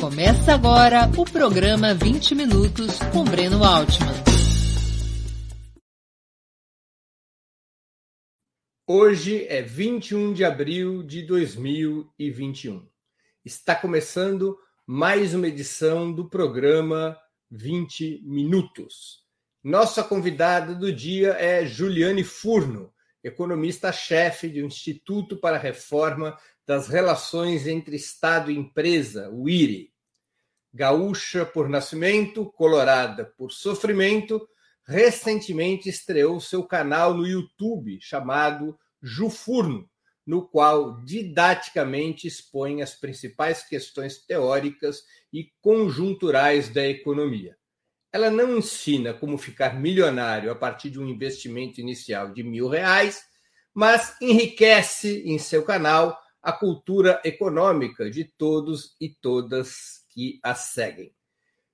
Começa 0.00 0.54
agora 0.54 1.10
o 1.18 1.26
programa 1.26 1.92
20 1.92 2.34
Minutos 2.34 2.98
com 3.12 3.22
Breno 3.22 3.62
Altman. 3.62 4.08
Hoje 8.86 9.44
é 9.46 9.60
21 9.60 10.32
de 10.32 10.42
abril 10.42 11.02
de 11.02 11.20
2021. 11.26 12.88
Está 13.44 13.74
começando 13.76 14.58
mais 14.86 15.34
uma 15.34 15.46
edição 15.46 16.10
do 16.10 16.30
programa 16.30 17.14
20 17.50 18.22
Minutos. 18.24 19.22
Nossa 19.62 20.02
convidada 20.02 20.74
do 20.74 20.90
dia 20.90 21.32
é 21.32 21.66
Juliane 21.66 22.24
Furno, 22.24 22.90
economista-chefe 23.22 24.48
do 24.48 24.60
Instituto 24.60 25.36
para 25.36 25.56
a 25.56 25.60
Reforma 25.60 26.38
das 26.66 26.88
Relações 26.88 27.66
entre 27.66 27.96
Estado 27.96 28.50
e 28.50 28.56
Empresa, 28.56 29.28
o 29.28 29.48
IRI. 29.48 29.89
Gaúcha 30.72 31.44
por 31.44 31.68
nascimento, 31.68 32.50
colorada 32.52 33.24
por 33.36 33.50
sofrimento, 33.50 34.48
recentemente 34.86 35.88
estreou 35.88 36.40
seu 36.40 36.64
canal 36.64 37.12
no 37.12 37.26
YouTube 37.26 37.98
chamado 38.00 38.78
Jufurno, 39.02 39.88
no 40.26 40.46
qual 40.46 41.00
didaticamente 41.02 42.28
expõe 42.28 42.82
as 42.82 42.94
principais 42.94 43.62
questões 43.62 44.24
teóricas 44.24 45.02
e 45.32 45.50
conjunturais 45.60 46.68
da 46.68 46.86
economia. 46.86 47.56
Ela 48.12 48.30
não 48.30 48.58
ensina 48.58 49.14
como 49.14 49.38
ficar 49.38 49.74
milionário 49.78 50.50
a 50.50 50.54
partir 50.54 50.90
de 50.90 51.00
um 51.00 51.08
investimento 51.08 51.80
inicial 51.80 52.32
de 52.32 52.42
mil 52.42 52.68
reais, 52.68 53.22
mas 53.72 54.16
enriquece 54.20 55.22
em 55.26 55.38
seu 55.38 55.64
canal 55.64 56.18
a 56.42 56.52
cultura 56.52 57.20
econômica 57.24 58.10
de 58.10 58.24
todos 58.24 58.96
e 59.00 59.08
todas 59.08 59.99
que 60.20 60.38
a 60.42 60.54
seguem. 60.54 61.14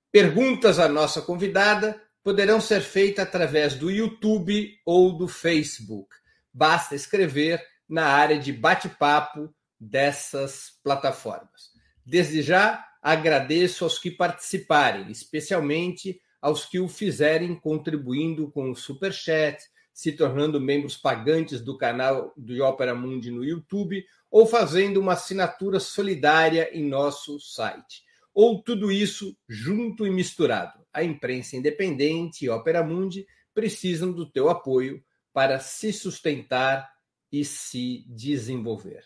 Perguntas 0.09 0.79
à 0.79 0.87
nossa 0.87 1.21
convidada 1.21 2.01
poderão 2.23 2.61
ser 2.61 2.79
feitas 2.79 3.25
através 3.25 3.75
do 3.75 3.91
YouTube 3.91 4.73
ou 4.85 5.17
do 5.17 5.27
Facebook. 5.27 6.15
Basta 6.53 6.95
escrever 6.95 7.61
na 7.89 8.05
área 8.05 8.39
de 8.39 8.53
bate-papo 8.53 9.53
dessas 9.77 10.79
plataformas. 10.81 11.71
Desde 12.05 12.41
já, 12.41 12.85
agradeço 13.01 13.83
aos 13.83 13.99
que 13.99 14.09
participarem, 14.09 15.11
especialmente 15.11 16.21
aos 16.41 16.63
que 16.63 16.79
o 16.79 16.87
fizerem 16.87 17.53
contribuindo 17.53 18.49
com 18.49 18.71
o 18.71 18.75
Super 18.75 19.11
Chat, 19.11 19.61
se 19.93 20.13
tornando 20.13 20.61
membros 20.61 20.95
pagantes 20.95 21.59
do 21.59 21.77
canal 21.77 22.31
do 22.37 22.63
Opera 22.63 22.95
Mundi 22.95 23.29
no 23.29 23.43
YouTube 23.43 24.05
ou 24.31 24.45
fazendo 24.45 25.01
uma 25.01 25.13
assinatura 25.13 25.81
solidária 25.81 26.69
em 26.71 26.87
nosso 26.87 27.39
site. 27.41 28.06
Ou 28.39 28.61
tudo 28.61 28.91
isso 28.91 29.35
junto 29.49 30.05
e 30.05 30.11
misturado. 30.11 30.85
A 30.93 31.03
imprensa 31.03 31.57
independente 31.57 32.45
e 32.45 32.49
Opera 32.49 32.83
Mundi 32.83 33.25
precisam 33.51 34.11
do 34.11 34.29
teu 34.29 34.47
apoio 34.47 35.03
para 35.33 35.57
se 35.57 35.91
sustentar 35.91 36.87
e 37.31 37.43
se 37.43 38.05
desenvolver. 38.07 39.01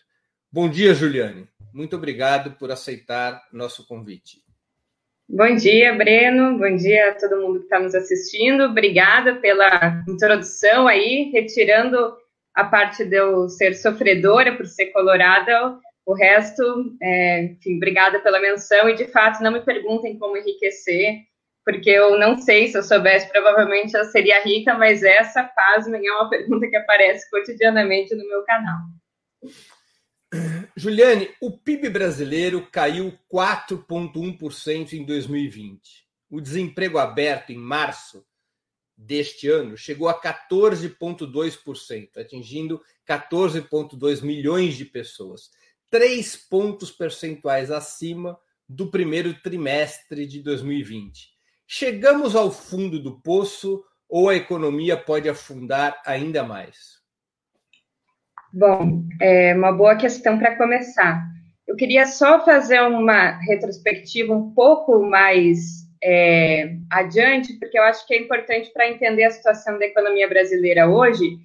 Bom 0.52 0.68
dia, 0.68 0.92
Juliane. 0.92 1.48
Muito 1.72 1.96
obrigado 1.96 2.58
por 2.58 2.70
aceitar 2.70 3.42
nosso 3.50 3.86
convite. 3.86 4.42
Bom 5.26 5.56
dia, 5.56 5.94
Breno. 5.94 6.58
Bom 6.58 6.76
dia 6.76 7.12
a 7.12 7.14
todo 7.14 7.40
mundo 7.40 7.60
que 7.60 7.64
está 7.64 7.80
nos 7.80 7.94
assistindo. 7.94 8.64
Obrigada 8.64 9.36
pela 9.36 10.04
introdução 10.06 10.86
aí, 10.86 11.30
retirando 11.32 12.14
a 12.54 12.64
parte 12.64 13.02
de 13.02 13.16
eu 13.16 13.48
ser 13.48 13.76
sofredora 13.76 14.54
por 14.54 14.66
ser 14.66 14.88
colorada. 14.88 15.80
O 16.04 16.14
resto, 16.14 16.96
é, 17.00 17.44
enfim, 17.44 17.76
obrigada 17.76 18.20
pela 18.20 18.40
menção 18.40 18.88
e 18.88 18.96
de 18.96 19.06
fato 19.06 19.42
não 19.42 19.52
me 19.52 19.60
perguntem 19.60 20.18
como 20.18 20.36
enriquecer, 20.36 21.20
porque 21.64 21.90
eu 21.90 22.18
não 22.18 22.36
sei 22.38 22.68
se 22.68 22.76
eu 22.76 22.82
soubesse, 22.82 23.28
provavelmente 23.28 23.96
eu 23.96 24.04
seria 24.06 24.42
rica, 24.42 24.74
mas 24.74 25.02
essa, 25.02 25.44
pasmem, 25.44 26.06
é 26.06 26.12
uma 26.12 26.28
pergunta 26.30 26.68
que 26.68 26.76
aparece 26.76 27.30
cotidianamente 27.30 28.14
no 28.14 28.26
meu 28.26 28.42
canal. 28.42 28.80
Juliane, 30.76 31.30
o 31.40 31.50
PIB 31.50 31.90
brasileiro 31.90 32.66
caiu 32.70 33.16
4,1% 33.32 34.94
em 34.94 35.04
2020. 35.04 36.06
O 36.30 36.40
desemprego 36.40 36.98
aberto 36.98 37.50
em 37.50 37.58
março 37.58 38.24
deste 38.96 39.48
ano 39.48 39.76
chegou 39.76 40.08
a 40.08 40.18
14,2%, 40.18 42.16
atingindo 42.16 42.80
14,2 43.06 44.22
milhões 44.22 44.76
de 44.76 44.86
pessoas, 44.86 45.50
três 45.92 46.34
pontos 46.34 46.90
percentuais 46.90 47.70
acima 47.70 48.38
do 48.66 48.90
primeiro 48.90 49.34
trimestre 49.42 50.26
de 50.26 50.42
2020. 50.42 51.28
Chegamos 51.66 52.34
ao 52.34 52.50
fundo 52.50 52.98
do 52.98 53.20
poço 53.20 53.84
ou 54.08 54.30
a 54.30 54.34
economia 54.34 54.96
pode 54.96 55.28
afundar 55.28 56.00
ainda 56.06 56.42
mais? 56.42 57.02
Bom, 58.50 59.04
é 59.20 59.54
uma 59.54 59.70
boa 59.70 59.94
questão 59.94 60.38
para 60.38 60.56
começar. 60.56 61.22
Eu 61.68 61.76
queria 61.76 62.06
só 62.06 62.42
fazer 62.42 62.80
uma 62.80 63.38
retrospectiva 63.40 64.34
um 64.34 64.52
pouco 64.54 65.02
mais 65.02 65.86
é, 66.02 66.74
adiante, 66.90 67.52
porque 67.58 67.78
eu 67.78 67.82
acho 67.82 68.06
que 68.06 68.14
é 68.14 68.18
importante 68.18 68.72
para 68.72 68.88
entender 68.88 69.24
a 69.24 69.30
situação 69.30 69.78
da 69.78 69.84
economia 69.84 70.28
brasileira 70.28 70.88
hoje. 70.88 71.36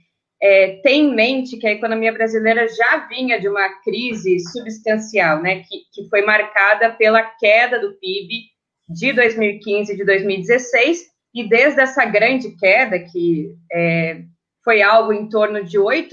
É, 0.42 0.80
ter 0.84 0.92
em 0.92 1.16
mente 1.16 1.58
que 1.58 1.66
a 1.66 1.72
economia 1.72 2.14
brasileira 2.14 2.68
já 2.68 3.08
vinha 3.08 3.40
de 3.40 3.48
uma 3.50 3.70
crise 3.82 4.40
substancial, 4.52 5.42
né, 5.42 5.62
que, 5.62 5.80
que 5.92 6.08
foi 6.10 6.22
marcada 6.22 6.92
pela 6.92 7.24
queda 7.24 7.80
do 7.80 7.94
PIB 8.00 8.44
de 8.88 9.14
2015 9.14 9.94
e 9.94 9.98
de 9.98 10.06
2016, 10.06 11.06
e 11.34 11.48
desde 11.48 11.82
essa 11.82 12.06
grande 12.06 12.56
queda, 12.56 13.00
que 13.00 13.52
é, 13.72 14.22
foi 14.64 14.82
algo 14.82 15.14
em 15.14 15.30
torno 15.30 15.64
de 15.64 15.78
8% 15.78 16.10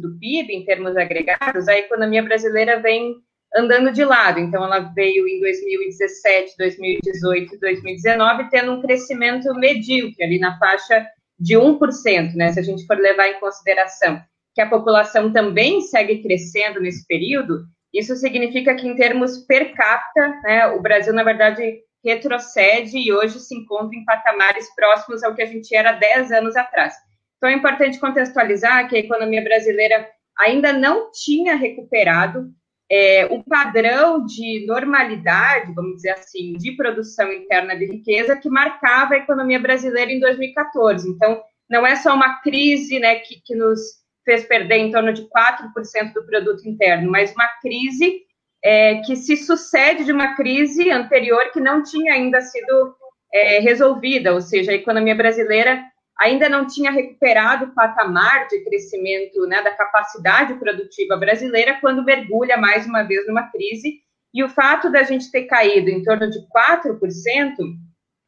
do 0.00 0.18
PIB 0.18 0.52
em 0.52 0.64
termos 0.64 0.96
agregados, 0.96 1.68
a 1.68 1.78
economia 1.78 2.22
brasileira 2.22 2.80
vem 2.80 3.14
andando 3.56 3.92
de 3.92 4.04
lado. 4.04 4.40
Então, 4.40 4.64
ela 4.64 4.80
veio 4.94 5.26
em 5.28 5.40
2017, 5.40 6.54
2018 6.58 7.54
e 7.54 7.58
2019 7.58 8.50
tendo 8.50 8.72
um 8.72 8.82
crescimento 8.82 9.54
medíocre, 9.54 10.24
ali 10.24 10.38
na 10.38 10.58
faixa 10.58 11.06
de 11.38 11.56
1%, 11.56 12.34
né? 12.34 12.52
Se 12.52 12.60
a 12.60 12.62
gente 12.62 12.86
for 12.86 12.96
levar 12.96 13.28
em 13.28 13.40
consideração 13.40 14.20
que 14.54 14.60
a 14.60 14.68
população 14.68 15.32
também 15.32 15.82
segue 15.82 16.22
crescendo 16.22 16.80
nesse 16.80 17.06
período, 17.06 17.64
isso 17.92 18.16
significa 18.16 18.74
que, 18.74 18.86
em 18.86 18.96
termos 18.96 19.38
per 19.46 19.74
capita, 19.74 20.40
né, 20.42 20.66
o 20.68 20.80
Brasil, 20.80 21.12
na 21.12 21.22
verdade, 21.22 21.80
retrocede 22.02 22.98
e 22.98 23.12
hoje 23.12 23.38
se 23.38 23.54
encontra 23.54 23.96
em 23.96 24.04
patamares 24.04 24.74
próximos 24.74 25.22
ao 25.22 25.34
que 25.34 25.42
a 25.42 25.46
gente 25.46 25.74
era 25.74 25.92
10 25.92 26.32
anos 26.32 26.56
atrás. 26.56 26.94
Então, 27.36 27.50
é 27.50 27.54
importante 27.54 27.98
contextualizar 27.98 28.88
que 28.88 28.96
a 28.96 29.00
economia 29.00 29.42
brasileira 29.42 30.08
ainda 30.38 30.72
não 30.72 31.10
tinha 31.10 31.54
recuperado 31.54 32.50
é, 32.90 33.28
padrão 33.48 34.24
de 34.24 34.64
normalidade, 34.66 35.72
vamos 35.74 35.96
dizer 35.96 36.10
assim, 36.10 36.52
de 36.54 36.72
produção 36.72 37.32
interna 37.32 37.76
de 37.76 37.86
riqueza 37.86 38.36
que 38.36 38.48
marcava 38.48 39.14
a 39.14 39.18
economia 39.18 39.58
brasileira 39.58 40.12
em 40.12 40.20
2014. 40.20 41.08
Então, 41.08 41.40
não 41.68 41.86
é 41.86 41.96
só 41.96 42.14
uma 42.14 42.40
crise 42.40 42.98
né, 42.98 43.16
que, 43.16 43.40
que 43.44 43.54
nos 43.54 43.80
fez 44.24 44.44
perder 44.44 44.78
em 44.78 44.90
torno 44.90 45.12
de 45.12 45.22
4% 45.22 46.12
do 46.12 46.26
produto 46.26 46.68
interno, 46.68 47.10
mas 47.10 47.32
uma 47.32 47.48
crise 47.60 48.22
é, 48.62 48.96
que 49.02 49.14
se 49.16 49.36
sucede 49.36 50.04
de 50.04 50.12
uma 50.12 50.34
crise 50.34 50.90
anterior 50.90 51.50
que 51.52 51.60
não 51.60 51.82
tinha 51.82 52.14
ainda 52.14 52.40
sido 52.40 52.94
é, 53.32 53.60
resolvida, 53.60 54.32
ou 54.32 54.40
seja, 54.40 54.72
a 54.72 54.74
economia 54.74 55.14
brasileira 55.14 55.84
ainda 56.18 56.48
não 56.48 56.66
tinha 56.66 56.90
recuperado 56.90 57.66
o 57.66 57.74
patamar 57.74 58.48
de 58.48 58.64
crescimento 58.64 59.46
né, 59.46 59.62
da 59.62 59.72
capacidade 59.72 60.54
produtiva 60.54 61.16
brasileira 61.16 61.78
quando 61.80 62.04
mergulha 62.04 62.56
mais 62.56 62.86
uma 62.86 63.02
vez 63.02 63.26
numa 63.26 63.50
crise. 63.50 64.00
E 64.32 64.42
o 64.42 64.48
fato 64.48 64.90
da 64.90 65.02
gente 65.02 65.30
ter 65.30 65.44
caído 65.44 65.88
em 65.90 66.02
torno 66.02 66.30
de 66.30 66.38
4% 66.38 66.98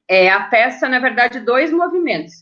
é, 0.08 0.30
atesta, 0.30 0.88
na 0.88 0.98
verdade, 0.98 1.40
dois 1.40 1.70
movimentos. 1.70 2.32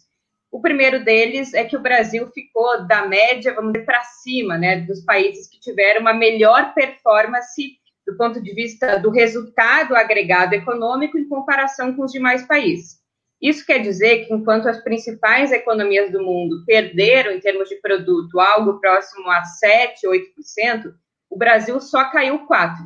O 0.51 0.61
primeiro 0.61 1.05
deles 1.05 1.53
é 1.53 1.65
que 1.65 1.77
o 1.77 1.83
Brasil 1.83 2.29
ficou 2.33 2.87
da 2.87 3.07
média, 3.07 3.53
vamos 3.55 3.73
dizer, 3.73 3.85
para 3.85 4.03
cima, 4.05 4.57
né, 4.57 4.81
dos 4.81 5.05
países 5.05 5.49
que 5.49 5.61
tiveram 5.61 6.01
uma 6.01 6.15
melhor 6.15 6.73
performance 6.75 7.77
do 8.07 8.17
ponto 8.17 8.41
de 8.41 8.55
vista 8.55 8.99
do 8.99 9.11
resultado 9.11 9.97
agregado 9.97 10.55
econômico 10.55 11.19
em 11.19 11.29
comparação 11.29 11.95
com 11.95 12.05
os 12.05 12.13
demais 12.13 12.47
países. 12.47 13.01
Isso 13.41 13.67
quer 13.67 13.81
dizer 13.81 14.27
que, 14.27 14.33
enquanto 14.33 14.67
as 14.69 14.83
principais 14.83 15.53
economias 15.53 16.11
do 16.11 16.23
mundo 16.23 16.65
perderam, 16.65 17.33
em 17.33 17.41
termos 17.41 17.69
de 17.69 17.77
produto, 17.77 18.41
algo 18.41 18.81
próximo 18.81 19.29
a 19.31 19.45
7, 19.45 20.07
8%, 20.07 20.93
o 21.31 21.37
Brasil 21.37 21.79
só 21.81 22.11
caiu 22.11 22.47
4%. 22.47 22.77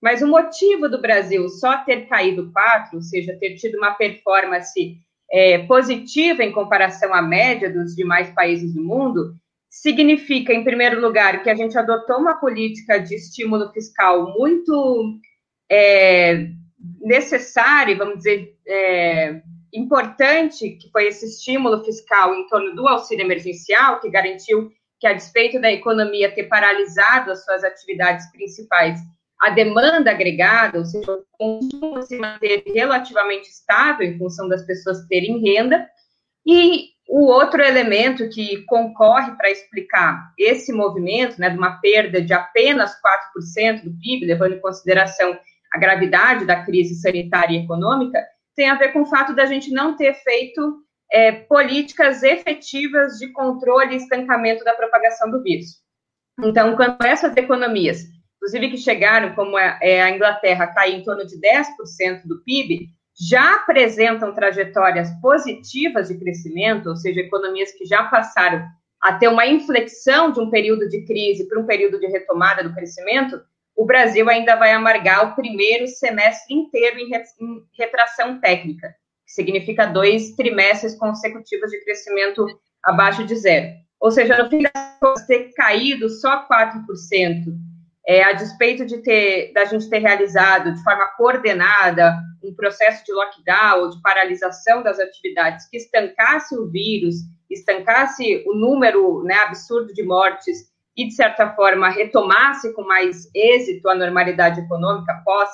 Mas 0.00 0.22
o 0.22 0.26
motivo 0.26 0.88
do 0.88 1.00
Brasil 1.00 1.48
só 1.48 1.78
ter 1.84 2.06
caído 2.08 2.50
4%, 2.52 2.94
ou 2.94 3.02
seja, 3.02 3.36
ter 3.38 3.54
tido 3.54 3.76
uma 3.76 3.92
performance 3.92 4.96
é, 5.30 5.58
positiva 5.58 6.42
em 6.42 6.52
comparação 6.52 7.14
à 7.14 7.22
média 7.22 7.70
dos 7.72 7.94
demais 7.94 8.30
países 8.30 8.74
do 8.74 8.82
mundo, 8.82 9.34
significa, 9.70 10.52
em 10.52 10.64
primeiro 10.64 11.00
lugar, 11.00 11.42
que 11.42 11.48
a 11.48 11.54
gente 11.54 11.78
adotou 11.78 12.18
uma 12.18 12.34
política 12.34 12.98
de 12.98 13.14
estímulo 13.14 13.72
fiscal 13.72 14.32
muito 14.36 15.18
é, 15.70 16.48
necessário, 17.00 17.96
vamos 17.96 18.18
dizer, 18.18 18.54
é, 18.66 19.40
importante, 19.72 20.70
que 20.70 20.90
foi 20.90 21.06
esse 21.06 21.26
estímulo 21.26 21.84
fiscal 21.84 22.34
em 22.34 22.46
torno 22.48 22.74
do 22.74 22.86
auxílio 22.86 23.24
emergencial, 23.24 24.00
que 24.00 24.10
garantiu 24.10 24.70
que, 25.00 25.06
a 25.06 25.12
despeito 25.12 25.60
da 25.60 25.72
economia 25.72 26.32
ter 26.32 26.44
paralisado 26.44 27.32
as 27.32 27.44
suas 27.44 27.64
atividades 27.64 28.30
principais, 28.30 29.00
a 29.40 29.50
demanda 29.50 30.12
agregada, 30.12 30.78
ou 30.78 30.84
seja, 30.84 31.10
o 31.10 31.24
consumo 31.32 32.02
se 32.02 32.16
manteve 32.16 32.70
relativamente 32.72 33.48
estável 33.48 34.06
em 34.06 34.16
função 34.16 34.48
das 34.48 34.64
pessoas 34.64 35.04
terem 35.08 35.40
renda, 35.40 35.88
e 36.46 36.90
o 37.08 37.26
outro 37.26 37.60
elemento 37.60 38.28
que 38.28 38.62
concorre 38.66 39.32
para 39.36 39.50
explicar 39.50 40.32
esse 40.38 40.72
movimento, 40.72 41.40
né, 41.40 41.50
de 41.50 41.58
uma 41.58 41.80
perda 41.80 42.22
de 42.22 42.32
apenas 42.32 42.92
4% 43.36 43.82
do 43.82 43.98
PIB, 43.98 44.26
levando 44.26 44.54
em 44.54 44.60
consideração 44.60 45.36
a 45.72 45.78
gravidade 45.78 46.46
da 46.46 46.64
crise 46.64 46.94
sanitária 46.94 47.56
e 47.56 47.64
econômica, 47.64 48.18
tem 48.54 48.68
a 48.68 48.74
ver 48.74 48.92
com 48.92 49.02
o 49.02 49.06
fato 49.06 49.34
da 49.34 49.46
gente 49.46 49.70
não 49.70 49.96
ter 49.96 50.14
feito 50.14 50.82
é, 51.12 51.32
políticas 51.32 52.22
efetivas 52.22 53.18
de 53.18 53.28
controle 53.32 53.94
e 53.94 53.96
estancamento 53.96 54.64
da 54.64 54.74
propagação 54.74 55.30
do 55.30 55.42
vírus. 55.42 55.82
Então, 56.42 56.74
quando 56.76 56.96
essas 57.04 57.36
economias, 57.36 58.04
inclusive 58.36 58.70
que 58.70 58.78
chegaram, 58.78 59.34
como 59.34 59.58
é, 59.58 59.78
é 59.82 60.02
a 60.02 60.10
Inglaterra, 60.10 60.64
a 60.64 60.74
cair 60.74 60.96
em 60.96 61.04
torno 61.04 61.26
de 61.26 61.38
10% 61.38 62.22
do 62.24 62.42
PIB, 62.42 62.88
já 63.20 63.56
apresentam 63.56 64.34
trajetórias 64.34 65.10
positivas 65.20 66.08
de 66.08 66.18
crescimento, 66.18 66.88
ou 66.88 66.96
seja, 66.96 67.20
economias 67.20 67.70
que 67.72 67.84
já 67.84 68.04
passaram 68.04 68.66
a 69.02 69.12
ter 69.14 69.28
uma 69.28 69.46
inflexão 69.46 70.32
de 70.32 70.40
um 70.40 70.48
período 70.48 70.88
de 70.88 71.04
crise 71.04 71.46
para 71.48 71.60
um 71.60 71.66
período 71.66 71.98
de 71.98 72.06
retomada 72.06 72.62
do 72.62 72.72
crescimento, 72.72 73.42
o 73.82 73.84
Brasil 73.84 74.30
ainda 74.30 74.54
vai 74.54 74.70
amargar 74.70 75.26
o 75.26 75.34
primeiro 75.34 75.88
semestre 75.88 76.54
inteiro 76.54 77.00
em 77.00 77.10
retração 77.76 78.40
técnica, 78.40 78.94
que 79.26 79.32
significa 79.32 79.86
dois 79.86 80.36
trimestres 80.36 80.94
consecutivos 80.94 81.68
de 81.68 81.82
crescimento 81.82 82.46
abaixo 82.80 83.26
de 83.26 83.34
zero. 83.34 83.72
Ou 84.00 84.12
seja, 84.12 84.40
no 84.40 84.48
fim 84.48 84.62
das 84.62 84.98
contas, 85.00 85.26
ter 85.26 85.52
caído 85.54 86.08
só 86.08 86.46
4%, 86.46 86.84
é, 88.06 88.22
a 88.22 88.32
despeito 88.34 88.86
de 88.86 88.98
ter, 88.98 89.52
da 89.52 89.64
gente 89.64 89.90
ter 89.90 89.98
realizado 89.98 90.72
de 90.72 90.84
forma 90.84 91.06
coordenada 91.16 92.16
um 92.40 92.54
processo 92.54 93.04
de 93.04 93.12
lockdown 93.12 93.90
de 93.90 94.00
paralisação 94.00 94.84
das 94.84 95.00
atividades 95.00 95.68
que 95.68 95.76
estancasse 95.76 96.56
o 96.56 96.70
vírus, 96.70 97.16
estancasse 97.50 98.44
o 98.46 98.54
número 98.54 99.24
né, 99.24 99.34
absurdo 99.38 99.92
de 99.92 100.04
mortes 100.04 100.71
e, 100.96 101.06
de 101.06 101.14
certa 101.14 101.54
forma, 101.54 101.88
retomasse 101.88 102.72
com 102.74 102.82
mais 102.82 103.28
êxito 103.34 103.88
a 103.88 103.94
normalidade 103.94 104.60
econômica 104.60 105.22
pós 105.24 105.50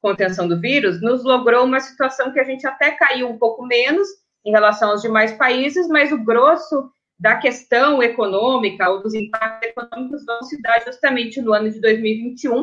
contenção 0.00 0.46
do 0.46 0.60
vírus, 0.60 1.02
nos 1.02 1.24
logrou 1.24 1.64
uma 1.64 1.80
situação 1.80 2.32
que 2.32 2.38
a 2.38 2.44
gente 2.44 2.66
até 2.66 2.92
caiu 2.92 3.28
um 3.28 3.38
pouco 3.38 3.66
menos 3.66 4.06
em 4.44 4.50
relação 4.50 4.90
aos 4.90 5.02
demais 5.02 5.32
países, 5.32 5.88
mas 5.88 6.12
o 6.12 6.22
grosso 6.22 6.90
da 7.18 7.36
questão 7.36 8.02
econômica 8.02 8.88
ou 8.88 9.02
dos 9.02 9.12
impactos 9.12 9.68
econômicos 9.68 10.24
vão 10.24 10.42
se 10.44 10.60
dar 10.62 10.80
justamente 10.84 11.40
no 11.40 11.52
ano 11.52 11.68
de 11.68 11.80
2021, 11.80 12.62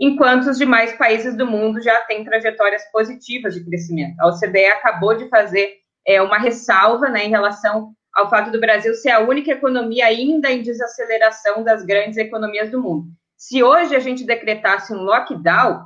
enquanto 0.00 0.46
os 0.46 0.58
demais 0.58 0.92
países 0.94 1.36
do 1.36 1.46
mundo 1.46 1.80
já 1.80 2.00
têm 2.00 2.24
trajetórias 2.24 2.82
positivas 2.90 3.54
de 3.54 3.64
crescimento. 3.64 4.18
A 4.20 4.28
OCDE 4.28 4.66
acabou 4.66 5.16
de 5.16 5.28
fazer 5.28 5.76
é, 6.04 6.20
uma 6.20 6.38
ressalva 6.38 7.08
né, 7.08 7.24
em 7.24 7.30
relação 7.30 7.94
ao 8.14 8.28
fato 8.28 8.50
do 8.50 8.60
Brasil 8.60 8.94
ser 8.94 9.10
a 9.10 9.20
única 9.20 9.52
economia 9.52 10.06
ainda 10.06 10.50
em 10.50 10.62
desaceleração 10.62 11.62
das 11.64 11.84
grandes 11.84 12.18
economias 12.18 12.70
do 12.70 12.80
mundo. 12.80 13.06
Se 13.36 13.62
hoje 13.62 13.96
a 13.96 14.00
gente 14.00 14.24
decretasse 14.24 14.92
um 14.92 15.02
lockdown, 15.02 15.82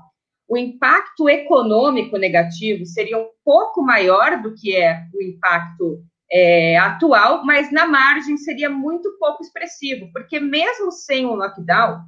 o 0.49 0.57
impacto 0.57 1.29
econômico 1.29 2.17
negativo 2.17 2.85
seria 2.85 3.19
um 3.19 3.29
pouco 3.45 3.83
maior 3.83 4.41
do 4.41 4.55
que 4.55 4.77
é 4.77 5.03
o 5.15 5.23
impacto 5.23 6.03
é, 6.31 6.77
atual, 6.77 7.45
mas 7.45 7.73
na 7.73 7.87
margem 7.87 8.37
seria 8.37 8.69
muito 8.69 9.17
pouco 9.19 9.43
expressivo, 9.43 10.11
porque 10.13 10.39
mesmo 10.39 10.91
sem 10.93 11.25
um 11.27 11.35
lockdown, 11.35 12.01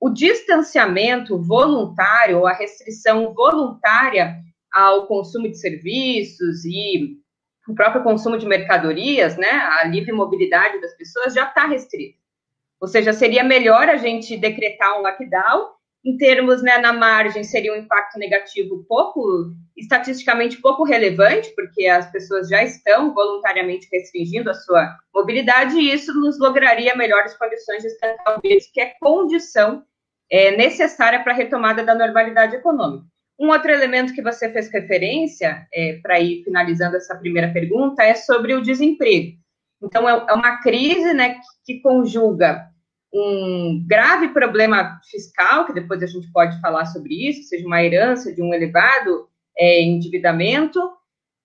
o 0.00 0.10
distanciamento 0.10 1.40
voluntário, 1.42 2.38
ou 2.38 2.46
a 2.46 2.52
restrição 2.52 3.32
voluntária 3.34 4.36
ao 4.72 5.06
consumo 5.06 5.48
de 5.48 5.58
serviços 5.58 6.64
e 6.64 7.16
o 7.68 7.74
próprio 7.74 8.02
consumo 8.02 8.38
de 8.38 8.46
mercadorias, 8.46 9.36
né, 9.36 9.50
a 9.50 9.84
livre 9.84 10.12
mobilidade 10.12 10.80
das 10.80 10.96
pessoas 10.96 11.34
já 11.34 11.44
está 11.44 11.66
restrita. 11.66 12.18
Ou 12.80 12.86
seja, 12.86 13.12
seria 13.12 13.42
melhor 13.42 13.88
a 13.88 13.96
gente 13.96 14.36
decretar 14.36 14.98
um 14.98 15.02
lockdown. 15.02 15.74
Em 16.04 16.16
termos, 16.16 16.62
né, 16.62 16.78
na 16.78 16.92
margem, 16.92 17.42
seria 17.42 17.72
um 17.72 17.76
impacto 17.76 18.16
negativo 18.16 18.84
pouco, 18.86 19.52
estatisticamente 19.76 20.60
pouco 20.60 20.84
relevante, 20.84 21.52
porque 21.56 21.86
as 21.86 22.08
pessoas 22.12 22.48
já 22.48 22.62
estão 22.62 23.12
voluntariamente 23.12 23.88
restringindo 23.90 24.48
a 24.48 24.54
sua 24.54 24.96
mobilidade, 25.12 25.76
e 25.76 25.92
isso 25.92 26.14
nos 26.14 26.38
lograria 26.38 26.94
melhores 26.94 27.36
condições 27.36 27.82
de 27.82 27.88
estancar 27.88 28.38
o 28.38 28.40
vírus, 28.40 28.70
que 28.72 28.80
é 28.80 28.94
condição 29.00 29.82
é, 30.30 30.56
necessária 30.56 31.24
para 31.24 31.32
a 31.32 31.36
retomada 31.36 31.82
da 31.82 31.94
normalidade 31.94 32.54
econômica. 32.54 33.06
Um 33.38 33.48
outro 33.48 33.70
elemento 33.70 34.14
que 34.14 34.22
você 34.22 34.50
fez 34.50 34.70
referência, 34.70 35.66
é, 35.72 35.98
para 36.02 36.18
ir 36.18 36.42
finalizando 36.42 36.96
essa 36.96 37.14
primeira 37.14 37.52
pergunta, 37.52 38.02
é 38.02 38.14
sobre 38.14 38.54
o 38.54 38.62
desemprego. 38.62 39.36
Então, 39.82 40.08
é, 40.08 40.26
é 40.28 40.32
uma 40.32 40.62
crise 40.62 41.12
né, 41.12 41.36
que 41.64 41.80
conjuga 41.80 42.66
um 43.12 43.84
grave 43.86 44.28
problema 44.28 45.00
fiscal, 45.10 45.66
que 45.66 45.72
depois 45.72 46.02
a 46.02 46.06
gente 46.06 46.30
pode 46.32 46.60
falar 46.60 46.86
sobre 46.86 47.28
isso, 47.28 47.48
seja 47.48 47.66
uma 47.66 47.82
herança 47.82 48.34
de 48.34 48.42
um 48.42 48.52
elevado 48.52 49.28
é, 49.56 49.82
endividamento, 49.82 50.80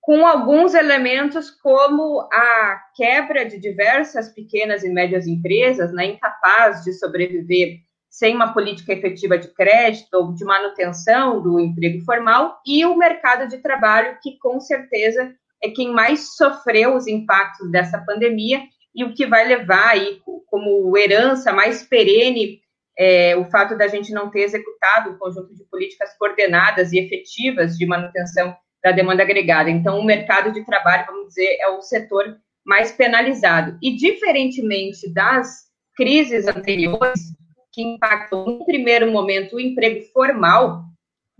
com 0.02 0.26
alguns 0.26 0.74
elementos 0.74 1.52
como 1.52 2.28
a 2.34 2.82
quebra 2.96 3.46
de 3.46 3.60
diversas 3.60 4.30
pequenas 4.34 4.84
e 4.84 4.90
médias 4.90 5.28
empresas, 5.28 5.94
né, 5.94 6.06
incapaz 6.08 6.84
de 6.84 6.94
sobreviver 6.94 7.80
sem 8.22 8.36
uma 8.36 8.54
política 8.54 8.94
efetiva 8.94 9.36
de 9.36 9.48
crédito 9.48 10.14
ou 10.14 10.32
de 10.32 10.46
manutenção 10.46 11.42
do 11.42 11.60
emprego 11.60 12.06
formal, 12.06 12.62
e 12.64 12.86
o 12.86 12.96
mercado 12.96 13.48
de 13.48 13.58
trabalho, 13.58 14.16
que 14.22 14.38
com 14.38 14.60
certeza 14.60 15.34
é 15.60 15.72
quem 15.72 15.92
mais 15.92 16.36
sofreu 16.36 16.96
os 16.96 17.08
impactos 17.08 17.72
dessa 17.72 17.98
pandemia 17.98 18.62
e 18.94 19.04
o 19.04 19.16
que 19.16 19.26
vai 19.26 19.48
levar 19.48 19.88
aí 19.88 20.20
como 20.46 20.96
herança 20.96 21.52
mais 21.52 21.82
perene 21.82 22.62
é, 22.96 23.36
o 23.36 23.46
fato 23.46 23.76
da 23.76 23.88
gente 23.88 24.14
não 24.14 24.30
ter 24.30 24.42
executado 24.42 25.10
um 25.10 25.18
conjunto 25.18 25.56
de 25.56 25.64
políticas 25.64 26.16
coordenadas 26.20 26.94
e 26.94 27.00
efetivas 27.00 27.76
de 27.76 27.88
manutenção 27.88 28.56
da 28.84 28.92
demanda 28.92 29.24
agregada. 29.24 29.72
Então, 29.72 29.98
o 29.98 30.06
mercado 30.06 30.52
de 30.52 30.64
trabalho, 30.64 31.08
vamos 31.08 31.30
dizer, 31.30 31.58
é 31.60 31.70
o 31.70 31.82
setor 31.82 32.38
mais 32.64 32.92
penalizado. 32.92 33.80
E, 33.82 33.96
diferentemente 33.96 35.12
das 35.12 35.72
crises 35.96 36.46
anteriores, 36.46 37.41
que 37.72 37.82
impactam, 37.82 38.46
no 38.46 38.66
primeiro 38.66 39.12
momento, 39.12 39.56
o 39.56 39.60
emprego 39.60 40.02
formal, 40.12 40.84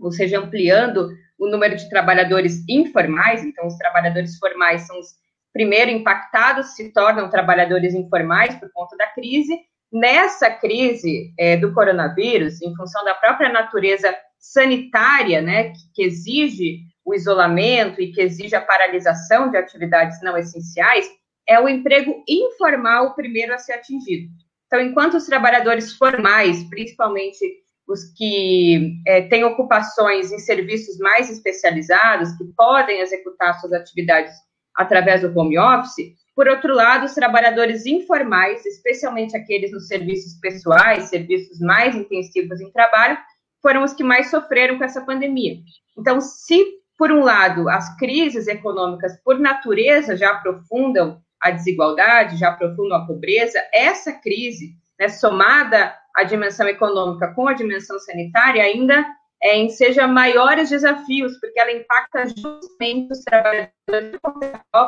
ou 0.00 0.10
seja, 0.10 0.38
ampliando 0.38 1.10
o 1.38 1.48
número 1.48 1.76
de 1.76 1.88
trabalhadores 1.88 2.64
informais, 2.68 3.44
então 3.44 3.66
os 3.66 3.76
trabalhadores 3.76 4.38
formais 4.38 4.86
são 4.86 4.98
os 4.98 5.08
primeiro 5.52 5.90
impactados, 5.90 6.74
se 6.74 6.92
tornam 6.92 7.28
trabalhadores 7.28 7.94
informais 7.94 8.54
por 8.56 8.70
conta 8.72 8.96
da 8.96 9.06
crise. 9.08 9.58
Nessa 9.92 10.50
crise 10.50 11.34
é, 11.38 11.56
do 11.56 11.74
coronavírus, 11.74 12.62
em 12.62 12.74
função 12.74 13.04
da 13.04 13.14
própria 13.14 13.50
natureza 13.50 14.14
sanitária, 14.38 15.42
né, 15.42 15.70
que, 15.70 15.92
que 15.94 16.02
exige 16.02 16.80
o 17.04 17.14
isolamento 17.14 18.00
e 18.00 18.12
que 18.12 18.22
exige 18.22 18.54
a 18.54 18.60
paralisação 18.60 19.50
de 19.50 19.56
atividades 19.56 20.22
não 20.22 20.36
essenciais, 20.36 21.08
é 21.46 21.60
o 21.60 21.68
emprego 21.68 22.22
informal 22.28 23.08
o 23.08 23.14
primeiro 23.14 23.52
a 23.52 23.58
ser 23.58 23.74
atingido. 23.74 24.30
Então, 24.72 24.80
enquanto 24.80 25.18
os 25.18 25.26
trabalhadores 25.26 25.92
formais, 25.98 26.64
principalmente 26.70 27.44
os 27.86 28.04
que 28.16 29.02
é, 29.06 29.20
têm 29.28 29.44
ocupações 29.44 30.32
em 30.32 30.38
serviços 30.38 30.96
mais 30.96 31.28
especializados, 31.28 32.32
que 32.38 32.44
podem 32.56 33.00
executar 33.00 33.60
suas 33.60 33.74
atividades 33.74 34.32
através 34.74 35.20
do 35.20 35.38
home 35.38 35.58
office, 35.58 36.14
por 36.34 36.48
outro 36.48 36.72
lado, 36.72 37.04
os 37.04 37.12
trabalhadores 37.12 37.84
informais, 37.84 38.64
especialmente 38.64 39.36
aqueles 39.36 39.72
nos 39.72 39.88
serviços 39.88 40.40
pessoais, 40.40 41.10
serviços 41.10 41.60
mais 41.60 41.94
intensivos 41.94 42.58
em 42.58 42.72
trabalho, 42.72 43.18
foram 43.60 43.84
os 43.84 43.92
que 43.92 44.02
mais 44.02 44.30
sofreram 44.30 44.78
com 44.78 44.84
essa 44.84 45.04
pandemia. 45.04 45.58
Então, 45.98 46.18
se, 46.18 46.64
por 46.96 47.12
um 47.12 47.22
lado, 47.22 47.68
as 47.68 47.94
crises 47.98 48.48
econômicas, 48.48 49.20
por 49.22 49.38
natureza, 49.38 50.16
já 50.16 50.30
aprofundam 50.30 51.20
a 51.42 51.50
desigualdade, 51.50 52.38
já 52.38 52.48
aprofundam 52.48 52.96
a 52.96 53.06
pobreza, 53.06 53.58
essa 53.74 54.12
crise, 54.12 54.76
né, 54.98 55.08
somada 55.08 55.94
à 56.14 56.22
dimensão 56.22 56.68
econômica 56.68 57.34
com 57.34 57.48
a 57.48 57.52
dimensão 57.52 57.98
sanitária, 57.98 58.62
ainda 58.62 59.04
é, 59.42 59.58
enseja 59.58 60.06
maiores 60.06 60.70
desafios, 60.70 61.38
porque 61.40 61.58
ela 61.58 61.72
impacta 61.72 62.26
justamente 62.28 63.12
os 63.12 63.24
trabalhadores, 63.24 64.20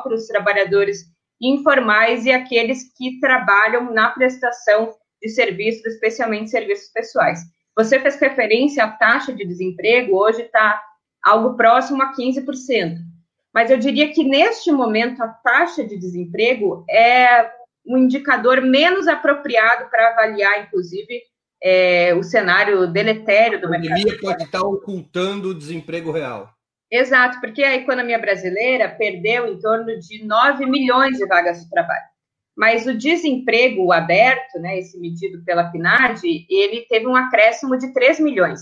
os 0.06 0.26
trabalhadores 0.28 0.99
informais 1.42 2.25
e 2.25 2.30
aqueles 2.30 2.94
que 2.96 3.18
trabalham 3.18 3.92
na 3.92 4.11
prestação 4.11 4.94
de 5.20 5.28
serviços, 5.30 5.84
especialmente 5.87 6.50
serviços 6.50 6.92
pessoais. 6.92 7.40
Você 7.76 7.99
fez 7.99 8.20
referência 8.20 8.84
à 8.84 8.90
taxa 8.92 9.32
de 9.32 9.44
desemprego, 9.44 10.16
hoje 10.16 10.42
está 10.42 10.80
algo 11.25 11.56
próximo 11.56 12.00
a 12.02 12.14
15%. 12.14 12.99
Mas 13.54 13.70
eu 13.70 13.78
diria 13.78 14.12
que 14.12 14.25
neste 14.25 14.73
momento 14.73 15.23
a 15.23 15.28
taxa 15.28 15.84
de 15.84 15.96
desemprego 15.96 16.84
é 16.90 17.49
um 17.87 17.96
indicador 17.96 18.61
menos 18.61 19.06
apropriado 19.06 19.88
para 19.90 20.08
avaliar, 20.08 20.64
inclusive, 20.64 21.23
é, 21.62 22.12
o 22.14 22.23
cenário 22.23 22.87
deletério 22.88 23.61
do 23.61 23.70
mercado. 23.70 23.92
A 23.92 23.96
pandemia 23.96 24.20
pode 24.20 24.42
estar 24.42 24.62
ocultando 24.62 25.50
o 25.50 25.54
desemprego 25.54 26.11
real. 26.11 26.50
Exato, 26.90 27.40
porque 27.40 27.62
a 27.62 27.75
economia 27.75 28.18
brasileira 28.18 28.88
perdeu 28.88 29.46
em 29.46 29.58
torno 29.58 29.99
de 29.99 30.25
9 30.25 30.66
milhões 30.66 31.16
de 31.16 31.26
vagas 31.26 31.62
de 31.62 31.70
trabalho. 31.70 32.04
Mas 32.56 32.87
o 32.87 32.96
desemprego 32.96 33.92
aberto, 33.92 34.58
né, 34.61 34.78
esse 34.78 34.99
medido 34.99 35.44
pela 35.44 35.70
PNAD, 35.70 36.23
ele 36.49 36.87
teve 36.88 37.06
um 37.06 37.16
acréscimo 37.16 37.76
de 37.76 37.92
3 37.92 38.20
milhões. 38.20 38.61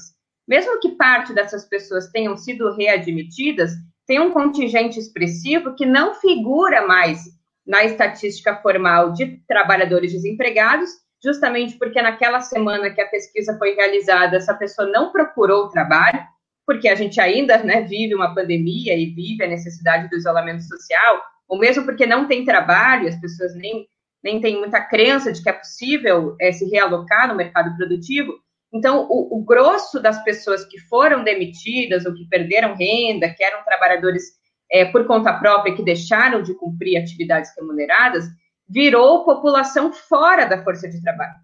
Mesmo 0.48 0.80
que 0.80 0.96
parte 0.96 1.34
dessas 1.34 1.66
pessoas 1.66 2.10
tenham 2.10 2.36
sido 2.36 2.74
readmitidas, 2.74 3.72
tem 4.12 4.20
um 4.20 4.30
contingente 4.30 4.98
expressivo 4.98 5.74
que 5.74 5.86
não 5.86 6.14
figura 6.16 6.86
mais 6.86 7.22
na 7.66 7.82
estatística 7.82 8.54
formal 8.56 9.10
de 9.14 9.38
trabalhadores 9.48 10.12
desempregados, 10.12 10.90
justamente 11.24 11.78
porque 11.78 12.02
naquela 12.02 12.38
semana 12.42 12.90
que 12.90 13.00
a 13.00 13.08
pesquisa 13.08 13.56
foi 13.56 13.74
realizada, 13.74 14.36
essa 14.36 14.52
pessoa 14.52 14.86
não 14.86 15.10
procurou 15.10 15.70
trabalho, 15.70 16.20
porque 16.66 16.90
a 16.90 16.94
gente 16.94 17.18
ainda 17.22 17.64
né, 17.64 17.80
vive 17.80 18.14
uma 18.14 18.34
pandemia 18.34 18.94
e 18.94 19.06
vive 19.14 19.44
a 19.44 19.48
necessidade 19.48 20.10
do 20.10 20.16
isolamento 20.16 20.62
social, 20.64 21.22
ou 21.48 21.58
mesmo 21.58 21.86
porque 21.86 22.04
não 22.04 22.28
tem 22.28 22.44
trabalho, 22.44 23.08
as 23.08 23.18
pessoas 23.18 23.54
nem, 23.54 23.86
nem 24.22 24.42
têm 24.42 24.58
muita 24.58 24.82
crença 24.82 25.32
de 25.32 25.42
que 25.42 25.48
é 25.48 25.54
possível 25.54 26.36
é, 26.38 26.52
se 26.52 26.68
realocar 26.68 27.28
no 27.28 27.34
mercado 27.34 27.74
produtivo. 27.78 28.34
Então, 28.72 29.06
o, 29.10 29.38
o 29.38 29.44
grosso 29.44 30.00
das 30.00 30.22
pessoas 30.24 30.64
que 30.64 30.78
foram 30.78 31.22
demitidas 31.22 32.06
ou 32.06 32.14
que 32.14 32.26
perderam 32.28 32.74
renda, 32.74 33.32
que 33.34 33.44
eram 33.44 33.62
trabalhadores 33.64 34.24
é, 34.70 34.86
por 34.86 35.06
conta 35.06 35.34
própria, 35.34 35.74
que 35.74 35.84
deixaram 35.84 36.42
de 36.42 36.54
cumprir 36.54 36.96
atividades 36.96 37.50
remuneradas, 37.56 38.24
virou 38.68 39.24
população 39.24 39.92
fora 39.92 40.46
da 40.46 40.64
força 40.64 40.88
de 40.88 41.02
trabalho. 41.02 41.34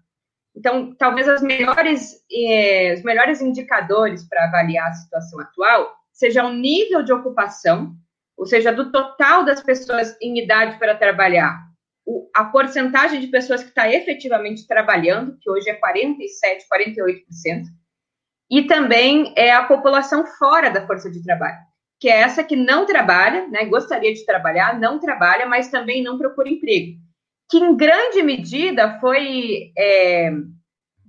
Então, 0.55 0.95
talvez 0.95 1.41
melhores, 1.41 2.23
eh, 2.31 2.95
os 2.97 3.03
melhores 3.03 3.39
indicadores 3.39 4.27
para 4.27 4.45
avaliar 4.45 4.89
a 4.89 4.93
situação 4.93 5.39
atual 5.39 5.93
seja 6.11 6.43
o 6.43 6.51
nível 6.51 7.03
de 7.03 7.13
ocupação, 7.13 7.95
ou 8.35 8.45
seja, 8.45 8.73
do 8.73 8.91
total 8.91 9.45
das 9.45 9.61
pessoas 9.61 10.17
em 10.21 10.39
idade 10.39 10.77
para 10.79 10.95
trabalhar, 10.95 11.68
o, 12.09 12.29
a 12.35 12.45
porcentagem 12.45 13.19
de 13.19 13.27
pessoas 13.27 13.61
que 13.61 13.69
está 13.69 13.91
efetivamente 13.91 14.65
trabalhando, 14.67 15.37
que 15.39 15.49
hoje 15.49 15.69
é 15.69 15.73
47, 15.75 16.65
48%, 16.71 17.63
e 18.51 18.63
também 18.63 19.33
é 19.37 19.51
a 19.51 19.65
população 19.65 20.25
fora 20.25 20.69
da 20.69 20.85
força 20.87 21.09
de 21.09 21.21
trabalho 21.23 21.69
que 21.99 22.07
é 22.07 22.21
essa 22.21 22.43
que 22.43 22.55
não 22.55 22.85
trabalha, 22.85 23.47
né, 23.49 23.65
gostaria 23.65 24.13
de 24.13 24.25
trabalhar, 24.25 24.79
não 24.79 24.99
trabalha, 24.99 25.45
mas 25.45 25.69
também 25.69 26.01
não 26.01 26.17
procura 26.17 26.49
emprego, 26.49 26.97
que 27.49 27.57
em 27.57 27.75
grande 27.75 28.23
medida 28.23 28.97
foi 28.99 29.73
é, 29.77 30.31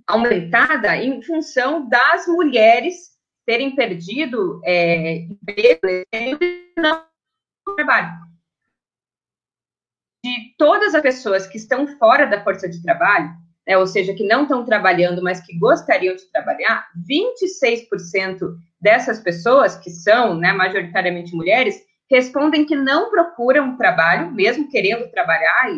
aumentada 0.06 0.96
em 0.96 1.22
função 1.22 1.88
das 1.88 2.26
mulheres 2.26 3.10
terem 3.46 3.74
perdido 3.74 4.60
é, 4.64 5.18
emprego 5.22 5.86
e 6.12 6.72
não 6.76 7.04
trabalho. 7.76 8.29
De 10.22 10.54
todas 10.58 10.94
as 10.94 11.02
pessoas 11.02 11.46
que 11.46 11.56
estão 11.56 11.86
fora 11.98 12.26
da 12.26 12.42
força 12.42 12.68
de 12.68 12.82
trabalho, 12.82 13.30
né, 13.66 13.76
ou 13.78 13.86
seja, 13.86 14.14
que 14.14 14.26
não 14.26 14.42
estão 14.42 14.64
trabalhando, 14.64 15.22
mas 15.22 15.40
que 15.40 15.58
gostariam 15.58 16.14
de 16.14 16.30
trabalhar, 16.30 16.86
26% 17.08 18.54
dessas 18.80 19.20
pessoas, 19.20 19.76
que 19.76 19.90
são 19.90 20.36
né, 20.36 20.52
majoritariamente 20.52 21.34
mulheres, 21.34 21.80
respondem 22.10 22.64
que 22.64 22.74
não 22.74 23.10
procuram 23.10 23.76
trabalho, 23.76 24.32
mesmo 24.32 24.68
querendo 24.68 25.08
trabalhar 25.10 25.70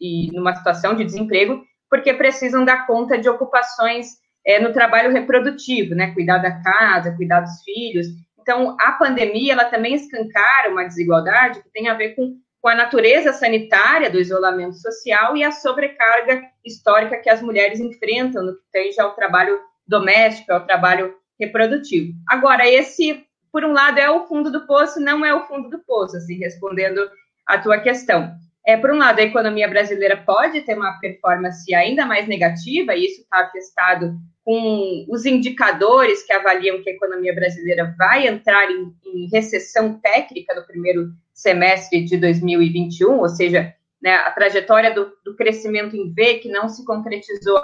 e, 0.00 0.28
e 0.28 0.32
numa 0.32 0.54
situação 0.54 0.94
de 0.94 1.04
desemprego, 1.04 1.62
porque 1.90 2.14
precisam 2.14 2.64
dar 2.64 2.86
conta 2.86 3.18
de 3.18 3.28
ocupações 3.28 4.06
é, 4.46 4.60
no 4.60 4.72
trabalho 4.72 5.12
reprodutivo, 5.12 5.94
né, 5.94 6.12
cuidar 6.14 6.38
da 6.38 6.62
casa, 6.62 7.14
cuidar 7.16 7.40
dos 7.40 7.62
filhos. 7.64 8.06
Então, 8.40 8.76
a 8.80 8.92
pandemia, 8.92 9.52
ela 9.52 9.64
também 9.64 9.94
escancara 9.94 10.70
uma 10.70 10.84
desigualdade 10.84 11.62
que 11.62 11.70
tem 11.70 11.88
a 11.88 11.94
ver 11.94 12.14
com, 12.14 12.36
com 12.62 12.68
a 12.68 12.76
natureza 12.76 13.32
sanitária 13.32 14.08
do 14.08 14.20
isolamento 14.20 14.76
social 14.76 15.36
e 15.36 15.42
a 15.42 15.50
sobrecarga 15.50 16.42
histórica 16.64 17.18
que 17.18 17.28
as 17.28 17.42
mulheres 17.42 17.80
enfrentam 17.80 18.44
no 18.44 18.54
que 18.54 18.62
tem 18.70 18.92
já 18.92 19.04
o 19.04 19.14
trabalho 19.14 19.60
doméstico, 19.84 20.52
ao 20.52 20.64
trabalho 20.64 21.12
reprodutivo. 21.38 22.14
Agora, 22.28 22.68
esse, 22.68 23.26
por 23.50 23.64
um 23.64 23.72
lado, 23.72 23.98
é 23.98 24.08
o 24.08 24.28
fundo 24.28 24.48
do 24.48 24.64
poço, 24.64 25.00
não 25.00 25.24
é 25.24 25.34
o 25.34 25.44
fundo 25.48 25.68
do 25.68 25.80
poço, 25.80 26.16
assim, 26.16 26.38
respondendo 26.38 27.10
a 27.44 27.58
tua 27.58 27.80
questão. 27.80 28.32
É, 28.64 28.76
por 28.76 28.92
um 28.92 28.98
lado, 28.98 29.18
a 29.18 29.24
economia 29.24 29.68
brasileira 29.68 30.16
pode 30.16 30.60
ter 30.60 30.76
uma 30.76 30.98
performance 31.00 31.74
ainda 31.74 32.06
mais 32.06 32.28
negativa, 32.28 32.94
e 32.94 33.06
isso 33.06 33.22
está 33.22 33.40
atestado 33.40 34.16
com 34.44 35.04
os 35.08 35.24
indicadores 35.24 36.24
que 36.24 36.32
avaliam 36.32 36.82
que 36.82 36.90
a 36.90 36.92
economia 36.92 37.34
brasileira 37.34 37.94
vai 37.96 38.26
entrar 38.26 38.70
em, 38.70 38.92
em 39.04 39.28
recessão 39.32 40.00
técnica 40.00 40.54
no 40.54 40.66
primeiro 40.66 41.12
semestre 41.32 42.04
de 42.04 42.16
2021, 42.16 43.18
ou 43.18 43.28
seja, 43.28 43.74
né, 44.00 44.14
a 44.16 44.30
trajetória 44.30 44.92
do, 44.92 45.12
do, 45.24 45.36
crescimento 45.36 45.96
em 45.96 46.12
V, 46.12 46.38
que 46.38 46.48
não 46.48 46.68
se 46.68 46.84
concretizou 46.84 47.60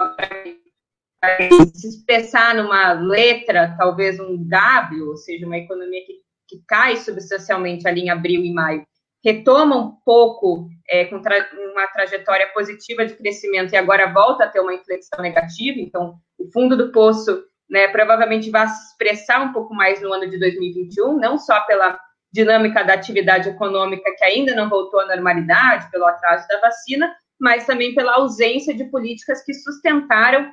se 1.73 1.89
expressar 1.89 2.55
numa 2.55 2.93
letra, 2.93 3.75
talvez 3.77 4.19
um 4.19 4.37
W, 4.47 5.09
ou 5.09 5.17
seja, 5.17 5.45
uma 5.45 5.57
economia 5.57 6.01
que, 6.05 6.13
que 6.47 6.63
cai 6.65 6.95
substancialmente 6.95 7.85
ali 7.87 8.01
em 8.01 8.09
abril 8.09 8.41
e 8.41 8.53
maio, 8.53 8.85
retoma 9.23 9.75
um 9.75 9.91
pouco 10.05 10.67
é, 10.89 11.05
com 11.05 11.21
tra 11.21 11.49
uma 11.73 11.87
trajetória 11.87 12.47
positiva 12.53 13.05
de 13.05 13.15
crescimento 13.15 13.73
e 13.73 13.77
agora 13.77 14.11
volta 14.11 14.45
a 14.45 14.47
ter 14.47 14.59
uma 14.59 14.73
inflexão 14.73 15.21
negativa, 15.21 15.79
então 15.79 16.15
o 16.37 16.49
fundo 16.51 16.77
do 16.77 16.91
poço 16.91 17.43
né, 17.69 17.87
provavelmente 17.89 18.49
vai 18.49 18.67
se 18.67 18.91
expressar 18.91 19.41
um 19.41 19.53
pouco 19.53 19.73
mais 19.73 20.01
no 20.01 20.11
ano 20.11 20.29
de 20.29 20.39
2021, 20.39 21.17
não 21.17 21.37
só 21.37 21.59
pela 21.61 21.99
dinâmica 22.31 22.83
da 22.83 22.93
atividade 22.93 23.49
econômica 23.49 24.09
que 24.17 24.23
ainda 24.23 24.55
não 24.55 24.69
voltou 24.69 24.99
à 24.99 25.05
normalidade, 25.05 25.89
pelo 25.91 26.05
atraso 26.05 26.47
da 26.47 26.59
vacina, 26.59 27.13
mas 27.39 27.65
também 27.65 27.93
pela 27.93 28.15
ausência 28.15 28.73
de 28.73 28.85
políticas 28.85 29.43
que 29.43 29.53
sustentaram 29.53 30.51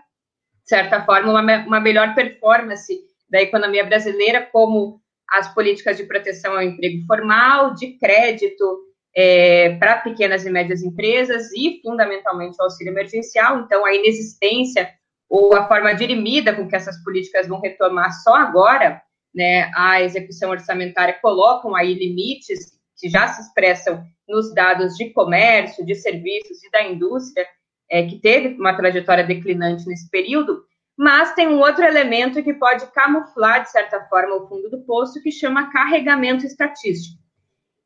de 0.66 0.70
certa 0.70 1.04
forma, 1.04 1.30
uma, 1.30 1.64
uma 1.64 1.80
melhor 1.80 2.12
performance 2.12 2.92
da 3.30 3.40
economia 3.40 3.84
brasileira, 3.84 4.42
como 4.52 5.00
as 5.30 5.52
políticas 5.52 5.96
de 5.96 6.04
proteção 6.04 6.54
ao 6.54 6.62
emprego 6.62 7.04
formal, 7.06 7.74
de 7.74 7.98
crédito 7.98 8.86
é, 9.14 9.76
para 9.76 9.98
pequenas 9.98 10.44
e 10.44 10.50
médias 10.50 10.82
empresas 10.82 11.50
e, 11.52 11.80
fundamentalmente, 11.82 12.56
o 12.60 12.64
auxílio 12.64 12.92
emergencial. 12.92 13.60
Então, 13.60 13.84
a 13.84 13.94
inexistência 13.94 14.90
ou 15.28 15.54
a 15.54 15.66
forma 15.66 15.94
dirimida 15.94 16.54
com 16.54 16.68
que 16.68 16.76
essas 16.76 17.02
políticas 17.02 17.48
vão 17.48 17.60
retomar 17.60 18.12
só 18.22 18.34
agora, 18.36 19.02
né, 19.34 19.70
a 19.74 20.02
execução 20.02 20.50
orçamentária 20.50 21.18
colocam 21.20 21.74
aí 21.74 21.94
limites 21.94 22.76
que 22.96 23.08
já 23.08 23.28
se 23.28 23.42
expressam 23.42 24.04
nos 24.28 24.54
dados 24.54 24.94
de 24.96 25.10
comércio, 25.10 25.84
de 25.84 25.94
serviços 25.94 26.62
e 26.62 26.70
da 26.70 26.82
indústria, 26.84 27.46
é, 27.90 28.04
que 28.06 28.18
teve 28.18 28.54
uma 28.58 28.76
trajetória 28.76 29.24
declinante 29.24 29.86
nesse 29.86 30.08
período, 30.10 30.64
mas 30.96 31.34
tem 31.34 31.46
um 31.46 31.58
outro 31.58 31.84
elemento 31.84 32.42
que 32.42 32.54
pode 32.54 32.86
camuflar, 32.92 33.62
de 33.62 33.70
certa 33.70 34.00
forma, 34.08 34.36
o 34.36 34.48
fundo 34.48 34.70
do 34.70 34.80
poço, 34.84 35.22
que 35.22 35.30
chama 35.30 35.70
carregamento 35.70 36.46
estatístico. 36.46 37.20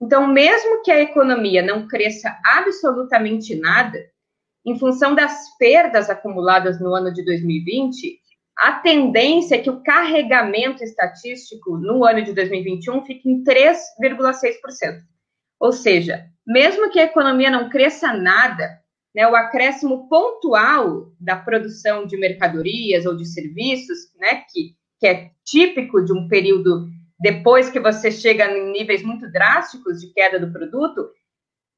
Então, 0.01 0.27
mesmo 0.27 0.83
que 0.83 0.91
a 0.91 1.01
economia 1.01 1.63
não 1.63 1.87
cresça 1.87 2.39
absolutamente 2.45 3.55
nada, 3.55 3.99
em 4.65 4.79
função 4.79 5.15
das 5.15 5.57
perdas 5.59 6.09
acumuladas 6.09 6.81
no 6.81 6.95
ano 6.95 7.13
de 7.13 7.25
2020, 7.25 8.21
a 8.57 8.73
tendência 8.73 9.57
é 9.57 9.59
que 9.59 9.71
o 9.71 9.83
carregamento 9.83 10.85
estatístico 10.85 11.79
no 11.79 12.05
ano 12.05 12.23
de 12.23 12.33
2021 12.33 13.05
fique 13.05 13.29
em 13.29 13.43
3,6%. 13.43 15.01
Ou 15.59 15.73
seja, 15.73 16.27
mesmo 16.47 16.91
que 16.91 17.01
a 17.01 17.05
economia 17.05 17.51
não 17.51 17.69
cresça 17.69 18.13
nada, 18.13 18.80
né, 19.15 19.27
o 19.27 19.35
acréscimo 19.35 20.09
pontual 20.09 21.13
da 21.21 21.37
produção 21.37 22.07
de 22.07 22.17
mercadorias 22.17 23.07
ou 23.07 23.17
de 23.17 23.27
serviços, 23.27 24.13
né, 24.19 24.45
que, 24.51 24.75
que 24.99 25.07
é 25.07 25.31
típico 25.45 26.05
de 26.05 26.13
um 26.13 26.29
período 26.29 26.89
depois 27.19 27.69
que 27.69 27.81
você 27.81 28.11
chega 28.11 28.51
em 28.51 28.73
níveis 28.73 29.03
muito 29.03 29.31
drásticos 29.31 30.01
de 30.01 30.13
queda 30.13 30.39
do 30.39 30.53
produto, 30.53 31.11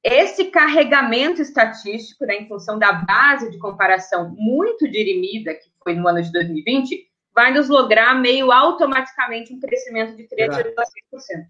esse 0.05 0.47
carregamento 0.47 1.41
estatístico, 1.41 2.25
né, 2.27 2.37
em 2.37 2.49
função 2.49 2.79
da 2.79 2.93
base 2.93 3.51
de 3.51 3.59
comparação 3.59 4.35
muito 4.37 4.89
dirimida, 4.91 5.55
que 5.55 5.71
foi 5.83 5.95
no 5.95 6.07
ano 6.07 6.23
de 6.23 6.31
2020, 6.33 7.09
vai 7.35 7.53
nos 7.53 7.69
lograr 7.69 8.15
meio 8.21 8.53
automaticamente 8.53 9.53
um 9.53 9.61
crescimento 9.61 10.17
de 10.17 10.25
3,6%. 10.25 11.47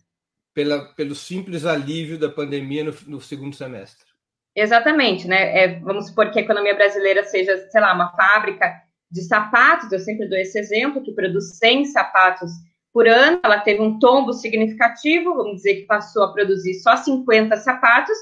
Pela, 0.55 0.85
pelo 0.95 1.15
simples 1.15 1.65
alívio 1.65 2.19
da 2.19 2.29
pandemia 2.29 2.85
no, 2.85 2.95
no 3.07 3.21
segundo 3.21 3.57
semestre. 3.57 4.12
Exatamente, 4.55 5.27
né? 5.27 5.59
É, 5.59 5.81
vamos 5.81 6.09
supor 6.09 6.31
que 6.31 6.39
a 6.39 6.43
economia 6.43 6.75
brasileira 6.75 7.25
seja, 7.25 7.57
sei 7.71 7.81
lá, 7.81 7.95
uma 7.95 8.15
fábrica 8.15 8.83
de 9.11 9.23
sapatos, 9.23 9.91
eu 9.93 9.99
sempre 9.99 10.29
dou 10.29 10.39
esse 10.39 10.59
exemplo, 10.59 11.03
que 11.03 11.13
produz 11.13 11.59
100 11.59 11.87
sapatos 11.87 12.51
por 12.93 13.09
ano, 13.09 13.41
ela 13.43 13.61
teve 13.61 13.81
um 13.81 13.99
tombo 13.99 14.33
significativo, 14.33 15.35
vamos 15.35 15.57
dizer 15.57 15.77
que 15.77 15.87
passou 15.87 16.25
a 16.25 16.33
produzir 16.33 16.75
só 16.75 16.97
50 16.97 17.57
sapatos. 17.57 18.17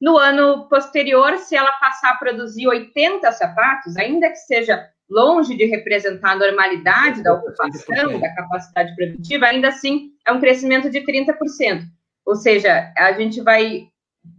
No 0.00 0.16
ano 0.16 0.68
posterior, 0.68 1.38
se 1.38 1.56
ela 1.56 1.72
passar 1.72 2.10
a 2.10 2.16
produzir 2.16 2.66
80 2.66 3.30
sapatos, 3.32 3.96
ainda 3.96 4.28
que 4.28 4.36
seja 4.36 4.88
longe 5.08 5.56
de 5.56 5.64
representar 5.64 6.32
a 6.32 6.36
normalidade 6.36 7.22
da 7.22 7.34
ocupação, 7.34 8.18
da 8.20 8.34
capacidade 8.34 8.94
produtiva, 8.94 9.46
ainda 9.46 9.68
assim 9.68 10.10
é 10.26 10.32
um 10.32 10.40
crescimento 10.40 10.90
de 10.90 11.00
30%. 11.00 11.82
Ou 12.26 12.34
seja, 12.34 12.92
a 12.96 13.12
gente 13.12 13.40
vai 13.40 13.88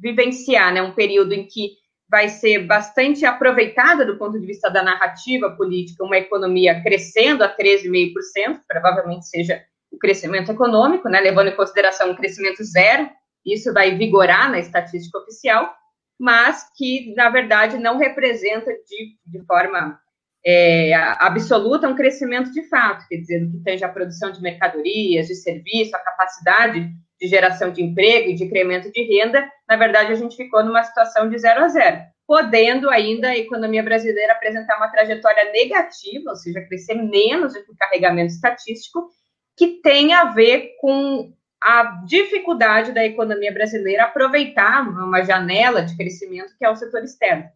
vivenciar 0.02 0.74
né, 0.74 0.82
um 0.82 0.94
período 0.94 1.34
em 1.34 1.46
que 1.46 1.72
vai 2.10 2.28
ser 2.28 2.66
bastante 2.66 3.24
aproveitada 3.26 4.06
do 4.06 4.18
ponto 4.18 4.40
de 4.40 4.46
vista 4.46 4.70
da 4.70 4.82
narrativa 4.82 5.52
política, 5.52 6.04
uma 6.04 6.18
economia 6.18 6.82
crescendo 6.82 7.44
a 7.44 7.56
13,5%, 7.56 8.62
provavelmente 8.68 9.28
seja 9.28 9.64
o 9.92 9.98
crescimento 9.98 10.52
econômico, 10.52 11.08
né, 11.08 11.20
levando 11.20 11.50
em 11.50 11.56
consideração 11.56 12.12
um 12.12 12.16
crescimento 12.16 12.64
zero, 12.64 13.10
isso 13.46 13.74
vai 13.74 13.96
vigorar 13.96 14.52
na 14.52 14.60
estatística 14.60 15.18
oficial, 15.20 15.74
mas 16.20 16.66
que, 16.76 17.14
na 17.16 17.30
verdade, 17.30 17.78
não 17.78 17.98
representa 17.98 18.72
de, 18.72 19.16
de 19.26 19.46
forma 19.46 20.00
é, 20.46 20.94
absoluta 20.94 21.88
um 21.88 21.96
crescimento 21.96 22.52
de 22.52 22.64
fato, 22.68 23.08
quer 23.08 23.18
dizer, 23.18 23.50
que 23.52 23.64
tange 23.64 23.84
a 23.84 23.90
produção 23.90 24.32
de 24.32 24.42
mercadorias, 24.42 25.28
de 25.28 25.36
serviço, 25.36 25.96
a 25.96 26.00
capacidade 26.00 26.90
de 27.20 27.28
geração 27.28 27.72
de 27.72 27.84
emprego 27.84 28.30
e 28.30 28.36
de 28.36 28.46
incremento 28.46 28.92
de 28.92 29.02
renda, 29.04 29.50
na 29.68 29.76
verdade, 29.76 30.12
a 30.12 30.16
gente 30.16 30.36
ficou 30.36 30.64
numa 30.64 30.84
situação 30.84 31.30
de 31.30 31.38
zero 31.38 31.64
a 31.64 31.68
zero, 31.68 32.02
podendo 32.26 32.90
ainda 32.90 33.30
a 33.30 33.38
economia 33.38 33.84
brasileira 33.84 34.34
apresentar 34.34 34.78
uma 34.78 34.88
trajetória 34.88 35.52
negativa, 35.52 36.30
ou 36.30 36.36
seja, 36.36 36.62
crescer 36.62 36.96
menos 36.96 37.54
do 37.54 37.64
que 37.64 37.72
o 37.72 37.76
carregamento 37.76 38.34
estatístico, 38.34 39.10
que 39.58 39.82
tem 39.82 40.14
a 40.14 40.26
ver 40.26 40.76
com 40.80 41.34
a 41.62 42.04
dificuldade 42.06 42.94
da 42.94 43.06
economia 43.06 43.52
brasileira 43.52 44.04
aproveitar 44.06 44.82
uma 44.88 45.22
janela 45.24 45.84
de 45.84 45.98
crescimento 45.98 46.56
que 46.58 46.64
é 46.64 46.70
o 46.70 46.76
setor 46.76 47.04
externo. 47.04 47.50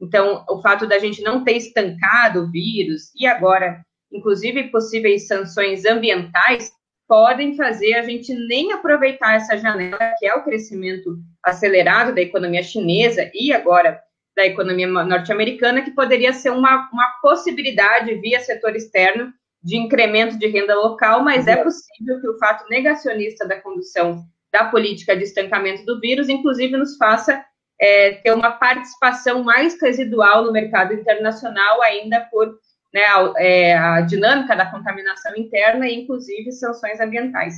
Então, 0.00 0.44
o 0.50 0.60
fato 0.60 0.86
da 0.86 0.98
gente 0.98 1.22
não 1.22 1.44
ter 1.44 1.56
estancado 1.56 2.40
o 2.40 2.50
vírus 2.50 3.12
e 3.14 3.26
agora, 3.26 3.80
inclusive, 4.10 4.64
possíveis 4.64 5.26
sanções 5.26 5.84
ambientais 5.84 6.70
podem 7.08 7.56
fazer 7.56 7.94
a 7.94 8.02
gente 8.02 8.34
nem 8.48 8.72
aproveitar 8.72 9.34
essa 9.34 9.56
janela, 9.56 10.14
que 10.18 10.26
é 10.26 10.34
o 10.34 10.42
crescimento 10.42 11.18
acelerado 11.44 12.14
da 12.14 12.20
economia 12.20 12.62
chinesa 12.62 13.30
e 13.34 13.52
agora 13.52 14.00
da 14.36 14.44
economia 14.44 14.86
norte-americana, 14.86 15.82
que 15.82 15.92
poderia 15.92 16.32
ser 16.32 16.50
uma, 16.50 16.90
uma 16.92 17.08
possibilidade 17.22 18.14
via 18.16 18.40
setor 18.40 18.76
externo 18.76 19.32
de 19.62 19.76
incremento 19.76 20.38
de 20.38 20.46
renda 20.46 20.74
local, 20.74 21.24
mas 21.24 21.46
é 21.46 21.56
possível 21.56 22.20
que 22.20 22.28
o 22.28 22.38
fato 22.38 22.68
negacionista 22.68 23.46
da 23.48 23.60
condução 23.60 24.22
da 24.52 24.66
política 24.66 25.16
de 25.16 25.24
estancamento 25.24 25.84
do 25.84 25.98
vírus, 26.00 26.28
inclusive, 26.28 26.76
nos 26.76 26.96
faça 26.96 27.42
é, 27.80 28.12
ter 28.12 28.32
uma 28.32 28.52
participação 28.52 29.42
mais 29.42 29.80
residual 29.80 30.44
no 30.44 30.52
mercado 30.52 30.94
internacional, 30.94 31.82
ainda 31.82 32.20
por 32.30 32.58
né, 32.92 33.02
a, 33.02 33.32
é, 33.38 33.76
a 33.76 34.00
dinâmica 34.00 34.56
da 34.56 34.70
contaminação 34.70 35.36
interna 35.36 35.88
e, 35.88 35.94
inclusive, 35.94 36.52
sanções 36.52 37.00
ambientais. 37.00 37.54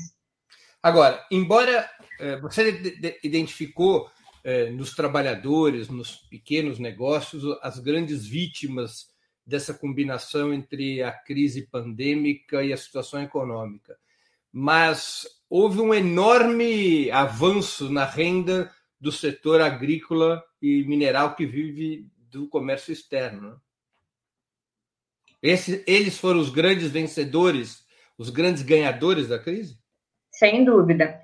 Agora, 0.82 1.24
embora 1.30 1.88
é, 2.20 2.40
você 2.40 3.16
identificou 3.22 4.10
é, 4.44 4.70
nos 4.70 4.94
trabalhadores, 4.94 5.88
nos 5.88 6.16
pequenos 6.16 6.78
negócios, 6.78 7.44
as 7.62 7.78
grandes 7.78 8.26
vítimas 8.26 9.08
dessa 9.44 9.74
combinação 9.74 10.52
entre 10.52 11.02
a 11.02 11.10
crise 11.10 11.66
pandêmica 11.66 12.62
e 12.62 12.72
a 12.72 12.76
situação 12.76 13.22
econômica, 13.22 13.96
mas 14.52 15.26
houve 15.48 15.80
um 15.80 15.94
enorme 15.94 17.10
avanço 17.10 17.90
na 17.90 18.04
renda 18.04 18.70
do 19.00 19.10
setor 19.10 19.60
agrícola 19.60 20.42
e 20.60 20.84
mineral 20.84 21.34
que 21.34 21.46
vive 21.46 22.06
do 22.30 22.48
comércio 22.48 22.92
externo. 22.92 23.60
Esse, 25.42 25.84
eles 25.86 26.18
foram 26.18 26.40
os 26.40 26.50
grandes 26.50 26.90
vencedores, 26.90 27.84
os 28.18 28.30
grandes 28.30 28.62
ganhadores 28.62 29.28
da 29.28 29.38
crise? 29.38 29.76
Sem 30.32 30.64
dúvida. 30.64 31.20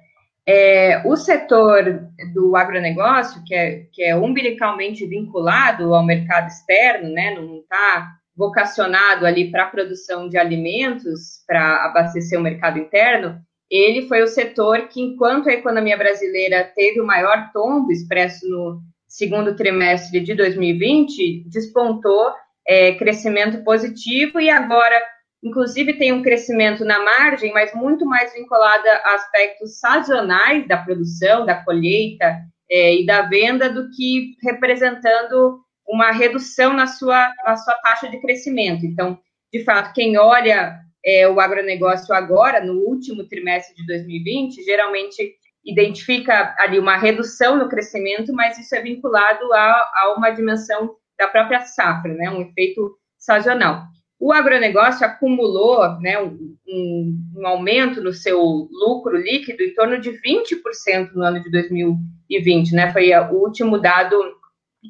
É, 0.47 1.03
o 1.07 1.17
setor 1.17 2.09
do 2.35 2.55
agronegócio, 2.55 3.43
que 3.45 3.55
é, 3.55 3.87
que 3.93 4.03
é 4.03 4.15
umbilicalmente 4.15 5.07
vinculado 5.07 5.95
ao 5.95 6.05
mercado 6.05 6.49
externo, 6.49 7.09
né, 7.11 7.35
não 7.35 7.61
está 7.61 8.13
vocacionado 8.37 9.27
ali 9.27 9.51
para 9.51 9.65
a 9.65 9.71
produção 9.71 10.29
de 10.29 10.37
alimentos, 10.37 11.43
para 11.47 11.87
abastecer 11.87 12.39
o 12.39 12.43
mercado 12.43 12.79
interno, 12.79 13.41
ele 13.71 14.07
foi 14.07 14.23
o 14.23 14.29
setor 14.29 14.89
que, 14.89 15.01
enquanto 15.01 15.49
a 15.49 15.53
economia 15.53 15.97
brasileira 15.97 16.71
teve 16.75 17.01
o 17.01 17.07
maior 17.07 17.51
tombo 17.53 17.91
expresso 17.91 18.47
no 18.49 18.83
segundo 19.09 19.57
trimestre 19.57 20.21
de 20.21 20.35
2020, 20.35 21.45
despontou 21.49 22.33
é, 22.67 22.95
crescimento 22.95 23.63
positivo 23.63 24.41
e 24.41 24.49
agora, 24.49 25.01
inclusive, 25.43 25.95
tem 25.95 26.13
um 26.13 26.23
crescimento 26.23 26.85
na 26.85 26.99
margem, 26.99 27.53
mas 27.53 27.75
muito 27.75 28.05
mais 28.07 28.33
vinculada 28.33 28.91
a 29.05 29.15
aspectos 29.15 29.79
sazonais 29.79 30.67
da 30.67 30.79
produção, 30.79 31.45
da 31.45 31.63
colheita 31.65 32.41
é, 32.71 33.01
e 33.01 33.07
da 33.07 33.23
venda, 33.23 33.69
do 33.69 33.91
que 33.91 34.35
representando 34.43 35.61
uma 35.87 36.11
redução 36.11 36.73
na 36.73 36.87
sua, 36.87 37.33
na 37.45 37.57
sua 37.57 37.75
taxa 37.75 38.09
de 38.09 38.21
crescimento. 38.21 38.87
Então, 38.87 39.19
de 39.53 39.63
fato, 39.63 39.93
quem 39.93 40.17
olha 40.17 40.79
é, 41.05 41.29
o 41.29 41.39
agronegócio 41.39 42.15
agora, 42.15 42.65
no 42.65 42.81
último 42.81 43.29
trimestre 43.29 43.75
de 43.77 43.87
2020, 43.87 44.65
geralmente 44.65 45.35
identifica 45.65 46.55
ali 46.59 46.79
uma 46.79 46.97
redução 46.97 47.57
no 47.57 47.69
crescimento, 47.69 48.33
mas 48.33 48.59
isso 48.59 48.75
é 48.75 48.81
vinculado 48.81 49.53
a, 49.53 49.91
a 49.95 50.15
uma 50.17 50.31
dimensão 50.31 50.95
da 51.25 51.29
própria 51.29 51.61
safra, 51.61 52.13
né, 52.15 52.31
um 52.31 52.43
efeito 52.43 52.97
sazonal. 53.19 53.85
O 54.21 54.33
agronegócio 54.33 55.05
acumulou 55.05 55.99
né, 56.01 56.21
um, 56.21 56.57
um, 56.67 57.47
aumento 57.47 58.03
no 58.03 58.13
seu 58.13 58.41
lucro 58.71 59.17
líquido 59.17 59.63
em 59.63 59.75
torno 59.75 60.01
de 60.01 60.11
20% 60.11 61.13
no 61.15 61.23
ano 61.23 61.43
de 61.43 61.51
2020, 61.51 62.75
né? 62.75 62.93
Foi 62.93 63.13
o 63.13 63.33
último 63.33 63.77
dado 63.77 64.17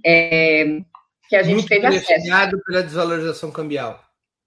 é, 0.04 0.78
que 1.28 1.36
a 1.36 1.42
gente 1.42 1.54
Muito 1.54 1.68
teve 1.68 1.86
acesso. 1.86 2.62
pela 2.66 2.82
desvalorização 2.82 3.50
cambial. 3.50 3.98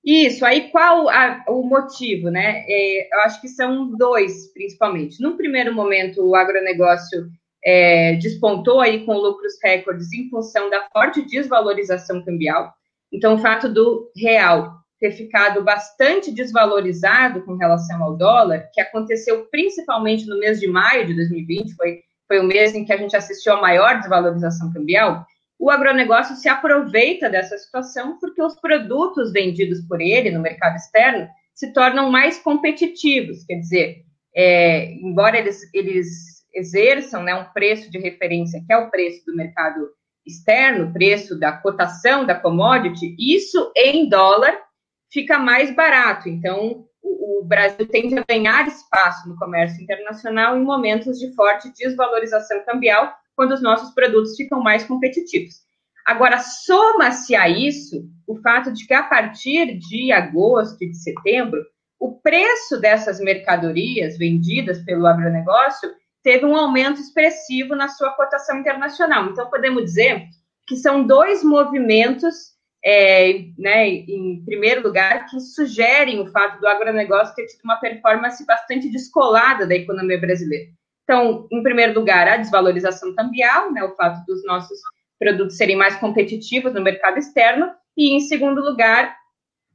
Isso, 0.06 0.46
aí 0.46 0.70
qual 0.70 1.10
a, 1.10 1.44
o 1.50 1.64
motivo, 1.64 2.30
né? 2.30 2.64
É, 2.68 3.14
eu 3.14 3.22
acho 3.22 3.42
que 3.42 3.48
são 3.50 3.92
dois, 3.98 4.54
principalmente. 4.54 5.22
Num 5.22 5.36
primeiro 5.36 5.74
momento, 5.74 6.24
o 6.24 6.36
agronegócio 6.36 7.30
é, 7.64 8.16
despontou 8.16 8.80
aí 8.80 9.06
com 9.06 9.14
lucros 9.14 9.54
recordes 9.64 10.12
em 10.14 10.30
função 10.30 10.70
da 10.70 10.88
forte 10.92 11.22
desvalorização 11.26 12.24
cambial. 12.24 12.74
Então, 13.12 13.36
o 13.36 13.38
fato 13.38 13.68
do 13.68 14.12
real 14.16 14.78
ter 15.00 15.12
ficado 15.12 15.64
bastante 15.64 16.32
desvalorizado 16.32 17.44
com 17.44 17.56
relação 17.56 18.04
ao 18.04 18.18
dólar, 18.18 18.70
que 18.74 18.82
aconteceu 18.82 19.46
principalmente 19.52 20.26
no 20.26 20.40
mês 20.40 20.60
de 20.60 20.68
maio 20.68 21.06
de 21.06 21.14
2020, 21.14 21.76
foi, 21.76 22.00
foi 22.28 22.40
o 22.40 22.44
mês 22.44 22.74
em 22.74 22.84
que 22.84 22.92
a 22.92 22.98
gente 22.98 23.16
assistiu 23.16 23.54
a 23.54 23.62
maior 23.62 24.00
desvalorização 24.00 24.74
cambial, 24.74 25.26
o 25.60 25.72
agronegócio 25.72 26.36
se 26.36 26.48
aproveita 26.48 27.30
dessa 27.30 27.58
situação 27.58 28.18
porque 28.20 28.42
os 28.42 28.60
produtos 28.60 29.32
vendidos 29.32 29.82
por 29.88 30.00
ele 30.02 30.32
no 30.32 30.42
mercado 30.42 30.76
externo 30.76 31.28
se 31.54 31.74
tornam 31.74 32.12
mais 32.12 32.38
competitivos, 32.40 33.44
quer 33.44 33.56
dizer, 33.56 34.04
é, 34.36 34.92
embora 34.94 35.38
eles, 35.38 35.62
eles 35.74 36.37
exerçam 36.54 37.24
né, 37.24 37.36
um 37.36 37.46
preço 37.46 37.90
de 37.90 37.98
referência, 37.98 38.62
que 38.66 38.74
é 38.74 38.78
o 38.78 38.90
preço 38.90 39.26
do 39.26 39.36
mercado 39.36 39.90
externo, 40.26 40.92
preço 40.92 41.40
da 41.40 41.54
cotação 41.54 42.26
da 42.26 42.36
commodity, 42.36 43.16
isso 43.18 43.72
em 43.76 44.10
dólar 44.10 44.58
fica 45.12 45.40
mais 45.40 45.74
barato. 45.74 46.28
Então, 46.28 46.86
o, 47.02 47.42
o 47.42 47.46
Brasil 47.46 47.88
tende 47.88 48.18
a 48.18 48.26
ganhar 48.28 48.68
espaço 48.68 49.28
no 49.30 49.38
comércio 49.38 49.82
internacional 49.82 50.58
em 50.58 50.64
momentos 50.64 51.18
de 51.18 51.34
forte 51.34 51.72
desvalorização 51.74 52.64
cambial, 52.66 53.14
quando 53.36 53.54
os 53.54 53.62
nossos 53.62 53.94
produtos 53.94 54.36
ficam 54.36 54.62
mais 54.62 54.84
competitivos. 54.84 55.56
Agora, 56.06 56.40
soma-se 56.40 57.36
a 57.36 57.48
isso 57.48 58.10
o 58.26 58.36
fato 58.38 58.72
de 58.74 58.88
que 58.88 58.94
a 58.94 59.04
partir 59.04 59.78
de 59.78 60.12
agosto 60.12 60.82
e 60.82 60.90
de 60.90 60.98
setembro, 60.98 61.62
o 62.00 62.14
preço 62.20 62.80
dessas 62.80 63.20
mercadorias 63.20 64.18
vendidas 64.18 64.84
pelo 64.84 65.06
agronegócio 65.06 65.90
teve 66.28 66.46
um 66.46 66.58
aumento 66.58 67.00
expressivo 67.00 67.74
na 67.74 67.88
sua 67.88 68.12
cotação 68.12 68.60
internacional. 68.60 69.28
Então, 69.28 69.50
podemos 69.50 69.82
dizer 69.82 70.26
que 70.68 70.76
são 70.76 71.08
dois 71.08 71.42
movimentos, 71.42 72.36
é, 72.84 73.46
né, 73.58 73.88
em 73.88 74.44
primeiro 74.44 74.84
lugar, 74.84 75.26
que 75.28 75.40
sugerem 75.40 76.20
o 76.20 76.30
fato 76.30 76.60
do 76.60 76.68
agronegócio 76.68 77.34
ter 77.34 77.46
tido 77.46 77.62
uma 77.64 77.78
performance 77.78 78.46
bastante 78.46 78.90
descolada 78.92 79.66
da 79.66 79.74
economia 79.74 80.20
brasileira. 80.20 80.70
Então, 81.06 81.48
em 81.50 81.64
primeiro 81.64 81.98
lugar, 81.98 82.28
a 82.28 82.36
desvalorização 82.36 83.16
cambial, 83.16 83.72
né, 83.72 83.82
o 83.86 83.96
fato 83.96 84.26
dos 84.26 84.44
nossos 84.44 84.78
produtos 85.18 85.56
serem 85.56 85.78
mais 85.78 85.96
competitivos 85.96 86.74
no 86.74 86.84
mercado 86.84 87.18
externo, 87.20 87.72
e 87.96 88.14
em 88.14 88.20
segundo 88.20 88.62
lugar, 88.62 89.16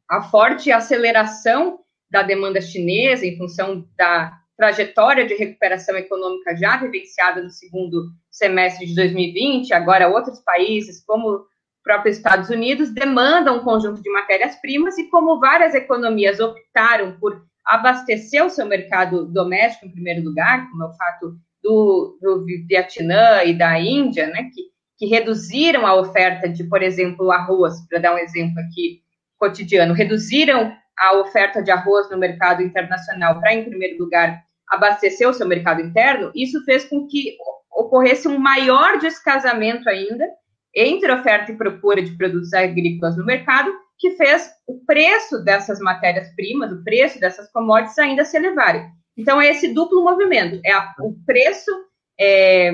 a 0.06 0.20
forte 0.24 0.70
aceleração 0.70 1.78
da 2.10 2.22
demanda 2.22 2.60
chinesa, 2.60 3.24
em 3.24 3.38
função 3.38 3.88
da 3.96 4.41
trajetória 4.62 5.26
de 5.26 5.34
recuperação 5.34 5.96
econômica 5.96 6.56
já 6.56 6.76
vivenciada 6.76 7.42
no 7.42 7.50
segundo 7.50 8.12
semestre 8.30 8.86
de 8.86 8.94
2020, 8.94 9.74
agora 9.74 10.08
outros 10.08 10.38
países, 10.38 11.04
como 11.04 11.30
o 11.30 11.44
próprio 11.82 12.12
Estados 12.12 12.48
Unidos, 12.48 12.94
demandam 12.94 13.56
um 13.56 13.64
conjunto 13.64 14.00
de 14.00 14.08
matérias-primas 14.08 14.96
e 14.98 15.10
como 15.10 15.40
várias 15.40 15.74
economias 15.74 16.38
optaram 16.38 17.18
por 17.18 17.44
abastecer 17.66 18.44
o 18.44 18.50
seu 18.50 18.64
mercado 18.64 19.26
doméstico 19.26 19.86
em 19.86 19.90
primeiro 19.90 20.22
lugar, 20.22 20.70
como 20.70 20.84
é 20.84 20.86
o 20.86 20.92
fato 20.92 21.34
do, 21.60 22.16
do 22.22 22.44
Vietnã 22.68 23.42
e 23.42 23.58
da 23.58 23.80
Índia, 23.80 24.28
né, 24.28 24.48
que, 24.54 24.62
que 24.96 25.06
reduziram 25.06 25.84
a 25.84 25.96
oferta 25.96 26.48
de, 26.48 26.62
por 26.62 26.84
exemplo, 26.84 27.32
arroz, 27.32 27.84
para 27.88 27.98
dar 27.98 28.14
um 28.14 28.18
exemplo 28.18 28.60
aqui 28.60 29.00
cotidiano, 29.36 29.92
reduziram 29.92 30.72
a 30.96 31.16
oferta 31.18 31.60
de 31.60 31.72
arroz 31.72 32.08
no 32.12 32.16
mercado 32.16 32.62
internacional 32.62 33.40
para, 33.40 33.54
em 33.54 33.64
primeiro 33.64 33.98
lugar, 33.98 34.40
abastecer 34.72 35.28
o 35.28 35.34
seu 35.34 35.46
mercado 35.46 35.82
interno, 35.82 36.32
isso 36.34 36.64
fez 36.64 36.84
com 36.86 37.06
que 37.06 37.36
ocorresse 37.70 38.26
um 38.26 38.38
maior 38.38 38.98
descasamento 38.98 39.88
ainda 39.88 40.26
entre 40.74 41.12
oferta 41.12 41.52
e 41.52 41.56
procura 41.56 42.02
de 42.02 42.16
produtos 42.16 42.52
agrícolas 42.54 43.16
no 43.16 43.24
mercado, 43.26 43.70
que 43.98 44.12
fez 44.12 44.50
o 44.66 44.82
preço 44.86 45.44
dessas 45.44 45.78
matérias-primas, 45.78 46.72
o 46.72 46.82
preço 46.82 47.20
dessas 47.20 47.50
commodities 47.52 47.98
ainda 47.98 48.24
se 48.24 48.36
elevarem. 48.36 48.88
Então, 49.16 49.40
é 49.40 49.50
esse 49.50 49.74
duplo 49.74 50.02
movimento: 50.02 50.58
é 50.64 50.72
a, 50.72 50.94
o 51.00 51.14
preço 51.26 51.70
é, 52.18 52.72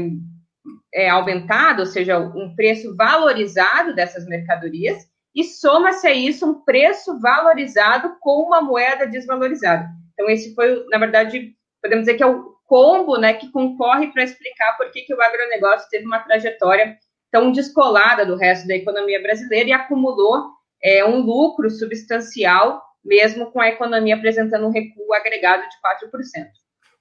é 0.95 1.09
aumentado, 1.09 1.81
ou 1.81 1.87
seja, 1.87 2.19
um 2.19 2.55
preço 2.55 2.95
valorizado 2.97 3.95
dessas 3.95 4.25
mercadorias, 4.27 5.05
e 5.35 5.43
soma-se 5.43 6.07
a 6.07 6.15
isso 6.15 6.49
um 6.49 6.65
preço 6.65 7.21
valorizado 7.21 8.17
com 8.21 8.43
uma 8.43 8.63
moeda 8.63 9.07
desvalorizada. 9.07 9.89
Então, 10.13 10.31
esse 10.31 10.55
foi, 10.55 10.85
na 10.91 10.99
verdade, 10.99 11.58
podemos 11.81 12.05
dizer 12.05 12.17
que 12.17 12.23
é 12.23 12.27
o 12.27 12.57
combo 12.67 13.17
né, 13.17 13.33
que 13.35 13.51
concorre 13.51 14.13
para 14.13 14.25
explicar 14.25 14.77
por 14.77 14.91
que, 14.91 15.03
que 15.03 15.15
o 15.15 15.23
agronegócio 15.23 15.89
teve 15.91 16.05
uma 16.05 16.19
trajetória 16.19 16.97
tão 17.31 17.51
descolada 17.51 18.25
do 18.25 18.37
resto 18.37 18.67
da 18.67 18.77
economia 18.77 19.21
brasileira 19.23 19.69
e 19.69 19.73
acumulou 19.73 20.51
é, 20.83 21.05
um 21.05 21.21
lucro 21.21 21.71
substancial, 21.71 22.83
mesmo 23.05 23.51
com 23.51 23.61
a 23.61 23.69
economia 23.69 24.17
apresentando 24.17 24.67
um 24.67 24.71
recuo 24.71 25.15
agregado 25.15 25.63
de 25.63 26.09
4%. 26.09 26.47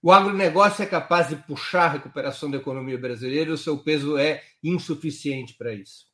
O 0.01 0.11
agronegócio 0.11 0.83
é 0.83 0.85
capaz 0.85 1.27
de 1.27 1.35
puxar 1.35 1.85
a 1.85 1.89
recuperação 1.89 2.49
da 2.49 2.57
economia 2.57 2.97
brasileira 2.97 3.49
ou 3.49 3.55
o 3.55 3.57
seu 3.57 3.77
peso 3.77 4.17
é 4.17 4.41
insuficiente 4.63 5.55
para 5.57 5.73
isso? 5.73 6.05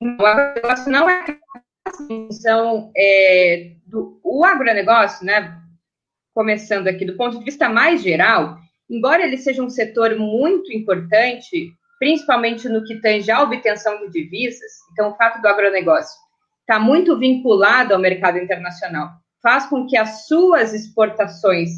O 0.00 0.24
agronegócio 0.24 0.92
não 0.92 1.08
é 1.08 1.18
capaz. 1.20 1.62
Então, 2.08 2.92
é, 2.96 3.74
do, 3.86 4.20
o 4.22 4.44
agronegócio, 4.44 5.24
né, 5.26 5.58
começando 6.34 6.88
aqui 6.88 7.04
do 7.04 7.16
ponto 7.16 7.38
de 7.38 7.44
vista 7.44 7.68
mais 7.68 8.02
geral, 8.02 8.58
embora 8.88 9.22
ele 9.22 9.36
seja 9.36 9.62
um 9.62 9.70
setor 9.70 10.16
muito 10.16 10.72
importante, 10.72 11.72
principalmente 11.98 12.68
no 12.68 12.84
que 12.84 13.00
tange 13.00 13.30
à 13.30 13.42
obtenção 13.42 13.98
de 14.00 14.10
divisas, 14.10 14.70
então 14.92 15.10
o 15.10 15.16
fato 15.16 15.40
do 15.40 15.48
agronegócio 15.48 16.20
está 16.60 16.78
muito 16.78 17.18
vinculado 17.18 17.94
ao 17.94 18.00
mercado 18.00 18.38
internacional, 18.38 19.10
faz 19.42 19.66
com 19.66 19.86
que 19.86 19.96
as 19.96 20.26
suas 20.26 20.72
exportações 20.72 21.70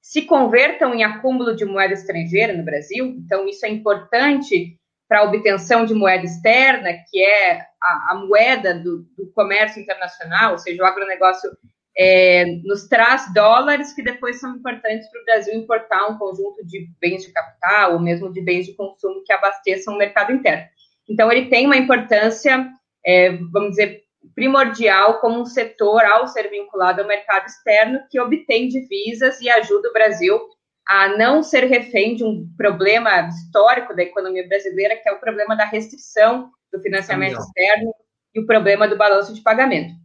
se 0.00 0.22
convertam 0.22 0.92
em 0.94 1.04
acúmulo 1.04 1.54
de 1.54 1.64
moeda 1.64 1.94
estrangeira 1.94 2.52
no 2.52 2.64
Brasil, 2.64 3.06
então 3.18 3.48
isso 3.48 3.64
é 3.64 3.68
importante 3.68 4.76
para 5.08 5.20
a 5.20 5.24
obtenção 5.24 5.84
de 5.84 5.94
moeda 5.94 6.24
externa, 6.24 6.88
que 7.08 7.22
é 7.22 7.66
a, 7.82 8.12
a 8.12 8.14
moeda 8.26 8.74
do, 8.74 9.06
do 9.16 9.30
comércio 9.34 9.80
internacional, 9.80 10.52
ou 10.52 10.58
seja, 10.58 10.82
o 10.82 10.86
agronegócio 10.86 11.50
é, 11.96 12.46
nos 12.64 12.88
traz 12.88 13.32
dólares 13.34 13.92
que 13.92 14.02
depois 14.02 14.40
são 14.40 14.56
importantes 14.56 15.08
para 15.10 15.20
o 15.20 15.24
Brasil 15.24 15.54
importar 15.54 16.08
um 16.08 16.18
conjunto 16.18 16.64
de 16.66 16.88
bens 17.00 17.24
de 17.24 17.32
capital 17.32 17.94
ou 17.94 18.00
mesmo 18.00 18.32
de 18.32 18.40
bens 18.40 18.66
de 18.66 18.74
consumo 18.74 19.22
que 19.24 19.32
abasteçam 19.32 19.94
o 19.94 19.98
mercado 19.98 20.32
interno. 20.32 20.64
Então, 21.08 21.30
ele 21.30 21.48
tem 21.48 21.66
uma 21.66 21.76
importância, 21.76 22.66
é, 23.04 23.32
vamos 23.52 23.70
dizer, 23.70 24.02
primordial 24.34 25.20
como 25.20 25.40
um 25.40 25.44
setor 25.44 26.04
ao 26.04 26.28
ser 26.28 26.48
vinculado 26.48 27.02
ao 27.02 27.08
mercado 27.08 27.46
externo 27.46 28.00
que 28.08 28.20
obtém 28.20 28.68
divisas 28.68 29.40
e 29.40 29.50
ajuda 29.50 29.88
o 29.88 29.92
Brasil 29.92 30.40
a 30.86 31.08
não 31.16 31.42
ser 31.42 31.64
refém 31.64 32.16
de 32.16 32.24
um 32.24 32.48
problema 32.56 33.28
histórico 33.28 33.94
da 33.94 34.02
economia 34.02 34.46
brasileira, 34.46 34.96
que 34.96 35.08
é 35.08 35.12
o 35.12 35.20
problema 35.20 35.56
da 35.56 35.64
restrição 35.64 36.50
do 36.72 36.80
financiamento 36.80 37.38
externo 37.38 37.94
e 38.34 38.40
o 38.40 38.46
problema 38.46 38.88
do 38.88 38.96
balanço 38.96 39.34
de 39.34 39.42
pagamento. 39.42 40.01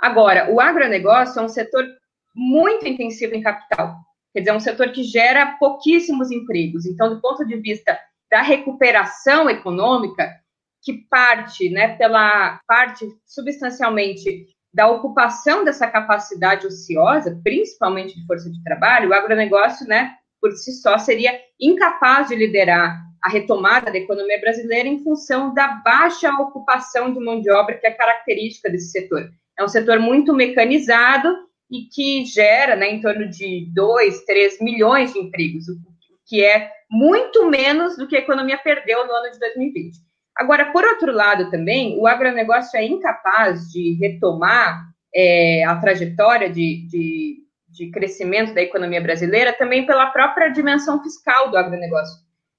Agora, 0.00 0.50
o 0.50 0.60
agronegócio 0.60 1.40
é 1.40 1.42
um 1.42 1.48
setor 1.48 1.84
muito 2.34 2.86
intensivo 2.86 3.34
em 3.34 3.42
capital, 3.42 3.96
quer 4.32 4.40
dizer, 4.40 4.50
é 4.50 4.54
um 4.54 4.60
setor 4.60 4.92
que 4.92 5.02
gera 5.02 5.56
pouquíssimos 5.58 6.30
empregos. 6.30 6.86
Então, 6.86 7.08
do 7.08 7.20
ponto 7.20 7.44
de 7.44 7.56
vista 7.56 7.98
da 8.30 8.40
recuperação 8.40 9.50
econômica, 9.50 10.30
que 10.82 10.94
parte, 11.10 11.68
né, 11.68 11.96
pela 11.96 12.58
parte 12.66 13.06
substancialmente 13.26 14.46
da 14.72 14.88
ocupação 14.88 15.64
dessa 15.64 15.86
capacidade 15.86 16.66
ociosa, 16.66 17.38
principalmente 17.42 18.18
de 18.18 18.26
força 18.26 18.50
de 18.50 18.62
trabalho, 18.62 19.10
o 19.10 19.14
agronegócio, 19.14 19.86
né, 19.86 20.14
por 20.40 20.52
si 20.52 20.72
só, 20.72 20.96
seria 20.96 21.38
incapaz 21.60 22.28
de 22.28 22.36
liderar 22.36 23.02
a 23.22 23.28
retomada 23.28 23.90
da 23.90 23.98
economia 23.98 24.40
brasileira 24.40 24.88
em 24.88 25.02
função 25.02 25.52
da 25.52 25.68
baixa 25.84 26.30
ocupação 26.40 27.12
de 27.12 27.20
mão 27.20 27.40
de 27.40 27.50
obra 27.50 27.76
que 27.76 27.86
é 27.86 27.90
característica 27.90 28.70
desse 28.70 28.92
setor. 28.92 29.28
É 29.60 29.64
um 29.64 29.68
setor 29.68 29.98
muito 29.98 30.32
mecanizado 30.32 31.36
e 31.70 31.82
que 31.82 32.24
gera 32.24 32.74
né, 32.74 32.88
em 32.88 32.98
torno 32.98 33.28
de 33.28 33.70
2, 33.74 34.24
3 34.24 34.58
milhões 34.62 35.12
de 35.12 35.18
empregos, 35.18 35.68
o 35.68 35.76
que 36.26 36.42
é 36.42 36.70
muito 36.90 37.46
menos 37.46 37.94
do 37.98 38.08
que 38.08 38.16
a 38.16 38.20
economia 38.20 38.56
perdeu 38.56 39.06
no 39.06 39.12
ano 39.12 39.30
de 39.30 39.38
2020. 39.38 39.98
Agora, 40.34 40.72
por 40.72 40.82
outro 40.82 41.12
lado, 41.12 41.50
também, 41.50 41.98
o 41.98 42.06
agronegócio 42.06 42.78
é 42.78 42.86
incapaz 42.86 43.68
de 43.68 43.98
retomar 44.00 44.82
é, 45.14 45.62
a 45.64 45.76
trajetória 45.76 46.48
de, 46.48 46.86
de, 46.88 47.36
de 47.68 47.90
crescimento 47.90 48.54
da 48.54 48.62
economia 48.62 49.02
brasileira 49.02 49.52
também 49.52 49.84
pela 49.84 50.06
própria 50.06 50.48
dimensão 50.48 51.02
fiscal 51.02 51.50
do 51.50 51.58
agronegócio. 51.58 52.16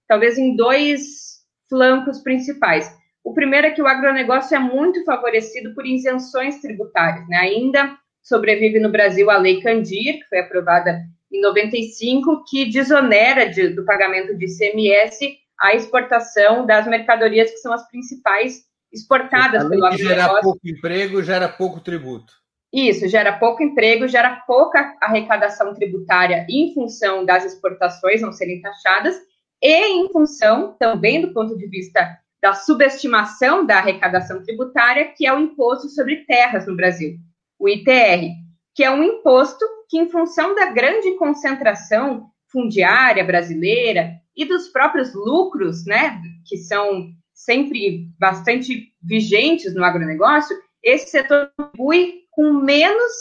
Talvez 0.08 0.38
em 0.38 0.56
dois 0.56 1.42
flancos 1.68 2.20
principais. 2.20 2.96
O 3.24 3.34
primeiro 3.34 3.68
é 3.68 3.72
que 3.72 3.82
o 3.82 3.88
agronegócio 3.88 4.56
é 4.56 4.60
muito 4.60 5.04
favorecido 5.04 5.74
por 5.74 5.86
isenções 5.86 6.60
tributárias. 6.60 7.28
Né? 7.28 7.38
Ainda 7.38 7.98
sobrevive 8.22 8.80
no 8.80 8.92
Brasil 8.92 9.30
a 9.30 9.38
Lei 9.38 9.62
Candir, 9.62 10.20
que 10.20 10.30
foi 10.30 10.40
aprovada 10.40 11.02
em 11.32 11.42
95, 11.42 12.44
que 12.50 12.70
desonera 12.70 13.50
de, 13.50 13.70
do 13.70 13.86
pagamento 13.86 14.36
de 14.36 14.46
ICMS 14.46 15.38
a 15.60 15.76
exportação 15.76 16.66
das 16.66 16.88
mercadorias 16.88 17.52
que 17.52 17.58
são 17.58 17.72
as 17.72 17.88
principais 17.88 18.66
exportadas 18.92 19.68
pelo 19.70 19.86
agronegócio. 19.86 20.08
Gera 20.08 20.42
pouco 20.42 20.60
emprego, 20.66 21.24
gera 21.24 21.50
pouco 21.50 21.80
tributo. 21.80 22.34
Isso, 22.74 23.08
gera 23.08 23.38
pouco 23.38 23.62
emprego, 23.62 24.08
gera 24.08 24.44
pouca 24.48 24.96
arrecadação 25.02 25.74
tributária 25.74 26.46
em 26.50 26.74
função 26.74 27.26
das 27.26 27.46
exportações 27.46 28.22
não 28.22 28.32
serem 28.32 28.62
taxadas 28.62 29.16
e 29.62 29.88
em 29.94 30.10
função 30.10 30.76
também 30.80 31.22
do 31.22 31.34
ponto 31.34 31.58
de 31.58 31.68
vista 31.68 32.18
da 32.42 32.54
subestimação 32.54 33.66
da 33.66 33.78
arrecadação 33.78 34.42
tributária, 34.44 35.14
que 35.16 35.28
é 35.28 35.34
o 35.34 35.40
imposto 35.40 35.88
sobre 35.90 36.26
terras 36.26 36.66
no 36.66 36.76
Brasil, 36.76 37.18
o 37.60 37.70
ITR, 37.70 38.32
que 38.74 38.84
é 38.84 38.90
um 38.90 39.04
imposto 39.04 39.64
que, 39.88 40.00
em 40.00 40.10
função 40.10 40.56
da 40.56 40.68
grande 40.72 41.16
concentração 41.18 42.32
fundiária 42.52 43.24
brasileira 43.24 44.14
e 44.36 44.46
dos 44.46 44.70
próprios 44.70 45.14
lucros, 45.14 45.86
né, 45.86 46.20
que 46.48 46.58
são 46.58 47.12
sempre 47.34 48.08
bastante 48.20 48.94
vigentes 49.02 49.76
no 49.76 49.84
agronegócio, 49.84 50.56
esse 50.84 51.12
setor 51.12 51.52
contribui 51.56 52.22
com 52.32 52.54
menos 52.54 53.12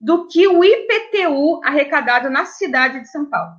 do 0.00 0.26
que 0.26 0.46
o 0.48 0.64
IPTU 0.64 1.60
arrecadado 1.64 2.28
na 2.28 2.44
cidade 2.44 3.00
de 3.00 3.08
São 3.08 3.26
Paulo. 3.30 3.54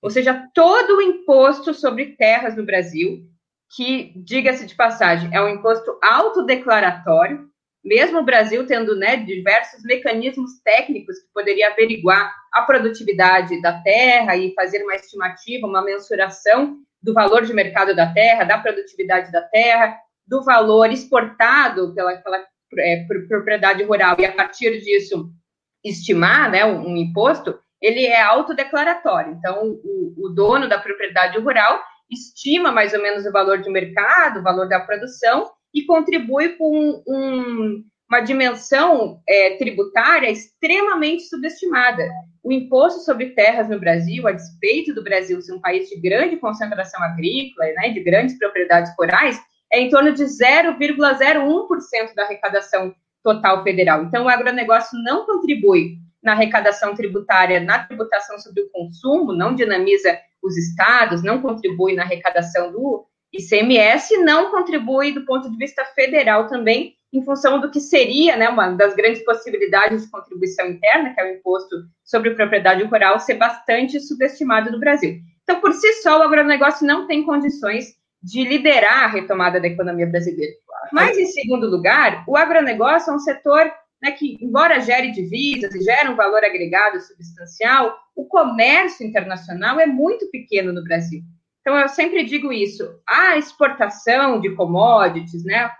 Ou 0.00 0.10
seja, 0.10 0.48
todo 0.54 0.98
o 0.98 1.02
imposto 1.02 1.74
sobre 1.74 2.16
terras 2.16 2.56
no 2.56 2.64
Brasil 2.64 3.28
que, 3.70 4.12
diga-se 4.16 4.66
de 4.66 4.74
passagem, 4.74 5.30
é 5.32 5.40
um 5.40 5.48
imposto 5.48 5.98
autodeclaratório, 6.02 7.48
mesmo 7.84 8.18
o 8.18 8.24
Brasil 8.24 8.66
tendo 8.66 8.96
né, 8.96 9.16
diversos 9.16 9.82
mecanismos 9.84 10.60
técnicos 10.64 11.18
que 11.18 11.32
poderia 11.32 11.70
averiguar 11.70 12.34
a 12.52 12.62
produtividade 12.62 13.60
da 13.62 13.80
terra 13.82 14.36
e 14.36 14.52
fazer 14.54 14.82
uma 14.82 14.94
estimativa, 14.94 15.66
uma 15.66 15.82
mensuração 15.82 16.76
do 17.02 17.14
valor 17.14 17.44
de 17.44 17.52
mercado 17.52 17.94
da 17.94 18.12
terra, 18.12 18.44
da 18.44 18.58
produtividade 18.58 19.30
da 19.30 19.42
terra, 19.42 19.96
do 20.26 20.42
valor 20.42 20.90
exportado 20.90 21.94
pela, 21.94 22.16
pela 22.16 22.44
é, 22.78 23.06
propriedade 23.28 23.82
rural 23.84 24.16
e 24.18 24.26
a 24.26 24.32
partir 24.32 24.80
disso 24.80 25.30
estimar 25.84 26.50
né, 26.50 26.64
um, 26.64 26.88
um 26.88 26.96
imposto, 26.96 27.58
ele 27.80 28.04
é 28.04 28.20
autodeclaratório. 28.20 29.32
Então, 29.32 29.78
o, 29.84 30.26
o 30.26 30.28
dono 30.30 30.68
da 30.68 30.78
propriedade 30.78 31.38
rural 31.38 31.80
estima 32.10 32.72
mais 32.72 32.92
ou 32.94 33.02
menos 33.02 33.26
o 33.26 33.32
valor 33.32 33.58
de 33.58 33.70
mercado, 33.70 34.40
o 34.40 34.42
valor 34.42 34.68
da 34.68 34.80
produção, 34.80 35.50
e 35.74 35.84
contribui 35.84 36.50
com 36.56 37.02
um, 37.06 37.84
uma 38.08 38.20
dimensão 38.20 39.20
é, 39.28 39.56
tributária 39.56 40.30
extremamente 40.30 41.24
subestimada. 41.24 42.08
O 42.42 42.50
imposto 42.50 43.00
sobre 43.00 43.30
terras 43.30 43.68
no 43.68 43.78
Brasil, 43.78 44.26
a 44.26 44.32
despeito 44.32 44.94
do 44.94 45.04
Brasil 45.04 45.40
ser 45.42 45.52
um 45.52 45.60
país 45.60 45.88
de 45.88 46.00
grande 46.00 46.36
concentração 46.36 47.02
agrícola, 47.02 47.66
né, 47.76 47.90
de 47.90 48.00
grandes 48.02 48.38
propriedades 48.38 48.90
rurais, 48.98 49.38
é 49.70 49.80
em 49.80 49.90
torno 49.90 50.12
de 50.14 50.24
0,01% 50.24 52.14
da 52.14 52.24
arrecadação 52.24 52.94
total 53.22 53.62
federal. 53.62 54.04
Então, 54.04 54.24
o 54.24 54.28
agronegócio 54.28 54.98
não 55.02 55.26
contribui 55.26 55.98
na 56.22 56.32
arrecadação 56.32 56.94
tributária, 56.94 57.60
na 57.60 57.84
tributação 57.84 58.38
sobre 58.38 58.62
o 58.62 58.70
consumo, 58.70 59.32
não 59.32 59.54
dinamiza 59.54 60.18
os 60.42 60.56
estados, 60.56 61.22
não 61.22 61.40
contribui 61.40 61.94
na 61.94 62.02
arrecadação 62.02 62.72
do 62.72 63.06
ICMS, 63.32 64.16
não 64.18 64.50
contribui 64.50 65.12
do 65.12 65.24
ponto 65.24 65.50
de 65.50 65.56
vista 65.56 65.84
federal 65.84 66.46
também, 66.46 66.94
em 67.12 67.24
função 67.24 67.60
do 67.60 67.70
que 67.70 67.80
seria 67.80 68.36
né, 68.36 68.48
uma 68.48 68.68
das 68.70 68.94
grandes 68.94 69.24
possibilidades 69.24 70.04
de 70.04 70.10
contribuição 70.10 70.66
interna, 70.66 71.14
que 71.14 71.20
é 71.20 71.24
o 71.24 71.36
imposto 71.36 71.76
sobre 72.04 72.34
propriedade 72.34 72.82
rural, 72.84 73.18
ser 73.18 73.34
bastante 73.34 73.98
subestimado 74.00 74.70
no 74.70 74.78
Brasil. 74.78 75.18
Então, 75.42 75.60
por 75.60 75.72
si 75.72 75.90
só, 76.02 76.18
o 76.18 76.22
agronegócio 76.22 76.86
não 76.86 77.06
tem 77.06 77.24
condições 77.24 77.96
de 78.22 78.44
liderar 78.44 79.04
a 79.04 79.06
retomada 79.06 79.58
da 79.60 79.68
economia 79.68 80.06
brasileira. 80.06 80.52
Mas, 80.92 81.16
em 81.16 81.26
segundo 81.26 81.68
lugar, 81.68 82.24
o 82.26 82.36
agronegócio 82.36 83.10
é 83.10 83.14
um 83.14 83.18
setor 83.18 83.70
né, 84.02 84.12
que, 84.12 84.36
embora 84.40 84.80
gere 84.80 85.10
divisas 85.10 85.74
e 85.74 85.82
gere 85.82 86.08
um 86.08 86.16
valor 86.16 86.44
agregado 86.44 87.00
substancial, 87.00 87.96
o 88.14 88.24
comércio 88.26 89.06
internacional 89.06 89.80
é 89.80 89.86
muito 89.86 90.30
pequeno 90.30 90.72
no 90.72 90.82
Brasil. 90.82 91.20
Então, 91.60 91.76
eu 91.76 91.88
sempre 91.88 92.24
digo 92.24 92.52
isso: 92.52 92.84
a 93.06 93.36
exportação 93.36 94.40
de 94.40 94.54
commodities, 94.54 95.44
né, 95.44 95.70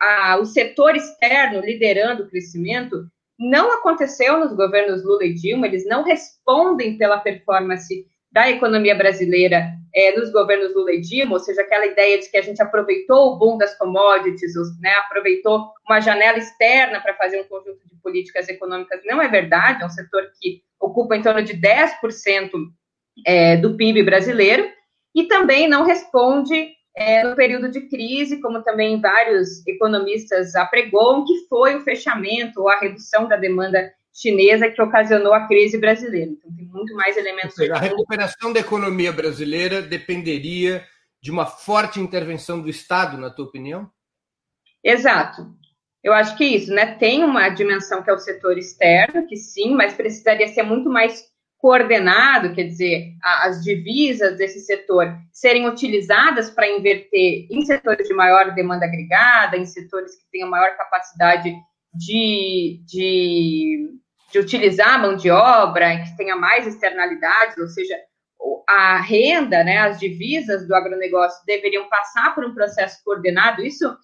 a, 0.00 0.38
o 0.40 0.44
setor 0.44 0.96
externo 0.96 1.60
liderando 1.60 2.22
o 2.22 2.28
crescimento, 2.28 3.06
não 3.38 3.72
aconteceu 3.72 4.38
nos 4.38 4.54
governos 4.54 5.04
Lula 5.04 5.24
e 5.24 5.34
Dilma, 5.34 5.66
eles 5.66 5.86
não 5.86 6.04
respondem 6.04 6.96
pela 6.96 7.18
performance 7.18 8.06
da 8.34 8.50
economia 8.50 8.96
brasileira 8.96 9.72
é, 9.94 10.18
nos 10.18 10.32
governos 10.32 10.74
Lula 10.74 10.92
e 10.92 11.00
Dilma, 11.00 11.34
ou 11.34 11.38
seja, 11.38 11.62
aquela 11.62 11.86
ideia 11.86 12.18
de 12.18 12.28
que 12.28 12.36
a 12.36 12.42
gente 12.42 12.60
aproveitou 12.60 13.28
o 13.28 13.38
boom 13.38 13.56
das 13.56 13.78
commodities, 13.78 14.54
né, 14.80 14.90
aproveitou 14.94 15.70
uma 15.88 16.00
janela 16.00 16.36
externa 16.36 17.00
para 17.00 17.14
fazer 17.14 17.40
um 17.40 17.44
conjunto 17.44 17.88
de 17.88 17.94
políticas 18.02 18.48
econômicas, 18.48 19.00
não 19.04 19.22
é 19.22 19.28
verdade, 19.28 19.84
é 19.84 19.86
um 19.86 19.90
setor 19.90 20.32
que 20.40 20.62
ocupa 20.80 21.16
em 21.16 21.22
torno 21.22 21.44
de 21.44 21.54
10% 21.54 22.50
é, 23.24 23.56
do 23.56 23.76
PIB 23.76 24.02
brasileiro, 24.02 24.68
e 25.14 25.28
também 25.28 25.68
não 25.68 25.84
responde 25.84 26.72
é, 26.96 27.22
no 27.22 27.36
período 27.36 27.70
de 27.70 27.82
crise, 27.82 28.40
como 28.40 28.64
também 28.64 29.00
vários 29.00 29.64
economistas 29.64 30.56
apregoam, 30.56 31.24
que 31.24 31.46
foi 31.48 31.76
o 31.76 31.84
fechamento 31.84 32.60
ou 32.60 32.68
a 32.68 32.80
redução 32.80 33.28
da 33.28 33.36
demanda 33.36 33.92
chinesa 34.14 34.70
que 34.70 34.80
ocasionou 34.80 35.34
a 35.34 35.46
crise 35.46 35.76
brasileira. 35.76 36.30
Então, 36.30 36.54
tem 36.54 36.66
muito 36.66 36.94
mais 36.94 37.16
elementos. 37.16 37.56
Seja, 37.56 37.74
a 37.74 37.78
recuperação 37.78 38.52
da 38.52 38.60
economia 38.60 39.12
brasileira 39.12 39.82
dependeria 39.82 40.86
de 41.20 41.30
uma 41.30 41.46
forte 41.46 41.98
intervenção 41.98 42.60
do 42.60 42.70
Estado, 42.70 43.18
na 43.18 43.30
tua 43.30 43.46
opinião? 43.46 43.90
Exato. 44.82 45.52
Eu 46.02 46.12
acho 46.12 46.36
que 46.36 46.44
isso, 46.44 46.72
né? 46.72 46.94
Tem 46.96 47.24
uma 47.24 47.48
dimensão 47.48 48.02
que 48.02 48.10
é 48.10 48.12
o 48.12 48.18
setor 48.18 48.58
externo, 48.58 49.26
que 49.26 49.36
sim, 49.36 49.74
mas 49.74 49.94
precisaria 49.94 50.46
ser 50.48 50.62
muito 50.62 50.90
mais 50.90 51.24
coordenado, 51.56 52.54
quer 52.54 52.64
dizer, 52.64 53.14
as 53.22 53.64
divisas 53.64 54.36
desse 54.36 54.60
setor 54.60 55.16
serem 55.32 55.66
utilizadas 55.66 56.50
para 56.50 56.68
inverter 56.68 57.46
em 57.50 57.64
setores 57.64 58.06
de 58.06 58.12
maior 58.12 58.54
demanda 58.54 58.84
agregada, 58.84 59.56
em 59.56 59.64
setores 59.64 60.14
que 60.14 60.30
tenham 60.30 60.50
maior 60.50 60.76
capacidade 60.76 61.54
de, 61.94 62.82
de, 62.84 63.88
de 64.34 64.40
utilizar 64.40 64.94
a 64.94 64.98
mão 64.98 65.14
de 65.14 65.30
obra, 65.30 66.02
que 66.02 66.16
tenha 66.16 66.34
mais 66.34 66.66
externalidades, 66.66 67.56
ou 67.56 67.68
seja, 67.68 67.96
a 68.68 68.96
renda, 69.00 69.62
né, 69.62 69.78
as 69.78 70.00
divisas 70.00 70.66
do 70.66 70.74
agronegócio 70.74 71.40
deveriam 71.46 71.88
passar 71.88 72.34
por 72.34 72.44
um 72.44 72.52
processo 72.52 72.98
coordenado. 73.04 73.64
Isso 73.64 73.96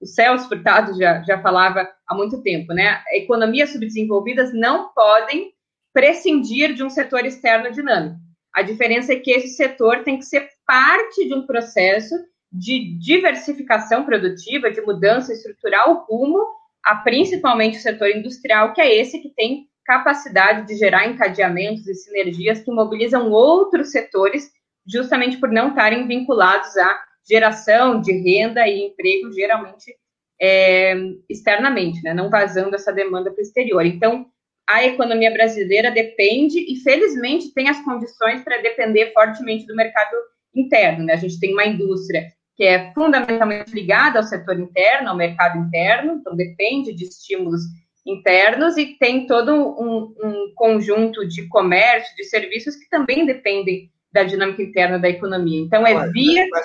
o 0.00 0.06
Celso 0.06 0.48
Furtado 0.48 0.98
já, 0.98 1.22
já 1.22 1.40
falava 1.40 1.88
há 2.04 2.14
muito 2.16 2.42
tempo, 2.42 2.74
né? 2.74 3.00
Economias 3.12 3.70
subdesenvolvidas 3.70 4.52
não 4.52 4.92
podem 4.92 5.52
prescindir 5.94 6.74
de 6.74 6.82
um 6.82 6.90
setor 6.90 7.24
externo 7.24 7.70
dinâmico. 7.70 8.16
A 8.52 8.62
diferença 8.62 9.12
é 9.12 9.20
que 9.20 9.30
esse 9.30 9.50
setor 9.50 10.02
tem 10.02 10.18
que 10.18 10.24
ser 10.24 10.48
parte 10.66 11.28
de 11.28 11.32
um 11.32 11.46
processo 11.46 12.14
de 12.52 12.98
diversificação 12.98 14.04
produtiva, 14.04 14.70
de 14.70 14.80
mudança 14.80 15.32
estrutural 15.32 16.04
rumo 16.08 16.44
a 16.84 16.96
principalmente 16.96 17.78
o 17.78 17.80
setor 17.80 18.10
industrial, 18.10 18.72
que 18.72 18.80
é 18.80 18.94
esse 18.94 19.20
que 19.20 19.30
tem 19.30 19.68
capacidade 19.86 20.66
de 20.66 20.74
gerar 20.74 21.06
encadeamentos 21.06 21.86
e 21.86 21.94
sinergias 21.94 22.60
que 22.60 22.70
mobilizam 22.70 23.30
outros 23.30 23.92
setores, 23.92 24.50
justamente 24.86 25.38
por 25.38 25.50
não 25.50 25.68
estarem 25.68 26.06
vinculados 26.06 26.76
à 26.76 27.00
geração 27.28 28.00
de 28.00 28.12
renda 28.12 28.66
e 28.68 28.86
emprego, 28.86 29.32
geralmente 29.32 29.94
é, 30.40 30.94
externamente, 31.30 32.02
né? 32.02 32.12
não 32.12 32.28
vazando 32.28 32.74
essa 32.74 32.92
demanda 32.92 33.30
para 33.30 33.40
o 33.40 33.42
exterior. 33.42 33.86
Então, 33.86 34.26
a 34.68 34.84
economia 34.84 35.30
brasileira 35.30 35.90
depende, 35.90 36.58
e 36.58 36.76
felizmente 36.80 37.54
tem 37.54 37.68
as 37.68 37.80
condições 37.84 38.42
para 38.42 38.60
depender 38.60 39.12
fortemente 39.12 39.66
do 39.66 39.76
mercado 39.76 40.16
interno. 40.54 41.04
Né? 41.04 41.12
A 41.12 41.16
gente 41.16 41.38
tem 41.38 41.52
uma 41.52 41.64
indústria 41.64 42.26
que 42.56 42.64
é 42.64 42.92
fundamentalmente 42.92 43.72
ligada 43.72 44.18
ao 44.18 44.24
setor 44.24 44.58
interno, 44.58 45.10
ao 45.10 45.16
mercado 45.16 45.58
interno, 45.58 46.14
então 46.14 46.34
depende 46.34 46.92
de 46.92 47.04
estímulos 47.04 47.60
internos 48.06 48.76
e 48.76 48.96
tem 48.98 49.26
todo 49.26 49.52
um, 49.52 50.14
um 50.22 50.52
conjunto 50.54 51.26
de 51.26 51.48
comércio, 51.48 52.14
de 52.14 52.24
serviços 52.24 52.76
que 52.76 52.88
também 52.88 53.26
dependem 53.26 53.90
da 54.12 54.22
dinâmica 54.22 54.62
interna 54.62 54.98
da 54.98 55.08
economia. 55.08 55.60
Então, 55.60 55.86
é 55.86 56.08
via. 56.10 56.46
Mas, 56.50 56.64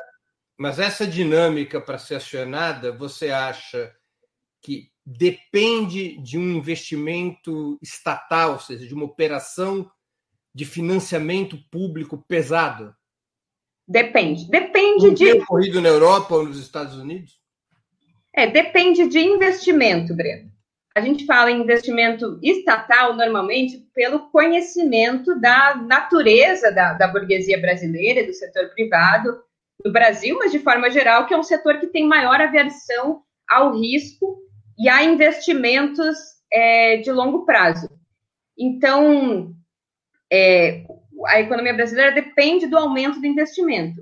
mas 0.58 0.80
essa 0.80 1.08
dinâmica, 1.08 1.82
para 1.82 1.98
ser 1.98 2.16
acionada, 2.16 2.92
você 2.92 3.32
acha 3.32 3.92
que 4.62 4.92
depende 5.06 6.18
de 6.22 6.38
um 6.38 6.52
investimento 6.52 7.78
estatal, 7.82 8.54
ou 8.54 8.60
seja, 8.60 8.86
de 8.86 8.94
uma 8.94 9.06
operação 9.06 9.90
de 10.54 10.66
financiamento 10.66 11.58
público 11.72 12.24
pesado? 12.28 12.96
Depende. 13.88 14.48
Depende 14.50 15.08
um 15.08 15.14
de. 15.14 15.32
ocorrido 15.34 15.82
na 15.82 15.90
Europa 15.90 16.36
ou 16.36 16.46
nos 16.46 16.60
Estados 16.60 16.96
Unidos? 16.96 17.42
É, 18.34 18.48
depende 18.48 19.10
de 19.10 19.20
investimento, 19.20 20.16
Breno. 20.16 20.51
A 20.94 21.00
gente 21.00 21.26
fala 21.26 21.50
em 21.50 21.62
investimento 21.62 22.38
estatal 22.44 23.16
normalmente 23.16 23.78
pelo 23.94 24.30
conhecimento 24.30 25.40
da 25.40 25.76
natureza 25.76 26.70
da, 26.72 26.94
da 26.94 27.08
burguesia 27.08 27.60
brasileira, 27.60 28.26
do 28.26 28.34
setor 28.34 28.70
privado 28.70 29.42
do 29.84 29.92
Brasil, 29.92 30.38
mas 30.38 30.52
de 30.52 30.60
forma 30.60 30.90
geral, 30.90 31.26
que 31.26 31.34
é 31.34 31.38
um 31.38 31.44
setor 31.44 31.80
que 31.80 31.88
tem 31.88 32.06
maior 32.06 32.42
aversão 32.42 33.24
ao 33.50 33.80
risco 33.80 34.38
e 34.78 34.90
a 34.90 35.04
investimentos 35.04 36.18
é, 36.52 36.98
de 36.98 37.12
longo 37.12 37.46
prazo. 37.46 37.90
Então, 38.58 39.56
é, 40.32 40.84
a 41.28 41.40
economia 41.40 41.74
brasileira 41.74 42.12
depende 42.12 42.68
do 42.68 42.78
aumento 42.78 43.20
do 43.20 43.28
investimento. 43.28 44.02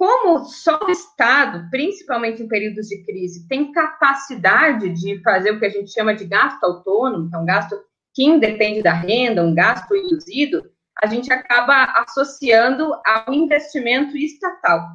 Como 0.00 0.46
só 0.46 0.80
o 0.82 0.90
Estado, 0.90 1.68
principalmente 1.70 2.42
em 2.42 2.48
períodos 2.48 2.86
de 2.88 3.04
crise, 3.04 3.46
tem 3.46 3.70
capacidade 3.70 4.88
de 4.94 5.20
fazer 5.22 5.50
o 5.50 5.58
que 5.58 5.66
a 5.66 5.68
gente 5.68 5.92
chama 5.92 6.14
de 6.14 6.24
gasto 6.24 6.64
autônomo, 6.64 7.26
então 7.26 7.44
gasto 7.44 7.78
que 8.14 8.24
independe 8.24 8.80
da 8.80 8.94
renda, 8.94 9.44
um 9.44 9.54
gasto 9.54 9.94
induzido, 9.94 10.64
a 11.02 11.06
gente 11.06 11.30
acaba 11.30 11.84
associando 11.98 12.94
ao 13.04 13.34
investimento 13.34 14.16
estatal. 14.16 14.86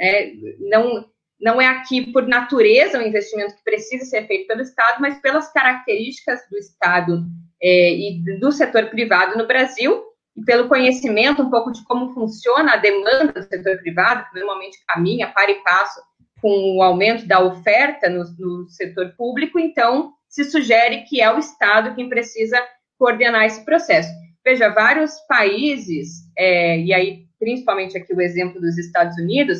É, 0.00 0.32
não, 0.60 1.06
não 1.40 1.60
é 1.60 1.66
aqui 1.66 2.12
por 2.12 2.28
natureza 2.28 3.00
um 3.00 3.02
investimento 3.02 3.56
que 3.56 3.64
precisa 3.64 4.04
ser 4.04 4.28
feito 4.28 4.46
pelo 4.46 4.60
Estado, 4.60 5.00
mas 5.00 5.20
pelas 5.20 5.52
características 5.52 6.40
do 6.48 6.56
Estado 6.56 7.24
é, 7.60 7.94
e 7.94 8.38
do 8.38 8.52
setor 8.52 8.90
privado 8.90 9.36
no 9.36 9.44
Brasil, 9.44 10.04
e 10.36 10.44
pelo 10.44 10.68
conhecimento 10.68 11.42
um 11.42 11.50
pouco 11.50 11.72
de 11.72 11.84
como 11.84 12.12
funciona 12.14 12.74
a 12.74 12.76
demanda 12.76 13.32
do 13.32 13.42
setor 13.42 13.78
privado, 13.78 14.24
que 14.28 14.38
normalmente 14.38 14.78
caminha 14.86 15.28
para 15.28 15.50
e 15.50 15.62
passo 15.62 16.00
com 16.40 16.76
o 16.76 16.82
aumento 16.82 17.26
da 17.26 17.40
oferta 17.40 18.08
no, 18.08 18.24
no 18.38 18.68
setor 18.68 19.14
público, 19.16 19.58
então 19.58 20.12
se 20.28 20.44
sugere 20.44 21.02
que 21.02 21.20
é 21.20 21.32
o 21.32 21.38
Estado 21.38 21.94
quem 21.94 22.08
precisa 22.08 22.58
coordenar 22.98 23.44
esse 23.44 23.64
processo. 23.64 24.10
Veja, 24.44 24.70
vários 24.70 25.12
países, 25.28 26.22
é, 26.36 26.78
e 26.80 26.92
aí 26.92 27.26
principalmente 27.42 27.98
aqui 27.98 28.14
o 28.14 28.20
exemplo 28.20 28.60
dos 28.60 28.78
Estados 28.78 29.18
Unidos, 29.18 29.58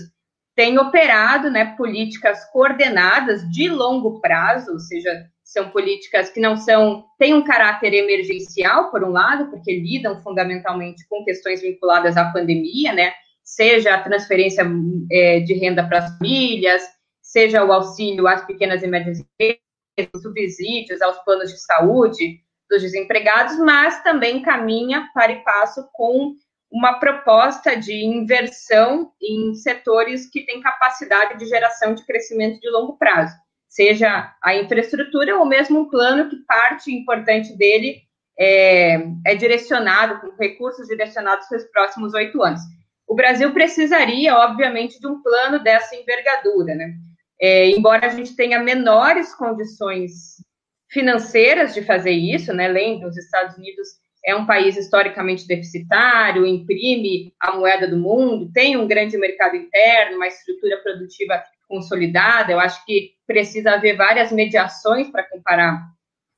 têm 0.54 0.78
operado 0.78 1.50
né, 1.50 1.74
políticas 1.76 2.44
coordenadas 2.52 3.42
de 3.50 3.68
longo 3.68 4.20
prazo, 4.20 4.70
ou 4.70 4.78
seja, 4.78 5.26
são 5.52 5.68
políticas 5.68 6.30
que 6.30 6.40
não 6.40 6.56
são, 6.56 7.04
têm 7.18 7.34
um 7.34 7.44
caráter 7.44 7.92
emergencial, 7.92 8.90
por 8.90 9.04
um 9.04 9.10
lado, 9.10 9.50
porque 9.50 9.78
lidam 9.78 10.20
fundamentalmente 10.22 11.06
com 11.08 11.24
questões 11.24 11.60
vinculadas 11.60 12.16
à 12.16 12.32
pandemia, 12.32 12.92
né? 12.92 13.12
Seja 13.44 13.94
a 13.94 14.02
transferência 14.02 14.64
é, 15.10 15.40
de 15.40 15.52
renda 15.54 15.86
para 15.86 15.98
as 15.98 16.16
famílias, 16.16 16.82
seja 17.20 17.64
o 17.64 17.72
auxílio 17.72 18.26
às 18.26 18.44
pequenas 18.46 18.82
e 18.82 18.86
médias 18.86 19.18
empresas, 19.20 20.22
subsídios 20.22 21.02
aos 21.02 21.18
planos 21.24 21.50
de 21.50 21.60
saúde 21.60 22.40
dos 22.70 22.80
desempregados, 22.80 23.58
mas 23.58 24.02
também 24.02 24.40
caminha 24.40 25.08
para 25.12 25.32
e 25.32 25.44
passo 25.44 25.86
com 25.92 26.34
uma 26.70 26.98
proposta 26.98 27.76
de 27.76 27.92
inversão 28.02 29.12
em 29.20 29.54
setores 29.54 30.30
que 30.30 30.46
têm 30.46 30.62
capacidade 30.62 31.38
de 31.38 31.44
geração 31.44 31.94
de 31.94 32.04
crescimento 32.06 32.58
de 32.58 32.70
longo 32.70 32.96
prazo, 32.96 33.34
seja 33.72 34.30
a 34.42 34.54
infraestrutura 34.54 35.38
ou 35.38 35.46
mesmo 35.46 35.80
um 35.80 35.88
plano 35.88 36.28
que 36.28 36.36
parte 36.44 36.92
importante 36.92 37.56
dele 37.56 38.02
é, 38.38 39.02
é 39.26 39.34
direcionado, 39.34 40.20
com 40.20 40.36
recursos 40.36 40.86
direcionados 40.88 41.46
para 41.48 41.56
os 41.56 41.64
próximos 41.64 42.12
oito 42.12 42.42
anos. 42.42 42.60
O 43.08 43.14
Brasil 43.14 43.50
precisaria, 43.52 44.36
obviamente, 44.36 45.00
de 45.00 45.06
um 45.06 45.22
plano 45.22 45.58
dessa 45.58 45.96
envergadura, 45.96 46.74
né? 46.74 46.92
É, 47.40 47.70
embora 47.70 48.06
a 48.06 48.10
gente 48.10 48.36
tenha 48.36 48.60
menores 48.60 49.34
condições 49.34 50.36
financeiras 50.90 51.72
de 51.72 51.80
fazer 51.80 52.12
isso, 52.12 52.52
né? 52.52 52.68
Lembra, 52.68 53.08
os 53.08 53.16
Estados 53.16 53.56
Unidos 53.56 53.88
é 54.24 54.36
um 54.36 54.44
país 54.44 54.76
historicamente 54.76 55.46
deficitário, 55.46 56.46
imprime 56.46 57.32
a 57.40 57.56
moeda 57.56 57.88
do 57.88 57.96
mundo, 57.96 58.52
tem 58.52 58.76
um 58.76 58.86
grande 58.86 59.16
mercado 59.16 59.56
interno, 59.56 60.16
uma 60.16 60.28
estrutura 60.28 60.76
produtiva 60.82 61.42
consolidada. 61.72 62.52
Eu 62.52 62.60
acho 62.60 62.84
que 62.84 63.12
precisa 63.26 63.72
haver 63.72 63.96
várias 63.96 64.30
mediações 64.30 65.08
para 65.08 65.26
comparar 65.26 65.80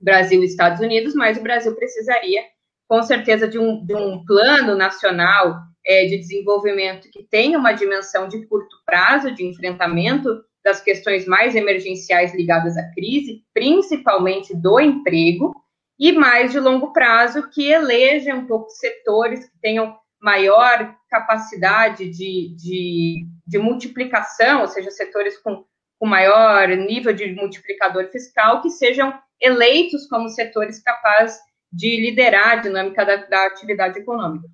Brasil 0.00 0.40
e 0.42 0.46
Estados 0.46 0.80
Unidos, 0.80 1.12
mas 1.12 1.36
o 1.36 1.42
Brasil 1.42 1.74
precisaria, 1.74 2.42
com 2.88 3.02
certeza, 3.02 3.48
de 3.48 3.58
um, 3.58 3.84
de 3.84 3.96
um 3.96 4.24
plano 4.24 4.76
nacional 4.76 5.56
é, 5.84 6.06
de 6.06 6.18
desenvolvimento 6.18 7.10
que 7.10 7.24
tenha 7.24 7.58
uma 7.58 7.72
dimensão 7.72 8.28
de 8.28 8.46
curto 8.46 8.76
prazo 8.86 9.34
de 9.34 9.44
enfrentamento 9.44 10.28
das 10.64 10.80
questões 10.80 11.26
mais 11.26 11.56
emergenciais 11.56 12.32
ligadas 12.32 12.76
à 12.76 12.90
crise, 12.92 13.42
principalmente 13.52 14.54
do 14.54 14.78
emprego, 14.78 15.52
e 15.98 16.12
mais 16.12 16.52
de 16.52 16.60
longo 16.60 16.92
prazo, 16.92 17.50
que 17.50 17.70
eleja 17.70 18.34
um 18.34 18.46
pouco 18.46 18.70
setores 18.70 19.44
que 19.44 19.60
tenham 19.60 19.96
maior 20.24 20.96
capacidade 21.10 22.08
de, 22.08 22.56
de, 22.56 23.26
de 23.46 23.58
multiplicação, 23.58 24.62
ou 24.62 24.68
seja, 24.68 24.90
setores 24.90 25.36
com, 25.38 25.66
com 25.98 26.06
maior 26.06 26.66
nível 26.68 27.12
de 27.12 27.34
multiplicador 27.34 28.10
fiscal, 28.10 28.62
que 28.62 28.70
sejam 28.70 29.12
eleitos 29.38 30.06
como 30.06 30.30
setores 30.30 30.82
capazes 30.82 31.38
de 31.70 32.00
liderar 32.00 32.52
a 32.52 32.56
dinâmica 32.56 33.04
da, 33.04 33.16
da 33.16 33.46
atividade 33.46 33.98
econômica. 33.98 34.48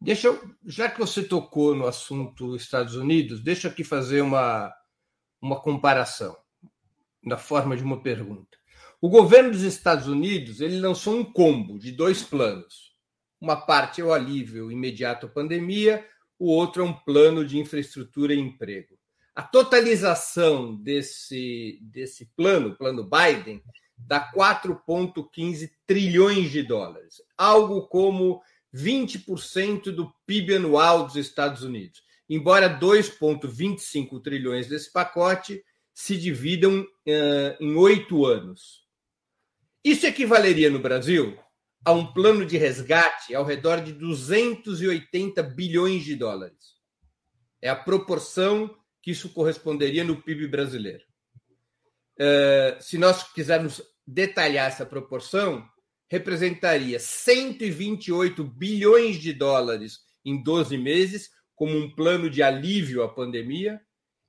Deixa 0.00 0.26
eu, 0.26 0.42
já 0.66 0.88
que 0.88 0.98
você 0.98 1.22
tocou 1.22 1.76
no 1.76 1.86
assunto 1.86 2.56
Estados 2.56 2.96
Unidos, 2.96 3.40
deixa 3.40 3.68
eu 3.68 3.70
aqui 3.70 3.84
fazer 3.84 4.22
uma, 4.22 4.74
uma 5.40 5.60
comparação 5.60 6.36
na 7.22 7.38
forma 7.38 7.76
de 7.76 7.84
uma 7.84 8.02
pergunta. 8.02 8.58
O 9.00 9.08
governo 9.08 9.52
dos 9.52 9.62
Estados 9.62 10.08
Unidos 10.08 10.60
ele 10.60 10.80
lançou 10.80 11.14
um 11.14 11.24
combo 11.24 11.78
de 11.78 11.92
dois 11.92 12.24
planos. 12.24 12.91
Uma 13.42 13.56
parte 13.56 14.00
é 14.00 14.04
o 14.04 14.12
alívio 14.12 14.70
imediato 14.70 15.26
à 15.26 15.28
pandemia, 15.28 16.06
o 16.38 16.46
outro 16.46 16.80
é 16.80 16.86
um 16.86 16.92
plano 16.92 17.44
de 17.44 17.58
infraestrutura 17.58 18.32
e 18.32 18.38
emprego. 18.38 18.96
A 19.34 19.42
totalização 19.42 20.76
desse, 20.76 21.80
desse 21.82 22.26
plano, 22.36 22.76
plano 22.76 23.02
Biden, 23.02 23.60
dá 23.98 24.30
4,15 24.32 25.72
trilhões 25.84 26.52
de 26.52 26.62
dólares, 26.62 27.20
algo 27.36 27.88
como 27.88 28.40
20% 28.72 29.90
do 29.90 30.14
PIB 30.24 30.54
anual 30.54 31.04
dos 31.04 31.16
Estados 31.16 31.64
Unidos. 31.64 32.00
Embora 32.30 32.70
2,25 32.78 34.22
trilhões 34.22 34.68
desse 34.68 34.92
pacote 34.92 35.64
se 35.92 36.16
dividam 36.16 36.82
uh, 36.82 37.56
em 37.58 37.74
oito 37.74 38.24
anos. 38.24 38.86
Isso 39.84 40.06
equivaleria 40.06 40.70
no 40.70 40.78
Brasil 40.78 41.36
a 41.84 41.92
um 41.92 42.12
plano 42.12 42.46
de 42.46 42.56
resgate 42.56 43.34
ao 43.34 43.44
redor 43.44 43.80
de 43.80 43.92
280 43.92 45.42
bilhões 45.42 46.04
de 46.04 46.14
dólares. 46.14 46.76
É 47.60 47.68
a 47.68 47.76
proporção 47.76 48.76
que 49.02 49.10
isso 49.10 49.28
corresponderia 49.30 50.04
no 50.04 50.22
PIB 50.22 50.46
brasileiro. 50.46 51.04
Uh, 52.14 52.80
se 52.80 52.98
nós 52.98 53.32
quisermos 53.32 53.82
detalhar 54.06 54.68
essa 54.68 54.86
proporção, 54.86 55.68
representaria 56.08 57.00
128 57.00 58.44
bilhões 58.44 59.16
de 59.16 59.32
dólares 59.32 60.00
em 60.24 60.42
12 60.42 60.76
meses, 60.78 61.30
como 61.54 61.76
um 61.76 61.92
plano 61.92 62.30
de 62.30 62.42
alívio 62.42 63.02
à 63.02 63.08
pandemia, 63.08 63.80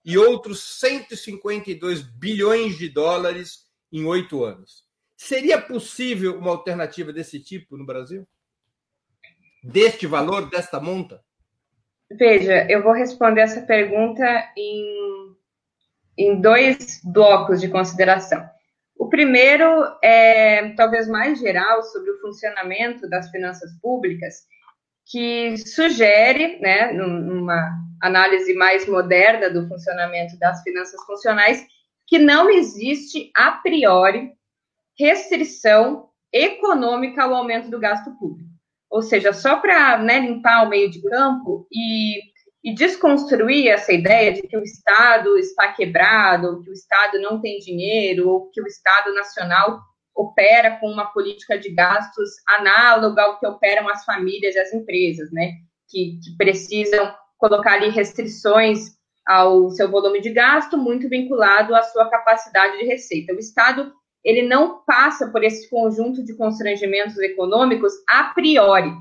e 0.03 0.17
outros 0.17 0.79
152 0.79 2.01
bilhões 2.01 2.77
de 2.77 2.89
dólares 2.89 3.65
em 3.91 4.05
oito 4.05 4.43
anos. 4.43 4.82
Seria 5.23 5.61
possível 5.61 6.37
uma 6.37 6.51
alternativa 6.51 7.13
desse 7.13 7.39
tipo 7.39 7.77
no 7.77 7.85
Brasil? 7.85 8.27
Deste 9.63 10.05
valor, 10.05 10.49
desta 10.49 10.81
monta? 10.81 11.23
Veja, 12.11 12.69
eu 12.69 12.83
vou 12.83 12.91
responder 12.91 13.39
essa 13.39 13.61
pergunta 13.61 14.21
em, 14.57 15.33
em 16.17 16.41
dois 16.41 16.99
blocos 17.05 17.61
de 17.61 17.69
consideração. 17.69 18.45
O 18.97 19.07
primeiro 19.07 19.65
é 20.03 20.73
talvez 20.75 21.07
mais 21.07 21.39
geral 21.39 21.81
sobre 21.83 22.11
o 22.11 22.19
funcionamento 22.19 23.09
das 23.09 23.31
finanças 23.31 23.71
públicas, 23.81 24.43
que 25.05 25.55
sugere, 25.55 26.59
né, 26.59 26.91
numa 26.91 27.71
análise 28.01 28.53
mais 28.55 28.85
moderna 28.85 29.49
do 29.49 29.69
funcionamento 29.69 30.37
das 30.37 30.61
finanças 30.63 31.01
funcionais, 31.05 31.65
que 32.05 32.19
não 32.19 32.49
existe 32.49 33.31
a 33.33 33.53
priori 33.53 34.33
restrição 34.97 36.09
econômica 36.31 37.23
ao 37.23 37.35
aumento 37.35 37.69
do 37.69 37.79
gasto 37.79 38.11
público. 38.17 38.49
Ou 38.89 39.01
seja, 39.01 39.33
só 39.33 39.57
para 39.57 39.97
né, 39.97 40.19
limpar 40.19 40.65
o 40.65 40.69
meio 40.69 40.89
de 40.89 41.01
campo 41.01 41.67
e, 41.71 42.19
e 42.63 42.75
desconstruir 42.75 43.67
essa 43.67 43.91
ideia 43.91 44.33
de 44.33 44.43
que 44.43 44.57
o 44.57 44.63
Estado 44.63 45.37
está 45.37 45.73
quebrado, 45.73 46.61
que 46.63 46.69
o 46.69 46.73
Estado 46.73 47.19
não 47.19 47.41
tem 47.41 47.59
dinheiro, 47.59 48.29
ou 48.29 48.51
que 48.51 48.61
o 48.61 48.67
Estado 48.67 49.13
Nacional 49.13 49.81
opera 50.15 50.77
com 50.79 50.87
uma 50.91 51.07
política 51.07 51.57
de 51.57 51.71
gastos 51.71 52.29
análoga 52.47 53.23
ao 53.23 53.39
que 53.39 53.47
operam 53.47 53.89
as 53.89 54.05
famílias 54.05 54.55
e 54.55 54.59
as 54.59 54.71
empresas, 54.73 55.31
né? 55.31 55.53
Que, 55.89 56.19
que, 56.23 56.37
precisam 56.37 57.13
colocar 57.37 57.73
ali 57.73 57.89
restrições 57.89 58.91
ao 59.25 59.69
seu 59.71 59.89
volume 59.89 60.21
de 60.21 60.29
gasto, 60.29 60.77
muito 60.77 61.09
vinculado 61.09 61.75
à 61.75 61.81
sua 61.81 62.09
capacidade 62.09 62.77
de 62.77 62.85
receita. 62.85 63.33
O 63.33 63.39
Estado 63.39 63.91
ele 64.23 64.41
não 64.43 64.83
passa 64.85 65.27
por 65.27 65.43
esse 65.43 65.69
conjunto 65.69 66.23
de 66.23 66.35
constrangimentos 66.35 67.17
econômicos 67.17 67.93
a 68.07 68.25
priori. 68.25 68.91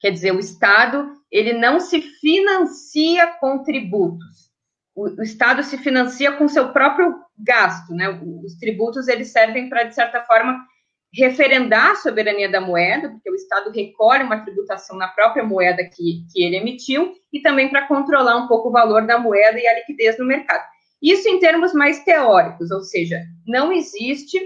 Quer 0.00 0.10
dizer, 0.10 0.32
o 0.32 0.40
Estado 0.40 1.12
ele 1.30 1.52
não 1.52 1.80
se 1.80 2.00
financia 2.00 3.26
com 3.38 3.62
tributos. 3.62 4.50
O, 4.94 5.08
o 5.08 5.22
Estado 5.22 5.62
se 5.62 5.78
financia 5.78 6.32
com 6.32 6.48
seu 6.48 6.72
próprio 6.72 7.14
gasto, 7.38 7.94
né? 7.94 8.08
Os 8.44 8.54
tributos 8.54 9.08
eles 9.08 9.30
servem 9.30 9.68
para 9.68 9.84
de 9.84 9.94
certa 9.94 10.22
forma 10.22 10.64
referendar 11.12 11.92
a 11.92 11.96
soberania 11.96 12.50
da 12.50 12.60
moeda, 12.60 13.08
porque 13.08 13.30
o 13.30 13.34
Estado 13.34 13.70
recolhe 13.70 14.22
uma 14.22 14.40
tributação 14.40 14.96
na 14.96 15.08
própria 15.08 15.44
moeda 15.44 15.84
que, 15.84 16.24
que 16.32 16.42
ele 16.42 16.56
emitiu, 16.56 17.14
e 17.32 17.40
também 17.40 17.70
para 17.70 17.86
controlar 17.86 18.36
um 18.36 18.46
pouco 18.46 18.68
o 18.68 18.72
valor 18.72 19.06
da 19.06 19.18
moeda 19.18 19.58
e 19.58 19.66
a 19.66 19.74
liquidez 19.74 20.18
no 20.18 20.26
mercado. 20.26 20.64
Isso 21.02 21.28
em 21.28 21.38
termos 21.38 21.72
mais 21.72 22.02
teóricos, 22.04 22.70
ou 22.70 22.82
seja, 22.82 23.22
não 23.46 23.72
existe, 23.72 24.40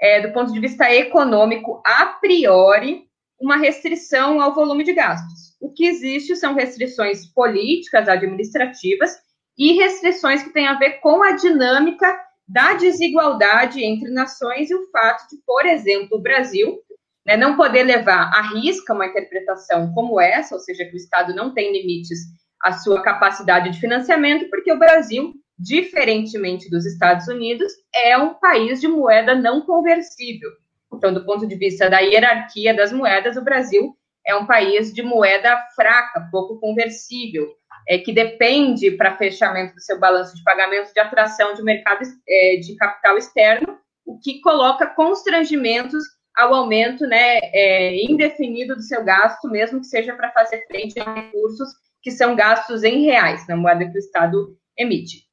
é, 0.00 0.20
do 0.20 0.32
ponto 0.32 0.52
de 0.52 0.60
vista 0.60 0.92
econômico, 0.92 1.82
a 1.84 2.06
priori, 2.06 3.04
uma 3.40 3.56
restrição 3.56 4.40
ao 4.40 4.54
volume 4.54 4.84
de 4.84 4.92
gastos. 4.92 5.54
O 5.60 5.72
que 5.72 5.86
existe 5.86 6.36
são 6.36 6.54
restrições 6.54 7.26
políticas, 7.26 8.08
administrativas 8.08 9.12
e 9.56 9.72
restrições 9.72 10.42
que 10.42 10.52
têm 10.52 10.66
a 10.66 10.78
ver 10.78 11.00
com 11.00 11.22
a 11.22 11.32
dinâmica 11.32 12.18
da 12.46 12.74
desigualdade 12.74 13.82
entre 13.82 14.10
nações 14.10 14.70
e 14.70 14.74
o 14.74 14.90
fato 14.90 15.26
de, 15.30 15.38
por 15.46 15.64
exemplo, 15.64 16.18
o 16.18 16.22
Brasil 16.22 16.78
né, 17.26 17.36
não 17.36 17.56
poder 17.56 17.84
levar 17.84 18.30
à 18.34 18.42
risca 18.42 18.92
uma 18.92 19.06
interpretação 19.06 19.92
como 19.94 20.20
essa, 20.20 20.54
ou 20.54 20.60
seja, 20.60 20.84
que 20.84 20.92
o 20.92 20.96
Estado 20.96 21.34
não 21.34 21.54
tem 21.54 21.72
limites 21.72 22.18
à 22.62 22.72
sua 22.72 23.02
capacidade 23.02 23.70
de 23.70 23.80
financiamento, 23.80 24.48
porque 24.50 24.72
o 24.72 24.78
Brasil 24.78 25.32
diferentemente 25.58 26.70
dos 26.70 26.84
Estados 26.84 27.28
Unidos, 27.28 27.72
é 27.94 28.16
um 28.18 28.34
país 28.34 28.80
de 28.80 28.88
moeda 28.88 29.34
não 29.34 29.60
conversível. 29.60 30.50
Então, 30.92 31.12
do 31.12 31.24
ponto 31.24 31.46
de 31.46 31.54
vista 31.56 31.88
da 31.88 31.98
hierarquia 31.98 32.74
das 32.74 32.92
moedas, 32.92 33.36
o 33.36 33.44
Brasil 33.44 33.96
é 34.26 34.34
um 34.34 34.46
país 34.46 34.92
de 34.92 35.02
moeda 35.02 35.56
fraca, 35.74 36.28
pouco 36.30 36.58
conversível, 36.58 37.46
é, 37.88 37.98
que 37.98 38.12
depende 38.12 38.90
para 38.92 39.16
fechamento 39.16 39.74
do 39.74 39.80
seu 39.80 39.98
balanço 39.98 40.34
de 40.34 40.42
pagamento 40.42 40.92
de 40.92 41.00
atração 41.00 41.54
de 41.54 41.62
mercado 41.62 42.02
é, 42.26 42.56
de 42.56 42.74
capital 42.76 43.18
externo, 43.18 43.78
o 44.06 44.18
que 44.18 44.40
coloca 44.40 44.86
constrangimentos 44.86 46.02
ao 46.36 46.52
aumento 46.54 47.06
né, 47.06 47.38
é, 47.38 48.04
indefinido 48.04 48.74
do 48.74 48.82
seu 48.82 49.04
gasto, 49.04 49.48
mesmo 49.48 49.80
que 49.80 49.86
seja 49.86 50.14
para 50.14 50.32
fazer 50.32 50.66
frente 50.66 50.98
a 50.98 51.14
recursos 51.14 51.68
que 52.02 52.10
são 52.10 52.34
gastos 52.34 52.82
em 52.82 53.04
reais, 53.04 53.46
na 53.48 53.56
moeda 53.56 53.88
que 53.88 53.96
o 53.96 53.98
Estado 53.98 54.58
emite. 54.76 55.24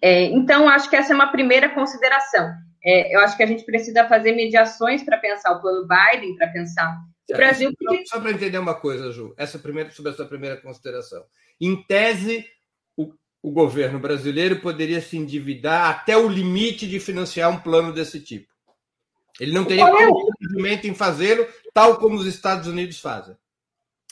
É, 0.00 0.24
então, 0.24 0.68
acho 0.68 0.88
que 0.88 0.96
essa 0.96 1.12
é 1.12 1.14
uma 1.14 1.30
primeira 1.30 1.68
consideração. 1.68 2.52
É, 2.84 3.14
eu 3.14 3.20
acho 3.20 3.36
que 3.36 3.42
a 3.42 3.46
gente 3.46 3.64
precisa 3.64 4.06
fazer 4.08 4.32
mediações 4.32 5.02
para 5.02 5.18
pensar 5.18 5.52
o 5.52 5.60
plano 5.60 5.86
Biden, 5.86 6.36
para 6.36 6.48
pensar 6.48 6.98
o 7.30 7.36
Brasil. 7.36 7.72
Porque... 7.78 8.06
Só, 8.06 8.20
para 8.20 8.32
entender 8.32 8.58
uma 8.58 8.74
coisa, 8.74 9.12
Ju, 9.12 9.34
essa 9.36 9.58
primeira, 9.58 9.90
sobre 9.90 10.12
essa 10.12 10.24
primeira 10.24 10.56
consideração. 10.56 11.24
Em 11.60 11.80
tese, 11.84 12.44
o, 12.96 13.12
o 13.42 13.52
governo 13.52 13.98
brasileiro 13.98 14.60
poderia 14.60 15.00
se 15.00 15.16
endividar 15.16 15.90
até 15.90 16.16
o 16.16 16.28
limite 16.28 16.88
de 16.88 16.98
financiar 16.98 17.50
um 17.50 17.60
plano 17.60 17.92
desse 17.92 18.20
tipo. 18.20 18.50
Ele 19.40 19.52
não 19.52 19.64
teria 19.64 19.84
impedimento 19.84 20.86
em 20.86 20.94
fazê-lo, 20.94 21.46
tal 21.72 21.98
como 21.98 22.16
os 22.16 22.26
Estados 22.26 22.66
Unidos 22.66 23.00
fazem. 23.00 23.36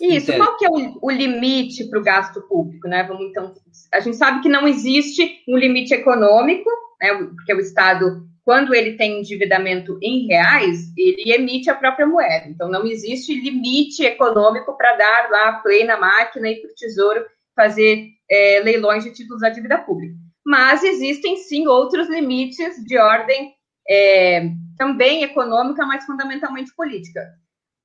Isso, 0.00 0.34
qual 0.36 0.56
que 0.56 0.64
é 0.64 0.68
o, 0.68 0.98
o 1.02 1.10
limite 1.10 1.88
para 1.88 1.98
o 1.98 2.02
gasto 2.02 2.40
público, 2.42 2.88
né? 2.88 3.02
Vamos 3.04 3.26
então, 3.26 3.54
a 3.92 4.00
gente 4.00 4.16
sabe 4.16 4.40
que 4.40 4.48
não 4.48 4.66
existe 4.66 5.42
um 5.46 5.56
limite 5.56 5.92
econômico, 5.92 6.68
né? 7.00 7.14
Porque 7.14 7.52
o 7.52 7.60
Estado, 7.60 8.26
quando 8.42 8.74
ele 8.74 8.96
tem 8.96 9.20
endividamento 9.20 9.98
em 10.02 10.26
reais, 10.26 10.92
ele 10.96 11.32
emite 11.32 11.68
a 11.68 11.74
própria 11.74 12.06
moeda. 12.06 12.48
Então 12.48 12.70
não 12.70 12.86
existe 12.86 13.34
limite 13.34 14.02
econômico 14.02 14.76
para 14.76 14.96
dar 14.96 15.30
lá 15.30 15.52
play 15.54 15.84
na 15.84 15.98
máquina 15.98 16.48
e 16.48 16.56
para 16.60 16.70
o 16.70 16.74
Tesouro 16.74 17.24
fazer 17.54 18.08
é, 18.30 18.60
leilões 18.60 19.04
de 19.04 19.12
títulos 19.12 19.42
da 19.42 19.50
dívida 19.50 19.78
pública. 19.78 20.14
Mas 20.44 20.82
existem 20.82 21.36
sim 21.36 21.66
outros 21.66 22.08
limites 22.08 22.82
de 22.86 22.96
ordem 22.96 23.52
é, 23.88 24.50
também 24.78 25.22
econômica, 25.24 25.84
mas 25.84 26.06
fundamentalmente 26.06 26.74
política 26.74 27.20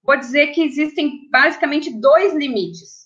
vou 0.06 0.18
dizer 0.18 0.47
que 0.47 0.62
existem 0.62 1.30
basicamente 1.32 1.89
dois 1.99 2.34
limites. 2.34 3.06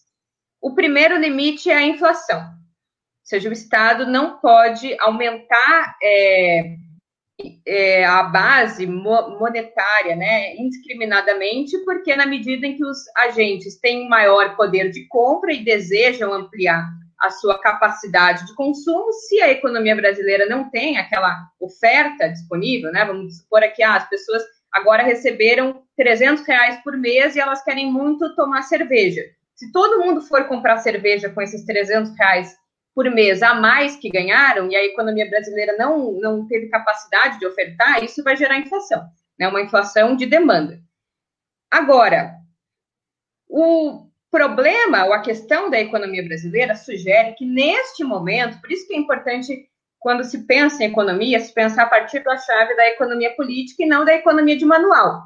O 0.61 0.75
primeiro 0.75 1.17
limite 1.17 1.69
é 1.69 1.75
a 1.75 1.85
inflação, 1.85 2.41
ou 2.41 3.23
seja, 3.23 3.49
o 3.49 3.53
Estado 3.53 4.05
não 4.05 4.39
pode 4.39 4.97
aumentar 4.99 5.95
é, 6.03 6.75
é, 7.65 8.05
a 8.05 8.23
base 8.23 8.85
monetária 8.85 10.15
né, 10.15 10.55
indiscriminadamente, 10.57 11.77
porque 11.85 12.15
na 12.15 12.25
medida 12.25 12.67
em 12.67 12.75
que 12.75 12.83
os 12.83 12.97
agentes 13.15 13.79
têm 13.79 14.09
maior 14.09 14.57
poder 14.57 14.91
de 14.91 15.07
compra 15.07 15.53
e 15.53 15.63
desejam 15.63 16.33
ampliar 16.33 16.85
a 17.21 17.29
sua 17.29 17.59
capacidade 17.59 18.45
de 18.45 18.55
consumo, 18.55 19.11
se 19.11 19.41
a 19.41 19.49
economia 19.49 19.95
brasileira 19.95 20.45
não 20.45 20.69
tem 20.69 20.97
aquela 20.97 21.49
oferta 21.59 22.29
disponível, 22.29 22.91
né, 22.91 23.05
vamos 23.05 23.37
supor 23.37 23.63
aqui, 23.63 23.83
ah, 23.83 23.95
as 23.95 24.09
pessoas 24.09 24.41
agora 24.71 25.03
receberam 25.03 25.83
300 25.95 26.45
reais 26.45 26.81
por 26.83 26.97
mês 26.97 27.35
e 27.35 27.39
elas 27.39 27.63
querem 27.63 27.91
muito 27.91 28.35
tomar 28.35 28.63
cerveja. 28.63 29.23
Se 29.55 29.71
todo 29.71 29.99
mundo 29.99 30.21
for 30.21 30.45
comprar 30.45 30.77
cerveja 30.77 31.29
com 31.29 31.41
esses 31.41 31.65
300 31.65 32.15
reais 32.17 32.55
por 32.95 33.09
mês 33.11 33.41
a 33.43 33.53
mais 33.53 33.95
que 33.95 34.09
ganharam 34.09 34.69
e 34.69 34.75
a 34.75 34.85
economia 34.85 35.29
brasileira 35.29 35.75
não, 35.77 36.13
não 36.13 36.47
teve 36.47 36.67
capacidade 36.67 37.39
de 37.39 37.45
ofertar, 37.45 38.03
isso 38.03 38.23
vai 38.23 38.35
gerar 38.35 38.57
inflação, 38.57 39.05
né? 39.37 39.47
uma 39.47 39.61
inflação 39.61 40.15
de 40.15 40.25
demanda. 40.25 40.79
Agora, 41.69 42.35
o 43.47 44.07
problema 44.31 45.05
ou 45.05 45.13
a 45.13 45.21
questão 45.21 45.69
da 45.69 45.79
economia 45.79 46.23
brasileira 46.23 46.75
sugere 46.75 47.33
que 47.33 47.45
neste 47.45 48.03
momento, 48.03 48.59
por 48.61 48.71
isso 48.71 48.87
que 48.87 48.93
é 48.93 48.97
importante 48.97 49.68
quando 49.99 50.23
se 50.23 50.45
pensa 50.45 50.83
em 50.83 50.87
economia, 50.87 51.39
se 51.39 51.53
pensar 51.53 51.83
a 51.83 51.89
partir 51.89 52.23
da 52.23 52.37
chave 52.37 52.75
da 52.75 52.87
economia 52.87 53.35
política 53.35 53.83
e 53.83 53.87
não 53.87 54.05
da 54.05 54.13
economia 54.13 54.57
de 54.57 54.65
manual, 54.65 55.23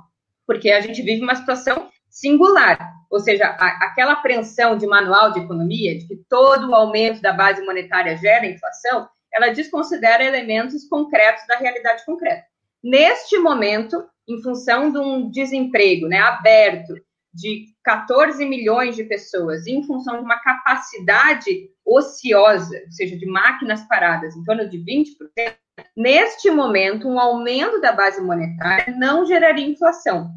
porque 0.47 0.71
a 0.71 0.82
gente 0.82 1.01
vive 1.01 1.21
uma 1.21 1.36
situação 1.36 1.89
singular, 2.09 2.93
ou 3.09 3.19
seja, 3.19 3.45
a, 3.45 3.86
aquela 3.86 4.13
apreensão 4.13 4.78
de 4.78 4.88
manual 4.88 5.32
de 5.32 5.39
economia, 5.39 5.97
de 5.97 6.07
que 6.07 6.15
todo 6.28 6.69
o 6.69 6.76
aumento 6.76 7.21
da 7.21 7.32
base 7.32 7.63
monetária 7.63 8.17
gera 8.17 8.45
inflação, 8.45 9.07
ela 9.32 9.49
desconsidera 9.49 10.24
elementos 10.24 10.88
concretos 10.88 11.45
da 11.47 11.57
realidade 11.57 12.05
concreta. 12.05 12.43
Neste 12.84 13.38
momento, 13.38 14.03
em 14.28 14.41
função 14.41 14.91
de 14.91 14.97
um 14.97 15.30
desemprego 15.30 16.07
né, 16.07 16.19
aberto, 16.19 16.93
de 17.34 17.65
14 17.84 18.45
milhões 18.45 18.95
de 18.95 19.03
pessoas 19.03 19.65
em 19.65 19.84
função 19.84 20.17
de 20.17 20.23
uma 20.23 20.39
capacidade 20.39 21.69
ociosa, 21.86 22.81
ou 22.86 22.91
seja, 22.91 23.17
de 23.17 23.25
máquinas 23.25 23.81
paradas, 23.88 24.36
em 24.36 24.43
torno 24.43 24.69
de 24.69 24.77
20%, 24.77 25.55
neste 25.97 26.51
momento, 26.51 27.07
um 27.07 27.19
aumento 27.19 27.81
da 27.81 27.91
base 27.91 28.21
monetária 28.21 28.95
não 28.95 29.25
geraria 29.25 29.65
inflação, 29.65 30.29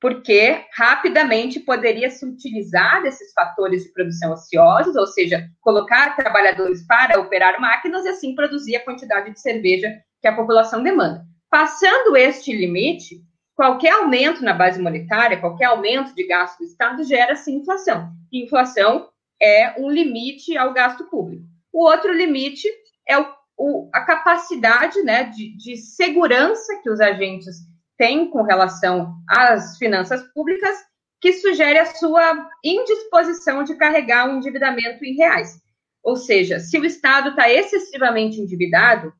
porque 0.00 0.64
rapidamente 0.72 1.60
poderia 1.60 2.08
se 2.08 2.24
utilizar 2.24 3.02
desses 3.02 3.32
fatores 3.32 3.82
de 3.82 3.92
produção 3.92 4.32
ociosos, 4.32 4.96
ou 4.96 5.06
seja, 5.06 5.46
colocar 5.60 6.16
trabalhadores 6.16 6.86
para 6.86 7.20
operar 7.20 7.60
máquinas 7.60 8.04
e 8.06 8.08
assim 8.08 8.34
produzir 8.34 8.76
a 8.76 8.84
quantidade 8.84 9.32
de 9.32 9.40
cerveja 9.40 10.00
que 10.22 10.28
a 10.28 10.34
população 10.34 10.82
demanda. 10.82 11.24
Passando 11.50 12.16
este 12.16 12.52
limite, 12.52 13.22
qualquer 13.60 13.92
aumento 13.92 14.42
na 14.42 14.54
base 14.54 14.80
monetária, 14.80 15.38
qualquer 15.38 15.66
aumento 15.66 16.14
de 16.14 16.26
gasto 16.26 16.60
do 16.60 16.64
Estado 16.64 17.04
gera 17.04 17.36
sim 17.36 17.56
inflação. 17.56 18.10
Inflação 18.32 19.10
é 19.38 19.78
um 19.78 19.90
limite 19.90 20.56
ao 20.56 20.72
gasto 20.72 21.04
público. 21.10 21.44
O 21.70 21.84
outro 21.84 22.10
limite 22.10 22.66
é 23.06 23.18
o, 23.18 23.26
o, 23.58 23.90
a 23.92 24.00
capacidade 24.00 25.02
né, 25.02 25.24
de, 25.24 25.54
de 25.58 25.76
segurança 25.76 26.80
que 26.82 26.88
os 26.88 27.02
agentes 27.02 27.56
têm 27.98 28.30
com 28.30 28.40
relação 28.40 29.12
às 29.28 29.76
finanças 29.76 30.22
públicas, 30.32 30.74
que 31.20 31.34
sugere 31.34 31.80
a 31.80 31.84
sua 31.84 32.48
indisposição 32.64 33.62
de 33.62 33.74
carregar 33.74 34.26
o 34.26 34.32
um 34.32 34.36
endividamento 34.38 35.04
em 35.04 35.16
reais. 35.16 35.60
Ou 36.02 36.16
seja, 36.16 36.60
se 36.60 36.78
o 36.78 36.84
Estado 36.86 37.28
está 37.28 37.50
excessivamente 37.50 38.40
endividado 38.40 39.12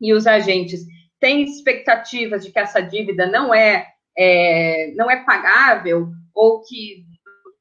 e 0.00 0.14
os 0.14 0.26
agentes 0.26 0.80
tem 1.22 1.44
expectativas 1.44 2.44
de 2.44 2.50
que 2.50 2.58
essa 2.58 2.80
dívida 2.82 3.26
não 3.28 3.54
é, 3.54 3.86
é 4.18 4.92
não 4.96 5.08
é 5.08 5.24
pagável 5.24 6.08
ou 6.34 6.60
que 6.62 7.04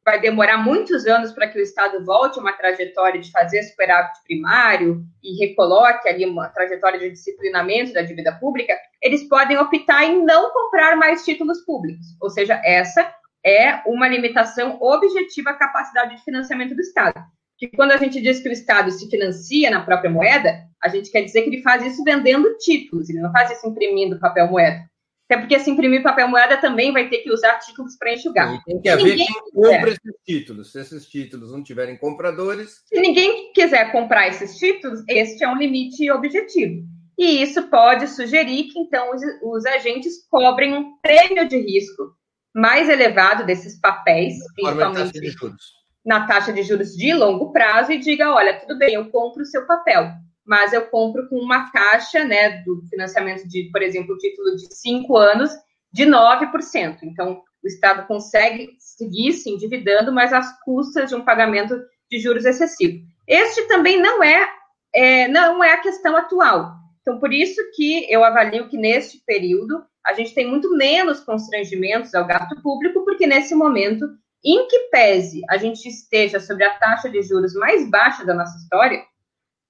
vai 0.04 0.20
demorar 0.20 0.58
muitos 0.58 1.06
anos 1.06 1.32
para 1.32 1.48
que 1.48 1.60
o 1.60 1.62
Estado 1.62 2.04
volte 2.04 2.40
a 2.40 2.42
uma 2.42 2.54
trajetória 2.54 3.22
de 3.22 3.30
fazer 3.30 3.62
superávit 3.62 4.18
primário 4.24 5.04
e 5.24 5.38
recoloque 5.46 6.10
ali 6.10 6.26
uma 6.26 6.50
trajetória 6.50 6.98
de 6.98 7.12
disciplinamento 7.12 7.94
da 7.94 8.02
dívida 8.02 8.32
pública, 8.34 8.76
eles 9.00 9.30
podem 9.30 9.60
optar 9.60 10.06
em 10.06 10.26
não 10.26 10.52
comprar 10.52 10.98
mais 10.98 11.24
títulos 11.24 11.64
públicos. 11.64 12.08
Ou 12.20 12.32
seja, 12.32 12.60
essa 12.66 13.14
é 13.46 13.76
uma 13.86 14.08
limitação 14.08 14.82
objetiva 14.82 15.52
à 15.52 15.54
capacidade 15.54 16.16
de 16.16 16.24
financiamento 16.24 16.74
do 16.74 16.82
Estado 16.82 17.24
que 17.62 17.68
quando 17.68 17.92
a 17.92 17.98
gente 17.98 18.20
diz 18.20 18.40
que 18.40 18.50
o 18.50 18.52
Estado 18.52 18.90
se 18.90 19.08
financia 19.08 19.70
na 19.70 19.86
própria 19.86 20.10
moeda, 20.10 20.64
a 20.84 20.90
gente 20.90 21.12
quer 21.12 21.22
dizer 21.22 21.44
que 21.44 21.50
ele 21.50 21.62
faz 21.62 21.86
isso 21.86 22.04
vendendo 22.04 22.58
títulos, 22.58 23.08
ele 23.08 23.20
não 23.20 23.32
faz 23.32 23.52
isso 23.52 23.68
imprimindo 23.70 24.20
papel 24.20 24.48
moeda. 24.48 24.84
Até 25.30 25.40
porque 25.40 25.60
se 25.60 25.70
imprimir 25.70 26.02
papel 26.02 26.28
moeda 26.28 26.58
também 26.58 26.92
vai 26.92 27.08
ter 27.08 27.20
que 27.20 27.32
usar 27.32 27.60
títulos 27.60 27.96
para 27.98 28.14
enxugar. 28.14 28.56
E 28.56 28.64
tem 28.64 28.82
que 28.82 28.90
haver 28.90 29.16
quem 29.16 29.28
compra 29.54 29.90
esses 29.92 30.14
títulos. 30.26 30.72
Se 30.72 30.82
esses 30.82 31.06
títulos 31.06 31.52
não 31.52 31.64
tiverem 31.64 31.96
compradores. 31.98 32.82
Se 32.86 33.00
ninguém 33.00 33.54
quiser 33.54 33.92
comprar 33.92 34.28
esses 34.28 34.58
títulos, 34.58 35.04
este 35.08 35.44
é 35.44 35.48
um 35.48 35.56
limite 35.56 36.10
objetivo. 36.12 36.84
E 37.18 37.44
isso 37.44 37.70
pode 37.70 38.08
sugerir 38.08 38.64
que, 38.64 38.80
então, 38.80 39.14
os, 39.14 39.22
os 39.44 39.66
agentes 39.68 40.28
cobrem 40.30 40.74
um 40.74 40.98
prêmio 41.00 41.48
de 41.48 41.58
risco 41.58 42.12
mais 42.54 42.90
elevado 42.90 43.46
desses 43.46 43.80
papéis, 43.80 44.34
principalmente. 44.56 45.12
De 45.12 45.30
juros 45.30 45.81
na 46.06 46.26
taxa 46.26 46.52
de 46.52 46.64
juros 46.64 46.96
de 46.96 47.14
longo 47.14 47.52
prazo 47.52 47.92
e 47.92 48.00
diga, 48.00 48.34
olha, 48.34 48.60
tudo 48.60 48.78
bem, 48.78 48.96
eu 48.96 49.10
compro 49.10 49.44
o 49.44 49.46
seu 49.46 49.66
papel, 49.66 50.10
mas 50.46 50.74
eu 50.74 50.88
compro 50.88 51.28
com 51.30 51.38
uma 51.38 51.72
taxa, 51.72 52.24
né, 52.24 52.62
do 52.64 52.82
financiamento 52.90 53.48
de, 53.48 53.70
por 53.72 53.82
exemplo, 53.82 54.18
título 54.18 54.56
de 54.56 54.74
cinco 54.76 55.16
anos, 55.18 55.52
de 55.94 56.06
9%. 56.06 57.00
Então, 57.04 57.42
o 57.64 57.68
Estado 57.68 58.08
consegue 58.08 58.70
seguir 58.80 59.34
se 59.34 59.50
endividando, 59.50 60.12
mas 60.12 60.34
às 60.34 60.60
custas 60.64 61.10
de 61.10 61.16
um 61.16 61.24
pagamento 61.24 61.80
de 62.10 62.20
juros 62.20 62.46
excessivo. 62.46 63.00
Este 63.28 63.68
também 63.68 64.02
não 64.02 64.24
é, 64.24 64.50
é, 64.94 65.28
não 65.28 65.64
é 65.64 65.74
a 65.74 65.82
questão 65.82 66.18
atual. 66.18 66.74
Então, 67.02 67.20
por 67.20 67.32
isso 67.32 67.62
que 67.76 68.12
eu 68.12 68.24
avalio 68.24 68.68
que 68.68 68.78
neste 68.78 69.24
período 69.26 69.84
a 70.06 70.14
gente 70.14 70.34
tem 70.34 70.48
muito 70.48 70.76
menos 70.76 71.20
constrangimentos 71.20 72.14
ao 72.16 72.26
gasto 72.26 72.60
público, 72.62 73.04
porque 73.06 73.28
nesse 73.28 73.54
momento 73.54 74.08
em 74.44 74.68
que 74.68 74.90
pese 74.90 75.42
a 75.50 75.58
gente 75.58 75.88
esteja 75.88 76.40
sobre 76.40 76.64
a 76.64 76.74
taxa 76.78 77.10
de 77.10 77.22
juros 77.22 77.54
mais 77.54 77.90
baixa 77.90 78.26
da 78.26 78.34
nossa 78.34 78.58
história, 78.58 79.04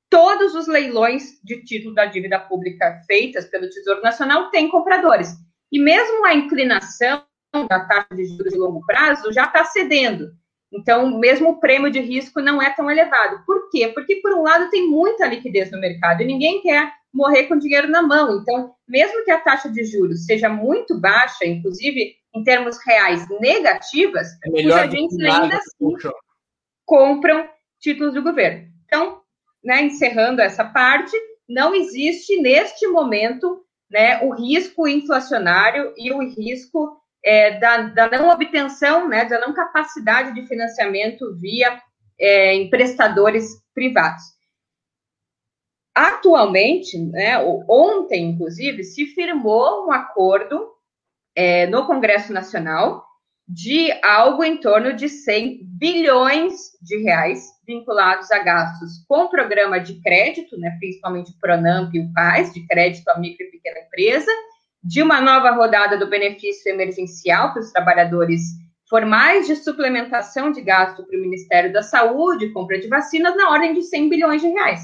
todos 0.09 0.55
os 0.55 0.67
leilões 0.67 1.39
de 1.43 1.63
título 1.63 1.95
da 1.95 2.05
dívida 2.05 2.39
pública 2.39 3.01
feitas 3.05 3.45
pelo 3.45 3.69
Tesouro 3.69 4.01
Nacional 4.01 4.49
têm 4.49 4.69
compradores. 4.69 5.36
E 5.72 5.80
mesmo 5.80 6.26
a 6.26 6.34
inclinação 6.34 7.24
da 7.53 7.80
taxa 7.86 8.15
de 8.15 8.26
juros 8.26 8.51
de 8.51 8.59
longo 8.59 8.86
prazo 8.86 9.32
já 9.32 9.45
está 9.45 9.63
cedendo. 9.65 10.32
Então, 10.72 11.19
mesmo 11.19 11.49
o 11.49 11.59
prêmio 11.59 11.91
de 11.91 11.99
risco 11.99 12.41
não 12.41 12.61
é 12.61 12.69
tão 12.69 12.89
elevado. 12.89 13.43
Por 13.45 13.69
quê? 13.69 13.89
Porque, 13.89 14.17
por 14.17 14.34
um 14.34 14.43
lado, 14.43 14.69
tem 14.69 14.89
muita 14.89 15.28
liquidez 15.28 15.69
no 15.69 15.80
mercado 15.80 16.22
e 16.22 16.26
ninguém 16.26 16.61
quer 16.61 16.93
morrer 17.14 17.43
com 17.43 17.57
dinheiro 17.57 17.89
na 17.89 18.01
mão. 18.01 18.39
Então, 18.41 18.74
mesmo 18.88 19.24
que 19.24 19.32
a 19.32 19.39
taxa 19.39 19.70
de 19.70 19.84
juros 19.84 20.26
seja 20.26 20.49
muito 20.49 20.99
baixa, 20.99 21.45
inclusive 21.45 22.16
em 22.34 22.43
termos 22.43 22.78
reais 22.86 23.28
negativas, 23.39 24.28
é 24.45 24.68
os 24.68 24.74
agentes 24.74 25.20
ainda 25.20 25.57
assim 25.57 26.12
compram 26.86 27.49
títulos 27.80 28.14
do 28.14 28.24
governo. 28.24 28.68
Então, 28.86 29.22
né, 29.64 29.82
encerrando 29.82 30.41
essa 30.41 30.64
parte, 30.64 31.16
não 31.47 31.76
existe 31.76 32.41
neste 32.41 32.88
momento 32.88 33.64
né, 33.89 34.24
o 34.24 34.34
risco 34.34 34.88
inflacionário 34.88 35.93
e 35.97 36.12
o 36.14 36.20
risco 36.20 36.97
é, 37.24 37.59
da, 37.59 37.84
da, 37.84 38.09
não 38.09 38.30
obtenção, 38.30 39.07
né, 39.07 39.26
da 39.26 39.39
não 39.39 39.53
capacidade 39.53 40.34
de 40.34 40.47
financiamento 40.47 41.36
via 41.39 41.80
é, 42.20 42.55
emprestadores 42.55 43.45
privados. 43.74 44.24
Atualmente, 46.01 46.97
né, 46.97 47.37
ontem, 47.69 48.31
inclusive, 48.31 48.83
se 48.83 49.05
firmou 49.05 49.85
um 49.85 49.91
acordo 49.91 50.67
é, 51.35 51.67
no 51.67 51.85
Congresso 51.85 52.33
Nacional 52.33 53.05
de 53.47 53.91
algo 54.03 54.43
em 54.43 54.57
torno 54.57 54.93
de 54.93 55.07
100 55.07 55.59
bilhões 55.63 56.71
de 56.81 56.97
reais 57.03 57.49
vinculados 57.67 58.31
a 58.31 58.39
gastos 58.39 59.05
com 59.07 59.27
programa 59.27 59.79
de 59.79 60.01
crédito, 60.01 60.57
né, 60.57 60.75
principalmente 60.79 61.33
o 61.33 61.39
Pronamp 61.39 61.93
e 61.93 61.99
o 61.99 62.11
PAS, 62.13 62.51
de 62.51 62.65
crédito 62.65 63.07
à 63.09 63.19
micro 63.19 63.45
e 63.45 63.51
pequena 63.51 63.81
empresa, 63.81 64.31
de 64.83 65.03
uma 65.03 65.21
nova 65.21 65.51
rodada 65.51 65.99
do 65.99 66.09
benefício 66.09 66.71
emergencial 66.71 67.53
para 67.53 67.61
os 67.61 67.71
trabalhadores 67.71 68.41
formais 68.89 69.45
de 69.45 69.55
suplementação 69.55 70.51
de 70.51 70.61
gasto 70.61 71.05
para 71.05 71.15
o 71.15 71.21
Ministério 71.21 71.71
da 71.71 71.83
Saúde, 71.83 72.51
compra 72.51 72.79
de 72.79 72.87
vacinas, 72.87 73.37
na 73.37 73.51
ordem 73.51 73.75
de 73.75 73.83
100 73.83 74.09
bilhões 74.09 74.41
de 74.41 74.47
reais. 74.47 74.81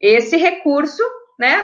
Esse 0.00 0.36
recurso, 0.36 1.02
né, 1.38 1.62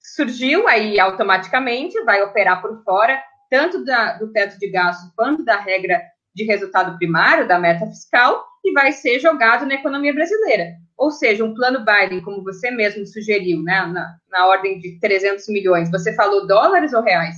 surgiu 0.00 0.68
aí 0.68 0.98
automaticamente, 0.98 2.00
vai 2.04 2.22
operar 2.22 2.60
por 2.60 2.82
fora, 2.84 3.22
tanto 3.50 3.84
da, 3.84 4.14
do 4.14 4.32
teto 4.32 4.58
de 4.58 4.70
gasto 4.70 5.12
quanto 5.16 5.44
da 5.44 5.58
regra 5.58 6.00
de 6.34 6.44
resultado 6.44 6.96
primário, 6.96 7.46
da 7.46 7.58
meta 7.58 7.86
fiscal, 7.86 8.44
e 8.64 8.72
vai 8.72 8.92
ser 8.92 9.18
jogado 9.20 9.66
na 9.66 9.74
economia 9.74 10.14
brasileira. 10.14 10.76
Ou 10.96 11.10
seja, 11.10 11.44
um 11.44 11.54
plano 11.54 11.84
Biden, 11.84 12.22
como 12.22 12.42
você 12.42 12.70
mesmo 12.70 13.06
sugeriu, 13.06 13.62
né, 13.62 13.84
na, 13.86 14.16
na 14.30 14.46
ordem 14.46 14.78
de 14.78 14.98
300 15.00 15.48
milhões. 15.48 15.90
Você 15.90 16.14
falou 16.14 16.46
dólares 16.46 16.92
ou 16.92 17.02
reais? 17.02 17.36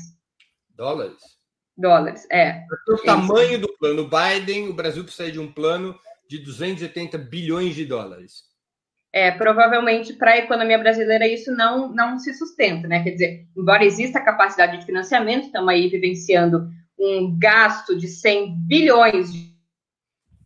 Dólares. 0.71 1.35
Dólares, 1.77 2.27
é. 2.31 2.63
O 2.89 2.97
tamanho 2.99 3.59
do 3.59 3.69
plano 3.79 4.09
Biden, 4.09 4.69
o 4.69 4.75
Brasil 4.75 5.03
precisa 5.03 5.33
de 5.33 5.41
um 5.41 5.51
plano 5.51 5.99
de 6.29 6.39
280 6.39 7.19
bilhões 7.19 7.75
de 7.75 7.85
dólares. 7.85 8.54
É, 9.17 9.31
provavelmente 9.31 10.13
para 10.13 10.33
a 10.33 10.39
economia 10.39 10.77
brasileira 10.77 11.25
isso 11.29 11.53
não, 11.53 11.89
não 11.95 12.19
se 12.19 12.35
sustenta, 12.35 12.89
né? 12.89 13.01
Quer 13.05 13.11
dizer, 13.13 13.47
embora 13.57 13.85
exista 13.85 14.21
capacidade 14.21 14.77
de 14.77 14.85
financiamento, 14.85 15.45
estamos 15.45 15.69
aí 15.69 15.89
vivenciando 15.89 16.69
um 16.99 17.39
gasto 17.39 17.97
de 17.97 18.09
100 18.09 18.57
bilhões 18.67 19.33
de 19.33 19.55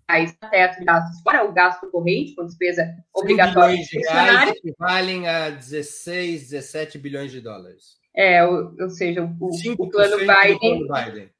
reais 0.06 0.36
teto 0.50 0.80
de 0.80 0.84
gastos, 0.84 1.22
fora 1.22 1.44
o 1.44 1.52
gasto 1.52 1.90
corrente, 1.90 2.34
com 2.34 2.44
despesa 2.44 2.94
obrigatória 3.14 3.74
de 3.74 3.98
reais 4.00 4.50
equivalem 4.50 5.26
a 5.26 5.48
16, 5.48 6.50
17 6.50 6.98
bilhões 6.98 7.32
de 7.32 7.40
dólares. 7.40 7.96
É, 8.14 8.44
ou, 8.44 8.74
ou 8.78 8.90
seja, 8.90 9.24
o, 9.24 9.50
o 9.78 9.90
plano 9.90 10.18
Biden. 10.18 10.86
Plano 10.86 11.06
Biden. 11.06 11.30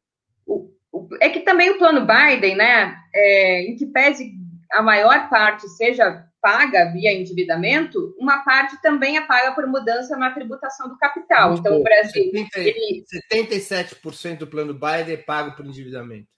O, 0.46 0.70
o, 0.90 1.08
é 1.20 1.28
que 1.28 1.40
também 1.40 1.72
o 1.72 1.78
plano 1.78 2.06
Biden, 2.06 2.56
né, 2.56 2.96
é, 3.14 3.64
em 3.64 3.76
que 3.76 3.84
pese 3.84 4.32
a 4.72 4.80
maior 4.80 5.28
parte 5.28 5.68
seja 5.68 6.26
paga 6.40 6.92
via 6.92 7.12
endividamento, 7.12 8.14
uma 8.18 8.44
parte 8.44 8.80
também 8.80 9.16
é 9.16 9.20
paga 9.20 9.52
por 9.52 9.66
mudança 9.66 10.16
na 10.16 10.30
tributação 10.30 10.88
do 10.88 10.98
capital. 10.98 11.50
Muito 11.50 11.60
então, 11.60 11.72
bom. 11.74 11.80
o 11.80 11.84
Brasil. 11.84 12.24
70, 12.24 12.48
ele... 12.60 13.04
77% 13.32 14.38
do 14.38 14.46
plano 14.46 14.74
Biden 14.74 15.14
é 15.14 15.16
pago 15.16 15.56
por 15.56 15.66
endividamento. 15.66 16.28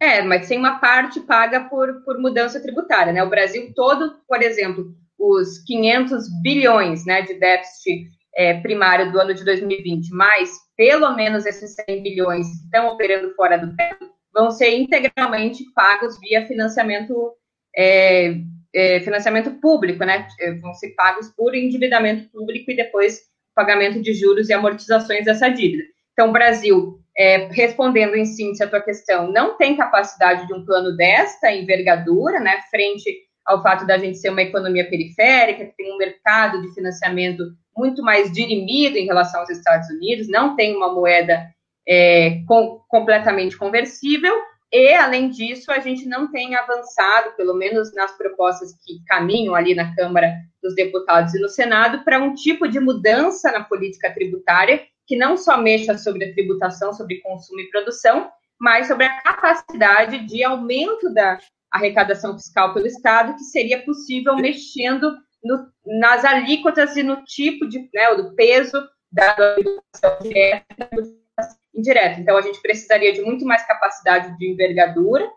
É, 0.00 0.22
mas 0.22 0.46
tem 0.46 0.58
uma 0.58 0.78
parte 0.78 1.20
paga 1.20 1.64
por, 1.64 2.04
por 2.04 2.18
mudança 2.18 2.60
tributária, 2.60 3.12
né? 3.12 3.22
O 3.22 3.30
Brasil 3.30 3.72
todo, 3.74 4.14
por 4.28 4.40
exemplo, 4.40 4.94
os 5.18 5.58
500 5.64 6.40
bilhões 6.40 7.04
né, 7.04 7.22
de 7.22 7.34
déficit 7.34 8.08
é, 8.36 8.60
primário 8.60 9.10
do 9.10 9.20
ano 9.20 9.34
de 9.34 9.44
2020, 9.44 10.10
mais 10.10 10.52
pelo 10.76 11.14
menos 11.16 11.44
esses 11.44 11.74
100 11.74 12.02
bilhões 12.02 12.46
que 12.46 12.64
estão 12.64 12.86
operando 12.88 13.34
fora 13.34 13.58
do 13.58 13.74
teto, 13.74 14.08
vão 14.32 14.52
ser 14.52 14.76
integralmente 14.76 15.64
pagos 15.74 16.18
via 16.20 16.46
financiamento, 16.46 17.32
é, 17.76 18.36
é, 18.74 19.00
financiamento 19.00 19.50
público, 19.60 20.04
né? 20.04 20.26
É, 20.40 20.52
vão 20.52 20.74
ser 20.74 20.90
pagos 20.90 21.28
por 21.36 21.54
endividamento 21.54 22.28
público 22.30 22.70
e 22.70 22.76
depois 22.76 23.22
pagamento 23.54 24.00
de 24.00 24.14
juros 24.14 24.48
e 24.48 24.52
amortizações 24.52 25.24
dessa 25.24 25.48
dívida. 25.48 25.82
Então, 26.12 26.30
o 26.30 26.32
Brasil 26.32 27.00
é, 27.18 27.48
respondendo 27.50 28.14
em 28.14 28.24
síntese 28.24 28.62
a 28.62 28.68
tua 28.68 28.80
questão, 28.80 29.32
não 29.32 29.56
tem 29.56 29.76
capacidade 29.76 30.46
de 30.46 30.54
um 30.54 30.64
plano 30.64 30.96
desta 30.96 31.52
envergadura, 31.52 32.38
né, 32.38 32.60
frente 32.70 33.12
ao 33.44 33.60
fato 33.60 33.84
da 33.84 33.98
gente 33.98 34.18
ser 34.18 34.30
uma 34.30 34.42
economia 34.42 34.88
periférica, 34.88 35.64
que 35.64 35.76
tem 35.76 35.92
um 35.92 35.96
mercado 35.96 36.62
de 36.62 36.72
financiamento 36.74 37.42
muito 37.76 38.02
mais 38.02 38.30
dirimido 38.30 38.96
em 38.96 39.06
relação 39.06 39.40
aos 39.40 39.50
Estados 39.50 39.88
Unidos, 39.88 40.28
não 40.28 40.54
tem 40.54 40.76
uma 40.76 40.92
moeda 40.94 41.44
é, 41.88 42.42
com, 42.46 42.80
completamente 42.88 43.56
conversível, 43.56 44.34
e, 44.72 44.94
além 44.94 45.30
disso, 45.30 45.72
a 45.72 45.78
gente 45.78 46.06
não 46.06 46.30
tem 46.30 46.54
avançado, 46.54 47.34
pelo 47.36 47.54
menos 47.54 47.92
nas 47.94 48.16
propostas 48.16 48.72
que 48.84 49.02
caminham 49.06 49.54
ali 49.54 49.74
na 49.74 49.94
Câmara 49.94 50.34
dos 50.62 50.74
Deputados 50.74 51.34
e 51.34 51.40
no 51.40 51.48
Senado, 51.48 52.04
para 52.04 52.22
um 52.22 52.34
tipo 52.34 52.68
de 52.68 52.78
mudança 52.78 53.50
na 53.50 53.64
política 53.64 54.12
tributária 54.12 54.84
que 55.06 55.16
não 55.16 55.38
só 55.38 55.56
mexa 55.56 55.96
sobre 55.96 56.26
a 56.26 56.32
tributação, 56.34 56.92
sobre 56.92 57.22
consumo 57.22 57.60
e 57.60 57.70
produção, 57.70 58.30
mas 58.60 58.88
sobre 58.88 59.06
a 59.06 59.22
capacidade 59.22 60.26
de 60.26 60.44
aumento 60.44 61.12
da 61.14 61.38
arrecadação 61.70 62.34
fiscal 62.34 62.74
pelo 62.74 62.86
Estado, 62.86 63.34
que 63.34 63.44
seria 63.44 63.82
possível 63.82 64.36
mexendo 64.36 65.16
no, 65.42 65.66
nas 66.00 66.26
alíquotas 66.26 66.94
e 66.94 67.02
no 67.02 67.24
tipo 67.24 67.66
de, 67.66 67.88
né, 67.94 68.14
do 68.16 68.34
peso 68.34 68.86
da 69.10 69.34
tributação 69.34 70.18
direta 70.20 70.90
indireta. 71.78 72.20
Então, 72.20 72.36
a 72.36 72.40
gente 72.40 72.60
precisaria 72.60 73.12
de 73.12 73.22
muito 73.22 73.44
mais 73.44 73.66
capacidade 73.66 74.36
de 74.36 74.50
envergadura, 74.50 75.28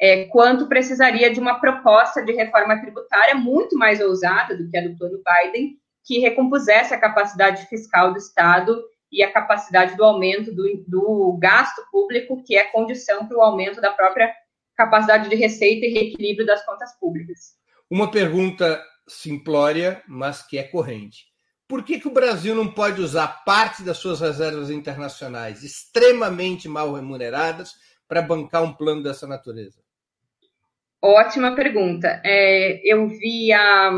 é, 0.00 0.24
quanto 0.26 0.68
precisaria 0.68 1.32
de 1.32 1.38
uma 1.38 1.60
proposta 1.60 2.24
de 2.24 2.32
reforma 2.32 2.80
tributária 2.80 3.34
muito 3.34 3.76
mais 3.76 4.00
ousada 4.00 4.56
do 4.56 4.68
que 4.70 4.78
a 4.78 4.88
do 4.88 4.96
plano 4.96 5.20
Biden, 5.22 5.76
que 6.04 6.18
recompusesse 6.18 6.94
a 6.94 7.00
capacidade 7.00 7.66
fiscal 7.66 8.12
do 8.12 8.18
Estado 8.18 8.82
e 9.12 9.22
a 9.22 9.30
capacidade 9.30 9.96
do 9.96 10.04
aumento 10.04 10.54
do, 10.54 10.84
do 10.86 11.36
gasto 11.38 11.82
público, 11.90 12.42
que 12.44 12.56
é 12.56 12.64
condição 12.64 13.26
para 13.26 13.36
o 13.36 13.42
aumento 13.42 13.80
da 13.80 13.90
própria 13.90 14.32
capacidade 14.76 15.28
de 15.28 15.36
receita 15.36 15.84
e 15.84 15.92
reequilíbrio 15.92 16.46
das 16.46 16.64
contas 16.64 16.98
públicas. 16.98 17.54
Uma 17.90 18.10
pergunta 18.10 18.82
simplória, 19.06 20.02
mas 20.08 20.46
que 20.46 20.56
é 20.56 20.62
corrente. 20.62 21.29
Por 21.70 21.84
que, 21.84 22.00
que 22.00 22.08
o 22.08 22.12
Brasil 22.12 22.52
não 22.52 22.66
pode 22.66 23.00
usar 23.00 23.44
parte 23.44 23.84
das 23.84 23.96
suas 23.96 24.20
reservas 24.20 24.70
internacionais 24.70 25.62
extremamente 25.62 26.68
mal 26.68 26.92
remuneradas 26.92 27.74
para 28.08 28.20
bancar 28.20 28.64
um 28.64 28.72
plano 28.72 29.04
dessa 29.04 29.24
natureza? 29.24 29.78
Ótima 31.00 31.54
pergunta. 31.54 32.20
É, 32.24 32.80
eu 32.84 33.06
vi 33.06 33.52
a, 33.52 33.88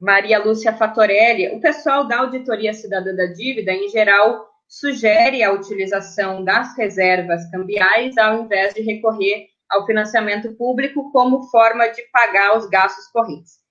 Maria 0.00 0.42
Lúcia 0.42 0.72
Fatorelli, 0.72 1.54
o 1.54 1.60
pessoal 1.60 2.08
da 2.08 2.20
Auditoria 2.20 2.72
Cidadã 2.72 3.14
da 3.14 3.26
Dívida, 3.26 3.72
em 3.72 3.90
geral, 3.90 4.48
sugere 4.66 5.42
a 5.42 5.52
utilização 5.52 6.42
das 6.42 6.74
reservas 6.78 7.46
cambiais 7.50 8.16
ao 8.16 8.42
invés 8.44 8.72
de 8.72 8.80
recorrer 8.80 9.48
ao 9.68 9.84
financiamento 9.84 10.50
público 10.54 11.12
como 11.12 11.42
forma 11.50 11.88
de 11.88 12.00
pagar 12.10 12.56
os 12.56 12.66
gastos 12.70 13.06
correntes. 13.08 13.65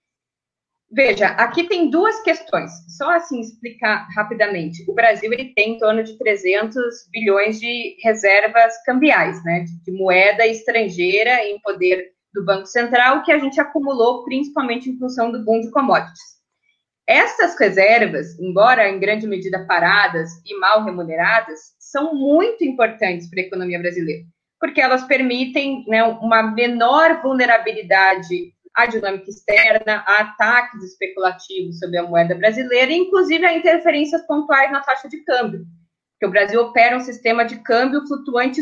Veja, 0.95 1.27
aqui 1.27 1.67
tem 1.67 1.89
duas 1.89 2.21
questões, 2.21 2.71
só 2.87 3.11
assim 3.11 3.41
explicar 3.41 4.07
rapidamente. 4.15 4.89
O 4.89 4.93
Brasil 4.93 5.29
ele 5.33 5.53
tem 5.53 5.73
em 5.73 5.77
torno 5.77 6.01
de 6.01 6.17
300 6.17 6.79
bilhões 7.11 7.59
de 7.59 7.97
reservas 8.01 8.81
cambiais, 8.85 9.43
né, 9.43 9.65
de, 9.83 9.91
moeda 9.91 10.47
estrangeira 10.47 11.43
em 11.43 11.59
poder 11.59 12.11
do 12.33 12.45
Banco 12.45 12.67
Central, 12.67 13.23
que 13.23 13.31
a 13.33 13.37
gente 13.37 13.59
acumulou 13.59 14.23
principalmente 14.23 14.89
em 14.89 14.97
função 14.97 15.33
do 15.33 15.43
boom 15.43 15.59
de 15.59 15.69
commodities. 15.69 16.35
Essas 17.05 17.59
reservas, 17.59 18.39
embora 18.39 18.87
em 18.87 18.97
grande 18.97 19.27
medida 19.27 19.67
paradas 19.67 20.29
e 20.45 20.57
mal 20.59 20.85
remuneradas, 20.85 21.59
são 21.77 22.15
muito 22.15 22.63
importantes 22.63 23.29
para 23.29 23.41
a 23.41 23.45
economia 23.45 23.79
brasileira, 23.79 24.23
porque 24.61 24.79
elas 24.79 25.03
permitem 25.03 25.83
né, 25.89 26.05
uma 26.05 26.41
menor 26.41 27.21
vulnerabilidade 27.21 28.54
à 28.75 28.85
dinâmica 28.85 29.29
externa, 29.29 30.03
a 30.05 30.21
ataques 30.21 30.83
especulativos 30.83 31.79
sobre 31.79 31.97
a 31.97 32.03
moeda 32.03 32.35
brasileira, 32.35 32.91
inclusive 32.91 33.45
a 33.45 33.55
interferências 33.55 34.25
pontuais 34.27 34.71
na 34.71 34.81
taxa 34.81 35.07
de 35.07 35.23
câmbio, 35.23 35.65
porque 36.13 36.25
o 36.25 36.31
Brasil 36.31 36.61
opera 36.61 36.97
um 36.97 37.01
sistema 37.01 37.45
de 37.45 37.57
câmbio 37.63 38.05
flutuante 38.07 38.61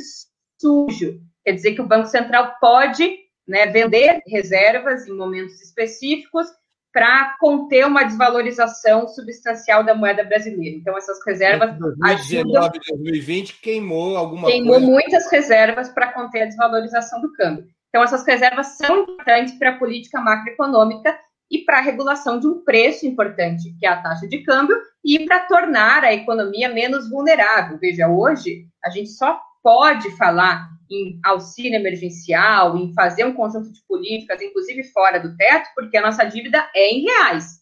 sujo, 0.61 1.19
quer 1.43 1.53
dizer 1.53 1.73
que 1.73 1.81
o 1.81 1.87
Banco 1.87 2.07
Central 2.07 2.55
pode 2.59 3.17
né, 3.47 3.67
vender 3.67 4.21
reservas 4.27 5.07
em 5.07 5.15
momentos 5.15 5.61
específicos 5.61 6.47
para 6.93 7.35
conter 7.39 7.87
uma 7.87 8.03
desvalorização 8.03 9.07
substancial 9.07 9.83
da 9.83 9.95
moeda 9.95 10.23
brasileira. 10.23 10.77
Então, 10.77 10.95
essas 10.95 11.17
reservas. 11.25 11.75
2019 11.79 12.77
e 12.77 12.91
2020 12.91 13.61
queimou 13.61 14.15
alguma 14.15 14.47
queimou 14.47 14.75
coisa. 14.75 14.85
muitas 14.85 15.31
reservas 15.31 15.89
para 15.89 16.13
conter 16.13 16.43
a 16.43 16.45
desvalorização 16.45 17.19
do 17.19 17.33
câmbio. 17.33 17.65
Então, 17.93 18.03
essas 18.03 18.25
reservas 18.25 18.75
são 18.75 19.03
importantes 19.03 19.53
para 19.59 19.69
a 19.69 19.77
política 19.77 20.19
macroeconômica 20.19 21.15
e 21.51 21.59
para 21.59 21.77
a 21.77 21.81
regulação 21.81 22.39
de 22.39 22.47
um 22.47 22.63
preço 22.63 23.05
importante, 23.05 23.71
que 23.79 23.85
é 23.85 23.89
a 23.89 24.01
taxa 24.01 24.27
de 24.27 24.39
câmbio, 24.39 24.75
e 25.05 25.23
para 25.27 25.41
tornar 25.41 26.03
a 26.03 26.11
economia 26.11 26.73
menos 26.73 27.07
vulnerável. 27.07 27.77
Veja, 27.77 28.07
hoje 28.07 28.65
a 28.83 28.89
gente 28.89 29.11
só 29.11 29.39
pode 29.61 30.09
falar 30.17 30.67
em 30.89 31.19
auxílio 31.23 31.75
emergencial, 31.75 32.75
em 32.75 32.91
fazer 32.95 33.25
um 33.25 33.33
conjunto 33.33 33.71
de 33.71 33.85
políticas, 33.87 34.41
inclusive 34.41 34.83
fora 34.85 35.19
do 35.19 35.37
teto, 35.37 35.69
porque 35.75 35.95
a 35.95 36.01
nossa 36.01 36.23
dívida 36.23 36.67
é 36.75 36.89
em 36.89 37.03
reais. 37.03 37.59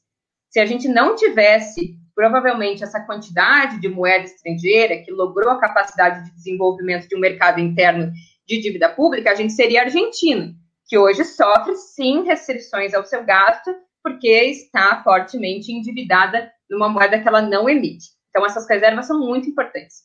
Se 0.50 0.62
a 0.62 0.66
gente 0.66 0.88
não 0.88 1.14
tivesse, 1.14 1.98
provavelmente, 2.16 2.86
essa 2.86 3.02
quantidade 3.02 3.82
de 3.82 3.90
moeda 3.90 4.24
estrangeira 4.24 4.98
que 5.04 5.12
logrou 5.12 5.50
a 5.50 5.60
capacidade 5.60 6.24
de 6.24 6.36
desenvolvimento 6.36 7.10
de 7.10 7.18
um 7.18 7.20
mercado 7.20 7.60
interno 7.60 8.10
de 8.52 8.62
dívida 8.62 8.90
pública, 8.90 9.32
a 9.32 9.36
gente 9.36 9.54
seria 9.54 9.84
Argentina, 9.84 10.54
que 10.86 10.98
hoje 10.98 11.24
sofre, 11.24 11.74
sim, 11.76 12.24
restrições 12.24 12.94
ao 12.94 13.06
seu 13.06 13.24
gasto, 13.24 13.74
porque 14.04 14.28
está 14.28 15.02
fortemente 15.04 15.72
endividada 15.72 16.52
numa 16.70 16.90
moeda 16.90 17.22
que 17.22 17.28
ela 17.28 17.42
não 17.42 17.70
emite. 17.70 18.10
Então, 18.30 18.46
essas 18.46 18.68
reservas 18.68 19.08
são 19.08 19.20
muito 19.20 19.50
importantes. 19.50 20.04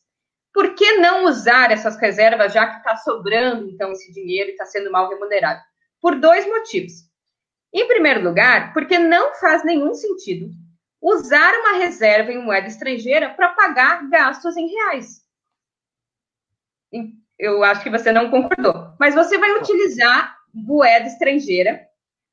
Por 0.52 0.74
que 0.74 0.98
não 0.98 1.24
usar 1.24 1.72
essas 1.72 1.96
reservas, 1.96 2.52
já 2.52 2.66
que 2.66 2.76
está 2.78 2.96
sobrando, 2.96 3.68
então, 3.68 3.90
esse 3.90 4.12
dinheiro 4.12 4.50
e 4.50 4.52
está 4.52 4.64
sendo 4.64 4.90
mal 4.92 5.08
remunerado? 5.08 5.60
Por 6.00 6.20
dois 6.20 6.46
motivos. 6.46 6.92
Em 7.74 7.86
primeiro 7.88 8.22
lugar, 8.22 8.72
porque 8.72 8.98
não 8.98 9.34
faz 9.34 9.64
nenhum 9.64 9.92
sentido 9.92 10.50
usar 11.02 11.52
uma 11.60 11.78
reserva 11.78 12.32
em 12.32 12.42
moeda 12.42 12.68
estrangeira 12.68 13.30
para 13.30 13.50
pagar 13.50 14.08
gastos 14.08 14.56
em 14.56 14.68
reais. 14.68 15.20
Eu 17.38 17.62
acho 17.62 17.82
que 17.82 17.90
você 17.90 18.12
não 18.12 18.30
concordou. 18.30 18.92
Mas 18.98 19.14
você 19.14 19.38
vai 19.38 19.52
utilizar 19.58 20.36
moeda 20.52 21.06
estrangeira 21.06 21.80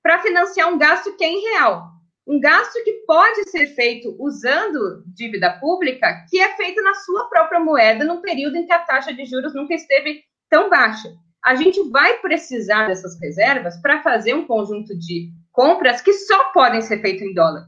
para 0.02 0.20
financiar 0.20 0.72
um 0.72 0.78
gasto 0.78 1.16
que 1.18 1.24
é 1.24 1.30
em 1.30 1.42
real 1.52 1.94
um 2.26 2.40
gasto 2.40 2.82
que 2.84 3.04
pode 3.06 3.50
ser 3.50 3.68
feito 3.76 4.16
usando 4.18 5.04
dívida 5.08 5.52
pública, 5.60 6.26
que 6.30 6.40
é 6.40 6.56
feito 6.56 6.82
na 6.82 6.94
sua 6.94 7.28
própria 7.28 7.60
moeda, 7.60 8.06
num 8.06 8.22
período 8.22 8.56
em 8.56 8.66
que 8.66 8.72
a 8.72 8.80
taxa 8.80 9.14
de 9.14 9.26
juros 9.26 9.54
nunca 9.54 9.74
esteve 9.74 10.24
tão 10.50 10.70
baixa. 10.70 11.10
A 11.44 11.56
gente 11.56 11.82
vai 11.90 12.20
precisar 12.20 12.88
dessas 12.88 13.20
reservas 13.20 13.76
para 13.82 14.02
fazer 14.02 14.34
um 14.34 14.48
conjunto 14.48 14.98
de 14.98 15.32
compras 15.52 16.02
que 16.02 16.14
só 16.14 16.52
podem 16.52 16.82
ser 16.82 17.02
feitas 17.02 17.28
em 17.28 17.34
dólar, 17.34 17.68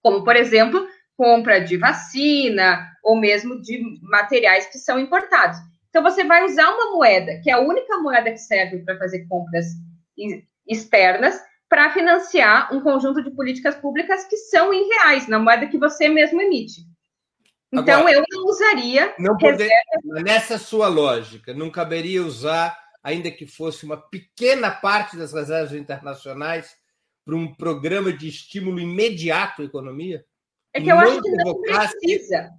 como, 0.00 0.22
por 0.22 0.36
exemplo, 0.36 0.86
compra 1.16 1.58
de 1.58 1.76
vacina 1.76 2.88
ou 3.02 3.16
mesmo 3.16 3.60
de 3.60 3.82
materiais 4.02 4.66
que 4.66 4.78
são 4.78 5.00
importados. 5.00 5.58
Então, 5.90 6.02
você 6.02 6.24
vai 6.24 6.44
usar 6.44 6.70
uma 6.70 6.92
moeda, 6.92 7.40
que 7.42 7.50
é 7.50 7.52
a 7.52 7.60
única 7.60 7.98
moeda 7.98 8.30
que 8.30 8.38
serve 8.38 8.78
para 8.78 8.96
fazer 8.96 9.26
compras 9.26 9.66
externas, 10.66 11.38
para 11.68 11.92
financiar 11.92 12.72
um 12.74 12.80
conjunto 12.80 13.22
de 13.22 13.30
políticas 13.30 13.76
públicas 13.76 14.24
que 14.24 14.36
são 14.36 14.72
em 14.72 14.88
reais, 14.88 15.28
na 15.28 15.38
moeda 15.38 15.66
que 15.66 15.78
você 15.78 16.08
mesmo 16.08 16.40
emite. 16.40 16.82
Então, 17.72 18.00
Agora, 18.00 18.16
eu 18.16 18.24
não 18.30 18.44
usaria. 18.46 19.14
Não 19.18 19.36
poder, 19.36 19.70
nessa 20.04 20.58
sua 20.58 20.88
lógica, 20.88 21.54
não 21.54 21.70
caberia 21.70 22.22
usar, 22.22 22.76
ainda 23.02 23.30
que 23.30 23.46
fosse 23.46 23.84
uma 23.84 23.96
pequena 23.96 24.70
parte 24.70 25.16
das 25.16 25.32
reservas 25.32 25.72
internacionais, 25.72 26.76
para 27.24 27.36
um 27.36 27.54
programa 27.54 28.12
de 28.12 28.28
estímulo 28.28 28.80
imediato 28.80 29.62
à 29.62 29.64
economia? 29.64 30.24
É 30.72 30.80
que 30.80 30.90
eu 30.90 30.98
acho 30.98 31.22
que 31.22 31.30
não 31.30 31.60
precisa. 31.60 32.50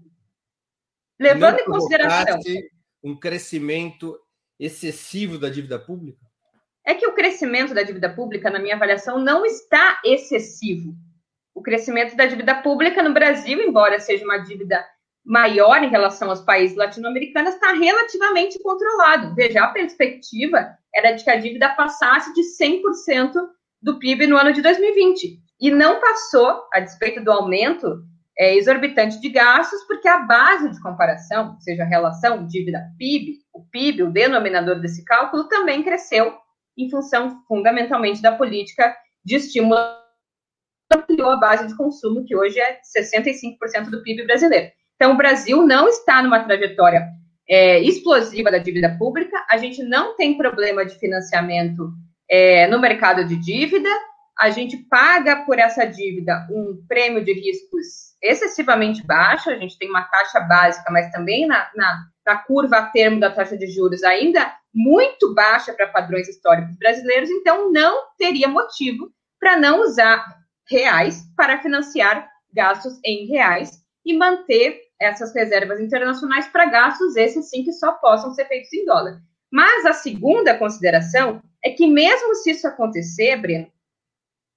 Levando 1.20 1.60
em 1.60 1.66
consideração. 1.66 2.40
Um 3.04 3.20
crescimento 3.20 4.20
excessivo 4.60 5.38
da 5.38 5.50
dívida 5.50 5.80
pública? 5.80 6.32
é 6.86 6.94
que 6.94 7.08
o 7.08 7.14
crescimento 7.14 7.74
da 7.74 7.84
dívida 7.84 8.10
pública, 8.10 8.50
na 8.50 8.60
minha 8.60 8.76
avaliação, 8.76 9.20
não 9.20 9.46
está 9.46 10.00
excessivo. 10.04 10.94
O 11.54 11.62
crescimento 11.62 12.16
da 12.16 12.26
dívida 12.26 12.56
pública 12.56 13.04
no 13.04 13.14
Brasil, 13.14 13.62
embora 13.62 14.00
seja 14.00 14.24
uma 14.26 14.38
dívida 14.40 14.84
maior 15.24 15.84
em 15.84 15.90
relação 15.90 16.30
aos 16.30 16.42
países 16.42 16.76
latino-americanos, 16.76 17.54
está 17.54 17.74
relativamente 17.74 18.58
controlado. 18.60 19.36
Veja, 19.36 19.64
a 19.64 19.68
perspectiva 19.68 20.76
era 20.94 21.12
de 21.12 21.24
que 21.24 21.30
a 21.30 21.36
dívida 21.36 21.70
passasse 21.70 22.34
de 22.34 22.42
100% 22.42 23.34
do 23.82 24.00
PIB 24.00 24.28
no 24.28 24.38
ano 24.38 24.52
de 24.52 24.62
2020. 24.62 25.40
E 25.60 25.70
não 25.70 26.00
passou, 26.00 26.64
a 26.74 26.80
despeito 26.80 27.24
do 27.24 27.32
aumento 27.32 28.04
é, 28.38 28.56
exorbitante 28.56 29.20
de 29.20 29.30
gastos, 29.30 29.84
porque 29.84 30.08
a 30.08 30.20
base 30.20 30.70
de 30.70 30.82
comparação, 30.82 31.54
ou 31.54 31.62
seja, 31.62 31.84
a 31.84 31.88
relação 31.88 32.46
dívida-PIB, 32.48 33.40
o 33.54 33.64
PIB, 33.66 34.04
o 34.04 34.12
denominador 34.12 34.80
desse 34.80 35.04
cálculo, 35.04 35.48
também 35.48 35.84
cresceu 35.84 36.34
em 36.78 36.90
função 36.90 37.44
fundamentalmente 37.48 38.22
da 38.22 38.32
política 38.32 38.96
de 39.24 39.36
estímulo 39.36 39.76
ampliou 40.94 41.30
a 41.30 41.38
base 41.38 41.68
de 41.68 41.76
consumo, 41.76 42.26
que 42.26 42.36
hoje 42.36 42.60
é 42.60 42.80
65% 42.82 43.90
do 43.90 44.04
PIB 44.04 44.26
brasileiro. 44.26 44.72
Então, 44.96 45.14
o 45.14 45.18
Brasil 45.18 45.66
não 45.66 45.88
está 45.88 46.22
numa 46.22 46.44
trajetória 46.44 47.08
é, 47.50 47.80
explosiva 47.80 48.52
da 48.52 48.58
dívida 48.58 48.96
pública, 48.98 49.46
a 49.50 49.58
gente 49.58 49.84
não 49.84 50.16
tem 50.16 50.38
problema 50.38 50.86
de 50.86 50.98
financiamento 51.00 51.92
é, 52.30 52.68
no 52.68 52.80
mercado 52.80 53.26
de 53.26 53.36
dívida, 53.36 53.90
a 54.38 54.50
gente 54.50 54.78
paga 54.90 55.46
por 55.46 55.60
essa 55.60 55.86
dívida 55.86 56.48
um 56.52 56.86
prêmio 56.88 57.24
de 57.24 57.34
riscos 57.34 58.11
excessivamente 58.22 59.06
baixo, 59.06 59.50
a 59.50 59.56
gente 59.56 59.78
tem 59.78 59.90
uma 59.90 60.04
taxa 60.04 60.40
básica, 60.40 60.92
mas 60.92 61.12
também 61.12 61.48
na, 61.48 61.70
na, 61.76 62.06
na 62.26 62.38
curva 62.38 62.78
a 62.78 62.86
termo 62.88 63.20
da 63.20 63.32
taxa 63.32 63.58
de 63.58 63.68
juros 63.68 64.04
ainda 64.04 64.54
muito 64.74 65.34
baixa 65.34 65.74
para 65.74 65.88
padrões 65.88 66.30
históricos 66.30 66.78
brasileiros, 66.78 67.30
então 67.30 67.72
não 67.72 68.04
teria 68.18 68.48
motivo 68.48 69.12
para 69.40 69.58
não 69.58 69.82
usar 69.82 70.24
reais 70.70 71.24
para 71.36 71.62
financiar 71.62 72.30
gastos 72.54 73.00
em 73.04 73.28
reais 73.28 73.82
e 74.06 74.16
manter 74.16 74.82
essas 75.00 75.34
reservas 75.34 75.80
internacionais 75.80 76.48
para 76.48 76.66
gastos 76.66 77.16
esses 77.16 77.50
sim 77.50 77.64
que 77.64 77.72
só 77.72 77.94
possam 77.94 78.34
ser 78.34 78.46
feitos 78.46 78.72
em 78.72 78.86
dólar. 78.86 79.20
Mas 79.52 79.86
a 79.86 79.94
segunda 79.94 80.58
consideração 80.58 81.42
é 81.64 81.72
que 81.72 81.88
mesmo 81.88 82.36
se 82.36 82.52
isso 82.52 82.68
acontecer, 82.68 83.36
Breno, 83.38 83.68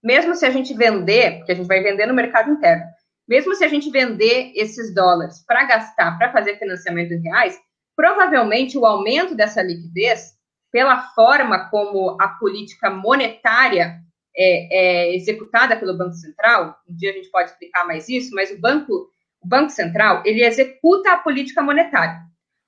mesmo 0.02 0.34
se 0.34 0.44
a 0.44 0.50
gente 0.50 0.74
vender, 0.74 1.38
porque 1.38 1.52
a 1.52 1.54
gente 1.54 1.66
vai 1.66 1.82
vender 1.82 2.06
no 2.06 2.14
mercado 2.14 2.50
interno, 2.50 2.84
mesmo 3.26 3.54
se 3.54 3.64
a 3.64 3.68
gente 3.68 3.90
vender 3.90 4.52
esses 4.54 4.94
dólares 4.94 5.44
para 5.46 5.64
gastar, 5.64 6.18
para 6.18 6.32
fazer 6.32 6.58
financiamento 6.58 7.12
em 7.12 7.22
reais, 7.22 7.58
provavelmente 7.96 8.76
o 8.76 8.84
aumento 8.84 9.34
dessa 9.34 9.62
liquidez, 9.62 10.34
pela 10.70 11.08
forma 11.14 11.70
como 11.70 12.16
a 12.20 12.28
política 12.28 12.90
monetária 12.90 14.00
é, 14.36 15.06
é, 15.06 15.14
executada 15.14 15.76
pelo 15.76 15.96
Banco 15.96 16.14
Central, 16.14 16.76
um 16.88 16.96
dia 16.96 17.10
a 17.10 17.14
gente 17.14 17.30
pode 17.30 17.50
explicar 17.50 17.86
mais 17.86 18.08
isso, 18.08 18.34
mas 18.34 18.50
o 18.50 18.60
Banco, 18.60 19.08
o 19.40 19.46
Banco 19.46 19.70
Central, 19.70 20.22
ele 20.26 20.44
executa 20.44 21.12
a 21.12 21.18
política 21.18 21.62
monetária. 21.62 22.20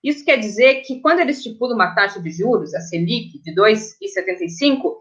Isso 0.03 0.25
quer 0.25 0.39
dizer 0.39 0.83
que 0.83 1.01
quando 1.01 1.19
ele 1.19 1.33
estipula 1.33 1.75
uma 1.75 1.95
taxa 1.95 2.21
de 2.21 2.31
juros, 2.31 2.73
a 2.75 2.81
Selic, 2.81 3.43
de 3.43 3.53
2,75, 3.53 4.95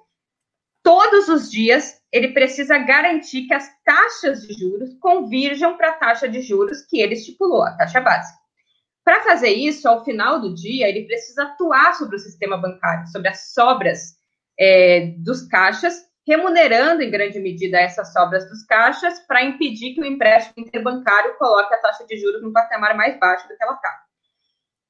todos 0.81 1.29
os 1.29 1.51
dias 1.51 2.01
ele 2.15 2.29
precisa 2.29 2.77
garantir 2.77 3.45
que 3.45 3.53
as 3.53 3.69
taxas 3.83 4.47
de 4.47 4.53
juros 4.53 4.93
convirjam 5.01 5.75
para 5.75 5.89
a 5.89 5.95
taxa 5.95 6.29
de 6.29 6.41
juros 6.41 6.81
que 6.83 7.01
ele 7.01 7.13
estipulou, 7.13 7.61
a 7.61 7.75
taxa 7.75 7.99
básica. 7.99 8.39
Para 9.03 9.21
fazer 9.21 9.49
isso, 9.49 9.85
ao 9.85 10.05
final 10.05 10.39
do 10.39 10.55
dia, 10.55 10.87
ele 10.87 11.05
precisa 11.05 11.43
atuar 11.43 11.93
sobre 11.95 12.15
o 12.15 12.19
sistema 12.19 12.55
bancário, 12.55 13.05
sobre 13.07 13.27
as 13.27 13.51
sobras 13.53 14.15
é, 14.57 15.13
dos 15.17 15.45
caixas, 15.49 16.05
remunerando 16.25 17.03
em 17.03 17.11
grande 17.11 17.37
medida 17.37 17.81
essas 17.81 18.13
sobras 18.13 18.47
dos 18.49 18.63
caixas 18.63 19.19
para 19.27 19.43
impedir 19.43 19.93
que 19.93 20.01
o 20.01 20.05
empréstimo 20.05 20.65
interbancário 20.65 21.37
coloque 21.37 21.73
a 21.73 21.79
taxa 21.79 22.05
de 22.05 22.17
juros 22.17 22.41
num 22.41 22.53
patamar 22.53 22.95
mais 22.95 23.19
baixo 23.19 23.45
do 23.45 23.57
que 23.57 23.61
ela 23.63 23.73
está. 23.73 24.05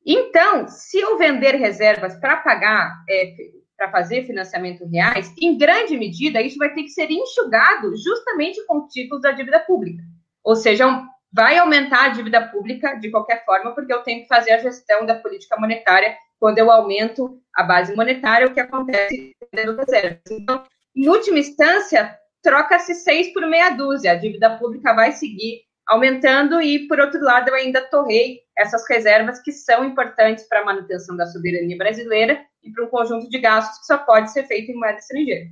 Então, 0.06 0.68
se 0.68 1.00
eu 1.00 1.18
vender 1.18 1.56
reservas 1.56 2.16
para 2.18 2.38
pagar, 2.38 3.04
é, 3.10 3.36
para 3.78 3.92
fazer 3.92 4.26
financiamento 4.26 4.86
reais, 4.86 5.34
em 5.40 5.58
grande 5.58 5.98
medida 5.98 6.42
isso 6.42 6.58
vai 6.58 6.74
ter 6.74 6.84
que 6.84 6.90
ser 6.90 7.10
enxugado 7.12 7.96
justamente 7.98 8.66
com 8.66 8.88
títulos 8.88 9.22
da 9.22 9.32
dívida 9.32 9.60
pública. 9.60 10.02
Ou 10.44 10.56
seja, 10.56 11.04
vai 11.34 11.58
aumentar 11.58 12.06
a 12.06 12.10
dívida 12.10 12.48
pública 12.48 12.96
de 12.96 13.12
qualquer 13.12 13.44
forma, 13.44 13.74
porque 13.76 13.94
eu 13.94 14.04
tenho 14.04 14.22
que 14.22 14.28
fazer 14.28 14.52
a 14.52 14.60
gestão 14.60 15.06
da 15.06 15.16
política 15.16 15.60
monetária 15.60 16.16
quando 16.40 16.60
eu 16.60 16.72
aumento 16.72 17.42
a 17.54 17.64
base 17.64 17.96
monetária, 17.96 18.48
o 18.48 18.54
que 18.54 18.60
acontece 18.60 19.36
no 19.52 19.76
reservas. 19.76 20.22
Então, 20.32 20.64
em 20.96 21.10
última 21.10 21.40
instância, 21.40 22.18
troca-se 22.42 22.94
seis 22.96 23.34
por 23.34 23.46
meia 23.48 23.72
dúzia, 23.72 24.12
a 24.12 24.16
dívida 24.16 24.58
pública 24.58 24.94
vai 24.94 25.12
seguir 25.12 25.65
aumentando 25.88 26.62
e, 26.62 26.88
por 26.88 27.00
outro 27.00 27.22
lado, 27.22 27.50
eu 27.50 27.56
ainda 27.56 27.82
torrei 27.82 28.40
essas 28.58 28.88
reservas 28.90 29.42
que 29.42 29.52
são 29.52 29.86
importantes 29.86 30.48
para 30.48 30.62
a 30.62 30.66
manutenção 30.66 31.16
da 31.16 31.28
soberania 31.28 31.78
brasileira 31.78 32.44
e 32.64 32.72
para 32.72 32.86
um 32.86 32.90
conjunto 32.90 33.30
de 33.30 33.40
gastos 33.40 33.80
que 33.80 33.86
só 33.86 33.98
pode 33.98 34.32
ser 34.32 34.48
feito 34.48 34.72
em 34.72 34.76
moeda 34.76 34.98
estrangeira. 34.98 35.46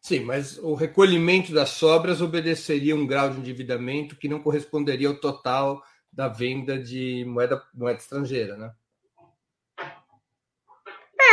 Sim, 0.00 0.20
mas 0.20 0.58
o 0.58 0.74
recolhimento 0.74 1.52
das 1.52 1.70
sobras 1.70 2.20
obedeceria 2.20 2.94
um 2.94 3.06
grau 3.06 3.30
de 3.30 3.40
endividamento 3.40 4.16
que 4.16 4.28
não 4.28 4.40
corresponderia 4.40 5.08
ao 5.08 5.16
total 5.16 5.82
da 6.12 6.28
venda 6.28 6.78
de 6.78 7.24
moeda, 7.26 7.62
moeda 7.74 7.98
estrangeira, 7.98 8.56
né? 8.56 8.72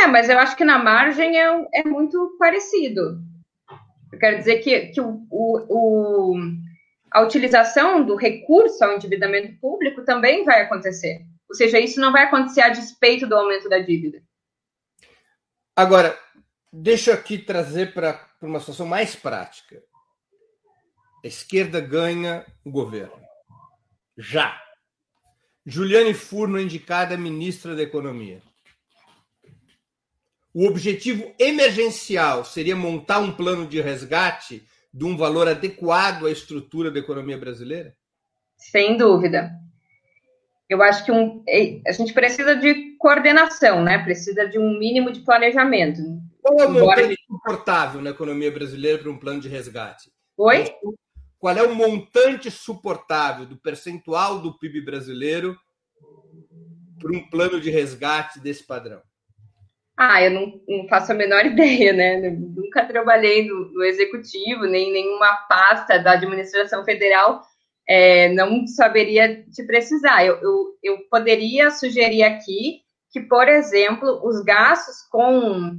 É, 0.02 0.06
mas 0.08 0.28
eu 0.28 0.38
acho 0.38 0.56
que 0.56 0.64
na 0.64 0.78
margem 0.78 1.38
é, 1.40 1.68
é 1.74 1.84
muito 1.84 2.36
parecido. 2.38 3.20
Eu 4.12 4.18
quero 4.18 4.38
dizer 4.38 4.58
que, 4.58 4.86
que 4.88 5.00
o, 5.00 5.26
o, 5.30 5.66
o, 5.68 6.36
a 7.16 7.22
utilização 7.22 8.04
do 8.04 8.14
recurso 8.14 8.84
ao 8.84 8.94
endividamento 8.94 9.58
público 9.58 10.04
também 10.04 10.44
vai 10.44 10.60
acontecer. 10.60 11.24
Ou 11.48 11.54
seja, 11.56 11.80
isso 11.80 11.98
não 11.98 12.12
vai 12.12 12.24
acontecer 12.24 12.60
a 12.60 12.68
despeito 12.68 13.26
do 13.26 13.34
aumento 13.34 13.70
da 13.70 13.78
dívida. 13.78 14.22
Agora, 15.74 16.18
deixa 16.70 17.12
eu 17.12 17.14
aqui 17.14 17.38
trazer 17.38 17.94
para 17.94 18.22
uma 18.42 18.60
situação 18.60 18.84
mais 18.84 19.16
prática. 19.16 19.82
A 21.24 21.26
esquerda 21.26 21.80
ganha 21.80 22.44
o 22.62 22.70
governo. 22.70 23.18
Já. 24.18 24.62
Juliane 25.64 26.12
Furno 26.12 26.60
indicada 26.60 27.16
ministra 27.16 27.74
da 27.74 27.82
Economia. 27.82 28.42
O 30.52 30.66
objetivo 30.66 31.34
emergencial 31.38 32.44
seria 32.44 32.76
montar 32.76 33.20
um 33.20 33.34
plano 33.34 33.66
de 33.66 33.80
resgate 33.80 34.68
de 34.96 35.04
um 35.04 35.14
valor 35.14 35.46
adequado 35.46 36.24
à 36.24 36.30
estrutura 36.30 36.90
da 36.90 36.98
economia 36.98 37.36
brasileira? 37.36 37.94
Sem 38.56 38.96
dúvida. 38.96 39.50
Eu 40.70 40.82
acho 40.82 41.04
que 41.04 41.12
um, 41.12 41.44
a 41.86 41.92
gente 41.92 42.14
precisa 42.14 42.56
de 42.56 42.96
coordenação, 42.96 43.84
né? 43.84 44.02
Precisa 44.02 44.48
de 44.48 44.58
um 44.58 44.78
mínimo 44.78 45.12
de 45.12 45.20
planejamento. 45.20 46.00
Qual 46.40 46.58
é 46.58 46.66
o 46.66 46.72
montante 46.72 47.18
suportável 47.26 48.00
na 48.00 48.10
economia 48.10 48.50
brasileira 48.50 48.98
para 48.98 49.10
um 49.10 49.18
plano 49.18 49.38
de 49.38 49.48
resgate? 49.48 50.10
Oi? 50.38 50.64
Qual 51.38 51.54
é 51.54 51.62
o 51.62 51.74
montante 51.74 52.50
suportável 52.50 53.44
do 53.44 53.58
percentual 53.58 54.40
do 54.40 54.58
PIB 54.58 54.80
brasileiro 54.80 55.58
para 56.98 57.12
um 57.14 57.28
plano 57.28 57.60
de 57.60 57.68
resgate 57.68 58.40
desse 58.40 58.66
padrão? 58.66 59.02
Ah, 59.96 60.22
eu 60.22 60.30
não, 60.30 60.60
não 60.68 60.88
faço 60.88 61.12
a 61.12 61.14
menor 61.14 61.44
ideia, 61.46 61.92
né? 61.92 62.26
Eu 62.26 62.32
nunca 62.32 62.84
trabalhei 62.84 63.46
no, 63.46 63.72
no 63.72 63.84
executivo, 63.84 64.64
nem 64.64 64.92
nenhuma 64.92 65.34
pasta 65.48 65.98
da 65.98 66.12
administração 66.12 66.84
federal, 66.84 67.42
é, 67.88 68.28
não 68.32 68.66
saberia 68.66 69.42
te 69.44 69.64
precisar. 69.64 70.24
Eu, 70.24 70.36
eu, 70.42 70.66
eu 70.82 70.98
poderia 71.10 71.70
sugerir 71.70 72.22
aqui 72.24 72.82
que, 73.10 73.20
por 73.20 73.48
exemplo, 73.48 74.20
os 74.24 74.42
gastos 74.42 75.02
com 75.10 75.78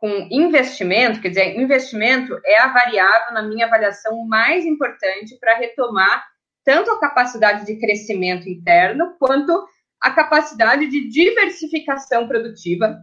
com 0.00 0.28
investimento, 0.30 1.20
quer 1.20 1.30
dizer, 1.30 1.60
investimento 1.60 2.38
é 2.44 2.58
a 2.60 2.68
variável, 2.68 3.34
na 3.34 3.42
minha 3.42 3.66
avaliação, 3.66 4.24
mais 4.26 4.64
importante 4.64 5.36
para 5.40 5.56
retomar 5.56 6.24
tanto 6.64 6.90
a 6.90 7.00
capacidade 7.00 7.66
de 7.66 7.80
crescimento 7.80 8.48
interno, 8.48 9.16
quanto 9.18 9.66
a 10.00 10.10
capacidade 10.10 10.86
de 10.86 11.08
diversificação 11.08 12.28
produtiva, 12.28 12.96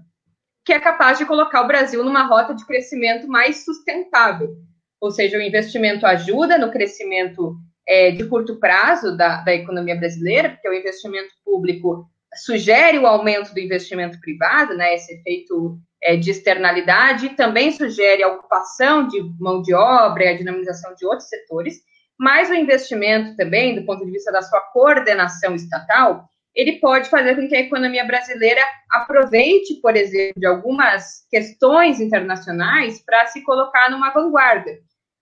que 0.65 0.73
é 0.73 0.79
capaz 0.79 1.19
de 1.19 1.25
colocar 1.25 1.61
o 1.61 1.67
Brasil 1.67 2.03
numa 2.03 2.23
rota 2.23 2.55
de 2.55 2.65
crescimento 2.65 3.27
mais 3.27 3.63
sustentável. 3.63 4.57
Ou 4.99 5.11
seja, 5.11 5.37
o 5.37 5.41
investimento 5.41 6.05
ajuda 6.07 6.57
no 6.57 6.71
crescimento 6.71 7.55
é, 7.87 8.09
de 8.09 8.25
curto 8.27 8.59
prazo 8.59 9.15
da, 9.15 9.41
da 9.41 9.53
economia 9.53 9.95
brasileira, 9.95 10.49
porque 10.49 10.67
o 10.67 10.73
investimento 10.73 11.29
público 11.45 12.09
sugere 12.35 12.97
o 12.97 13.05
aumento 13.05 13.53
do 13.53 13.59
investimento 13.59 14.19
privado, 14.19 14.75
né, 14.75 14.95
esse 14.95 15.13
efeito 15.13 15.77
é, 16.01 16.17
de 16.17 16.31
externalidade, 16.31 17.29
também 17.29 17.71
sugere 17.71 18.23
a 18.23 18.27
ocupação 18.27 19.07
de 19.07 19.21
mão 19.39 19.61
de 19.61 19.73
obra 19.73 20.25
e 20.25 20.27
a 20.29 20.37
dinamização 20.37 20.95
de 20.95 21.05
outros 21.05 21.29
setores, 21.29 21.81
mas 22.17 22.49
o 22.49 22.55
investimento 22.55 23.35
também, 23.35 23.75
do 23.75 23.85
ponto 23.85 24.03
de 24.03 24.11
vista 24.11 24.31
da 24.31 24.41
sua 24.41 24.59
coordenação 24.73 25.53
estatal, 25.55 26.27
ele 26.55 26.79
pode 26.79 27.09
fazer 27.09 27.35
com 27.35 27.47
que 27.47 27.55
a 27.55 27.59
economia 27.59 28.05
brasileira 28.05 28.61
aproveite, 28.89 29.75
por 29.81 29.95
exemplo, 29.95 30.39
de 30.39 30.45
algumas 30.45 31.27
questões 31.29 31.99
internacionais 31.99 33.03
para 33.03 33.27
se 33.27 33.43
colocar 33.43 33.91
numa 33.91 34.11
vanguarda. 34.11 34.71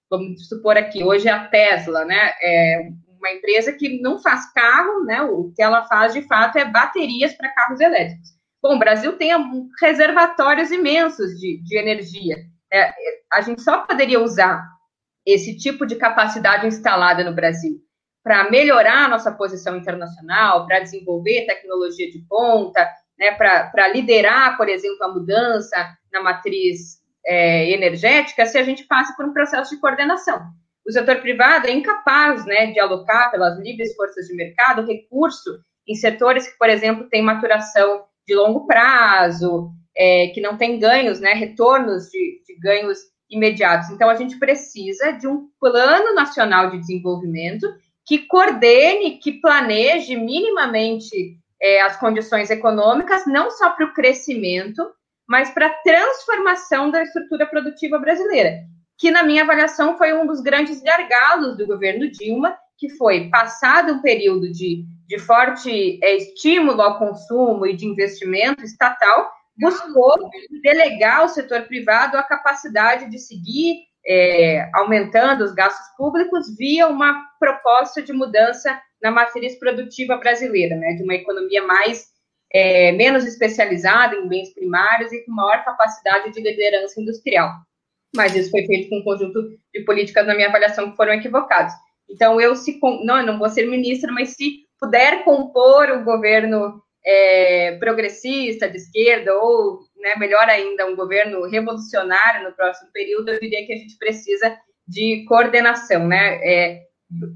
Vamos 0.09 0.47
supor 0.47 0.77
aqui, 0.77 1.03
hoje 1.03 1.27
a 1.27 1.47
Tesla, 1.47 2.05
né, 2.05 2.34
é 2.39 2.88
uma 3.17 3.31
empresa 3.31 3.71
que 3.71 3.99
não 4.01 4.19
faz 4.19 4.51
carro, 4.53 5.05
né, 5.05 5.23
o 5.23 5.51
que 5.55 5.63
ela 5.63 5.86
faz 5.86 6.13
de 6.13 6.21
fato 6.23 6.57
é 6.57 6.65
baterias 6.65 7.34
para 7.34 7.53
carros 7.53 7.79
elétricos. 7.79 8.29
Bom, 8.61 8.75
o 8.75 8.79
Brasil 8.79 9.13
tem 9.17 9.31
reservatórios 9.81 10.71
imensos 10.71 11.39
de, 11.39 11.61
de 11.63 11.77
energia. 11.77 12.38
É, 12.71 12.93
a 13.31 13.41
gente 13.41 13.61
só 13.61 13.79
poderia 13.79 14.21
usar 14.21 14.63
esse 15.25 15.57
tipo 15.57 15.86
de 15.86 15.95
capacidade 15.95 16.67
instalada 16.67 17.23
no 17.23 17.34
Brasil 17.34 17.81
para 18.24 18.49
melhorar 18.49 19.05
a 19.05 19.09
nossa 19.09 19.32
posição 19.32 19.76
internacional, 19.76 20.65
para 20.65 20.80
desenvolver 20.80 21.45
tecnologia 21.45 22.09
de 22.09 22.19
ponta, 22.19 22.88
né, 23.19 23.32
para 23.32 23.88
liderar, 23.89 24.55
por 24.57 24.69
exemplo, 24.69 25.03
a 25.03 25.09
mudança 25.09 25.76
na 26.11 26.21
matriz 26.21 27.01
é, 27.26 27.71
energética, 27.71 28.45
se 28.45 28.57
a 28.57 28.63
gente 28.63 28.86
passa 28.86 29.13
por 29.15 29.26
um 29.26 29.34
processo 29.34 29.76
de 29.76 29.82
coordenação. 29.82 30.41
O 30.86 30.91
setor 30.91 31.17
privado 31.17 31.67
é 31.67 31.71
incapaz 31.71 32.45
né, 32.45 32.67
de 32.67 32.80
alocar, 32.80 33.32
pelas 33.32 33.57
livres 33.59 33.95
forças 33.95 34.28
de 34.28 34.36
mercado, 34.36 34.86
recurso 34.86 35.59
em 35.88 35.95
setores 35.95 36.47
que, 36.47 36.57
por 36.57 36.69
exemplo, 36.69 37.07
têm 37.09 37.21
maturação 37.21 38.05
de 38.28 38.36
longo 38.36 38.65
prazo, 38.65 39.71
é, 39.95 40.28
que 40.28 40.41
não 40.41 40.57
tem 40.57 40.80
ganhos, 40.80 41.19
né, 41.19 41.34
retornos 41.34 42.09
de, 42.09 42.41
de 42.45 42.59
ganhos 42.59 42.99
imediatos. 43.30 43.89
Então, 43.89 44.09
a 44.09 44.15
gente 44.15 44.38
precisa 44.38 45.11
de 45.11 45.28
um 45.28 45.49
plano 45.59 46.13
nacional 46.13 46.69
de 46.69 46.80
desenvolvimento 46.80 47.67
que 48.06 48.20
coordene, 48.20 49.18
que 49.18 49.34
planeje 49.34 50.16
minimamente 50.16 51.38
é, 51.62 51.82
as 51.82 51.97
condições 51.97 52.49
econômicas, 52.49 53.26
não 53.26 53.49
só 53.51 53.72
para 53.72 53.86
o 53.86 53.93
crescimento, 53.93 54.86
mas 55.28 55.49
para 55.51 55.68
a 55.68 55.74
transformação 55.84 56.91
da 56.91 57.01
estrutura 57.01 57.45
produtiva 57.45 57.97
brasileira, 57.97 58.62
que, 58.97 59.10
na 59.10 59.24
minha 59.24 59.43
avaliação, 59.43 59.97
foi 59.97 60.14
um 60.14 60.26
dos 60.26 60.41
grandes 60.41 60.82
gargalos 60.82 61.58
do 61.58 61.66
governo 61.66 62.10
Dilma, 62.12 62.58
que 62.78 62.89
foi, 62.89 63.30
passado 63.30 63.93
um 63.93 64.01
período 64.01 64.51
de 64.51 64.86
de 65.14 65.20
forte 65.20 65.99
é, 66.04 66.16
estímulo 66.16 66.82
ao 66.82 66.97
consumo 66.97 67.68
e 67.68 67.76
de 67.76 67.86
investimento 67.86 68.64
estatal, 68.64 69.32
buscou 69.56 70.16
delegar 70.64 71.20
ao 71.20 71.30
setor 71.30 71.64
privado 71.64 72.18
a 72.18 72.24
capacidade 72.24 73.10
de 73.10 73.20
seguir 73.20 73.82
é, 74.06 74.70
aumentando 74.74 75.43
os 75.43 75.54
gastos 75.54 75.95
públicos 75.97 76.56
via 76.58 76.88
uma 76.88 77.26
proposta 77.39 78.01
de 78.01 78.12
mudança 78.12 78.80
na 79.01 79.12
matriz 79.12 79.58
produtiva 79.60 80.18
brasileira, 80.18 80.76
né, 80.76 80.93
de 80.93 81.04
uma 81.04 81.16
economia 81.16 81.64
mais 81.64 82.14
é, 82.54 82.91
menos 82.91 83.26
especializada 83.26 84.16
em 84.16 84.28
bens 84.28 84.54
primários 84.54 85.12
e 85.12 85.26
com 85.26 85.32
maior 85.32 85.64
capacidade 85.66 86.32
de 86.32 86.41
liderança 86.41 87.01
industrial. 87.01 87.51
Mas 88.16 88.36
isso 88.36 88.51
foi 88.51 88.66
feito 88.66 88.89
com 88.89 88.99
um 88.99 89.04
conjunto 89.04 89.41
de 89.74 89.82
políticas, 89.84 90.28
na 90.28 90.36
minha 90.36 90.47
avaliação, 90.47 90.91
que 90.91 90.95
foram 90.95 91.14
equivocadas. 91.14 91.74
Então, 92.08 92.39
eu 92.39 92.56
se 92.56 92.80
não, 93.04 93.26
não 93.26 93.39
vou 93.39 93.49
ser 93.49 93.66
ministra, 93.66 94.12
mas 94.12 94.36
se 94.36 94.66
puder 94.80 95.24
compor 95.24 95.89
o 95.89 96.04
governo 96.04 96.80
é, 97.04 97.76
progressista, 97.80 98.70
de 98.70 98.78
esquerda, 98.78 99.34
ou, 99.34 99.80
né, 100.04 100.16
melhor 100.18 100.43
ainda, 100.49 100.86
um 100.86 100.95
governo 100.95 101.47
revolucionário 101.47 102.43
no 102.43 102.54
próximo 102.54 102.91
período, 102.91 103.30
eu 103.30 103.39
diria 103.39 103.66
que 103.66 103.72
a 103.72 103.78
gente 103.78 103.97
precisa 103.97 104.56
de 104.86 105.24
coordenação, 105.26 106.06
né? 106.06 106.39
É, 106.43 106.82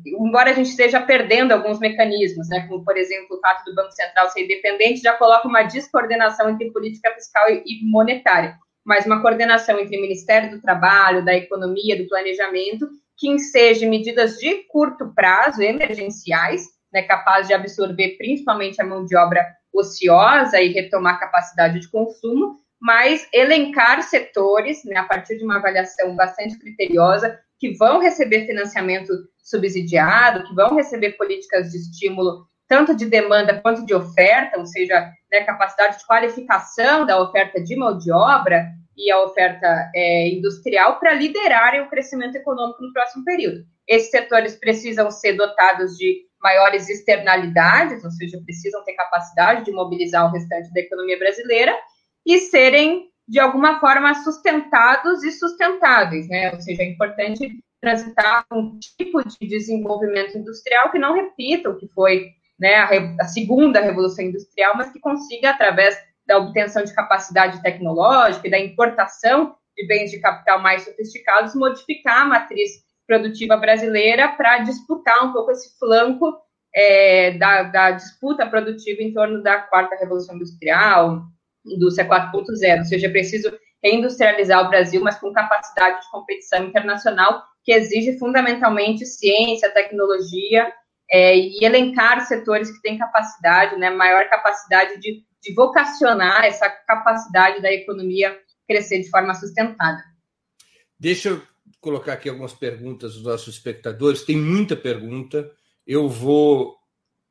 embora 0.05 0.51
a 0.51 0.53
gente 0.53 0.69
esteja 0.69 0.99
perdendo 0.99 1.53
alguns 1.53 1.79
mecanismos, 1.79 2.49
né, 2.49 2.67
como, 2.67 2.83
por 2.83 2.97
exemplo, 2.97 3.37
o 3.37 3.39
fato 3.39 3.63
do 3.63 3.73
Banco 3.73 3.91
Central 3.91 4.29
ser 4.29 4.43
independente, 4.43 5.01
já 5.01 5.13
coloca 5.13 5.47
uma 5.47 5.63
descoordenação 5.63 6.49
entre 6.49 6.71
política 6.71 7.09
fiscal 7.13 7.49
e 7.49 7.89
monetária, 7.89 8.57
mas 8.85 9.05
uma 9.05 9.21
coordenação 9.21 9.79
entre 9.79 9.97
o 9.97 10.01
Ministério 10.01 10.51
do 10.51 10.61
Trabalho, 10.61 11.23
da 11.23 11.35
Economia, 11.35 11.97
do 11.97 12.07
Planejamento, 12.09 12.87
que 13.17 13.29
enseje 13.29 13.85
medidas 13.85 14.37
de 14.37 14.63
curto 14.67 15.13
prazo, 15.15 15.61
emergenciais, 15.61 16.63
né, 16.91 17.01
capaz 17.03 17.47
de 17.47 17.53
absorver 17.53 18.17
principalmente 18.17 18.81
a 18.81 18.85
mão 18.85 19.05
de 19.05 19.15
obra 19.15 19.45
ociosa 19.79 20.61
e 20.61 20.71
retomar 20.71 21.19
capacidade 21.19 21.79
de 21.79 21.89
consumo, 21.89 22.59
mas 22.79 23.27
elencar 23.33 24.03
setores, 24.03 24.83
né, 24.85 24.97
a 24.97 25.03
partir 25.03 25.37
de 25.37 25.43
uma 25.43 25.57
avaliação 25.57 26.15
bastante 26.15 26.57
criteriosa, 26.59 27.39
que 27.59 27.75
vão 27.75 27.99
receber 27.99 28.45
financiamento 28.45 29.11
subsidiado, 29.43 30.43
que 30.43 30.53
vão 30.53 30.75
receber 30.75 31.13
políticas 31.13 31.71
de 31.71 31.77
estímulo 31.77 32.45
tanto 32.67 32.95
de 32.95 33.05
demanda 33.05 33.59
quanto 33.61 33.85
de 33.85 33.93
oferta, 33.93 34.59
ou 34.59 34.65
seja, 34.65 35.09
né, 35.31 35.43
capacidade 35.43 35.99
de 35.99 36.05
qualificação 36.05 37.05
da 37.05 37.21
oferta 37.21 37.61
de 37.61 37.75
mão 37.75 37.97
de 37.97 38.11
obra 38.11 38.67
e 38.95 39.09
a 39.11 39.23
oferta 39.23 39.89
é, 39.95 40.27
industrial 40.29 40.99
para 40.99 41.13
liderarem 41.13 41.81
o 41.81 41.89
crescimento 41.89 42.35
econômico 42.35 42.81
no 42.81 42.91
próximo 42.91 43.23
período. 43.23 43.63
Esses 43.87 44.09
setores 44.09 44.55
precisam 44.55 45.09
ser 45.09 45.33
dotados 45.33 45.95
de 45.97 46.26
maiores 46.47 46.87
externalidades, 46.87 48.05
ou 48.05 48.11
seja, 48.11 48.39
precisam 48.45 48.81
ter 48.85 48.93
capacidade 48.93 49.65
de 49.65 49.71
mobilizar 49.71 50.25
o 50.25 50.31
restante 50.31 50.71
da 50.73 50.79
economia 50.79 51.19
brasileira 51.19 51.77
e 52.25 52.39
serem, 52.39 53.09
de 53.27 53.37
alguma 53.37 53.81
forma, 53.81 54.13
sustentados 54.23 55.23
e 55.25 55.31
sustentáveis, 55.31 56.29
né? 56.29 56.53
Ou 56.53 56.61
seja, 56.61 56.83
é 56.83 56.85
importante 56.85 57.51
transitar 57.81 58.45
um 58.51 58.79
tipo 58.79 59.21
de 59.27 59.45
desenvolvimento 59.45 60.37
industrial 60.37 60.89
que 60.89 60.97
não 60.97 61.13
repita 61.13 61.69
o 61.69 61.77
que 61.77 61.87
foi 61.89 62.29
né, 62.57 62.75
a, 62.75 62.89
a 63.21 63.25
segunda 63.25 63.81
revolução 63.81 64.23
industrial, 64.23 64.73
mas 64.77 64.89
que 64.89 64.99
consiga, 64.99 65.49
através 65.49 65.97
da 66.25 66.37
obtenção 66.37 66.83
de 66.83 66.95
capacidade 66.95 67.61
tecnológica 67.61 68.47
e 68.47 68.51
da 68.51 68.59
importação 68.59 69.53
de 69.75 69.85
bens 69.85 70.11
de 70.11 70.19
capital 70.19 70.61
mais 70.61 70.83
sofisticados, 70.83 71.55
modificar 71.55 72.21
a 72.21 72.25
matriz 72.25 72.86
produtiva 73.07 73.55
brasileira 73.55 74.27
para 74.27 74.59
disputar 74.59 75.25
um 75.25 75.31
pouco 75.31 75.51
esse 75.51 75.79
flanco 75.79 76.37
é, 76.75 77.31
da, 77.37 77.63
da, 77.63 77.91
disputa 77.91 78.45
produtiva 78.45 79.01
em 79.01 79.13
torno 79.13 79.41
da 79.41 79.59
quarta 79.61 79.95
revolução 79.95 80.35
industrial, 80.35 81.23
indústria 81.65 82.07
4.0, 82.07 82.79
ou 82.79 82.85
seja, 82.85 83.07
é 83.07 83.09
preciso 83.09 83.51
reindustrializar 83.81 84.65
o 84.65 84.69
Brasil, 84.69 85.01
mas 85.01 85.17
com 85.17 85.31
capacidade 85.31 86.01
de 86.01 86.11
competição 86.11 86.65
internacional 86.65 87.43
que 87.63 87.71
exige 87.71 88.17
fundamentalmente 88.19 89.05
ciência, 89.05 89.73
tecnologia 89.73 90.71
é, 91.09 91.35
e 91.35 91.63
elencar 91.63 92.25
setores 92.27 92.69
que 92.71 92.81
têm 92.81 92.97
capacidade, 92.97 93.77
né, 93.77 93.89
maior 93.89 94.29
capacidade 94.29 94.99
de, 94.99 95.23
de 95.41 95.53
vocacionar 95.53 96.43
essa 96.43 96.69
capacidade 96.69 97.61
da 97.61 97.71
economia 97.71 98.37
crescer 98.67 98.99
de 98.99 99.09
forma 99.09 99.33
sustentada. 99.33 100.03
Deixa 100.99 101.29
eu 101.29 101.56
colocar 101.79 102.13
aqui 102.13 102.29
algumas 102.29 102.53
perguntas 102.53 103.13
dos 103.13 103.23
nossos 103.23 103.55
espectadores. 103.55 104.23
Tem 104.23 104.37
muita 104.37 104.75
pergunta. 104.75 105.51
Eu 105.85 106.09
vou 106.09 106.75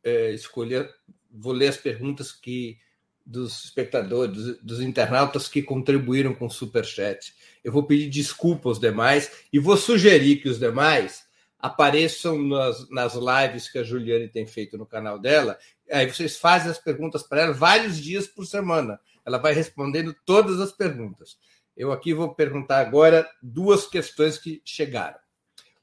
é, 0.02 0.30
escolher, 0.32 0.88
vou 1.30 1.52
ler 1.52 1.68
as 1.68 1.76
perguntas 1.76 2.32
que 2.32 2.78
dos 3.26 3.64
espectadores, 3.64 4.32
dos, 4.32 4.62
dos, 4.62 4.80
internautas 4.80 5.48
que 5.48 5.60
contribuíram 5.60 6.32
com 6.32 6.46
o 6.46 6.50
Superchat. 6.50 7.34
Eu 7.64 7.72
vou 7.72 7.82
pedir 7.82 8.08
desculpa 8.08 8.68
aos 8.68 8.78
demais 8.78 9.32
e 9.52 9.58
vou 9.58 9.76
sugerir 9.76 10.36
que 10.36 10.48
os 10.48 10.60
demais 10.60 11.26
apareçam 11.58 12.40
nas, 12.40 12.88
nas 12.88 13.14
lives 13.14 13.68
que 13.68 13.78
a 13.78 13.82
Juliane 13.82 14.28
tem 14.28 14.46
feito 14.46 14.78
no 14.78 14.86
canal 14.86 15.18
dela. 15.18 15.58
Aí 15.90 16.06
vocês 16.06 16.36
fazem 16.36 16.70
as 16.70 16.78
perguntas 16.78 17.24
para 17.24 17.42
ela 17.42 17.52
vários 17.52 17.98
dias 18.00 18.28
por 18.28 18.46
semana. 18.46 19.00
Ela 19.24 19.38
vai 19.38 19.52
respondendo 19.52 20.14
todas 20.24 20.60
as 20.60 20.70
perguntas. 20.70 21.36
Eu 21.76 21.92
aqui 21.92 22.14
vou 22.14 22.34
perguntar 22.34 22.78
agora 22.78 23.28
duas 23.42 23.86
questões 23.86 24.38
que 24.38 24.62
chegaram. 24.64 25.18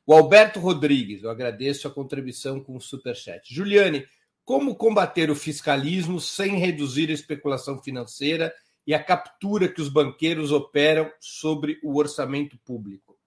O 0.05 0.13
Alberto 0.13 0.59
Rodrigues, 0.59 1.23
eu 1.23 1.29
agradeço 1.29 1.87
a 1.87 1.91
contribuição 1.91 2.61
com 2.61 2.75
o 2.75 2.81
Superchat. 2.81 3.53
Juliane, 3.53 4.05
como 4.43 4.75
combater 4.75 5.29
o 5.29 5.35
fiscalismo 5.35 6.19
sem 6.19 6.57
reduzir 6.57 7.09
a 7.09 7.13
especulação 7.13 7.81
financeira 7.81 8.53
e 8.85 8.93
a 8.93 9.01
captura 9.01 9.69
que 9.69 9.81
os 9.81 9.87
banqueiros 9.87 10.51
operam 10.51 11.09
sobre 11.19 11.79
o 11.83 11.97
orçamento 11.97 12.57
público? 12.65 13.17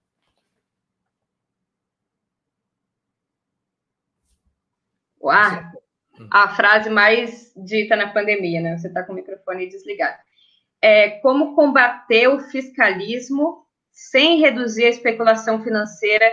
Uau! 5.19 5.63
A 6.31 6.55
frase 6.55 6.89
mais 6.89 7.51
dita 7.55 7.95
na 7.95 8.11
pandemia, 8.11 8.61
né? 8.61 8.77
Você 8.77 8.87
está 8.87 9.03
com 9.03 9.13
o 9.13 9.15
microfone 9.15 9.67
desligado. 9.67 10.26
É, 10.81 11.09
como 11.21 11.55
combater 11.55 12.27
o 12.27 12.39
fiscalismo 12.39 13.65
sem 13.91 14.39
reduzir 14.39 14.85
a 14.85 14.89
especulação 14.89 15.63
financeira 15.63 16.31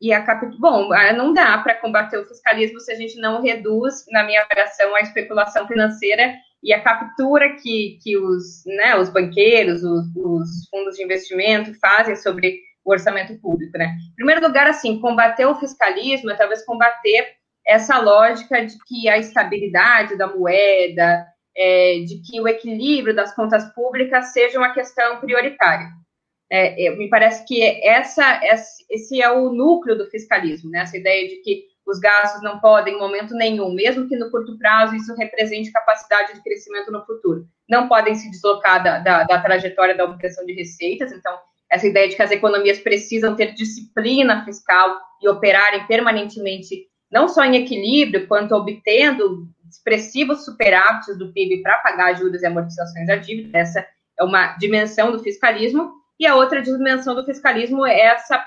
e 0.00 0.12
a 0.12 0.22
captura. 0.22 0.54
Bom, 0.58 0.92
ah, 0.92 1.12
não 1.12 1.32
dá 1.32 1.58
para 1.58 1.74
combater 1.74 2.18
o 2.18 2.26
fiscalismo 2.26 2.78
se 2.80 2.92
a 2.92 2.94
gente 2.94 3.18
não 3.18 3.40
reduz, 3.40 4.04
na 4.10 4.22
minha 4.24 4.42
avaliação, 4.42 4.94
a 4.94 5.00
especulação 5.00 5.66
financeira 5.66 6.34
e 6.62 6.72
a 6.72 6.82
captura 6.82 7.54
que, 7.56 7.98
que 8.02 8.16
os, 8.18 8.62
né, 8.66 8.96
os 8.96 9.08
banqueiros, 9.08 9.82
os, 9.82 10.04
os 10.16 10.68
fundos 10.70 10.96
de 10.96 11.04
investimento 11.04 11.72
fazem 11.78 12.16
sobre 12.16 12.60
o 12.84 12.92
orçamento 12.92 13.38
público, 13.40 13.76
né? 13.78 13.96
Em 14.12 14.14
primeiro 14.16 14.46
lugar, 14.46 14.66
assim, 14.66 15.00
combater 15.00 15.46
o 15.46 15.56
fiscalismo 15.56 16.30
é 16.30 16.36
talvez 16.36 16.64
combater 16.64 17.34
essa 17.66 17.98
lógica 17.98 18.64
de 18.64 18.76
que 18.86 19.08
a 19.08 19.18
estabilidade 19.18 20.16
da 20.16 20.28
moeda, 20.28 21.26
é, 21.56 22.00
de 22.00 22.20
que 22.20 22.40
o 22.40 22.46
equilíbrio 22.46 23.14
das 23.14 23.34
contas 23.34 23.64
públicas 23.74 24.32
seja 24.32 24.58
uma 24.58 24.74
questão 24.74 25.18
prioritária. 25.20 25.88
É, 26.50 26.90
me 26.96 27.08
parece 27.08 27.44
que 27.44 27.60
essa, 27.82 28.40
esse 28.88 29.20
é 29.20 29.30
o 29.32 29.50
núcleo 29.52 29.98
do 29.98 30.06
fiscalismo, 30.06 30.70
né? 30.70 30.80
essa 30.80 30.96
ideia 30.96 31.28
de 31.28 31.36
que 31.36 31.64
os 31.86 31.98
gastos 31.98 32.42
não 32.42 32.58
podem, 32.58 32.94
em 32.94 32.98
momento 32.98 33.34
nenhum, 33.34 33.72
mesmo 33.72 34.08
que 34.08 34.16
no 34.16 34.30
curto 34.30 34.58
prazo 34.58 34.94
isso 34.96 35.14
represente 35.14 35.72
capacidade 35.72 36.34
de 36.34 36.42
crescimento 36.42 36.90
no 36.90 37.04
futuro, 37.04 37.46
não 37.68 37.88
podem 37.88 38.14
se 38.14 38.30
deslocar 38.30 38.82
da, 38.82 38.98
da, 38.98 39.24
da 39.24 39.40
trajetória 39.40 39.96
da 39.96 40.04
obtenção 40.04 40.44
de 40.44 40.52
receitas. 40.52 41.12
Então, 41.12 41.36
essa 41.70 41.86
ideia 41.86 42.08
de 42.08 42.16
que 42.16 42.22
as 42.22 42.30
economias 42.30 42.78
precisam 42.78 43.34
ter 43.36 43.54
disciplina 43.54 44.44
fiscal 44.44 44.98
e 45.22 45.28
operarem 45.28 45.86
permanentemente, 45.86 46.86
não 47.16 47.28
só 47.28 47.42
em 47.44 47.56
equilíbrio, 47.56 48.26
quanto 48.26 48.54
obtendo 48.54 49.48
expressivos 49.70 50.44
superávites 50.44 51.16
do 51.16 51.32
PIB 51.32 51.62
para 51.62 51.78
pagar 51.78 52.14
juros 52.14 52.42
e 52.42 52.46
amortizações 52.46 53.06
da 53.06 53.16
dívida. 53.16 53.56
Essa 53.56 53.86
é 54.18 54.22
uma 54.22 54.48
dimensão 54.58 55.10
do 55.10 55.18
fiscalismo. 55.18 55.94
E 56.20 56.26
a 56.26 56.34
outra 56.34 56.60
dimensão 56.60 57.14
do 57.14 57.24
fiscalismo 57.24 57.86
é 57.86 57.98
essa 58.00 58.46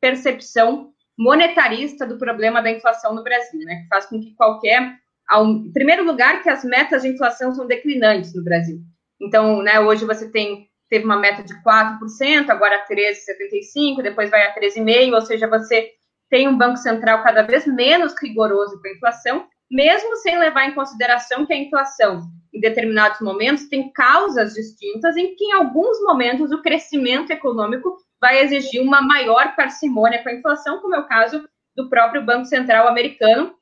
percepção 0.00 0.90
monetarista 1.16 2.04
do 2.04 2.18
problema 2.18 2.60
da 2.60 2.72
inflação 2.72 3.14
no 3.14 3.22
Brasil, 3.22 3.60
né? 3.60 3.82
Que 3.82 3.86
faz 3.86 4.06
com 4.06 4.20
que 4.20 4.34
qualquer. 4.34 4.96
Em 5.32 5.72
primeiro 5.72 6.04
lugar, 6.04 6.42
que 6.42 6.48
as 6.48 6.64
metas 6.64 7.02
de 7.02 7.08
inflação 7.10 7.54
são 7.54 7.64
declinantes 7.64 8.34
no 8.34 8.42
Brasil. 8.42 8.80
Então, 9.20 9.62
né, 9.62 9.78
hoje 9.78 10.04
você 10.04 10.28
tem 10.28 10.68
teve 10.88 11.04
uma 11.04 11.16
meta 11.16 11.44
de 11.44 11.54
4%, 11.62 12.50
agora 12.50 12.84
13,75%, 12.90 14.02
depois 14.02 14.28
vai 14.28 14.42
a 14.42 14.52
13,5%, 14.52 15.14
ou 15.14 15.20
seja, 15.20 15.46
você 15.46 15.92
tem 16.30 16.48
um 16.48 16.56
Banco 16.56 16.76
Central 16.76 17.22
cada 17.22 17.42
vez 17.42 17.66
menos 17.66 18.14
rigoroso 18.20 18.80
com 18.80 18.88
a 18.88 18.92
inflação, 18.92 19.46
mesmo 19.70 20.16
sem 20.16 20.38
levar 20.38 20.64
em 20.64 20.74
consideração 20.74 21.44
que 21.44 21.52
a 21.52 21.58
inflação 21.58 22.30
em 22.52 22.60
determinados 22.60 23.20
momentos, 23.20 23.68
tem 23.68 23.92
causas 23.92 24.54
distintas 24.54 25.16
em 25.16 25.34
que, 25.36 25.44
em 25.44 25.52
alguns 25.52 26.00
momentos, 26.02 26.50
o 26.50 26.62
crescimento 26.62 27.30
econômico 27.30 27.96
vai 28.20 28.42
exigir 28.42 28.82
uma 28.82 29.00
maior 29.00 29.54
parcimônia 29.54 30.22
com 30.22 30.28
a 30.28 30.34
inflação, 30.34 30.80
como 30.80 30.94
é 30.94 30.98
o 30.98 31.06
caso 31.06 31.48
do 31.76 31.88
próprio 31.88 32.24
Banco 32.24 32.44
Central 32.46 32.88
americano, 32.88 33.54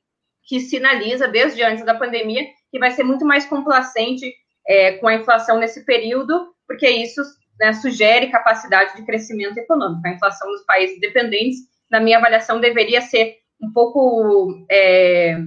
que 0.43 0.59
sinaliza, 0.59 1.27
desde 1.27 1.61
antes 1.61 1.85
da 1.85 1.93
pandemia, 1.93 2.43
que 2.71 2.79
vai 2.79 2.91
ser 2.91 3.03
muito 3.03 3.25
mais 3.25 3.45
complacente 3.45 4.33
é, 4.67 4.93
com 4.93 5.07
a 5.07 5.15
inflação 5.15 5.59
nesse 5.59 5.85
período, 5.85 6.53
porque 6.67 6.89
isso 6.89 7.21
né, 7.59 7.73
sugere 7.73 8.31
capacidade 8.31 8.95
de 8.95 9.05
crescimento 9.05 9.57
econômico. 9.57 10.07
A 10.07 10.11
inflação 10.11 10.49
nos 10.51 10.63
países 10.65 10.99
dependentes, 10.99 11.59
na 11.89 11.99
minha 11.99 12.17
avaliação, 12.17 12.59
deveria 12.59 13.01
ser 13.01 13.37
um 13.61 13.71
pouco. 13.71 14.65
É, 14.71 15.37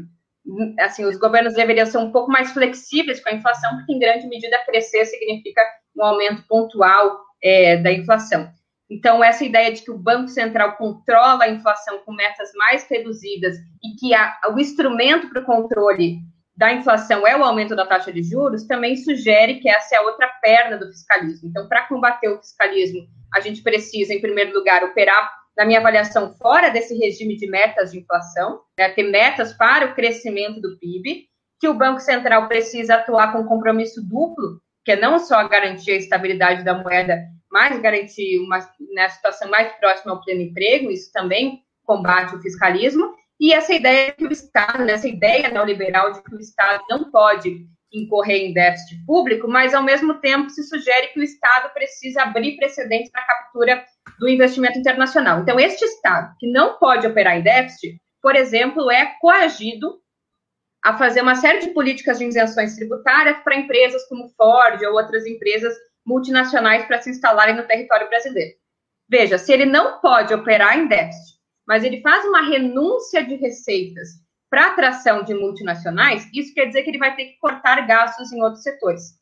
assim, 0.80 1.05
os 1.05 1.16
governos 1.16 1.55
deveriam 1.55 1.86
ser 1.86 1.99
um 1.99 2.11
pouco 2.11 2.30
mais 2.30 2.53
flexíveis 2.53 3.22
com 3.22 3.30
a 3.30 3.34
inflação, 3.34 3.76
porque 3.76 3.93
em 3.93 3.99
grande 3.99 4.26
medida 4.26 4.64
crescer 4.66 5.05
significa 5.07 5.62
um 5.97 6.05
aumento 6.05 6.43
pontual 6.49 7.20
é, 7.43 7.76
da 7.76 7.93
inflação. 7.93 8.51
Então, 8.90 9.24
essa 9.24 9.45
ideia 9.45 9.72
de 9.72 9.82
que 9.82 9.90
o 9.90 9.97
Banco 9.97 10.28
Central 10.28 10.76
controla 10.76 11.45
a 11.45 11.49
inflação 11.49 12.01
com 12.05 12.12
metas 12.12 12.51
mais 12.57 12.86
reduzidas 12.90 13.57
e 13.82 13.97
que 13.99 14.14
a, 14.14 14.38
o 14.55 14.59
instrumento 14.59 15.30
para 15.30 15.40
o 15.40 15.45
controle 15.47 16.18
da 16.55 16.72
inflação 16.72 17.26
é 17.26 17.34
o 17.34 17.43
aumento 17.43 17.74
da 17.74 17.86
taxa 17.86 18.12
de 18.12 18.22
juros, 18.22 18.66
também 18.66 18.95
sugere 18.97 19.61
que 19.61 19.68
essa 19.68 19.95
é 19.95 19.99
a 19.99 20.03
outra 20.03 20.28
perna 20.43 20.76
do 20.76 20.86
fiscalismo. 20.88 21.49
Então, 21.49 21.66
para 21.68 21.88
combater 21.88 22.28
o 22.28 22.38
fiscalismo, 22.38 23.01
a 23.34 23.40
gente 23.40 23.62
precisa, 23.62 24.12
em 24.12 24.20
primeiro 24.20 24.53
lugar, 24.53 24.84
operar 24.84 25.41
na 25.57 25.64
minha 25.64 25.80
avaliação, 25.80 26.34
fora 26.34 26.70
desse 26.70 26.96
regime 26.96 27.36
de 27.36 27.46
metas 27.48 27.92
de 27.92 27.98
inflação, 27.98 28.61
né, 28.78 28.88
ter 28.90 29.05
metas 29.05 29.53
para 29.53 29.86
o 29.86 29.94
crescimento 29.94 30.61
do 30.61 30.78
PIB, 30.78 31.26
que 31.61 31.68
o 31.68 31.74
Banco 31.74 32.00
Central 32.00 32.48
precisa 32.48 32.96
atuar 32.96 33.32
com 33.32 33.40
um 33.40 33.46
compromisso 33.46 34.03
duplo, 34.03 34.61
que 34.84 34.92
é 34.92 34.96
não 34.96 35.18
só 35.18 35.46
garantir 35.46 35.92
a 35.92 35.96
estabilidade 35.96 36.64
da 36.64 36.74
moeda, 36.74 37.22
mas 37.50 37.78
garantir 37.80 38.38
uma 38.40 38.59
né, 38.94 39.09
situação 39.11 39.48
mais 39.50 39.70
próxima 39.76 40.12
ao 40.12 40.20
pleno 40.22 40.40
emprego, 40.40 40.90
isso 40.90 41.12
também 41.12 41.62
combate 41.84 42.34
o 42.34 42.40
fiscalismo, 42.40 43.14
e 43.38 43.53
essa 43.53 43.74
ideia 43.74 44.12
que 44.12 44.24
o 44.24 44.32
Estado, 44.32 44.84
né, 44.84 44.94
essa 44.94 45.09
ideia 45.09 45.50
neoliberal 45.50 46.12
de 46.12 46.22
que 46.22 46.34
o 46.34 46.40
Estado 46.40 46.82
não 46.88 47.11
pode 47.11 47.66
incorrer 47.93 48.49
em 48.49 48.53
déficit 48.53 49.05
público, 49.05 49.49
mas 49.49 49.74
ao 49.74 49.82
mesmo 49.82 50.14
tempo 50.20 50.49
se 50.51 50.62
sugere 50.62 51.09
que 51.09 51.20
o 51.20 51.22
Estado 51.22 51.72
precisa 51.72 52.22
abrir 52.22 52.57
precedentes 52.57 53.11
para 53.11 53.22
a 53.22 53.26
captura 53.26 53.84
do 54.18 54.28
investimento 54.28 54.78
internacional. 54.78 55.40
Então, 55.40 55.59
este 55.61 55.84
Estado 55.84 56.34
que 56.38 56.51
não 56.51 56.78
pode 56.78 57.07
operar 57.07 57.36
em 57.36 57.43
déficit, 57.43 58.01
por 58.20 58.34
exemplo, 58.34 58.90
é 58.90 59.14
coagido 59.20 60.01
a 60.84 60.97
fazer 60.97 61.22
uma 61.22 61.36
série 61.36 61.61
de 61.61 61.68
políticas 61.68 62.18
de 62.18 62.24
isenções 62.24 62.74
tributárias 62.74 63.38
para 63.45 63.57
empresas 63.57 64.07
como 64.09 64.28
Ford 64.30 64.82
ou 64.82 64.95
outras 64.95 65.26
empresas 65.26 65.74
multinacionais 66.05 66.84
para 66.86 67.01
se 67.01 67.11
instalarem 67.11 67.55
no 67.55 67.66
território 67.66 68.09
brasileiro. 68.09 68.55
Veja, 69.09 69.38
se 69.38 69.53
ele 69.53 69.66
não 69.66 70.01
pode 70.01 70.34
operar 70.34 70.78
em 70.78 70.88
déficit, 70.88 71.38
mas 71.66 71.84
ele 71.84 72.01
faz 72.01 72.24
uma 72.24 72.43
renúncia 72.49 73.24
de 73.24 73.36
receitas 73.36 74.21
para 74.53 74.66
atração 74.66 75.24
de 75.24 75.32
multinacionais, 75.32 76.28
isso 76.30 76.53
quer 76.53 76.66
dizer 76.66 76.82
que 76.82 76.90
ele 76.90 76.98
vai 76.98 77.16
ter 77.16 77.24
que 77.24 77.38
cortar 77.38 77.86
gastos 77.86 78.30
em 78.30 78.42
outros 78.42 78.62
setores. 78.62 79.18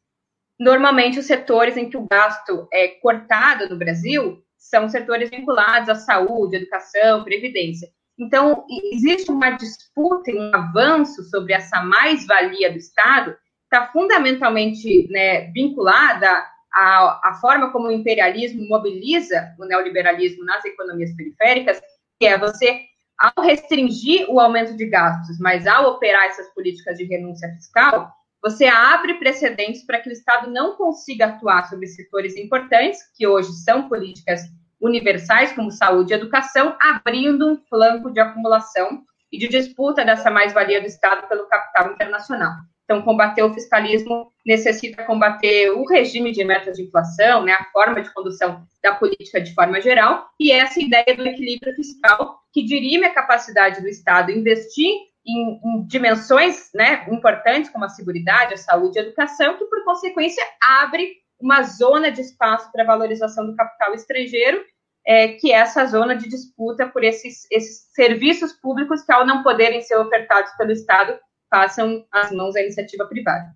Normalmente, 0.59 1.21
os 1.21 1.27
setores 1.27 1.77
em 1.77 1.89
que 1.89 1.97
o 1.97 2.05
gasto 2.11 2.67
é 2.73 2.89
cortado 2.89 3.69
no 3.69 3.77
Brasil 3.77 4.43
são 4.59 4.89
setores 4.89 5.31
vinculados 5.31 5.89
à 5.89 5.95
saúde, 5.95 6.57
educação, 6.57 7.23
previdência. 7.23 7.89
Então, 8.19 8.67
existe 8.93 9.31
uma 9.31 9.51
disputa 9.51 10.33
e 10.33 10.37
um 10.37 10.53
avanço 10.53 11.23
sobre 11.23 11.53
essa 11.53 11.81
mais-valia 11.81 12.73
do 12.73 12.79
Estado, 12.79 13.37
está 13.63 13.87
fundamentalmente 13.93 15.07
né, 15.13 15.43
vinculada 15.53 16.29
a, 16.75 17.21
a 17.31 17.39
forma 17.41 17.71
como 17.71 17.87
o 17.87 17.93
imperialismo 17.93 18.69
mobiliza 18.69 19.55
o 19.61 19.65
neoliberalismo 19.65 20.45
nas 20.45 20.65
economias 20.65 21.15
periféricas, 21.15 21.81
que 22.19 22.27
é 22.27 22.37
você, 22.37 22.90
ao 23.21 23.45
restringir 23.45 24.27
o 24.31 24.41
aumento 24.41 24.75
de 24.75 24.87
gastos, 24.87 25.39
mas 25.39 25.67
ao 25.67 25.91
operar 25.91 26.25
essas 26.25 26.49
políticas 26.55 26.97
de 26.97 27.05
renúncia 27.05 27.51
fiscal, 27.51 28.11
você 28.43 28.65
abre 28.65 29.15
precedentes 29.15 29.85
para 29.85 30.01
que 30.01 30.09
o 30.09 30.13
Estado 30.13 30.51
não 30.51 30.75
consiga 30.75 31.27
atuar 31.27 31.69
sobre 31.69 31.87
setores 31.87 32.35
importantes, 32.37 32.99
que 33.15 33.27
hoje 33.27 33.53
são 33.53 33.87
políticas 33.91 34.41
universais, 34.81 35.53
como 35.53 35.71
saúde 35.71 36.15
e 36.15 36.17
educação, 36.17 36.75
abrindo 36.81 37.47
um 37.47 37.57
flanco 37.69 38.11
de 38.11 38.19
acumulação 38.19 39.03
e 39.31 39.39
de 39.39 39.49
disputa 39.49 40.03
dessa 40.03 40.31
mais-valia 40.31 40.81
do 40.81 40.87
Estado 40.87 41.29
pelo 41.29 41.47
capital 41.47 41.93
internacional. 41.93 42.53
Então, 42.91 43.03
combater 43.03 43.45
o 43.45 43.55
fiscalismo 43.55 44.33
necessita 44.45 45.05
combater 45.05 45.71
o 45.71 45.85
regime 45.85 46.33
de 46.33 46.43
metas 46.43 46.77
de 46.77 46.83
inflação, 46.83 47.45
né, 47.45 47.53
a 47.53 47.65
forma 47.67 48.03
de 48.03 48.13
condução 48.13 48.67
da 48.83 48.93
política 48.97 49.41
de 49.41 49.55
forma 49.55 49.81
geral, 49.81 50.29
e 50.41 50.51
essa 50.51 50.81
ideia 50.83 51.15
do 51.17 51.25
equilíbrio 51.25 51.73
fiscal 51.77 52.41
que 52.53 52.65
dirime 52.65 53.07
a 53.07 53.15
capacidade 53.15 53.81
do 53.81 53.87
Estado 53.87 54.33
investir 54.33 54.91
em, 55.25 55.61
em 55.65 55.87
dimensões 55.87 56.69
né, 56.75 57.07
importantes, 57.09 57.71
como 57.71 57.85
a 57.85 57.89
segurança, 57.89 58.55
a 58.55 58.57
saúde 58.57 58.99
e 58.99 59.03
a 59.03 59.05
educação, 59.05 59.57
que, 59.57 59.67
por 59.67 59.85
consequência, 59.85 60.43
abre 60.61 61.13
uma 61.39 61.63
zona 61.63 62.11
de 62.11 62.23
espaço 62.23 62.73
para 62.73 62.83
valorização 62.83 63.47
do 63.47 63.55
capital 63.55 63.95
estrangeiro, 63.95 64.65
é, 65.07 65.29
que 65.29 65.53
é 65.53 65.59
essa 65.59 65.87
zona 65.87 66.17
de 66.17 66.29
disputa 66.29 66.89
por 66.89 67.05
esses, 67.05 67.47
esses 67.53 67.87
serviços 67.95 68.53
públicos 68.53 69.05
que, 69.05 69.13
ao 69.13 69.25
não 69.25 69.45
poderem 69.45 69.81
ser 69.81 69.97
ofertados 69.97 70.51
pelo 70.57 70.73
Estado, 70.73 71.17
passam 71.51 72.07
as 72.11 72.31
mãos 72.31 72.55
à 72.57 72.63
iniciativa 72.63 73.05
privada. 73.07 73.53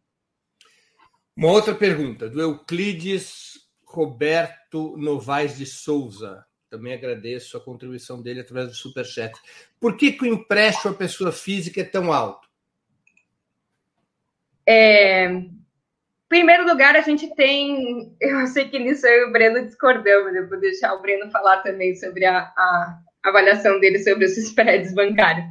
Uma 1.37 1.51
outra 1.51 1.75
pergunta, 1.75 2.29
do 2.29 2.41
Euclides 2.41 3.55
Roberto 3.85 4.97
Novaes 4.97 5.57
de 5.57 5.67
Souza. 5.67 6.45
Também 6.69 6.93
agradeço 6.93 7.57
a 7.57 7.61
contribuição 7.61 8.21
dele 8.21 8.41
através 8.41 8.69
do 8.69 8.75
Superchat. 8.75 9.33
Por 9.81 9.97
que, 9.97 10.13
que 10.13 10.25
o 10.25 10.27
empréstimo 10.27 10.93
à 10.93 10.95
pessoa 10.97 11.31
física 11.31 11.81
é 11.81 11.85
tão 11.85 12.13
alto? 12.13 12.49
É, 14.67 15.27
em 15.27 15.51
primeiro 16.29 16.67
lugar, 16.67 16.97
a 16.97 17.01
gente 17.01 17.33
tem. 17.35 18.17
Eu 18.21 18.47
sei 18.49 18.69
que 18.69 18.79
nisso 18.79 19.07
eu 19.07 19.27
e 19.27 19.29
o 19.29 19.33
Breno 19.33 19.65
discordamos, 19.65 20.35
eu 20.35 20.49
vou 20.49 20.59
deixar 20.59 20.95
o 20.95 21.03
Breno 21.03 21.31
falar 21.31 21.59
também 21.59 21.95
sobre 21.95 22.25
a, 22.25 22.39
a 22.39 22.99
avaliação 23.23 23.79
dele 23.79 23.99
sobre 24.01 24.25
os 24.25 24.37
spreads 24.39 24.95
bancários. 24.95 25.47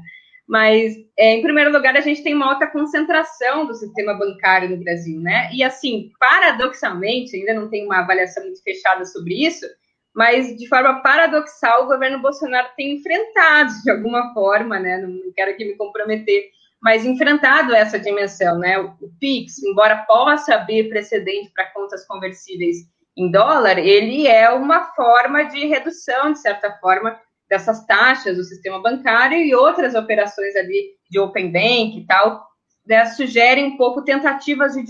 Mas, 0.48 0.94
é, 1.18 1.36
em 1.36 1.42
primeiro 1.42 1.72
lugar, 1.72 1.96
a 1.96 2.02
gente 2.02 2.22
tem 2.22 2.34
uma 2.34 2.54
alta 2.54 2.68
concentração 2.68 3.66
do 3.66 3.74
sistema 3.74 4.14
bancário 4.14 4.70
no 4.70 4.84
Brasil, 4.84 5.20
né? 5.20 5.50
E, 5.54 5.64
assim, 5.64 6.12
paradoxalmente, 6.20 7.36
ainda 7.36 7.54
não 7.54 7.70
tem 7.70 7.86
uma 7.86 8.00
avaliação 8.00 8.44
muito 8.44 8.62
fechada 8.62 9.06
sobre 9.06 9.46
isso, 9.46 9.66
mas, 10.14 10.56
de 10.58 10.68
forma 10.68 11.02
paradoxal, 11.02 11.84
o 11.84 11.88
governo 11.88 12.22
Bolsonaro 12.22 12.68
tem 12.76 12.96
enfrentado, 12.96 13.72
de 13.84 13.90
alguma 13.90 14.34
forma, 14.34 14.80
né? 14.80 14.98
Não 14.98 15.32
quero 15.34 15.52
aqui 15.52 15.66
me 15.66 15.76
comprometer, 15.76 16.50
mas 16.82 17.06
enfrentado 17.06 17.74
essa 17.74 17.98
dimensão, 17.98 18.60
né? 18.60 18.78
O 18.78 19.10
PIX, 19.20 19.64
embora 19.64 20.04
possa 20.06 20.56
abrir 20.56 20.90
precedente 20.90 21.52
para 21.56 21.72
contas 21.72 22.06
conversíveis 22.06 22.78
em 23.16 23.32
dólar, 23.32 23.78
ele 23.78 24.28
é 24.28 24.50
uma 24.50 24.86
forma 24.94 25.44
de 25.44 25.66
redução, 25.68 26.34
de 26.34 26.40
certa 26.40 26.72
forma, 26.80 27.18
dessas 27.54 27.86
taxas 27.86 28.36
do 28.36 28.44
sistema 28.44 28.82
bancário 28.82 29.38
e 29.38 29.54
outras 29.54 29.94
operações 29.94 30.56
ali 30.56 30.96
de 31.08 31.20
open 31.20 31.52
bank 31.52 32.00
e 32.00 32.06
tal, 32.08 32.44
né, 32.84 33.06
sugerem 33.06 33.66
um 33.66 33.78
pouco 33.78 34.04
tentativas 34.04 34.74
de 34.74 34.84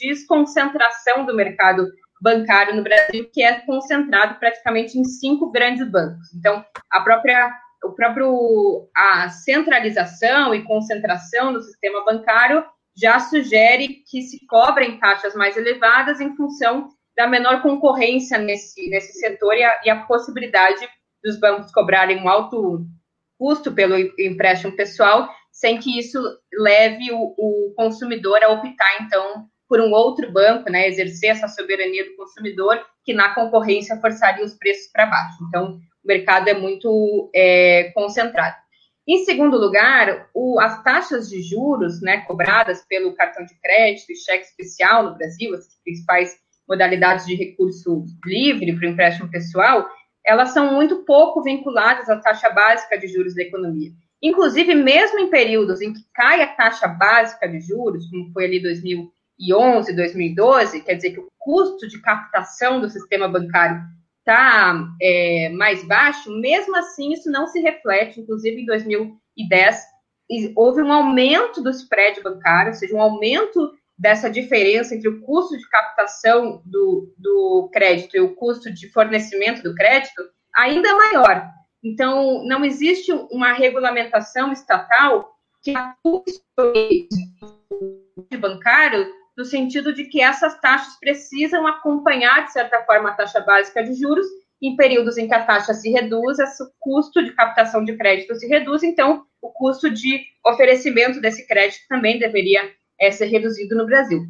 desconcentração 0.00 1.24
do 1.24 1.36
mercado 1.36 1.86
bancário 2.20 2.74
no 2.74 2.82
Brasil, 2.82 3.30
que 3.32 3.44
é 3.44 3.60
concentrado 3.60 4.40
praticamente 4.40 4.98
em 4.98 5.04
cinco 5.04 5.52
grandes 5.52 5.88
bancos. 5.88 6.34
Então, 6.34 6.64
a 6.90 7.00
própria 7.00 7.52
o 7.84 7.92
próprio 7.92 8.88
a 8.96 9.28
centralização 9.28 10.54
e 10.54 10.64
concentração 10.64 11.52
no 11.52 11.60
sistema 11.60 12.02
bancário 12.04 12.64
já 12.96 13.20
sugere 13.20 14.02
que 14.10 14.22
se 14.22 14.44
cobrem 14.46 14.98
taxas 14.98 15.34
mais 15.34 15.56
elevadas 15.56 16.18
em 16.20 16.34
função 16.34 16.88
da 17.14 17.26
menor 17.26 17.62
concorrência 17.62 18.38
nesse, 18.38 18.88
nesse 18.88 19.12
setor 19.20 19.54
e 19.54 19.62
a, 19.62 19.80
e 19.84 19.90
a 19.90 20.00
possibilidade 20.06 20.88
dos 21.24 21.38
bancos 21.40 21.72
cobrarem 21.72 22.22
um 22.22 22.28
alto 22.28 22.86
custo 23.38 23.72
pelo 23.72 23.96
empréstimo 24.18 24.76
pessoal, 24.76 25.28
sem 25.50 25.78
que 25.78 25.98
isso 25.98 26.20
leve 26.52 27.10
o, 27.12 27.34
o 27.36 27.74
consumidor 27.74 28.42
a 28.42 28.50
optar, 28.50 29.02
então, 29.02 29.46
por 29.68 29.80
um 29.80 29.92
outro 29.92 30.30
banco, 30.30 30.70
né, 30.70 30.88
exercer 30.88 31.30
essa 31.30 31.48
soberania 31.48 32.04
do 32.04 32.16
consumidor, 32.16 32.84
que 33.04 33.14
na 33.14 33.34
concorrência 33.34 34.00
forçaria 34.00 34.44
os 34.44 34.54
preços 34.54 34.90
para 34.92 35.06
baixo. 35.06 35.38
Então, 35.48 35.80
o 36.04 36.06
mercado 36.06 36.48
é 36.48 36.54
muito 36.54 37.30
é, 37.34 37.90
concentrado. 37.94 38.56
Em 39.06 39.24
segundo 39.24 39.58
lugar, 39.58 40.28
o, 40.34 40.58
as 40.58 40.82
taxas 40.82 41.28
de 41.28 41.42
juros 41.42 42.00
né, 42.00 42.22
cobradas 42.22 42.82
pelo 42.88 43.14
cartão 43.14 43.44
de 43.44 43.54
crédito 43.60 44.10
e 44.10 44.16
cheque 44.16 44.44
especial 44.44 45.04
no 45.04 45.14
Brasil, 45.14 45.54
as 45.54 45.66
principais 45.84 46.34
modalidades 46.66 47.26
de 47.26 47.34
recurso 47.34 48.06
livre 48.24 48.74
para 48.74 48.86
o 48.86 48.90
empréstimo 48.90 49.30
pessoal, 49.30 49.86
elas 50.26 50.50
são 50.50 50.72
muito 50.72 51.04
pouco 51.04 51.42
vinculadas 51.42 52.08
à 52.08 52.16
taxa 52.16 52.50
básica 52.50 52.98
de 52.98 53.06
juros 53.06 53.34
da 53.34 53.42
economia. 53.42 53.90
Inclusive, 54.22 54.74
mesmo 54.74 55.18
em 55.18 55.28
períodos 55.28 55.82
em 55.82 55.92
que 55.92 56.00
cai 56.14 56.42
a 56.42 56.46
taxa 56.46 56.88
básica 56.88 57.46
de 57.46 57.60
juros, 57.60 58.08
como 58.08 58.32
foi 58.32 58.46
ali 58.46 58.62
2011, 58.62 59.94
2012, 59.94 60.80
quer 60.80 60.94
dizer 60.94 61.10
que 61.10 61.20
o 61.20 61.28
custo 61.38 61.86
de 61.86 62.00
captação 62.00 62.80
do 62.80 62.88
sistema 62.88 63.28
bancário 63.28 63.82
está 64.20 64.88
é, 65.02 65.50
mais 65.50 65.86
baixo, 65.86 66.30
mesmo 66.40 66.74
assim 66.76 67.12
isso 67.12 67.30
não 67.30 67.46
se 67.46 67.60
reflete, 67.60 68.20
inclusive 68.20 68.62
em 68.62 68.64
2010 68.64 69.94
houve 70.56 70.82
um 70.82 70.90
aumento 70.90 71.62
do 71.62 71.68
spread 71.68 72.22
bancário, 72.22 72.72
ou 72.72 72.74
seja, 72.74 72.94
um 72.94 73.00
aumento 73.02 73.72
dessa 73.96 74.28
diferença 74.28 74.94
entre 74.94 75.08
o 75.08 75.20
custo 75.22 75.56
de 75.56 75.68
captação 75.68 76.62
do, 76.64 77.14
do 77.16 77.70
crédito 77.72 78.16
e 78.16 78.20
o 78.20 78.34
custo 78.34 78.72
de 78.72 78.90
fornecimento 78.90 79.62
do 79.62 79.74
crédito 79.74 80.22
ainda 80.54 80.88
é 80.88 80.94
maior. 80.94 81.48
Então, 81.82 82.44
não 82.46 82.64
existe 82.64 83.12
uma 83.30 83.52
regulamentação 83.52 84.52
estatal 84.52 85.30
que 85.62 85.74
atue 85.76 87.08
bancário 88.40 89.06
no 89.36 89.44
sentido 89.44 89.92
de 89.92 90.04
que 90.04 90.20
essas 90.20 90.58
taxas 90.60 90.98
precisam 90.98 91.66
acompanhar, 91.66 92.44
de 92.44 92.52
certa 92.52 92.82
forma, 92.84 93.10
a 93.10 93.14
taxa 93.14 93.40
básica 93.40 93.82
de 93.82 93.94
juros. 93.94 94.26
Em 94.62 94.76
períodos 94.76 95.18
em 95.18 95.26
que 95.26 95.34
a 95.34 95.44
taxa 95.44 95.74
se 95.74 95.90
reduz, 95.90 96.38
o 96.38 96.72
custo 96.78 97.22
de 97.22 97.32
captação 97.32 97.84
de 97.84 97.96
crédito 97.96 98.34
se 98.36 98.46
reduz, 98.46 98.82
então 98.82 99.26
o 99.42 99.50
custo 99.50 99.90
de 99.90 100.24
oferecimento 100.46 101.20
desse 101.20 101.46
crédito 101.46 101.82
também 101.86 102.18
deveria 102.18 102.72
é, 103.00 103.10
ser 103.10 103.26
reduzido 103.26 103.76
no 103.76 103.86
Brasil. 103.86 104.22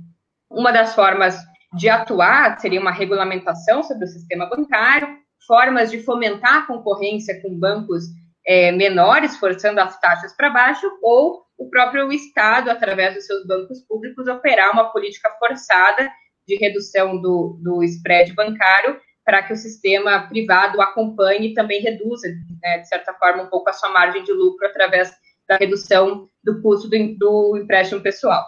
Uma 0.50 0.72
das 0.72 0.94
formas 0.94 1.36
de 1.76 1.88
atuar 1.88 2.58
seria 2.60 2.80
uma 2.80 2.92
regulamentação 2.92 3.82
sobre 3.82 4.04
o 4.04 4.08
sistema 4.08 4.46
bancário, 4.46 5.08
formas 5.46 5.90
de 5.90 6.02
fomentar 6.02 6.58
a 6.58 6.66
concorrência 6.66 7.40
com 7.42 7.58
bancos 7.58 8.04
é, 8.46 8.72
menores, 8.72 9.36
forçando 9.36 9.80
as 9.80 9.98
taxas 10.00 10.34
para 10.36 10.50
baixo, 10.50 10.86
ou 11.02 11.44
o 11.58 11.68
próprio 11.68 12.12
Estado, 12.12 12.70
através 12.70 13.14
dos 13.14 13.26
seus 13.26 13.46
bancos 13.46 13.80
públicos, 13.86 14.26
operar 14.28 14.72
uma 14.72 14.90
política 14.90 15.30
forçada 15.38 16.10
de 16.46 16.56
redução 16.56 17.20
do, 17.20 17.58
do 17.62 17.82
spread 17.82 18.34
bancário 18.34 18.98
para 19.24 19.42
que 19.42 19.54
o 19.54 19.56
sistema 19.56 20.28
privado 20.28 20.80
acompanhe 20.82 21.48
e 21.48 21.54
também 21.54 21.80
reduza, 21.80 22.28
né, 22.62 22.78
de 22.78 22.88
certa 22.88 23.14
forma, 23.14 23.44
um 23.44 23.48
pouco 23.48 23.70
a 23.70 23.72
sua 23.72 23.88
margem 23.88 24.22
de 24.22 24.32
lucro 24.32 24.66
através 24.66 25.10
da 25.48 25.56
redução 25.56 26.28
do 26.42 26.60
custo 26.60 26.88
do, 26.88 27.16
do 27.16 27.56
empréstimo 27.56 28.02
pessoal. 28.02 28.44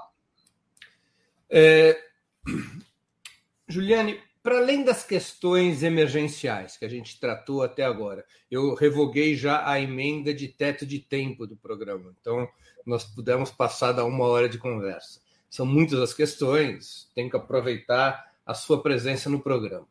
É, 1.48 1.98
Juliane, 3.68 4.20
para 4.42 4.58
além 4.58 4.84
das 4.84 5.04
questões 5.04 5.82
emergenciais 5.82 6.76
que 6.76 6.84
a 6.84 6.88
gente 6.88 7.18
tratou 7.18 7.62
até 7.62 7.84
agora, 7.84 8.24
eu 8.50 8.74
revoguei 8.74 9.34
já 9.34 9.68
a 9.68 9.80
emenda 9.80 10.32
de 10.32 10.46
teto 10.46 10.86
de 10.86 11.00
tempo 11.00 11.46
do 11.46 11.56
programa, 11.56 12.14
então 12.20 12.48
nós 12.86 13.04
pudemos 13.04 13.50
passar 13.50 13.90
da 13.90 14.04
uma 14.04 14.24
hora 14.24 14.48
de 14.48 14.58
conversa. 14.58 15.20
São 15.50 15.66
muitas 15.66 15.98
as 15.98 16.14
questões, 16.14 17.10
tenho 17.14 17.28
que 17.28 17.36
aproveitar 17.36 18.32
a 18.46 18.54
sua 18.54 18.80
presença 18.80 19.28
no 19.28 19.40
programa. 19.40 19.88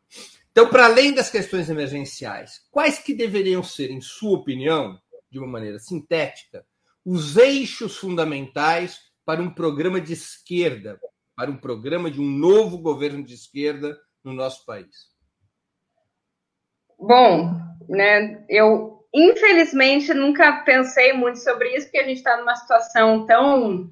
Então, 0.50 0.70
para 0.70 0.86
além 0.86 1.12
das 1.12 1.30
questões 1.30 1.68
emergenciais, 1.68 2.62
quais 2.70 2.98
que 2.98 3.12
deveriam 3.12 3.62
ser, 3.62 3.90
em 3.90 4.00
sua 4.00 4.38
opinião, 4.38 4.98
de 5.30 5.38
uma 5.38 5.46
maneira 5.46 5.78
sintética, 5.78 6.64
os 7.04 7.36
eixos 7.36 7.98
fundamentais 7.98 9.00
para 9.22 9.42
um 9.42 9.50
programa 9.50 10.00
de 10.00 10.14
esquerda 10.14 10.98
para 11.36 11.50
um 11.50 11.56
programa 11.56 12.10
de 12.10 12.20
um 12.20 12.28
novo 12.28 12.78
governo 12.78 13.22
de 13.22 13.34
esquerda 13.34 13.96
no 14.24 14.32
nosso 14.32 14.64
país? 14.64 15.14
Bom, 16.98 17.52
né, 17.88 18.44
eu 18.48 19.06
infelizmente 19.14 20.12
nunca 20.14 20.64
pensei 20.64 21.12
muito 21.12 21.38
sobre 21.38 21.76
isso, 21.76 21.86
porque 21.86 21.98
a 21.98 22.04
gente 22.04 22.16
está 22.16 22.36
numa 22.38 22.56
situação 22.56 23.26
tão 23.26 23.90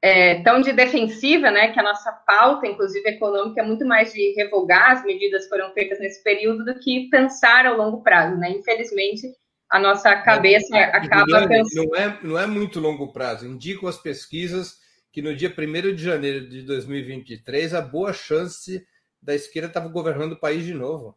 é, 0.00 0.42
tão 0.42 0.60
de 0.60 0.72
defensiva, 0.72 1.48
né, 1.50 1.72
que 1.72 1.78
a 1.78 1.82
nossa 1.82 2.10
pauta, 2.10 2.66
inclusive 2.66 3.08
econômica, 3.08 3.60
é 3.60 3.64
muito 3.64 3.86
mais 3.86 4.12
de 4.12 4.34
revogar 4.34 4.90
as 4.90 5.04
medidas 5.04 5.44
que 5.44 5.48
foram 5.48 5.72
feitas 5.72 6.00
nesse 6.00 6.22
período 6.24 6.64
do 6.64 6.78
que 6.80 7.08
pensar 7.08 7.66
ao 7.66 7.76
longo 7.76 8.02
prazo, 8.02 8.36
né? 8.36 8.50
Infelizmente, 8.50 9.32
a 9.70 9.78
nossa 9.78 10.16
cabeça 10.16 10.76
é, 10.76 10.84
acaba 10.84 11.46
pensando... 11.46 11.88
Não 11.88 11.96
é, 11.96 12.18
não 12.20 12.38
é 12.38 12.46
muito 12.48 12.80
longo 12.80 13.12
prazo. 13.12 13.46
Indicam 13.46 13.88
as 13.88 13.96
pesquisas 13.96 14.81
que 15.12 15.20
no 15.20 15.36
dia 15.36 15.54
1 15.56 15.94
de 15.94 16.02
janeiro 16.02 16.48
de 16.48 16.62
2023, 16.62 17.74
a 17.74 17.82
boa 17.82 18.12
chance 18.12 18.84
da 19.20 19.34
esquerda 19.34 19.68
estava 19.68 19.88
governando 19.88 20.32
o 20.32 20.40
país 20.40 20.64
de 20.64 20.72
novo. 20.72 21.16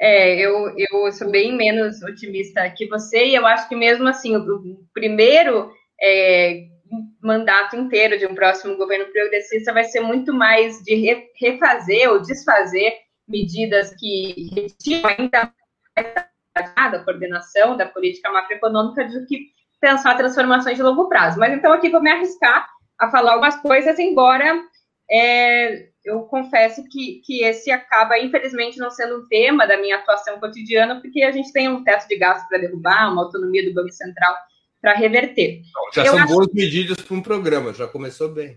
É, 0.00 0.34
eu, 0.40 0.74
eu 0.76 1.12
sou 1.12 1.30
bem 1.30 1.56
menos 1.56 2.02
otimista 2.02 2.68
que 2.70 2.86
você, 2.86 3.26
e 3.26 3.34
eu 3.34 3.44
acho 3.44 3.68
que 3.68 3.76
mesmo 3.76 4.08
assim, 4.08 4.36
o 4.36 4.84
primeiro 4.94 5.72
é, 6.00 6.66
mandato 7.20 7.76
inteiro 7.76 8.18
de 8.18 8.26
um 8.26 8.34
próximo 8.34 8.76
governo 8.76 9.12
progressista 9.12 9.72
vai 9.72 9.84
ser 9.84 10.00
muito 10.00 10.32
mais 10.32 10.78
de 10.82 10.94
refazer 11.38 12.08
ou 12.10 12.22
desfazer 12.22 12.94
medidas 13.28 13.94
que 13.98 14.50
retiram 14.54 15.10
ainda 15.10 15.52
mais 15.96 16.14
a 16.54 16.98
coordenação 17.04 17.76
da 17.76 17.86
política 17.86 18.30
macroeconômica 18.30 19.06
do 19.06 19.26
que 19.26 19.50
pensar 19.80 20.16
transformações 20.16 20.76
de 20.76 20.82
longo 20.82 21.08
prazo. 21.08 21.38
Mas 21.38 21.52
então 21.52 21.72
aqui 21.72 21.88
vou 21.88 22.02
me 22.02 22.10
arriscar 22.10 22.68
a 23.02 23.10
falar 23.10 23.32
algumas 23.32 23.56
coisas, 23.56 23.98
embora 23.98 24.62
é, 25.10 25.88
eu 26.04 26.20
confesso 26.22 26.84
que, 26.88 27.20
que 27.24 27.42
esse 27.42 27.68
acaba, 27.72 28.16
infelizmente, 28.16 28.78
não 28.78 28.90
sendo 28.90 29.18
um 29.18 29.28
tema 29.28 29.66
da 29.66 29.76
minha 29.76 29.96
atuação 29.96 30.38
cotidiana, 30.38 31.00
porque 31.00 31.24
a 31.24 31.32
gente 31.32 31.52
tem 31.52 31.68
um 31.68 31.82
teto 31.82 32.06
de 32.06 32.16
gasto 32.16 32.46
para 32.48 32.58
derrubar, 32.58 33.12
uma 33.12 33.24
autonomia 33.24 33.64
do 33.64 33.74
Banco 33.74 33.90
Central 33.90 34.36
para 34.80 34.94
reverter. 34.94 35.62
Já 35.92 36.04
eu 36.04 36.12
são 36.12 36.20
acho... 36.20 36.32
boas 36.32 36.48
medidas 36.52 36.96
para 36.98 37.16
um 37.16 37.20
programa, 37.20 37.74
já 37.74 37.88
começou 37.88 38.28
bem. 38.28 38.56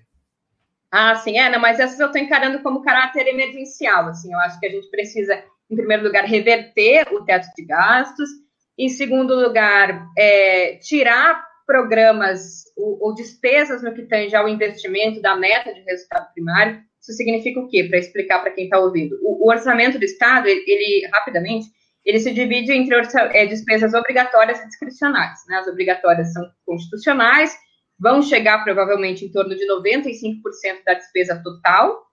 Ah, 0.91 1.15
sim, 1.15 1.39
é, 1.39 1.49
não, 1.49 1.59
mas 1.59 1.79
essas 1.79 1.99
eu 1.99 2.05
estou 2.05 2.21
encarando 2.21 2.59
como 2.59 2.83
caráter 2.83 3.27
emergencial, 3.27 4.09
assim, 4.09 4.31
eu 4.31 4.39
acho 4.39 4.59
que 4.59 4.67
a 4.67 4.69
gente 4.69 4.87
precisa, 4.91 5.43
em 5.69 5.75
primeiro 5.75 6.03
lugar, 6.03 6.23
reverter 6.23 7.11
o 7.11 7.25
teto 7.25 7.47
de 7.57 7.65
gastos, 7.65 8.29
em 8.77 8.89
segundo 8.89 9.33
lugar, 9.33 10.07
é, 10.15 10.75
tirar 10.75 11.43
programas 11.65 12.63
ou, 12.77 12.97
ou, 13.01 13.15
despesas 13.15 13.81
no 13.81 13.93
que 13.93 14.03
tange 14.03 14.35
ao 14.35 14.47
investimento 14.47 15.21
da 15.21 15.35
meta 15.35 15.73
de 15.73 15.81
resultado 15.81 16.31
primário. 16.33 16.81
Isso 17.01 17.13
significa 17.13 17.59
o 17.59 17.67
quê? 17.67 17.83
Para 17.83 17.99
explicar 17.99 18.39
para 18.39 18.51
quem 18.51 18.65
está 18.65 18.79
ouvindo. 18.79 19.17
O, 19.21 19.45
o, 19.45 19.49
orçamento 19.49 19.97
do 19.97 20.05
Estado, 20.05 20.47
ele, 20.47 20.63
ele 20.67 21.07
rapidamente, 21.13 21.67
ele 22.03 22.19
se 22.19 22.31
divide 22.31 22.71
entre 22.71 22.95
é, 23.33 23.45
despesas 23.45 23.93
obrigatórias 23.93 24.59
e 24.59 24.67
discricionais. 24.67 25.39
Né? 25.47 25.57
As 25.57 25.67
obrigatórias 25.67 26.33
são 26.33 26.43
constitucionais, 26.65 27.55
vão 27.99 28.21
chegar 28.21 28.63
provavelmente 28.63 29.25
em 29.25 29.31
torno 29.31 29.55
de 29.55 29.67
95% 29.67 30.83
da 30.85 30.93
despesa 30.93 31.41
total, 31.43 32.03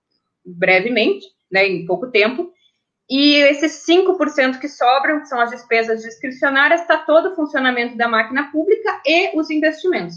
brevemente, 0.44 1.26
né, 1.50 1.66
em 1.66 1.84
pouco 1.84 2.11
tempo, 2.11 2.50
e 3.11 3.34
esses 3.34 3.84
5% 3.86 4.59
que 4.59 4.68
sobram, 4.68 5.20
que 5.20 5.26
são 5.26 5.40
as 5.40 5.50
despesas 5.50 6.03
discricionárias, 6.03 6.80
está 6.80 6.98
todo 6.98 7.30
o 7.30 7.34
funcionamento 7.34 7.96
da 7.96 8.09
máquina 8.09 8.50
pública 8.50 9.00
e 9.05 9.38
os 9.38 9.50
investimentos. 9.50 10.16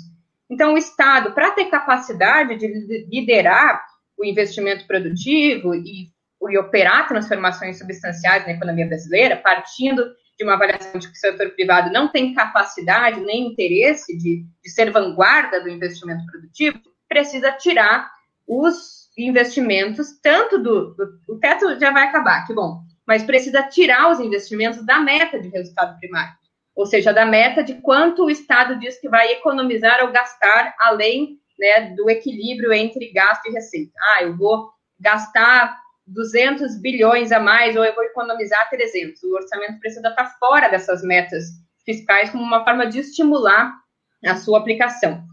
Então, 0.50 0.74
o 0.74 0.78
Estado, 0.78 1.34
para 1.34 1.52
ter 1.52 1.66
capacidade 1.66 2.58
de 2.58 3.08
liderar 3.10 3.84
o 4.18 4.24
investimento 4.24 4.86
produtivo 4.88 5.74
e 5.74 6.14
e 6.50 6.58
operar 6.58 7.08
transformações 7.08 7.78
substanciais 7.78 8.46
na 8.46 8.54
economia 8.54 8.88
brasileira, 8.88 9.38
partindo 9.38 10.14
de 10.38 10.44
uma 10.44 10.54
avaliação 10.54 11.00
de 11.00 11.08
que 11.08 11.14
o 11.14 11.20
setor 11.20 11.52
privado 11.52 11.92
não 11.92 12.10
tem 12.10 12.34
capacidade 12.34 13.22
nem 13.22 13.48
interesse 13.48 14.18
de, 14.18 14.46
de 14.64 14.70
ser 14.70 14.92
vanguarda 14.92 15.62
do 15.62 15.70
investimento 15.70 16.26
produtivo, 16.26 16.80
precisa 17.08 17.52
tirar 17.54 18.12
os 18.48 19.05
investimentos, 19.18 20.20
tanto 20.22 20.58
do, 20.58 20.94
do, 20.94 21.20
O 21.30 21.40
teto 21.40 21.80
já 21.80 21.92
vai 21.92 22.04
acabar, 22.04 22.46
que 22.46 22.54
bom, 22.54 22.82
mas 23.08 23.24
precisa 23.24 23.64
tirar 23.64 24.12
os 24.12 24.20
investimentos 24.20 24.86
da 24.86 25.00
meta 25.00 25.40
de 25.40 25.50
resultado 25.50 25.98
primário, 26.00 26.34
ou 26.76 26.86
seja, 26.86 27.14
da 27.14 27.26
meta 27.26 27.64
de 27.64 27.76
quanto 27.76 28.26
o 28.26 28.30
Estado 28.30 28.78
diz 28.78 29.00
que 29.00 29.10
vai 29.10 29.32
economizar 29.32 30.04
ou 30.04 30.12
gastar 30.12 30.76
além 30.80 31.40
né, 31.58 31.94
do 31.96 32.10
equilíbrio 32.10 32.74
entre 32.74 33.12
gasto 33.12 33.48
e 33.48 33.52
receita. 33.52 33.94
Ah, 34.12 34.24
eu 34.24 34.36
vou 34.36 34.70
gastar 35.00 35.78
200 36.08 36.80
bilhões 36.82 37.32
a 37.32 37.40
mais 37.40 37.76
ou 37.76 37.84
eu 37.84 37.96
vou 37.96 38.04
economizar 38.04 38.70
300. 38.70 39.24
O 39.24 39.36
orçamento 39.36 39.80
precisa 39.80 40.10
estar 40.10 40.38
fora 40.38 40.68
dessas 40.68 41.02
metas 41.02 41.46
fiscais 41.86 42.30
como 42.30 42.44
uma 42.44 42.64
forma 42.64 42.86
de 42.86 43.00
estimular 43.00 43.74
a 44.26 44.36
sua 44.36 44.60
aplicação. 44.60 45.24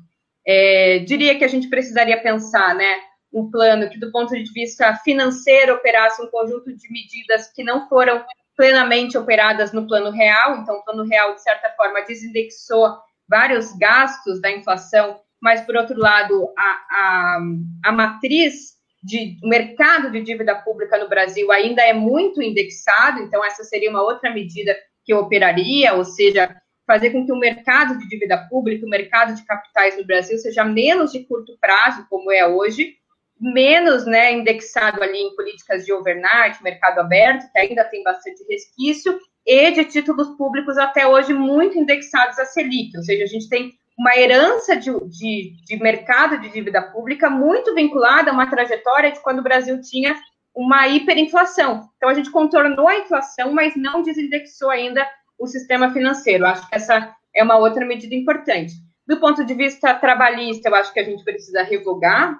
É, 0.47 1.01
diria 1.01 1.37
que 1.37 1.45
a 1.45 1.49
gente 1.49 1.68
precisaria 1.68 2.20
pensar, 2.20 2.74
né, 2.74 2.97
um 3.33 3.51
plano 3.51 3.89
que, 3.89 3.99
do 3.99 4.11
ponto 4.12 4.35
de 4.35 4.53
vista 4.53 4.95
financeiro, 4.97 5.74
operasse 5.74 6.22
um 6.22 6.28
conjunto 6.28 6.74
de 6.76 6.93
medidas 6.93 7.51
que 7.53 7.64
não 7.64 7.89
foram 7.89 8.24
plenamente 8.57 9.16
operadas 9.16 9.72
no 9.72 9.87
plano 9.87 10.11
real. 10.11 10.59
Então, 10.59 10.76
o 10.76 10.85
plano 10.85 11.05
real, 11.05 11.35
de 11.35 11.43
certa 11.43 11.70
forma, 11.70 12.03
desindexou 12.03 12.99
vários 13.28 13.72
gastos 13.76 14.41
da 14.41 14.51
inflação, 14.51 15.20
mas, 15.41 15.62
por 15.62 15.76
outro 15.76 15.99
lado, 15.99 16.53
a, 16.57 16.70
a, 16.91 17.41
a 17.87 17.93
matriz 17.93 18.72
de 19.03 19.39
mercado 19.43 20.12
de 20.12 20.22
dívida 20.22 20.55
pública 20.55 20.97
no 20.97 21.09
Brasil 21.09 21.51
ainda 21.51 21.83
é 21.83 21.93
muito 21.93 22.41
indexado, 22.41 23.20
então 23.20 23.45
essa 23.45 23.64
seria 23.64 23.91
uma 23.91 24.03
outra 24.03 24.33
medida 24.33 24.76
que 25.05 25.12
eu 25.12 25.18
operaria, 25.18 25.95
ou 25.95 26.05
seja, 26.05 26.55
fazer 26.87 27.11
com 27.11 27.26
que 27.26 27.33
o 27.33 27.39
mercado 27.39 27.99
de 27.99 28.09
dívida 28.09 28.47
pública, 28.49 28.87
o 28.87 28.91
mercado 28.91 29.35
de 29.35 29.45
capitais 29.45 29.97
no 29.97 30.05
Brasil 30.05 30.39
seja 30.39 30.64
menos 30.64 31.11
de 31.11 31.24
curto 31.24 31.57
prazo, 31.61 32.07
como 32.09 32.30
é 32.30 32.47
hoje, 32.47 32.95
menos 33.43 34.07
né, 34.07 34.32
indexado 34.32 35.03
ali 35.03 35.18
em 35.18 35.34
políticas 35.34 35.84
de 35.84 35.93
overnight, 35.93 36.62
mercado 36.62 37.01
aberto, 37.01 37.51
que 37.51 37.59
ainda 37.59 37.84
tem 37.84 38.03
bastante 38.05 38.45
resquício, 38.49 39.18
e 39.45 39.72
de 39.72 39.84
títulos 39.84 40.28
públicos 40.36 40.78
até 40.78 41.07
hoje 41.07 41.34
muito 41.34 41.76
indexados 41.76 42.38
à 42.38 42.45
Selic, 42.45 42.97
ou 42.97 43.03
seja, 43.03 43.24
a 43.24 43.26
gente 43.26 43.49
tem 43.49 43.72
uma 43.99 44.16
herança 44.16 44.76
de, 44.76 44.90
de, 45.09 45.57
de, 45.64 45.76
mercado 45.76 46.40
de 46.40 46.49
dívida 46.49 46.80
pública 46.80 47.28
muito 47.28 47.74
vinculada 47.74 48.30
a 48.30 48.34
uma 48.34 48.49
trajetória 48.49 49.11
de 49.11 49.20
quando 49.20 49.40
o 49.40 49.43
Brasil 49.43 49.80
tinha 49.80 50.16
uma 50.55 50.86
hiperinflação. 50.88 51.88
Então, 51.97 52.09
a 52.09 52.14
gente 52.14 52.30
contornou 52.30 52.88
a 52.88 52.99
inflação, 52.99 53.53
mas 53.53 53.74
não 53.76 54.03
desindexou 54.03 54.70
ainda 54.70 55.07
o 55.38 55.47
sistema 55.47 55.93
financeiro. 55.93 56.47
Acho 56.47 56.68
que 56.68 56.74
essa 56.74 57.14
é 57.34 57.43
uma 57.43 57.59
outra 57.59 57.84
medida 57.84 58.14
importante. 58.14 58.72
Do 59.07 59.18
ponto 59.18 59.45
de 59.45 59.55
vista 59.55 59.95
trabalhista, 59.95 60.68
eu 60.68 60.74
acho 60.74 60.93
que 60.93 61.01
a 61.01 61.05
gente 61.05 61.24
precisa 61.24 61.62
revogar 61.62 62.38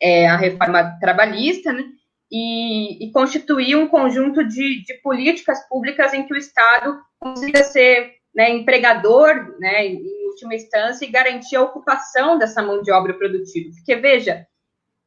é, 0.00 0.28
a 0.28 0.36
reforma 0.36 0.98
trabalhista, 1.00 1.72
né? 1.72 1.84
E, 2.32 3.04
e, 3.04 3.10
constituir 3.10 3.76
um 3.76 3.88
conjunto 3.88 4.44
de, 4.46 4.84
de 4.84 4.94
políticas 5.02 5.68
públicas 5.68 6.14
em 6.14 6.24
que 6.24 6.32
o 6.32 6.36
Estado 6.36 6.96
consiga 7.18 7.64
ser 7.64 8.12
né, 8.32 8.50
empregador, 8.50 9.58
né, 9.58 9.86
em 9.86 10.28
última 10.28 10.54
instância, 10.54 11.04
e 11.04 11.10
garantir 11.10 11.56
a 11.56 11.62
ocupação 11.62 12.38
dessa 12.38 12.62
mão 12.62 12.82
de 12.82 12.92
obra 12.92 13.14
produtiva. 13.14 13.70
Porque, 13.74 13.96
veja, 13.96 14.46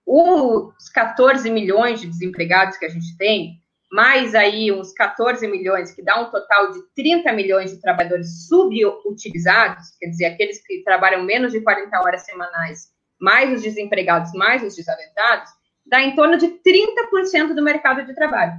os 0.05 0.89
14 0.89 1.49
milhões 1.49 2.01
de 2.01 2.07
desempregados 2.07 2.77
que 2.77 2.85
a 2.85 2.89
gente 2.89 3.17
tem, 3.17 3.53
mais 3.91 4.35
aí 4.35 4.71
uns 4.71 4.91
14 4.91 5.47
milhões, 5.47 5.91
que 5.91 6.03
dá 6.03 6.19
um 6.19 6.29
total 6.29 6.71
de 6.71 6.79
30 6.95 7.31
milhões 7.31 7.71
de 7.71 7.79
trabalhadores 7.79 8.47
subutilizados, 8.47 9.95
quer 9.99 10.07
dizer, 10.07 10.25
aqueles 10.25 10.65
que 10.65 10.83
trabalham 10.83 11.23
menos 11.23 11.51
de 11.51 11.61
40 11.61 11.99
horas 11.99 12.25
semanais, 12.25 12.92
mais 13.23 13.53
os 13.53 13.61
desempregados, 13.61 14.33
mais 14.33 14.61
os 14.61 14.75
desalentados, 14.75 15.49
dá 15.85 16.01
em 16.01 16.13
torno 16.13 16.37
de 16.37 16.47
30% 16.47 17.55
do 17.55 17.63
mercado 17.63 18.05
de 18.05 18.13
trabalho. 18.13 18.51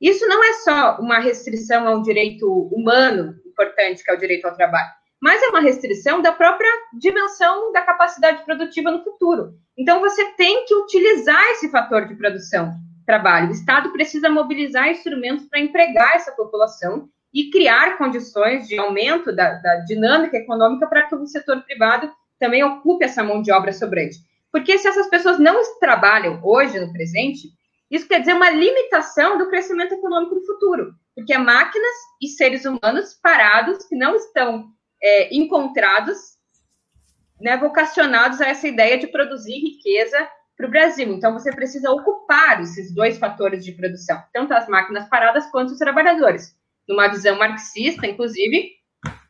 Isso 0.00 0.26
não 0.26 0.42
é 0.42 0.52
só 0.54 0.98
uma 0.98 1.20
restrição 1.20 1.86
a 1.86 1.94
um 1.94 2.02
direito 2.02 2.50
humano 2.74 3.36
importante, 3.46 4.02
que 4.02 4.10
é 4.10 4.14
o 4.14 4.18
direito 4.18 4.46
ao 4.46 4.56
trabalho, 4.56 4.90
mas 5.22 5.40
é 5.40 5.48
uma 5.48 5.60
restrição 5.60 6.20
da 6.20 6.32
própria 6.32 6.68
dimensão 6.98 7.70
da 7.70 7.82
capacidade 7.82 8.44
produtiva 8.44 8.90
no 8.90 9.04
futuro. 9.04 9.52
Então, 9.78 10.00
você 10.00 10.24
tem 10.32 10.64
que 10.64 10.74
utilizar 10.74 11.42
esse 11.50 11.70
fator 11.70 12.08
de 12.08 12.16
produção, 12.16 12.72
trabalho. 13.06 13.48
O 13.48 13.52
Estado 13.52 13.92
precisa 13.92 14.28
mobilizar 14.28 14.88
instrumentos 14.88 15.46
para 15.46 15.60
empregar 15.60 16.16
essa 16.16 16.32
população 16.32 17.08
e 17.32 17.48
criar 17.50 17.96
condições 17.96 18.66
de 18.66 18.76
aumento 18.76 19.34
da, 19.34 19.54
da 19.54 19.76
dinâmica 19.84 20.36
econômica 20.36 20.88
para 20.88 21.06
que 21.06 21.14
o 21.14 21.26
setor 21.26 21.62
privado 21.62 22.10
também 22.40 22.64
ocupe 22.64 23.04
essa 23.04 23.22
mão 23.22 23.42
de 23.42 23.52
obra 23.52 23.72
sobrante. 23.72 24.18
Porque 24.50 24.76
se 24.78 24.88
essas 24.88 25.08
pessoas 25.08 25.38
não 25.38 25.60
trabalham 25.78 26.40
hoje, 26.42 26.80
no 26.80 26.92
presente, 26.92 27.48
isso 27.90 28.08
quer 28.08 28.20
dizer 28.20 28.34
uma 28.34 28.50
limitação 28.50 29.38
do 29.38 29.48
crescimento 29.48 29.92
econômico 29.92 30.34
no 30.34 30.46
futuro, 30.46 30.94
porque 31.14 31.32
é 31.32 31.38
máquinas 31.38 31.94
e 32.20 32.28
seres 32.28 32.64
humanos 32.64 33.14
parados 33.22 33.84
que 33.84 33.94
não 33.94 34.16
estão 34.16 34.68
é, 35.02 35.34
encontrados, 35.34 36.38
né, 37.40 37.56
vocacionados 37.56 38.40
a 38.40 38.48
essa 38.48 38.66
ideia 38.66 38.98
de 38.98 39.06
produzir 39.06 39.54
riqueza 39.54 40.28
para 40.56 40.66
o 40.66 40.70
Brasil. 40.70 41.12
Então, 41.12 41.32
você 41.32 41.50
precisa 41.52 41.90
ocupar 41.90 42.60
esses 42.60 42.92
dois 42.94 43.18
fatores 43.18 43.64
de 43.64 43.72
produção, 43.72 44.22
tanto 44.32 44.52
as 44.52 44.68
máquinas 44.68 45.08
paradas 45.08 45.46
quanto 45.46 45.72
os 45.72 45.78
trabalhadores. 45.78 46.54
Numa 46.88 47.08
visão 47.08 47.38
marxista, 47.38 48.06
inclusive, 48.06 48.72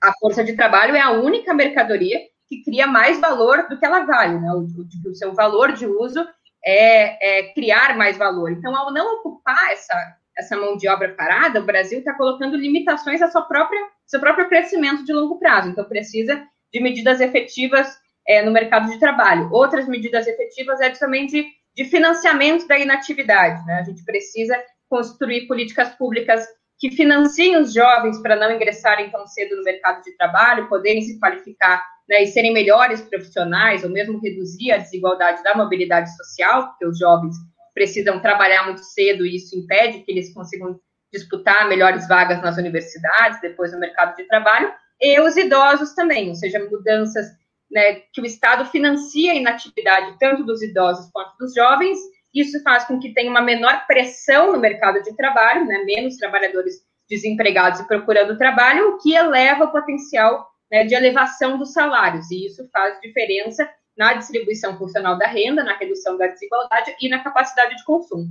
a 0.02 0.12
força 0.18 0.42
de 0.42 0.54
trabalho 0.54 0.96
é 0.96 1.00
a 1.00 1.12
única 1.12 1.54
mercadoria 1.54 2.18
que 2.50 2.64
cria 2.64 2.84
mais 2.84 3.20
valor 3.20 3.68
do 3.68 3.78
que 3.78 3.86
ela 3.86 4.00
vale, 4.00 4.40
né? 4.40 4.50
O, 4.52 4.62
o, 4.62 5.10
o 5.10 5.14
seu 5.14 5.32
valor 5.32 5.72
de 5.72 5.86
uso 5.86 6.26
é, 6.66 7.38
é, 7.38 7.52
criar 7.54 7.96
mais 7.96 8.18
valor. 8.18 8.50
Então, 8.50 8.76
ao 8.76 8.92
não 8.92 9.18
ocupar 9.18 9.70
essa, 9.70 9.94
essa 10.36 10.56
mão 10.56 10.76
de 10.76 10.88
obra 10.88 11.14
parada, 11.14 11.60
o 11.60 11.64
Brasil 11.64 12.00
está 12.00 12.12
colocando 12.14 12.56
limitações 12.56 13.22
ao 13.22 13.30
seu 13.30 13.42
próprio, 13.42 14.48
crescimento 14.48 15.04
de 15.04 15.12
longo 15.12 15.38
prazo. 15.38 15.68
Então, 15.68 15.84
precisa 15.84 16.44
de 16.72 16.80
medidas 16.80 17.20
efetivas 17.20 17.96
é, 18.26 18.42
no 18.42 18.50
mercado 18.50 18.90
de 18.90 18.98
trabalho. 18.98 19.48
Outras 19.52 19.86
medidas 19.86 20.26
efetivas 20.26 20.80
é 20.80 20.90
também 20.90 21.26
de, 21.26 21.46
de 21.76 21.84
financiamento 21.84 22.66
da 22.66 22.76
inatividade. 22.76 23.64
Né? 23.64 23.74
A 23.74 23.84
gente 23.84 24.04
precisa 24.04 24.60
construir 24.88 25.46
políticas 25.46 25.90
públicas 25.90 26.44
que 26.80 26.90
financiem 26.90 27.58
os 27.58 27.72
jovens 27.72 28.20
para 28.22 28.34
não 28.34 28.50
ingressarem 28.50 29.10
tão 29.10 29.26
cedo 29.26 29.54
no 29.54 29.62
mercado 29.62 30.02
de 30.02 30.16
trabalho, 30.16 30.68
poderem 30.68 31.02
se 31.02 31.20
qualificar 31.20 31.84
né, 32.10 32.24
e 32.24 32.26
serem 32.26 32.52
melhores 32.52 33.00
profissionais, 33.00 33.84
ou 33.84 33.90
mesmo 33.90 34.20
reduzir 34.20 34.72
a 34.72 34.78
desigualdade 34.78 35.44
da 35.44 35.54
mobilidade 35.54 36.14
social, 36.16 36.66
porque 36.66 36.84
os 36.84 36.98
jovens 36.98 37.36
precisam 37.72 38.18
trabalhar 38.18 38.64
muito 38.64 38.82
cedo 38.82 39.24
e 39.24 39.36
isso 39.36 39.56
impede 39.56 40.00
que 40.00 40.10
eles 40.10 40.34
consigam 40.34 40.80
disputar 41.12 41.68
melhores 41.68 42.08
vagas 42.08 42.42
nas 42.42 42.56
universidades, 42.56 43.40
depois 43.40 43.72
no 43.72 43.78
mercado 43.78 44.16
de 44.16 44.24
trabalho, 44.24 44.72
e 45.00 45.20
os 45.20 45.36
idosos 45.36 45.94
também, 45.94 46.28
ou 46.28 46.34
seja, 46.34 46.58
mudanças 46.68 47.26
né, 47.70 48.00
que 48.12 48.20
o 48.20 48.26
Estado 48.26 48.64
financia 48.66 49.30
a 49.30 49.36
inatividade 49.36 50.16
tanto 50.18 50.44
dos 50.44 50.60
idosos 50.62 51.08
quanto 51.12 51.36
dos 51.38 51.54
jovens, 51.54 51.96
isso 52.34 52.60
faz 52.64 52.84
com 52.84 52.98
que 52.98 53.14
tenha 53.14 53.30
uma 53.30 53.40
menor 53.40 53.86
pressão 53.86 54.52
no 54.52 54.58
mercado 54.58 55.00
de 55.00 55.16
trabalho, 55.16 55.64
né, 55.64 55.84
menos 55.84 56.16
trabalhadores 56.16 56.74
desempregados 57.08 57.80
e 57.80 57.86
procurando 57.86 58.36
trabalho, 58.36 58.88
o 58.88 58.98
que 58.98 59.14
eleva 59.14 59.64
o 59.64 59.72
potencial 59.72 60.49
né, 60.70 60.84
de 60.84 60.94
elevação 60.94 61.58
dos 61.58 61.72
salários, 61.72 62.30
e 62.30 62.46
isso 62.46 62.68
faz 62.72 63.00
diferença 63.00 63.68
na 63.96 64.14
distribuição 64.14 64.78
funcional 64.78 65.18
da 65.18 65.26
renda, 65.26 65.64
na 65.64 65.76
redução 65.76 66.16
da 66.16 66.26
desigualdade 66.26 66.94
e 67.00 67.08
na 67.08 67.22
capacidade 67.22 67.76
de 67.76 67.84
consumo. 67.84 68.28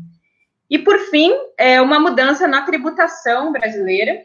E, 0.70 0.80
por 0.80 0.98
fim, 1.10 1.32
é 1.58 1.82
uma 1.82 2.00
mudança 2.00 2.48
na 2.48 2.62
tributação 2.62 3.52
brasileira, 3.52 4.24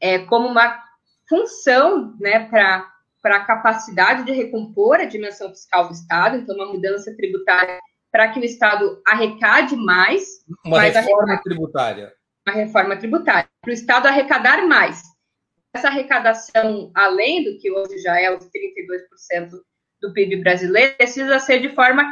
é, 0.00 0.18
como 0.18 0.48
uma 0.48 0.82
função 1.28 2.14
né, 2.20 2.48
para 2.48 2.86
a 3.24 3.44
capacidade 3.44 4.24
de 4.24 4.32
recompor 4.32 5.00
a 5.00 5.04
dimensão 5.04 5.48
fiscal 5.50 5.88
do 5.88 5.94
Estado, 5.94 6.36
então, 6.36 6.54
uma 6.56 6.66
mudança 6.66 7.14
tributária 7.16 7.78
para 8.10 8.28
que 8.28 8.40
o 8.40 8.44
Estado 8.44 9.00
arrecade 9.06 9.76
mais. 9.76 10.24
Uma 10.64 10.80
reforma 10.80 11.40
tributária. 11.42 12.12
Uma 12.46 12.54
reforma 12.54 12.96
tributária, 12.96 13.48
para 13.60 13.70
o 13.70 13.74
Estado 13.74 14.06
arrecadar 14.06 14.66
mais. 14.66 15.02
Essa 15.76 15.88
arrecadação, 15.88 16.90
além 16.94 17.44
do 17.44 17.58
que 17.58 17.70
hoje 17.70 17.98
já 17.98 18.18
é 18.18 18.34
os 18.34 18.46
32% 18.46 19.50
do 20.00 20.10
PIB 20.10 20.36
brasileiro, 20.36 20.96
precisa 20.96 21.38
ser 21.38 21.60
de 21.60 21.68
forma 21.74 22.02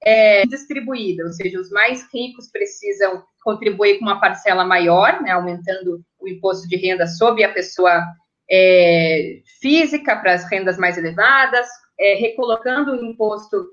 é, 0.00 0.46
distribuída, 0.46 1.24
ou 1.24 1.32
seja, 1.32 1.60
os 1.60 1.70
mais 1.70 2.08
ricos 2.10 2.50
precisam 2.50 3.22
contribuir 3.44 3.98
com 3.98 4.06
uma 4.06 4.18
parcela 4.18 4.64
maior, 4.64 5.20
né, 5.20 5.32
aumentando 5.32 6.02
o 6.18 6.26
imposto 6.26 6.66
de 6.66 6.76
renda 6.76 7.06
sobre 7.06 7.44
a 7.44 7.52
pessoa 7.52 8.02
é, 8.50 9.42
física 9.60 10.16
para 10.16 10.32
as 10.32 10.50
rendas 10.50 10.78
mais 10.78 10.96
elevadas, 10.96 11.68
é, 12.00 12.14
recolocando 12.14 12.92
o 12.92 13.04
imposto 13.04 13.66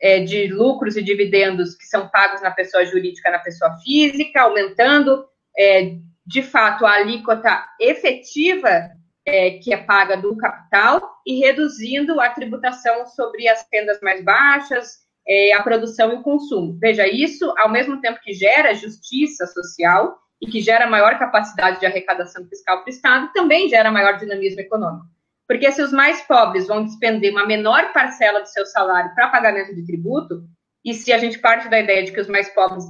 é, 0.00 0.20
de 0.20 0.46
lucros 0.46 0.96
e 0.96 1.02
dividendos 1.02 1.76
que 1.76 1.84
são 1.84 2.08
pagos 2.08 2.40
na 2.40 2.50
pessoa 2.50 2.86
jurídica 2.86 3.30
na 3.30 3.40
pessoa 3.40 3.76
física, 3.84 4.40
aumentando 4.40 5.26
é, 5.54 5.98
de 6.26 6.42
fato 6.42 6.86
a 6.86 6.92
alíquota 6.94 7.64
efetiva 7.80 8.90
é, 9.26 9.50
que 9.58 9.72
é 9.72 9.76
paga 9.76 10.16
do 10.16 10.36
capital 10.36 11.20
e 11.26 11.38
reduzindo 11.38 12.20
a 12.20 12.30
tributação 12.30 13.06
sobre 13.06 13.48
as 13.48 13.64
rendas 13.72 14.00
mais 14.00 14.24
baixas, 14.24 15.02
é, 15.26 15.52
a 15.52 15.62
produção 15.62 16.12
e 16.12 16.16
o 16.16 16.22
consumo. 16.22 16.76
Veja, 16.80 17.06
isso, 17.06 17.52
ao 17.58 17.70
mesmo 17.70 18.00
tempo 18.00 18.20
que 18.20 18.32
gera 18.32 18.74
justiça 18.74 19.46
social 19.46 20.18
e 20.40 20.46
que 20.46 20.60
gera 20.60 20.90
maior 20.90 21.18
capacidade 21.18 21.78
de 21.78 21.86
arrecadação 21.86 22.44
fiscal 22.48 22.78
para 22.78 22.86
o 22.86 22.90
Estado, 22.90 23.30
também 23.32 23.68
gera 23.68 23.92
maior 23.92 24.18
dinamismo 24.18 24.60
econômico. 24.60 25.06
Porque 25.46 25.70
se 25.70 25.82
os 25.82 25.92
mais 25.92 26.20
pobres 26.22 26.66
vão 26.66 26.84
despender 26.84 27.30
uma 27.30 27.46
menor 27.46 27.92
parcela 27.92 28.40
do 28.40 28.48
seu 28.48 28.66
salário 28.66 29.14
para 29.14 29.28
pagamento 29.28 29.74
de 29.74 29.86
tributo, 29.86 30.44
e 30.84 30.94
se 30.94 31.12
a 31.12 31.18
gente 31.18 31.38
parte 31.38 31.68
da 31.68 31.78
ideia 31.78 32.04
de 32.04 32.10
que 32.10 32.20
os 32.20 32.26
mais 32.26 32.48
pobres 32.52 32.84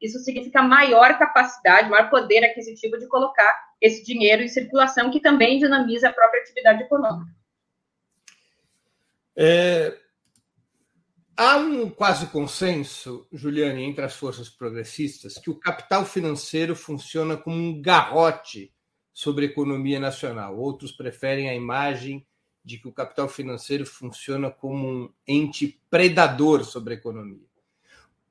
isso 0.00 0.18
significa 0.20 0.62
maior 0.62 1.18
capacidade, 1.18 1.90
maior 1.90 2.08
poder 2.10 2.44
aquisitivo 2.44 2.98
de 2.98 3.08
colocar 3.08 3.52
esse 3.80 4.04
dinheiro 4.04 4.42
em 4.42 4.48
circulação, 4.48 5.10
que 5.10 5.20
também 5.20 5.58
dinamiza 5.58 6.08
a 6.08 6.12
própria 6.12 6.42
atividade 6.42 6.82
econômica. 6.82 7.30
É, 9.36 9.96
há 11.36 11.56
um 11.56 11.88
quase 11.88 12.26
consenso, 12.26 13.26
Juliane, 13.32 13.84
entre 13.84 14.04
as 14.04 14.16
forças 14.16 14.48
progressistas, 14.48 15.38
que 15.38 15.50
o 15.50 15.58
capital 15.58 16.04
financeiro 16.04 16.74
funciona 16.74 17.36
como 17.36 17.56
um 17.56 17.80
garrote 17.80 18.74
sobre 19.12 19.46
a 19.46 19.48
economia 19.48 19.98
nacional. 19.98 20.58
Outros 20.58 20.92
preferem 20.92 21.48
a 21.48 21.54
imagem 21.54 22.26
de 22.64 22.78
que 22.78 22.86
o 22.86 22.92
capital 22.92 23.28
financeiro 23.28 23.86
funciona 23.86 24.50
como 24.50 24.86
um 24.86 25.12
ente 25.26 25.80
predador 25.88 26.64
sobre 26.64 26.94
a 26.94 26.96
economia. 26.96 27.47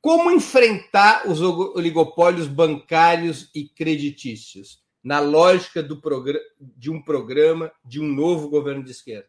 Como 0.08 0.32
enfrentar 0.32 1.28
os 1.28 1.42
oligopólios 1.42 2.48
bancários 2.48 3.52
e 3.54 3.68
creditícios 3.68 4.82
na 5.04 5.20
lógica 5.20 5.84
do 5.84 6.02
de 6.78 6.90
um 6.90 7.02
programa 7.02 7.74
de 7.84 8.00
um 8.00 8.08
novo 8.08 8.48
governo 8.50 8.82
de 8.86 8.92
esquerda? 8.92 9.28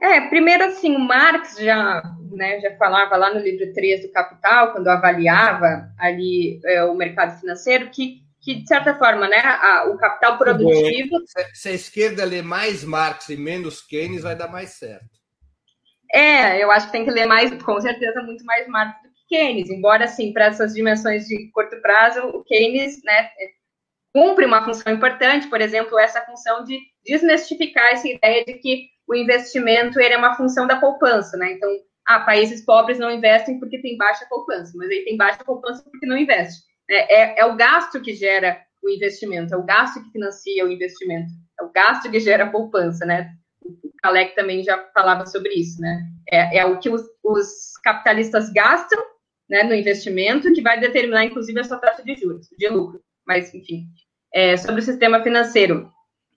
É, 0.00 0.20
primeiro 0.28 0.66
assim, 0.66 0.94
o 0.94 1.00
Marx 1.00 1.56
já, 1.58 2.04
né, 2.30 2.60
já 2.60 2.76
falava 2.76 3.16
lá 3.16 3.34
no 3.34 3.40
livro 3.40 3.72
3 3.72 4.02
do 4.02 4.12
Capital, 4.12 4.70
quando 4.70 4.86
avaliava 4.86 5.90
ali 5.98 6.60
é, 6.64 6.84
o 6.84 6.94
mercado 6.94 7.40
financeiro, 7.40 7.90
que 7.90 8.24
que, 8.40 8.54
de 8.54 8.68
certa 8.68 8.96
forma, 8.96 9.26
né, 9.26 9.40
a, 9.40 9.88
o 9.88 9.98
capital 9.98 10.38
produtivo. 10.38 11.16
Se 11.52 11.68
a 11.68 11.72
esquerda 11.72 12.24
ler 12.24 12.44
mais 12.44 12.84
Marx 12.84 13.28
e 13.28 13.36
menos 13.36 13.82
Keynes, 13.82 14.22
vai 14.22 14.36
dar 14.36 14.46
mais 14.46 14.70
certo. 14.70 15.16
É, 16.12 16.62
eu 16.62 16.70
acho 16.70 16.86
que 16.86 16.92
tem 16.92 17.04
que 17.04 17.10
ler 17.10 17.26
mais, 17.26 17.50
com 17.60 17.80
certeza, 17.80 18.22
muito 18.22 18.44
mais 18.44 18.68
Marx 18.68 19.05
Keynes, 19.28 19.70
embora, 19.70 20.04
assim, 20.04 20.32
para 20.32 20.46
essas 20.46 20.74
dimensões 20.74 21.26
de 21.26 21.50
curto 21.52 21.80
prazo, 21.80 22.20
o 22.28 22.44
Keynes, 22.44 23.02
né, 23.04 23.28
cumpre 24.12 24.46
uma 24.46 24.64
função 24.64 24.92
importante, 24.92 25.48
por 25.48 25.60
exemplo, 25.60 25.98
essa 25.98 26.22
função 26.22 26.64
de 26.64 26.78
desmistificar 27.04 27.92
essa 27.92 28.08
ideia 28.08 28.44
de 28.44 28.54
que 28.54 28.86
o 29.06 29.14
investimento 29.14 30.00
ele 30.00 30.14
é 30.14 30.18
uma 30.18 30.34
função 30.34 30.66
da 30.66 30.80
poupança, 30.80 31.36
né? 31.36 31.52
Então, 31.52 31.68
ah, 32.06 32.20
países 32.20 32.64
pobres 32.64 32.98
não 32.98 33.10
investem 33.10 33.58
porque 33.58 33.80
tem 33.80 33.96
baixa 33.96 34.26
poupança, 34.28 34.72
mas 34.76 34.88
aí 34.88 35.04
tem 35.04 35.16
baixa 35.16 35.44
poupança 35.44 35.82
porque 35.90 36.06
não 36.06 36.16
investe. 36.16 36.62
É, 36.88 37.14
é, 37.14 37.40
é, 37.40 37.44
o 37.44 37.56
gasto 37.56 38.00
que 38.00 38.14
gera 38.14 38.60
o 38.82 38.88
investimento, 38.88 39.52
é 39.52 39.56
o 39.56 39.64
gasto 39.64 40.02
que 40.02 40.12
financia 40.12 40.64
o 40.64 40.70
investimento, 40.70 41.32
é 41.60 41.64
o 41.64 41.72
gasto 41.72 42.10
que 42.10 42.20
gera 42.20 42.44
a 42.44 42.50
poupança, 42.50 43.04
né? 43.04 43.32
O 43.60 43.90
Kalec 44.02 44.34
também 44.36 44.62
já 44.62 44.78
falava 44.94 45.26
sobre 45.26 45.52
isso, 45.54 45.80
né? 45.80 46.04
É, 46.30 46.58
é 46.58 46.64
o 46.64 46.78
que 46.78 46.88
os, 46.88 47.02
os, 47.24 47.72
capitalistas 47.82 48.52
gastam 48.52 49.02
né, 49.48 49.62
no 49.62 49.74
investimento 49.74 50.52
que 50.52 50.62
vai 50.62 50.78
determinar, 50.78 51.24
inclusive, 51.24 51.58
a 51.60 51.64
sua 51.64 51.78
taxa 51.78 52.02
de 52.02 52.14
juros, 52.14 52.48
de 52.56 52.68
lucro. 52.68 53.00
Mas, 53.26 53.52
enfim, 53.54 53.84
é, 54.32 54.56
sobre 54.56 54.80
o 54.80 54.84
sistema 54.84 55.22
financeiro, 55.22 55.90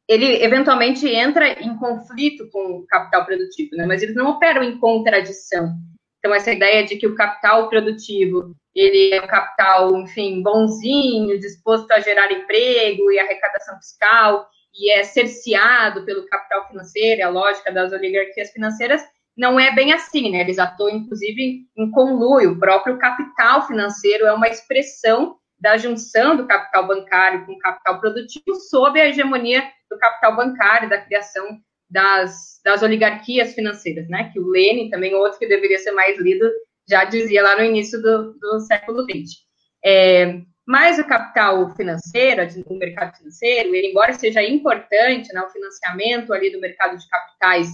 ele 0.08 0.44
eventualmente 0.44 1.08
entra 1.08 1.62
em 1.62 1.78
conflito 1.78 2.50
com 2.52 2.78
o 2.78 2.88
capital 2.88 3.26
produtivo, 3.26 3.76
né? 3.76 3.86
Mas 3.86 4.02
eles 4.02 4.16
não 4.16 4.30
operam 4.30 4.64
em 4.64 4.80
contradição. 4.80 5.76
Então, 6.18 6.34
essa 6.34 6.52
ideia 6.52 6.84
de 6.84 6.98
que 6.98 7.08
o 7.08 7.16
capital 7.16 7.70
produtivo 7.70 8.56
ele 8.76 9.14
é 9.14 9.22
um 9.22 9.28
capital, 9.28 9.96
enfim, 9.98 10.42
bonzinho, 10.42 11.40
disposto 11.40 11.92
a 11.92 12.00
gerar 12.00 12.32
emprego 12.32 13.12
e 13.12 13.20
arrecadação 13.20 13.76
fiscal, 13.78 14.48
e 14.74 14.92
é 14.92 15.04
cerceado 15.04 16.06
pelo 16.06 16.26
capital 16.28 16.68
financeiro, 16.68 17.26
a 17.26 17.30
lógica 17.30 17.72
das 17.72 17.92
oligarquias 17.92 18.52
financeiras, 18.52 19.02
não 19.40 19.58
é 19.58 19.74
bem 19.74 19.94
assim, 19.94 20.30
né? 20.30 20.42
Eles 20.42 20.60
atuam, 20.60 20.90
inclusive, 20.90 21.62
em 21.78 21.92
conluio. 21.92 22.52
O 22.52 22.60
próprio 22.60 22.98
capital 22.98 23.66
financeiro 23.66 24.26
é 24.26 24.34
uma 24.34 24.50
expressão 24.50 25.38
da 25.58 25.78
junção 25.78 26.36
do 26.36 26.46
capital 26.46 26.86
bancário 26.86 27.46
com 27.46 27.54
o 27.54 27.60
capital 27.60 28.02
produtivo 28.02 28.54
sob 28.70 29.00
a 29.00 29.08
hegemonia 29.08 29.64
do 29.90 29.98
capital 29.98 30.36
bancário, 30.36 30.90
da 30.90 31.00
criação 31.00 31.58
das, 31.90 32.60
das 32.66 32.84
oligarquias 32.84 33.54
financeiras, 33.54 34.10
né? 34.10 34.30
Que 34.34 34.42
o 34.42 34.48
Lenin, 34.48 34.90
também 34.90 35.16
outro 35.16 35.40
que 35.40 35.48
deveria 35.48 35.80
ser 35.80 35.92
mais 35.92 36.20
lido, 36.20 36.46
já 36.90 37.06
dizia 37.06 37.42
lá 37.42 37.56
no 37.56 37.64
início 37.64 38.02
do, 38.02 38.34
do 38.34 38.60
século 38.60 39.04
XX. 39.04 39.38
É, 39.86 40.42
mas 40.68 41.00
o 41.00 41.08
capital 41.08 41.74
financeiro, 41.76 42.42
o 42.68 42.78
mercado 42.78 43.16
financeiro, 43.16 43.74
ele, 43.74 43.88
embora 43.88 44.12
seja 44.14 44.44
importante, 44.44 45.34
né, 45.34 45.42
o 45.42 45.50
financiamento 45.50 46.34
ali 46.34 46.52
do 46.52 46.60
mercado 46.60 46.98
de 46.98 47.08
capitais 47.08 47.70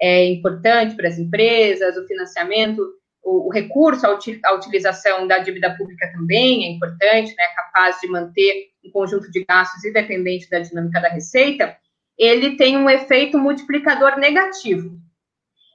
é 0.00 0.26
importante 0.26 0.94
para 0.94 1.08
as 1.08 1.18
empresas, 1.18 1.96
o 1.96 2.06
financiamento, 2.06 2.82
o, 3.22 3.48
o 3.48 3.52
recurso 3.52 4.06
à, 4.06 4.54
utilização 4.54 5.26
da 5.26 5.38
dívida 5.38 5.74
pública 5.76 6.10
também 6.12 6.64
é 6.64 6.70
importante, 6.70 7.34
né, 7.36 7.44
capaz 7.54 8.00
de 8.00 8.08
manter 8.08 8.68
um 8.84 8.90
conjunto 8.90 9.30
de 9.30 9.44
gastos 9.44 9.84
independente 9.84 10.48
da 10.48 10.60
dinâmica 10.60 11.00
da 11.00 11.08
receita, 11.08 11.76
ele 12.16 12.56
tem 12.56 12.76
um 12.76 12.88
efeito 12.88 13.38
multiplicador 13.38 14.16
negativo. 14.18 14.98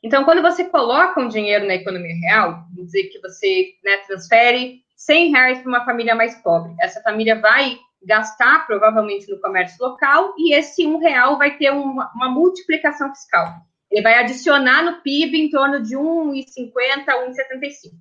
Então, 0.03 0.25
quando 0.25 0.41
você 0.41 0.65
coloca 0.65 1.19
um 1.19 1.29
dinheiro 1.29 1.65
na 1.65 1.75
economia 1.75 2.15
real, 2.21 2.65
vamos 2.73 2.91
dizer 2.91 3.03
que 3.03 3.19
você 3.21 3.73
né, 3.83 3.97
transfere 4.05 4.81
100 4.97 5.31
reais 5.31 5.59
para 5.59 5.69
uma 5.69 5.85
família 5.85 6.13
mais 6.15 6.35
pobre, 6.41 6.73
essa 6.81 7.01
família 7.01 7.39
vai 7.39 7.77
gastar 8.05 8.67
provavelmente 8.67 9.31
no 9.31 9.39
comércio 9.39 9.77
local 9.81 10.33
e 10.37 10.53
esse 10.53 10.85
um 10.85 10.97
real 10.97 11.37
vai 11.37 11.57
ter 11.57 11.71
uma, 11.71 12.11
uma 12.13 12.29
multiplicação 12.29 13.09
fiscal. 13.15 13.47
Ele 13.94 14.02
vai 14.02 14.15
adicionar 14.15 14.82
no 14.82 15.03
PIB 15.03 15.38
em 15.38 15.49
torno 15.52 15.80
de 15.80 15.95
1,50, 15.95 17.06
1,75. 17.06 17.91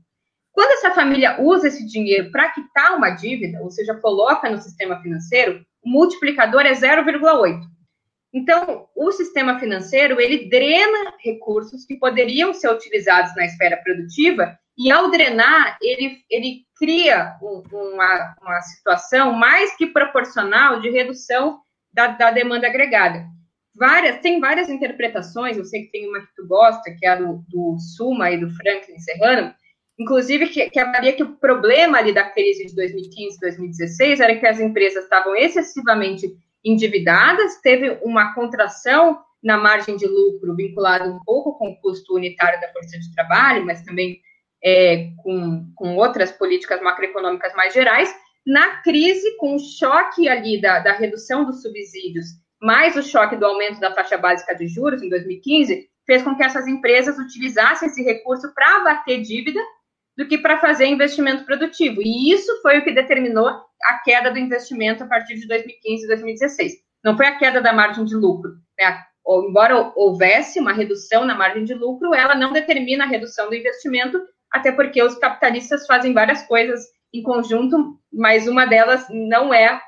Quando 0.50 0.70
essa 0.70 0.90
família 0.94 1.38
usa 1.38 1.68
esse 1.68 1.86
dinheiro 1.86 2.30
para 2.30 2.50
quitar 2.50 2.96
uma 2.96 3.10
dívida, 3.10 3.60
ou 3.60 3.70
seja, 3.70 3.94
coloca 3.96 4.48
no 4.48 4.56
sistema 4.56 4.98
financeiro, 5.02 5.62
o 5.84 5.90
multiplicador 5.90 6.62
é 6.62 6.72
0,8. 6.72 7.60
Então, 8.32 8.88
o 8.96 9.12
sistema 9.12 9.60
financeiro, 9.60 10.18
ele 10.18 10.48
drena 10.48 11.12
recursos 11.22 11.84
que 11.84 11.98
poderiam 11.98 12.54
ser 12.54 12.70
utilizados 12.70 13.36
na 13.36 13.44
esfera 13.44 13.76
produtiva 13.76 14.58
e, 14.78 14.90
ao 14.90 15.10
drenar, 15.10 15.76
ele, 15.82 16.22
ele 16.30 16.62
cria 16.78 17.36
um, 17.42 17.62
uma, 17.70 18.34
uma 18.40 18.60
situação 18.62 19.32
mais 19.32 19.76
que 19.76 19.88
proporcional 19.88 20.80
de 20.80 20.88
redução 20.88 21.60
da, 21.92 22.06
da 22.06 22.30
demanda 22.30 22.66
agregada. 22.66 23.26
Várias, 23.74 24.20
tem 24.20 24.38
várias 24.38 24.68
interpretações, 24.68 25.56
eu 25.56 25.64
sei 25.64 25.84
que 25.84 25.92
tem 25.92 26.08
uma 26.08 26.20
que 26.20 26.34
tu 26.36 26.46
gosta, 26.46 26.94
que 26.98 27.06
é 27.06 27.10
a 27.10 27.16
do, 27.16 27.42
do 27.48 27.78
Suma 27.78 28.30
e 28.30 28.38
do 28.38 28.50
Franklin 28.50 28.98
Serrano, 28.98 29.54
inclusive 29.98 30.48
que, 30.48 30.68
que 30.68 30.78
avalia 30.78 31.14
que 31.14 31.22
o 31.22 31.36
problema 31.36 31.98
ali 31.98 32.12
da 32.12 32.24
crise 32.24 32.66
de 32.66 32.74
2015, 32.74 33.40
2016 33.40 34.20
era 34.20 34.36
que 34.36 34.46
as 34.46 34.60
empresas 34.60 35.04
estavam 35.04 35.34
excessivamente 35.34 36.36
endividadas, 36.64 37.60
teve 37.62 37.98
uma 38.02 38.34
contração 38.34 39.18
na 39.42 39.56
margem 39.56 39.96
de 39.96 40.06
lucro 40.06 40.54
vinculada 40.54 41.10
um 41.10 41.18
pouco 41.24 41.58
com 41.58 41.70
o 41.70 41.76
custo 41.80 42.14
unitário 42.14 42.60
da 42.60 42.72
força 42.72 42.98
de 42.98 43.12
trabalho, 43.12 43.64
mas 43.64 43.82
também 43.82 44.20
é, 44.62 45.10
com, 45.16 45.66
com 45.74 45.96
outras 45.96 46.30
políticas 46.30 46.80
macroeconômicas 46.80 47.52
mais 47.54 47.74
gerais. 47.74 48.14
Na 48.46 48.82
crise, 48.82 49.36
com 49.38 49.56
o 49.56 49.58
choque 49.58 50.28
ali 50.28 50.60
da, 50.60 50.78
da 50.78 50.92
redução 50.92 51.44
dos 51.44 51.62
subsídios, 51.62 52.26
mais 52.62 52.94
o 52.94 53.02
choque 53.02 53.36
do 53.36 53.44
aumento 53.44 53.80
da 53.80 53.90
taxa 53.90 54.16
básica 54.16 54.54
de 54.54 54.68
juros 54.68 55.02
em 55.02 55.08
2015, 55.08 55.88
fez 56.06 56.22
com 56.22 56.36
que 56.36 56.44
essas 56.44 56.66
empresas 56.68 57.18
utilizassem 57.18 57.88
esse 57.88 58.02
recurso 58.02 58.54
para 58.54 58.76
abater 58.76 59.20
dívida 59.20 59.60
do 60.16 60.28
que 60.28 60.38
para 60.38 60.60
fazer 60.60 60.86
investimento 60.86 61.44
produtivo. 61.44 62.00
E 62.00 62.32
isso 62.32 62.60
foi 62.62 62.78
o 62.78 62.84
que 62.84 62.92
determinou 62.92 63.48
a 63.48 63.98
queda 64.04 64.30
do 64.30 64.38
investimento 64.38 65.02
a 65.02 65.06
partir 65.06 65.34
de 65.34 65.48
2015 65.48 66.04
e 66.04 66.06
2016. 66.06 66.72
Não 67.02 67.16
foi 67.16 67.26
a 67.26 67.36
queda 67.36 67.60
da 67.60 67.72
margem 67.72 68.04
de 68.04 68.14
lucro. 68.14 68.52
Né? 68.78 69.02
Embora 69.26 69.92
houvesse 69.96 70.60
uma 70.60 70.72
redução 70.72 71.24
na 71.24 71.34
margem 71.34 71.64
de 71.64 71.74
lucro, 71.74 72.14
ela 72.14 72.34
não 72.34 72.52
determina 72.52 73.04
a 73.04 73.08
redução 73.08 73.48
do 73.48 73.56
investimento, 73.56 74.22
até 74.52 74.70
porque 74.70 75.02
os 75.02 75.16
capitalistas 75.16 75.86
fazem 75.86 76.12
várias 76.12 76.42
coisas 76.46 76.84
em 77.12 77.22
conjunto, 77.22 77.98
mas 78.12 78.46
uma 78.46 78.66
delas 78.66 79.06
não 79.10 79.52
é 79.52 79.80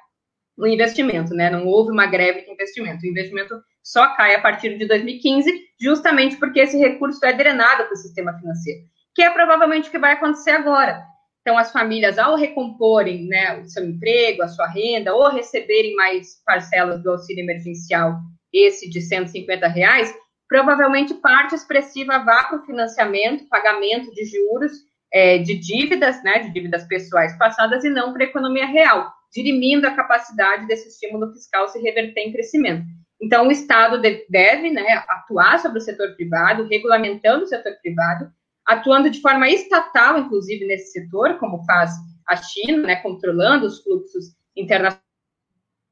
o 0.57 0.67
investimento, 0.67 1.35
né? 1.35 1.51
Não 1.51 1.67
houve 1.67 1.91
uma 1.91 2.07
greve 2.07 2.43
de 2.43 2.51
investimento. 2.51 3.05
O 3.05 3.09
investimento 3.09 3.55
só 3.83 4.15
cai 4.15 4.35
a 4.35 4.41
partir 4.41 4.79
de 4.79 4.87
2015, 4.87 5.51
justamente 5.81 6.37
porque 6.37 6.61
esse 6.61 6.77
recurso 6.79 7.25
é 7.25 7.33
drenado 7.33 7.85
para 7.85 7.93
o 7.93 7.97
sistema 7.97 8.33
financeiro 8.39 8.81
que 9.15 9.23
é 9.23 9.31
provavelmente 9.31 9.89
o 9.89 9.93
que 9.93 9.99
vai 9.99 10.13
acontecer 10.13 10.51
agora. 10.51 11.03
Então, 11.41 11.57
as 11.57 11.71
famílias, 11.71 12.19
ao 12.19 12.37
recomporem 12.37 13.27
né, 13.29 13.61
o 13.61 13.69
seu 13.69 13.85
emprego, 13.85 14.43
a 14.43 14.49
sua 14.49 14.67
renda, 14.67 15.15
ou 15.15 15.31
receberem 15.31 15.95
mais 15.95 16.43
parcelas 16.45 17.03
do 17.03 17.11
auxílio 17.11 17.43
emergencial, 17.43 18.19
esse 18.53 18.89
de 18.89 19.01
150 19.01 19.69
reais, 19.69 20.13
provavelmente 20.49 21.15
parte 21.15 21.55
expressiva 21.55 22.19
vá 22.19 22.45
para 22.45 22.59
o 22.59 22.65
financiamento, 22.65 23.49
pagamento 23.49 24.11
de 24.13 24.25
juros, 24.25 24.73
é, 25.13 25.39
de 25.39 25.55
dívidas, 25.55 26.23
né, 26.25 26.41
de 26.41 26.53
dívidas 26.53 26.85
pessoais 26.85 27.37
passadas, 27.37 27.85
e 27.85 27.91
não 27.91 28.13
para 28.13 28.25
a 28.25 28.29
economia 28.29 28.67
real, 28.67 29.13
dirimindo 29.35 29.87
a 29.87 29.95
capacidade 29.95 30.67
desse 30.67 30.89
estímulo 30.89 31.33
fiscal 31.33 31.69
se 31.69 31.81
reverter 31.81 32.21
em 32.21 32.33
crescimento. 32.33 32.85
Então, 33.21 33.49
o 33.49 33.53
Estado 33.53 34.01
deve 34.29 34.71
né, 34.71 35.03
atuar 35.09 35.59
sobre 35.59 35.79
o 35.79 35.83
setor 35.83 36.15
privado, 36.15 36.69
regulamentando 36.69 37.45
o 37.45 37.47
setor 37.47 37.73
privado, 37.83 38.31
atuando 38.67 39.11
de 39.11 39.21
forma 39.21 39.49
estatal, 39.49 40.19
inclusive, 40.19 40.67
nesse 40.67 40.93
setor, 40.93 41.39
como 41.39 41.65
faz 41.65 41.91
a 42.29 42.37
China, 42.37 42.83
né, 42.83 42.97
controlando 42.97 43.67
os 43.67 43.83
fluxos 43.83 44.37
internacionais 44.57 45.03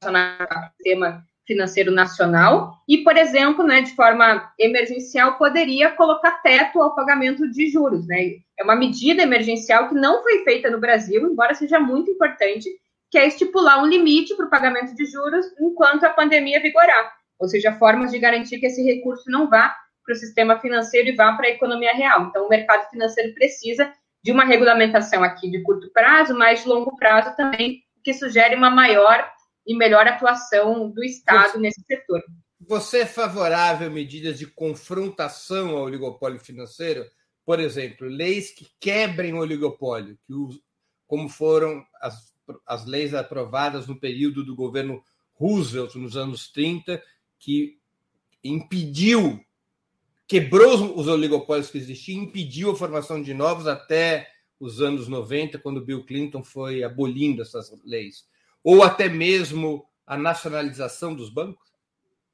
do 0.01 0.75
sistema 0.77 1.23
financeiro 1.45 1.91
nacional, 1.91 2.77
e, 2.87 2.99
por 2.99 3.17
exemplo, 3.17 3.65
né, 3.65 3.81
de 3.81 3.95
forma 3.95 4.51
emergencial, 4.57 5.37
poderia 5.37 5.91
colocar 5.91 6.41
teto 6.41 6.81
ao 6.81 6.95
pagamento 6.95 7.49
de 7.51 7.67
juros. 7.67 8.07
Né? 8.07 8.35
É 8.57 8.63
uma 8.63 8.75
medida 8.75 9.23
emergencial 9.23 9.89
que 9.89 9.95
não 9.95 10.23
foi 10.23 10.43
feita 10.43 10.69
no 10.69 10.79
Brasil, 10.79 11.29
embora 11.29 11.53
seja 11.53 11.79
muito 11.79 12.09
importante, 12.11 12.69
que 13.13 13.17
é 13.19 13.27
estipular 13.27 13.79
um 13.79 13.85
limite 13.85 14.35
para 14.35 14.47
o 14.47 14.49
pagamento 14.49 14.95
de 14.95 15.05
juros 15.05 15.45
enquanto 15.59 16.03
a 16.03 16.09
pandemia 16.09 16.59
vigorar, 16.59 17.13
ou 17.37 17.47
seja, 17.47 17.71
formas 17.77 18.09
de 18.09 18.17
garantir 18.17 18.57
que 18.57 18.65
esse 18.65 18.81
recurso 18.81 19.29
não 19.29 19.47
vá 19.47 19.71
para 20.03 20.13
o 20.13 20.17
sistema 20.17 20.59
financeiro 20.59 21.09
e 21.09 21.15
vá 21.15 21.31
para 21.33 21.45
a 21.45 21.51
economia 21.51 21.93
real. 21.93 22.23
Então, 22.23 22.47
o 22.47 22.49
mercado 22.49 22.89
financeiro 22.89 23.31
precisa 23.35 23.93
de 24.23 24.31
uma 24.31 24.43
regulamentação 24.43 25.23
aqui 25.23 25.47
de 25.47 25.61
curto 25.61 25.91
prazo, 25.93 26.33
mas 26.33 26.63
de 26.63 26.67
longo 26.67 26.95
prazo 26.95 27.35
também, 27.35 27.83
que 28.03 28.15
sugere 28.15 28.55
uma 28.55 28.71
maior 28.71 29.29
e 29.63 29.77
melhor 29.77 30.07
atuação 30.07 30.89
do 30.89 31.03
Estado 31.03 31.51
você, 31.51 31.59
nesse 31.59 31.81
setor. 31.85 32.19
Você 32.67 33.01
é 33.01 33.05
favorável 33.05 33.89
a 33.89 33.91
medidas 33.91 34.39
de 34.39 34.47
confrontação 34.47 35.77
ao 35.77 35.83
oligopólio 35.83 36.39
financeiro? 36.39 37.05
Por 37.45 37.59
exemplo, 37.59 38.07
leis 38.07 38.49
que 38.49 38.65
quebrem 38.79 39.35
o 39.35 39.39
oligopólio, 39.39 40.17
que 40.25 40.33
como 41.05 41.29
foram 41.29 41.85
as, 42.01 42.32
as 42.65 42.85
leis 42.85 43.13
aprovadas 43.13 43.87
no 43.87 43.99
período 43.99 44.43
do 44.43 44.55
governo 44.55 45.03
Roosevelt, 45.33 45.95
nos 45.95 46.15
anos 46.15 46.51
30, 46.51 47.01
que 47.39 47.77
impediu 48.43 49.43
quebrou 50.27 50.97
os 50.97 51.07
oligopólios 51.07 51.69
que 51.69 51.77
existiam, 51.77 52.23
impediu 52.23 52.71
a 52.71 52.75
formação 52.75 53.21
de 53.21 53.33
novos 53.33 53.67
até 53.67 54.27
os 54.59 54.81
anos 54.81 55.07
90, 55.07 55.59
quando 55.59 55.83
Bill 55.83 56.05
Clinton 56.05 56.43
foi 56.43 56.83
abolindo 56.83 57.41
essas 57.41 57.71
leis. 57.83 58.25
Ou 58.63 58.81
até 58.81 59.09
mesmo 59.09 59.85
a 60.07 60.17
nacionalização 60.17 61.13
dos 61.13 61.29
bancos? 61.29 61.71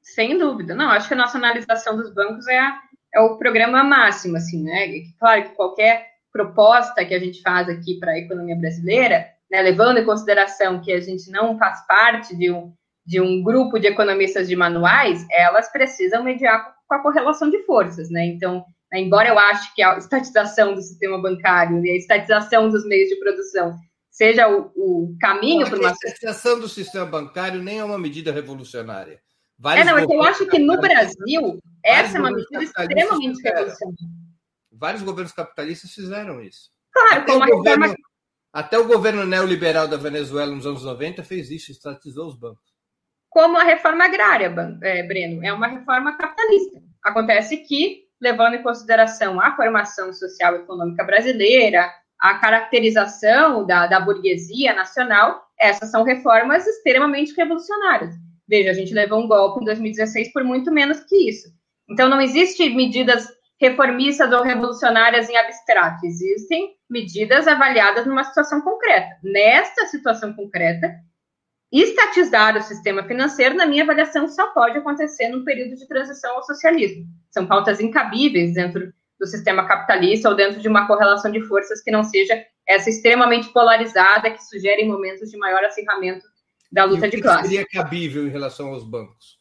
Sem 0.00 0.38
dúvida. 0.38 0.74
Não, 0.74 0.90
acho 0.90 1.08
que 1.08 1.14
a 1.14 1.16
nacionalização 1.16 1.96
dos 1.96 2.12
bancos 2.14 2.46
é, 2.46 2.58
a, 2.58 2.80
é 3.14 3.20
o 3.20 3.36
programa 3.36 3.82
máximo, 3.82 4.36
assim, 4.36 4.62
né? 4.62 5.02
Claro 5.18 5.42
que 5.42 5.56
qualquer 5.56 6.06
proposta 6.32 7.04
que 7.04 7.14
a 7.14 7.18
gente 7.18 7.42
faz 7.42 7.68
aqui 7.68 7.98
para 7.98 8.12
a 8.12 8.18
economia 8.18 8.56
brasileira, 8.56 9.28
né, 9.50 9.62
levando 9.62 9.98
em 9.98 10.04
consideração 10.04 10.80
que 10.80 10.92
a 10.92 11.00
gente 11.00 11.30
não 11.30 11.58
faz 11.58 11.84
parte 11.86 12.36
de 12.36 12.50
um, 12.50 12.72
de 13.04 13.20
um 13.20 13.42
grupo 13.42 13.78
de 13.78 13.88
economistas 13.88 14.48
de 14.48 14.54
manuais, 14.54 15.26
elas 15.30 15.70
precisam 15.72 16.22
mediar 16.22 16.74
com 16.86 16.94
a 16.94 17.02
correlação 17.02 17.50
de 17.50 17.62
forças, 17.64 18.10
né? 18.10 18.24
Então, 18.26 18.64
né, 18.92 19.00
embora 19.00 19.28
eu 19.28 19.38
ache 19.38 19.74
que 19.74 19.82
a 19.82 19.96
estatização 19.96 20.74
do 20.74 20.82
sistema 20.82 21.20
bancário 21.20 21.84
e 21.84 21.90
a 21.90 21.96
estatização 21.96 22.68
dos 22.68 22.86
meios 22.86 23.08
de 23.08 23.16
produção 23.16 23.76
seja 24.10 24.48
o, 24.48 24.70
o 24.76 25.16
caminho 25.20 25.68
para 25.68 25.78
uma... 25.78 25.88
A 25.88 25.92
estatização 25.92 26.60
do 26.60 26.68
sistema 26.68 27.06
bancário 27.06 27.62
nem 27.62 27.78
é 27.78 27.84
uma 27.84 27.98
medida 27.98 28.32
revolucionária. 28.32 29.20
Vários 29.58 29.86
é, 29.86 29.90
não, 29.90 29.98
mas 29.98 30.08
eu 30.08 30.22
acho 30.22 30.46
que 30.46 30.58
no 30.58 30.80
Brasil, 30.80 31.58
essa 31.84 32.16
é 32.16 32.20
uma 32.20 32.30
medida 32.30 32.62
extremamente 32.62 33.42
revolucionária. 33.42 33.96
Vários 34.72 35.02
governos 35.02 35.32
capitalistas 35.32 35.90
fizeram 35.92 36.40
isso. 36.40 36.70
Claro, 36.92 37.22
até, 37.22 37.32
o 37.32 37.46
governo, 37.46 37.94
até 38.52 38.78
o 38.78 38.86
governo 38.86 39.24
neoliberal 39.24 39.86
da 39.86 39.96
Venezuela 39.96 40.54
nos 40.54 40.66
anos 40.66 40.84
90 40.84 41.22
fez 41.24 41.50
isso, 41.50 41.70
estatizou 41.70 42.26
os 42.26 42.36
bancos 42.36 42.70
como 43.30 43.56
a 43.56 43.62
reforma 43.62 44.04
agrária, 44.04 44.52
é, 44.82 45.02
Breno, 45.04 45.42
é 45.44 45.52
uma 45.52 45.68
reforma 45.68 46.16
capitalista. 46.16 46.82
Acontece 47.02 47.58
que, 47.58 48.02
levando 48.20 48.54
em 48.54 48.62
consideração 48.62 49.40
a 49.40 49.54
formação 49.54 50.12
social 50.12 50.56
e 50.56 50.58
econômica 50.58 51.04
brasileira, 51.04 51.88
a 52.18 52.34
caracterização 52.34 53.64
da, 53.64 53.86
da 53.86 54.00
burguesia 54.00 54.74
nacional, 54.74 55.42
essas 55.58 55.90
são 55.92 56.02
reformas 56.02 56.66
extremamente 56.66 57.32
revolucionárias. 57.34 58.14
Veja, 58.48 58.72
a 58.72 58.74
gente 58.74 58.92
levou 58.92 59.20
um 59.20 59.28
golpe 59.28 59.62
em 59.62 59.64
2016 59.64 60.32
por 60.32 60.42
muito 60.42 60.72
menos 60.72 60.98
que 61.00 61.30
isso. 61.30 61.48
Então, 61.88 62.08
não 62.08 62.20
existe 62.20 62.68
medidas 62.68 63.28
reformistas 63.60 64.32
ou 64.32 64.42
revolucionárias 64.42 65.28
em 65.28 65.36
abstrato, 65.36 66.06
existem 66.06 66.70
medidas 66.88 67.46
avaliadas 67.46 68.06
numa 68.06 68.24
situação 68.24 68.60
concreta. 68.62 69.16
Nesta 69.22 69.86
situação 69.86 70.32
concreta, 70.32 70.94
Estatizar 71.72 72.56
o 72.56 72.62
sistema 72.62 73.04
financeiro, 73.04 73.54
na 73.54 73.64
minha 73.64 73.84
avaliação, 73.84 74.26
só 74.26 74.48
pode 74.52 74.78
acontecer 74.78 75.28
num 75.28 75.44
período 75.44 75.76
de 75.76 75.86
transição 75.86 76.34
ao 76.34 76.42
socialismo. 76.42 77.04
São 77.30 77.46
pautas 77.46 77.80
incabíveis 77.80 78.54
dentro 78.54 78.92
do 79.20 79.26
sistema 79.26 79.64
capitalista 79.68 80.28
ou 80.28 80.34
dentro 80.34 80.60
de 80.60 80.66
uma 80.66 80.88
correlação 80.88 81.30
de 81.30 81.40
forças 81.42 81.80
que 81.80 81.92
não 81.92 82.02
seja 82.02 82.44
essa 82.66 82.90
extremamente 82.90 83.52
polarizada 83.52 84.32
que 84.32 84.42
sugere 84.42 84.84
momentos 84.84 85.30
de 85.30 85.38
maior 85.38 85.62
acirramento 85.62 86.26
da 86.72 86.84
luta 86.84 87.08
de 87.08 87.20
classe. 87.20 87.48
seria 87.48 87.64
cabível 87.64 88.26
em 88.26 88.30
relação 88.30 88.70
aos 88.70 88.82
bancos? 88.82 89.40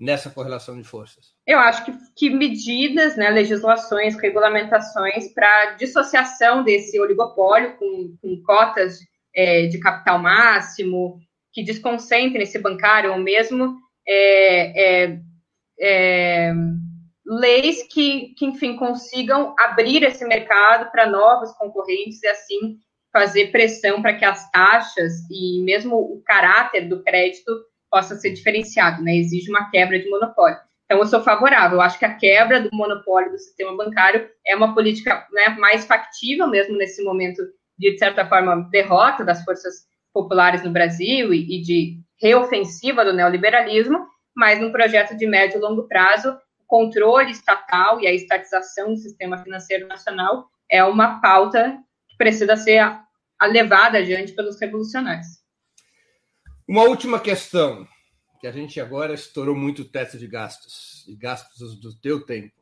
nessa 0.00 0.30
correlação 0.30 0.78
de 0.78 0.82
forças? 0.82 1.34
Eu 1.50 1.58
acho 1.58 1.84
que, 1.84 1.92
que 2.14 2.30
medidas, 2.30 3.16
né, 3.16 3.28
legislações, 3.28 4.14
regulamentações 4.14 5.34
para 5.34 5.72
dissociação 5.72 6.62
desse 6.62 7.00
oligopólio 7.00 7.76
com, 7.76 8.16
com 8.22 8.40
cotas 8.44 9.00
é, 9.34 9.66
de 9.66 9.80
capital 9.80 10.20
máximo, 10.20 11.18
que 11.52 11.64
desconcentrem 11.64 12.44
esse 12.44 12.56
bancário, 12.56 13.10
ou 13.10 13.18
mesmo 13.18 13.76
é, 14.06 15.06
é, 15.06 15.20
é, 15.80 16.52
leis 17.26 17.82
que, 17.92 18.32
que, 18.38 18.46
enfim, 18.46 18.76
consigam 18.76 19.52
abrir 19.58 20.04
esse 20.04 20.24
mercado 20.24 20.88
para 20.92 21.10
novos 21.10 21.50
concorrentes 21.54 22.22
e 22.22 22.28
assim 22.28 22.78
fazer 23.12 23.50
pressão 23.50 24.00
para 24.00 24.16
que 24.16 24.24
as 24.24 24.48
taxas 24.52 25.28
e 25.28 25.64
mesmo 25.64 25.96
o 25.96 26.22
caráter 26.24 26.88
do 26.88 27.02
crédito 27.02 27.52
possa 27.90 28.14
ser 28.14 28.30
diferenciado, 28.34 29.02
né? 29.02 29.16
Exige 29.16 29.50
uma 29.50 29.68
quebra 29.68 29.98
de 29.98 30.08
monopólio. 30.08 30.69
Então, 30.90 30.98
eu 30.98 31.06
sou 31.06 31.22
favorável. 31.22 31.76
Eu 31.76 31.82
acho 31.82 32.00
que 32.00 32.04
a 32.04 32.16
quebra 32.16 32.60
do 32.60 32.68
monopólio 32.72 33.30
do 33.30 33.38
sistema 33.38 33.76
bancário 33.76 34.28
é 34.44 34.56
uma 34.56 34.74
política 34.74 35.24
né, 35.30 35.50
mais 35.50 35.86
factível, 35.86 36.48
mesmo 36.48 36.76
nesse 36.76 37.00
momento 37.04 37.40
de, 37.78 37.92
de 37.92 37.96
certa 37.98 38.26
forma, 38.26 38.68
derrota 38.72 39.24
das 39.24 39.44
forças 39.44 39.86
populares 40.12 40.64
no 40.64 40.72
Brasil 40.72 41.32
e, 41.32 41.58
e 41.58 41.62
de 41.62 42.00
reofensiva 42.20 43.04
do 43.04 43.12
neoliberalismo, 43.12 44.04
mas 44.34 44.60
num 44.60 44.72
projeto 44.72 45.16
de 45.16 45.28
médio 45.28 45.58
e 45.58 45.60
longo 45.60 45.86
prazo, 45.86 46.36
o 46.58 46.66
controle 46.66 47.30
estatal 47.30 48.00
e 48.00 48.08
a 48.08 48.12
estatização 48.12 48.92
do 48.92 48.96
sistema 48.96 49.38
financeiro 49.38 49.86
nacional 49.86 50.48
é 50.68 50.82
uma 50.82 51.20
pauta 51.20 51.78
que 52.08 52.16
precisa 52.16 52.56
ser 52.56 52.84
levada 53.42 53.98
adiante 53.98 54.32
pelos 54.32 54.60
revolucionários. 54.60 55.28
Uma 56.68 56.82
última 56.82 57.20
questão, 57.20 57.86
que 58.40 58.46
a 58.46 58.52
gente 58.52 58.80
agora 58.80 59.12
estourou 59.12 59.54
muito 59.54 59.82
o 59.82 59.84
teto 59.84 60.16
de 60.16 60.26
gastos, 60.26 61.04
e 61.06 61.14
gastos 61.14 61.78
do 61.78 61.94
teu 61.94 62.24
tempo. 62.24 62.54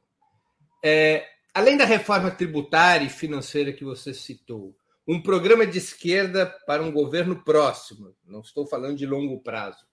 É, 0.85 1.25
além 1.55 1.77
da 1.77 1.85
reforma 1.85 2.31
tributária 2.31 3.07
e 3.07 3.11
financeira 3.11 3.73
que 3.73 3.85
você 3.85 4.13
citou, 4.13 4.77
um 5.07 5.23
programa 5.23 5.65
de 5.67 5.79
esquerda 5.79 6.47
para 6.67 6.83
um 6.83 6.91
governo 6.91 7.43
próximo, 7.45 8.15
não 8.25 8.41
estou 8.41 8.67
falando 8.67 8.97
de 8.97 9.07
longo 9.07 9.41
prazo, 9.41 9.87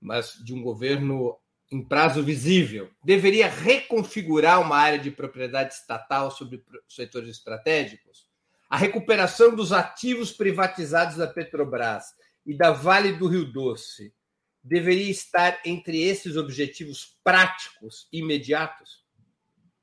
mas 0.00 0.34
de 0.44 0.52
um 0.52 0.62
governo 0.62 1.36
em 1.72 1.82
prazo 1.82 2.22
visível, 2.22 2.90
deveria 3.02 3.48
reconfigurar 3.48 4.60
uma 4.60 4.76
área 4.76 4.98
de 4.98 5.10
propriedade 5.10 5.74
estatal 5.74 6.30
sobre 6.30 6.62
setores 6.88 7.28
estratégicos? 7.28 8.28
A 8.68 8.76
recuperação 8.76 9.54
dos 9.54 9.72
ativos 9.72 10.32
privatizados 10.32 11.16
da 11.16 11.26
Petrobras 11.26 12.04
e 12.44 12.56
da 12.56 12.70
Vale 12.70 13.12
do 13.12 13.26
Rio 13.26 13.50
Doce 13.50 14.12
deveria 14.62 15.10
estar 15.10 15.60
entre 15.64 16.02
esses 16.02 16.36
objetivos 16.36 17.16
práticos 17.24 18.08
imediatos? 18.12 19.00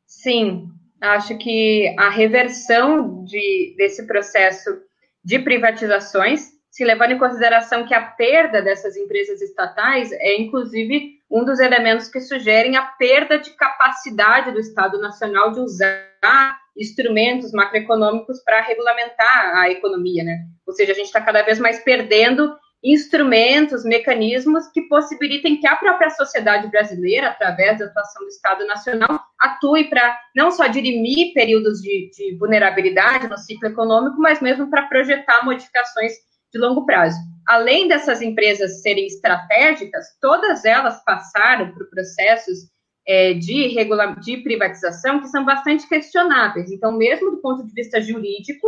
Sim, 0.06 0.70
acho 1.02 1.38
que 1.38 1.94
a 1.98 2.10
reversão 2.10 3.24
de, 3.24 3.76
desse 3.78 4.06
processo 4.06 4.82
de 5.24 5.40
privatizações, 5.40 6.52
se 6.70 6.86
levando 6.86 7.12
em 7.12 7.20
consideração 7.20 7.86
que 7.86 7.94
a 7.94 8.02
perda 8.02 8.62
dessas 8.62 8.96
empresas 8.96 9.42
estatais 9.42 10.12
é, 10.14 10.40
inclusive, 10.40 11.18
um 11.30 11.44
dos 11.44 11.60
elementos 11.60 12.08
que 12.08 12.22
sugerem 12.22 12.78
a 12.78 12.84
perda 12.84 13.38
de 13.38 13.50
capacidade 13.52 14.52
do 14.52 14.60
Estado 14.60 15.00
Nacional 15.00 15.52
de 15.52 15.60
usar 15.60 16.58
instrumentos 16.78 17.52
macroeconômicos 17.52 18.42
para 18.44 18.62
regulamentar 18.62 19.58
a 19.58 19.70
economia, 19.70 20.24
né? 20.24 20.46
Ou 20.66 20.74
seja, 20.74 20.92
a 20.92 20.96
gente 20.96 21.08
está 21.08 21.20
cada 21.20 21.42
vez 21.42 21.60
mais 21.60 21.80
perdendo 21.84 22.56
instrumentos, 22.94 23.84
mecanismos 23.84 24.68
que 24.68 24.82
possibilitem 24.84 25.60
que 25.60 25.68
a 25.68 25.76
própria 25.76 26.10
sociedade 26.12 26.68
brasileira, 26.70 27.30
através 27.30 27.80
da 27.80 27.86
atuação 27.86 28.24
do 28.24 28.30
Estado 28.30 28.66
Nacional, 28.66 29.20
atue 29.40 29.90
para 29.90 30.20
não 30.36 30.52
só 30.52 30.68
dirimir 30.68 31.34
períodos 31.34 31.82
de, 31.82 32.10
de 32.16 32.38
vulnerabilidade 32.38 33.28
no 33.28 33.38
ciclo 33.38 33.70
econômico, 33.70 34.18
mas 34.20 34.42
mesmo 34.42 34.70
para 34.70 34.88
projetar 34.88 35.44
modificações 35.44 36.14
de 36.54 36.60
longo 36.60 36.86
prazo. 36.86 37.18
Além 37.48 37.88
dessas 37.88 38.22
empresas 38.22 38.82
serem 38.82 39.08
estratégicas, 39.08 40.06
todas 40.22 40.66
elas 40.66 41.04
passaram 41.04 41.72
por 41.72 41.90
processos 41.90 42.70
é, 43.08 43.34
de, 43.34 43.74
de 44.22 44.38
privatização 44.38 45.20
que 45.20 45.28
são 45.28 45.46
bastante 45.46 45.88
questionáveis. 45.88 46.72
Então, 46.72 46.92
mesmo 46.92 47.32
do 47.32 47.38
ponto 47.38 47.66
de 47.66 47.74
vista 47.74 48.02
jurídico, 48.02 48.68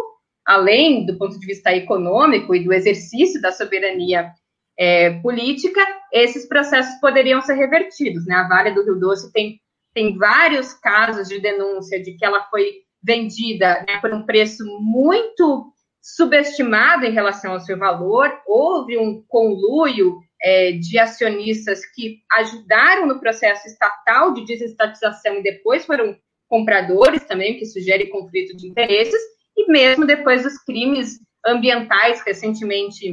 além 0.50 1.06
do 1.06 1.16
ponto 1.16 1.40
de 1.40 1.46
vista 1.46 1.72
econômico 1.72 2.56
e 2.56 2.64
do 2.64 2.74
exercício 2.74 3.40
da 3.40 3.52
soberania 3.52 4.32
é, 4.76 5.12
política, 5.22 5.80
esses 6.12 6.48
processos 6.48 7.00
poderiam 7.00 7.40
ser 7.40 7.54
revertidos. 7.54 8.26
Né? 8.26 8.34
A 8.34 8.48
Vale 8.48 8.72
do 8.72 8.84
Rio 8.84 9.00
Doce 9.00 9.32
tem, 9.32 9.60
tem 9.94 10.18
vários 10.18 10.74
casos 10.74 11.28
de 11.28 11.40
denúncia 11.40 12.02
de 12.02 12.18
que 12.18 12.26
ela 12.26 12.42
foi 12.50 12.78
vendida 13.04 13.86
né, 13.88 14.00
por 14.02 14.12
um 14.12 14.26
preço 14.26 14.66
muito 14.82 15.72
subestimado 16.02 17.06
em 17.06 17.12
relação 17.12 17.52
ao 17.52 17.60
seu 17.60 17.78
valor, 17.78 18.32
houve 18.48 18.98
um 18.98 19.24
conluio 19.28 20.18
é, 20.42 20.72
de 20.72 20.98
acionistas 20.98 21.86
que 21.94 22.22
ajudaram 22.40 23.06
no 23.06 23.20
processo 23.20 23.68
estatal 23.68 24.34
de 24.34 24.46
desestatização 24.46 25.36
e 25.36 25.44
depois 25.44 25.86
foram 25.86 26.18
compradores 26.48 27.24
também, 27.26 27.60
que 27.60 27.68
sugere 27.68 28.08
conflito 28.08 28.58
de 28.58 28.68
interesses, 28.68 29.22
e 29.58 29.72
mesmo 29.72 30.06
depois 30.06 30.44
dos 30.44 30.58
crimes 30.64 31.20
ambientais 31.46 32.22
recentemente 32.22 33.12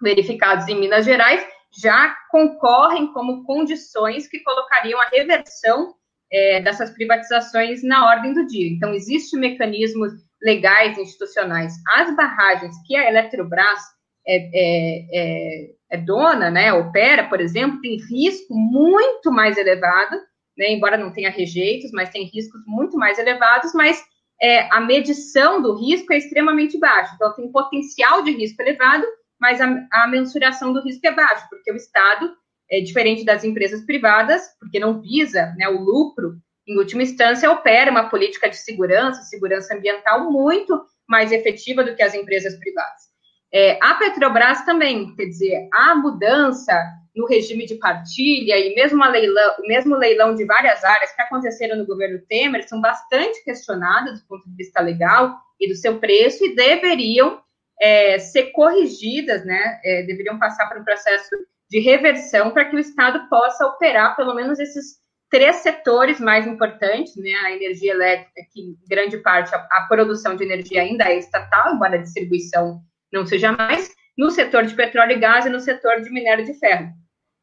verificados 0.00 0.68
em 0.68 0.78
Minas 0.78 1.04
Gerais, 1.04 1.44
já 1.80 2.16
concorrem 2.30 3.12
como 3.12 3.44
condições 3.44 4.26
que 4.26 4.40
colocariam 4.40 5.00
a 5.00 5.08
reversão 5.08 5.94
é, 6.30 6.60
dessas 6.60 6.90
privatizações 6.90 7.82
na 7.82 8.06
ordem 8.06 8.32
do 8.32 8.46
dia. 8.46 8.70
Então, 8.70 8.94
existem 8.94 9.38
mecanismos 9.38 10.12
legais 10.42 10.96
institucionais. 10.98 11.74
As 11.94 12.14
barragens 12.14 12.74
que 12.86 12.96
a 12.96 13.08
Eletrobras 13.08 13.80
é, 14.26 14.36
é, 14.36 15.06
é, 15.12 15.70
é, 15.90 15.96
dona, 15.96 16.50
né, 16.50 16.72
opera, 16.72 17.24
por 17.24 17.40
exemplo, 17.40 17.80
tem 17.80 17.96
risco 17.96 18.54
muito 18.54 19.32
mais 19.32 19.56
elevado, 19.56 20.16
né, 20.56 20.70
embora 20.70 20.98
não 20.98 21.12
tenha 21.12 21.30
rejeitos, 21.30 21.90
mas 21.92 22.10
tem 22.10 22.24
riscos 22.26 22.60
muito 22.66 22.96
mais 22.96 23.18
elevados, 23.18 23.72
mas 23.74 24.02
é, 24.40 24.72
a 24.72 24.80
medição 24.80 25.60
do 25.60 25.74
risco 25.74 26.12
é 26.12 26.18
extremamente 26.18 26.78
baixa. 26.78 27.12
Então, 27.14 27.34
tem 27.34 27.50
potencial 27.50 28.22
de 28.22 28.32
risco 28.32 28.62
elevado, 28.62 29.04
mas 29.40 29.60
a, 29.60 29.86
a 29.92 30.06
mensuração 30.06 30.72
do 30.72 30.82
risco 30.82 31.06
é 31.06 31.12
baixa, 31.12 31.46
porque 31.50 31.72
o 31.72 31.76
Estado, 31.76 32.32
é 32.70 32.80
diferente 32.80 33.24
das 33.24 33.44
empresas 33.44 33.84
privadas, 33.84 34.42
porque 34.60 34.78
não 34.78 35.00
visa 35.00 35.54
né, 35.56 35.68
o 35.68 35.80
lucro, 35.80 36.36
em 36.66 36.76
última 36.76 37.02
instância, 37.02 37.50
opera 37.50 37.90
uma 37.90 38.10
política 38.10 38.48
de 38.48 38.56
segurança, 38.56 39.22
segurança 39.22 39.74
ambiental 39.74 40.30
muito 40.30 40.84
mais 41.08 41.32
efetiva 41.32 41.82
do 41.82 41.96
que 41.96 42.02
as 42.02 42.14
empresas 42.14 42.54
privadas. 42.58 43.08
É, 43.52 43.78
a 43.82 43.94
Petrobras 43.94 44.64
também, 44.66 45.14
quer 45.16 45.24
dizer, 45.24 45.68
a 45.72 45.94
mudança 45.94 46.78
no 47.18 47.26
regime 47.26 47.66
de 47.66 47.74
partilha 47.74 48.56
e 48.56 48.76
mesmo, 48.76 49.04
leilão, 49.04 49.54
mesmo 49.66 49.96
leilão 49.96 50.36
de 50.36 50.44
várias 50.44 50.84
áreas 50.84 51.12
que 51.12 51.20
aconteceram 51.20 51.76
no 51.76 51.84
governo 51.84 52.20
Temer 52.28 52.66
são 52.68 52.80
bastante 52.80 53.42
questionadas 53.42 54.20
do 54.20 54.26
ponto 54.28 54.48
de 54.48 54.54
vista 54.54 54.80
legal 54.80 55.36
e 55.58 55.68
do 55.68 55.74
seu 55.74 55.98
preço 55.98 56.44
e 56.44 56.54
deveriam 56.54 57.42
é, 57.82 58.20
ser 58.20 58.52
corrigidas, 58.52 59.44
né? 59.44 59.80
É, 59.84 60.04
deveriam 60.04 60.38
passar 60.38 60.68
por 60.68 60.78
um 60.78 60.84
processo 60.84 61.34
de 61.68 61.80
reversão 61.80 62.52
para 62.52 62.66
que 62.66 62.76
o 62.76 62.78
Estado 62.78 63.28
possa 63.28 63.66
operar 63.66 64.14
pelo 64.14 64.32
menos 64.34 64.60
esses 64.60 64.98
três 65.28 65.56
setores 65.56 66.20
mais 66.20 66.46
importantes, 66.46 67.16
né? 67.16 67.32
A 67.44 67.50
energia 67.50 67.94
elétrica, 67.94 68.42
que 68.52 68.60
em 68.60 68.76
grande 68.88 69.18
parte 69.18 69.52
a, 69.52 69.58
a 69.58 69.86
produção 69.88 70.36
de 70.36 70.44
energia 70.44 70.82
ainda 70.82 71.10
é 71.10 71.18
estatal, 71.18 71.74
embora 71.74 71.96
a 71.96 72.02
distribuição 72.02 72.80
não 73.12 73.26
seja 73.26 73.50
mais, 73.50 73.90
no 74.16 74.30
setor 74.30 74.66
de 74.66 74.74
petróleo 74.74 75.16
e 75.16 75.18
gás 75.18 75.46
e 75.46 75.50
no 75.50 75.58
setor 75.58 76.00
de 76.00 76.10
minério 76.10 76.44
de 76.44 76.54
ferro. 76.54 76.92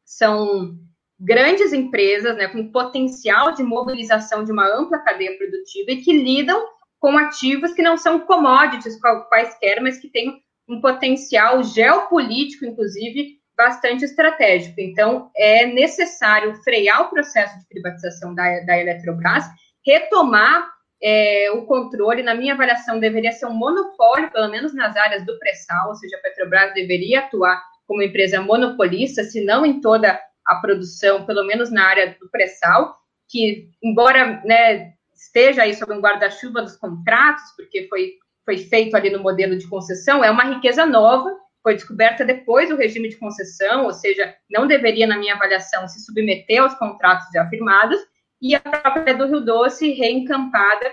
São 0.06 0.78
grandes 1.18 1.72
empresas 1.72 2.36
né, 2.36 2.48
com 2.48 2.70
potencial 2.70 3.52
de 3.52 3.62
mobilização 3.62 4.44
de 4.44 4.52
uma 4.52 4.66
ampla 4.66 4.98
cadeia 5.00 5.36
produtiva 5.36 5.90
e 5.90 6.02
que 6.02 6.12
lidam 6.12 6.64
com 6.98 7.18
ativos 7.18 7.72
que 7.74 7.82
não 7.82 7.96
são 7.96 8.20
commodities 8.20 8.98
quaisquer, 9.28 9.82
mas 9.82 9.98
que 9.98 10.08
têm 10.08 10.40
um 10.68 10.80
potencial 10.80 11.62
geopolítico, 11.62 12.64
inclusive, 12.64 13.38
bastante 13.56 14.04
estratégico. 14.04 14.80
Então, 14.80 15.30
é 15.36 15.66
necessário 15.66 16.54
frear 16.62 17.02
o 17.02 17.10
processo 17.10 17.58
de 17.58 17.66
privatização 17.68 18.34
da, 18.34 18.60
da 18.60 18.78
Eletrobras, 18.78 19.44
retomar 19.84 20.68
é, 21.02 21.50
o 21.52 21.64
controle, 21.66 22.22
na 22.22 22.34
minha 22.34 22.54
avaliação, 22.54 22.98
deveria 22.98 23.32
ser 23.32 23.46
um 23.46 23.54
monopólio, 23.54 24.30
pelo 24.30 24.48
menos 24.48 24.74
nas 24.74 24.96
áreas 24.96 25.24
do 25.24 25.38
pré-sal, 25.38 25.88
ou 25.88 25.94
seja, 25.94 26.16
a 26.16 26.20
Petrobras 26.20 26.74
deveria 26.74 27.20
atuar 27.20 27.62
como 27.86 28.02
empresa 28.02 28.40
monopolista, 28.40 29.22
se 29.22 29.44
não 29.44 29.64
em 29.64 29.80
toda 29.80 30.20
a 30.46 30.54
produção, 30.56 31.24
pelo 31.24 31.44
menos 31.44 31.70
na 31.70 31.84
área 31.84 32.16
do 32.20 32.28
pré-sal, 32.30 32.96
que, 33.28 33.68
embora 33.82 34.42
né, 34.44 34.92
esteja 35.14 35.62
aí 35.62 35.74
sob 35.74 35.92
um 35.92 36.00
guarda-chuva 36.00 36.62
dos 36.62 36.76
contratos, 36.76 37.42
porque 37.56 37.86
foi, 37.88 38.14
foi 38.44 38.58
feito 38.58 38.96
ali 38.96 39.10
no 39.10 39.22
modelo 39.22 39.56
de 39.56 39.68
concessão, 39.68 40.22
é 40.22 40.30
uma 40.30 40.44
riqueza 40.44 40.86
nova, 40.86 41.30
foi 41.62 41.74
descoberta 41.74 42.24
depois 42.24 42.68
do 42.68 42.76
regime 42.76 43.08
de 43.08 43.16
concessão, 43.16 43.86
ou 43.86 43.92
seja, 43.92 44.34
não 44.48 44.68
deveria, 44.68 45.06
na 45.06 45.18
minha 45.18 45.34
avaliação, 45.34 45.88
se 45.88 46.04
submeter 46.04 46.62
aos 46.62 46.74
contratos 46.74 47.26
já 47.34 47.44
firmados, 47.48 47.98
e 48.40 48.54
a 48.54 48.60
própria 48.60 49.16
do 49.16 49.26
Rio 49.26 49.40
Doce 49.40 49.92
reencampada 49.92 50.92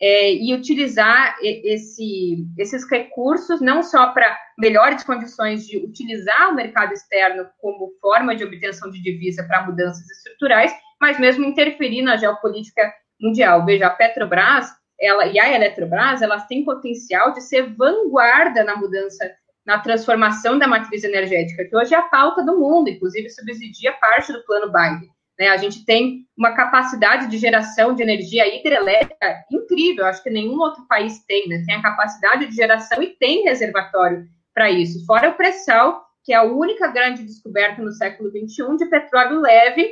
é, 0.00 0.32
e 0.32 0.54
utilizar 0.54 1.36
esse, 1.42 2.46
esses 2.56 2.88
recursos 2.88 3.60
não 3.60 3.82
só 3.82 4.12
para 4.12 4.38
melhores 4.56 5.02
condições 5.02 5.66
de 5.66 5.76
utilizar 5.78 6.50
o 6.50 6.54
mercado 6.54 6.92
externo 6.92 7.48
como 7.60 7.92
forma 8.00 8.34
de 8.36 8.44
obtenção 8.44 8.90
de 8.90 9.02
divisa 9.02 9.42
para 9.44 9.66
mudanças 9.66 10.08
estruturais, 10.10 10.72
mas 11.00 11.18
mesmo 11.18 11.44
interferir 11.44 12.02
na 12.02 12.16
geopolítica 12.16 12.92
mundial. 13.20 13.64
Veja, 13.64 13.86
a 13.86 13.90
Petrobras 13.90 14.68
ela, 15.00 15.26
e 15.26 15.38
a 15.38 15.54
Eletrobras, 15.54 16.22
elas 16.22 16.46
têm 16.46 16.64
potencial 16.64 17.32
de 17.32 17.40
ser 17.40 17.74
vanguarda 17.74 18.64
na 18.64 18.76
mudança, 18.76 19.30
na 19.64 19.78
transformação 19.78 20.58
da 20.58 20.66
matriz 20.66 21.04
energética, 21.04 21.64
que 21.64 21.76
hoje 21.76 21.94
é 21.94 21.98
a 21.98 22.02
pauta 22.02 22.44
do 22.44 22.58
mundo, 22.58 22.88
inclusive 22.88 23.30
subsidia 23.30 23.92
parte 23.92 24.32
do 24.32 24.44
plano 24.44 24.72
Biden. 24.72 25.10
Né? 25.38 25.48
A 25.48 25.56
gente 25.56 25.84
tem 25.84 26.26
uma 26.36 26.52
capacidade 26.52 27.28
de 27.28 27.38
geração 27.38 27.94
de 27.94 28.02
energia 28.02 28.46
hidrelétrica 28.46 29.44
incrível, 29.52 30.06
acho 30.06 30.22
que 30.22 30.30
nenhum 30.30 30.58
outro 30.58 30.86
país 30.88 31.24
tem, 31.26 31.48
né? 31.48 31.62
Tem 31.64 31.76
a 31.76 31.82
capacidade 31.82 32.46
de 32.46 32.56
geração 32.56 33.02
e 33.02 33.16
tem 33.16 33.44
reservatório 33.44 34.26
para 34.52 34.70
isso. 34.70 35.06
Fora 35.06 35.28
o 35.28 35.34
pré-sal, 35.34 36.04
que 36.24 36.32
é 36.32 36.36
a 36.36 36.42
única 36.42 36.88
grande 36.88 37.22
descoberta 37.22 37.80
no 37.80 37.92
século 37.92 38.30
XXI 38.30 38.76
de 38.76 38.86
petróleo 38.86 39.40
leve, 39.40 39.88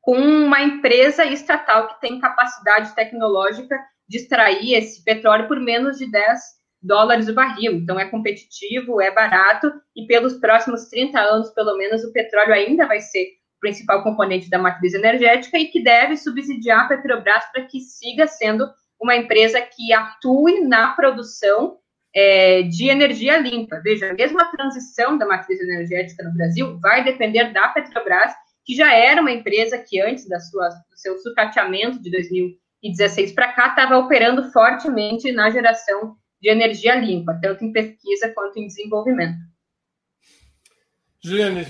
com 0.00 0.16
uma 0.16 0.62
empresa 0.62 1.24
estatal 1.24 1.88
que 1.88 2.00
tem 2.00 2.20
capacidade 2.20 2.94
tecnológica 2.94 3.78
de 4.08 4.18
extrair 4.18 4.74
esse 4.74 5.02
petróleo 5.04 5.46
por 5.46 5.58
menos 5.60 5.98
de 5.98 6.10
10 6.10 6.40
dólares 6.82 7.28
o 7.28 7.34
barril. 7.34 7.72
Então, 7.72 7.98
é 7.98 8.06
competitivo, 8.06 9.00
é 9.00 9.10
barato, 9.10 9.72
e 9.94 10.06
pelos 10.06 10.34
próximos 10.34 10.86
30 10.88 11.20
anos, 11.20 11.50
pelo 11.50 11.76
menos, 11.76 12.02
o 12.04 12.12
petróleo 12.12 12.54
ainda 12.54 12.86
vai 12.86 13.00
ser 13.00 13.39
principal 13.60 14.02
componente 14.02 14.48
da 14.48 14.58
matriz 14.58 14.94
energética 14.94 15.58
e 15.58 15.66
que 15.66 15.82
deve 15.82 16.16
subsidiar 16.16 16.84
a 16.84 16.88
Petrobras 16.88 17.44
para 17.52 17.64
que 17.66 17.80
siga 17.80 18.26
sendo 18.26 18.66
uma 19.00 19.16
empresa 19.16 19.60
que 19.60 19.92
atue 19.92 20.60
na 20.60 20.92
produção 20.92 21.78
é, 22.14 22.62
de 22.62 22.88
energia 22.88 23.38
limpa. 23.38 23.80
Veja, 23.82 24.12
mesmo 24.12 24.40
a 24.40 24.46
transição 24.46 25.16
da 25.16 25.26
matriz 25.26 25.60
energética 25.60 26.24
no 26.24 26.34
Brasil 26.34 26.78
vai 26.80 27.04
depender 27.04 27.52
da 27.52 27.68
Petrobras, 27.68 28.32
que 28.64 28.74
já 28.74 28.94
era 28.94 29.20
uma 29.20 29.30
empresa 29.30 29.78
que 29.78 30.00
antes 30.00 30.28
da 30.28 30.40
sua, 30.40 30.68
do 30.68 30.96
seu 30.96 31.18
sucateamento 31.18 32.02
de 32.02 32.10
2016 32.10 33.32
para 33.32 33.52
cá 33.52 33.68
estava 33.68 33.98
operando 33.98 34.50
fortemente 34.50 35.32
na 35.32 35.50
geração 35.50 36.16
de 36.40 36.48
energia 36.48 36.94
limpa, 36.94 37.38
tanto 37.40 37.64
em 37.64 37.72
pesquisa 37.72 38.32
quanto 38.34 38.58
em 38.58 38.66
desenvolvimento. 38.66 39.38
Juliane, 41.22 41.66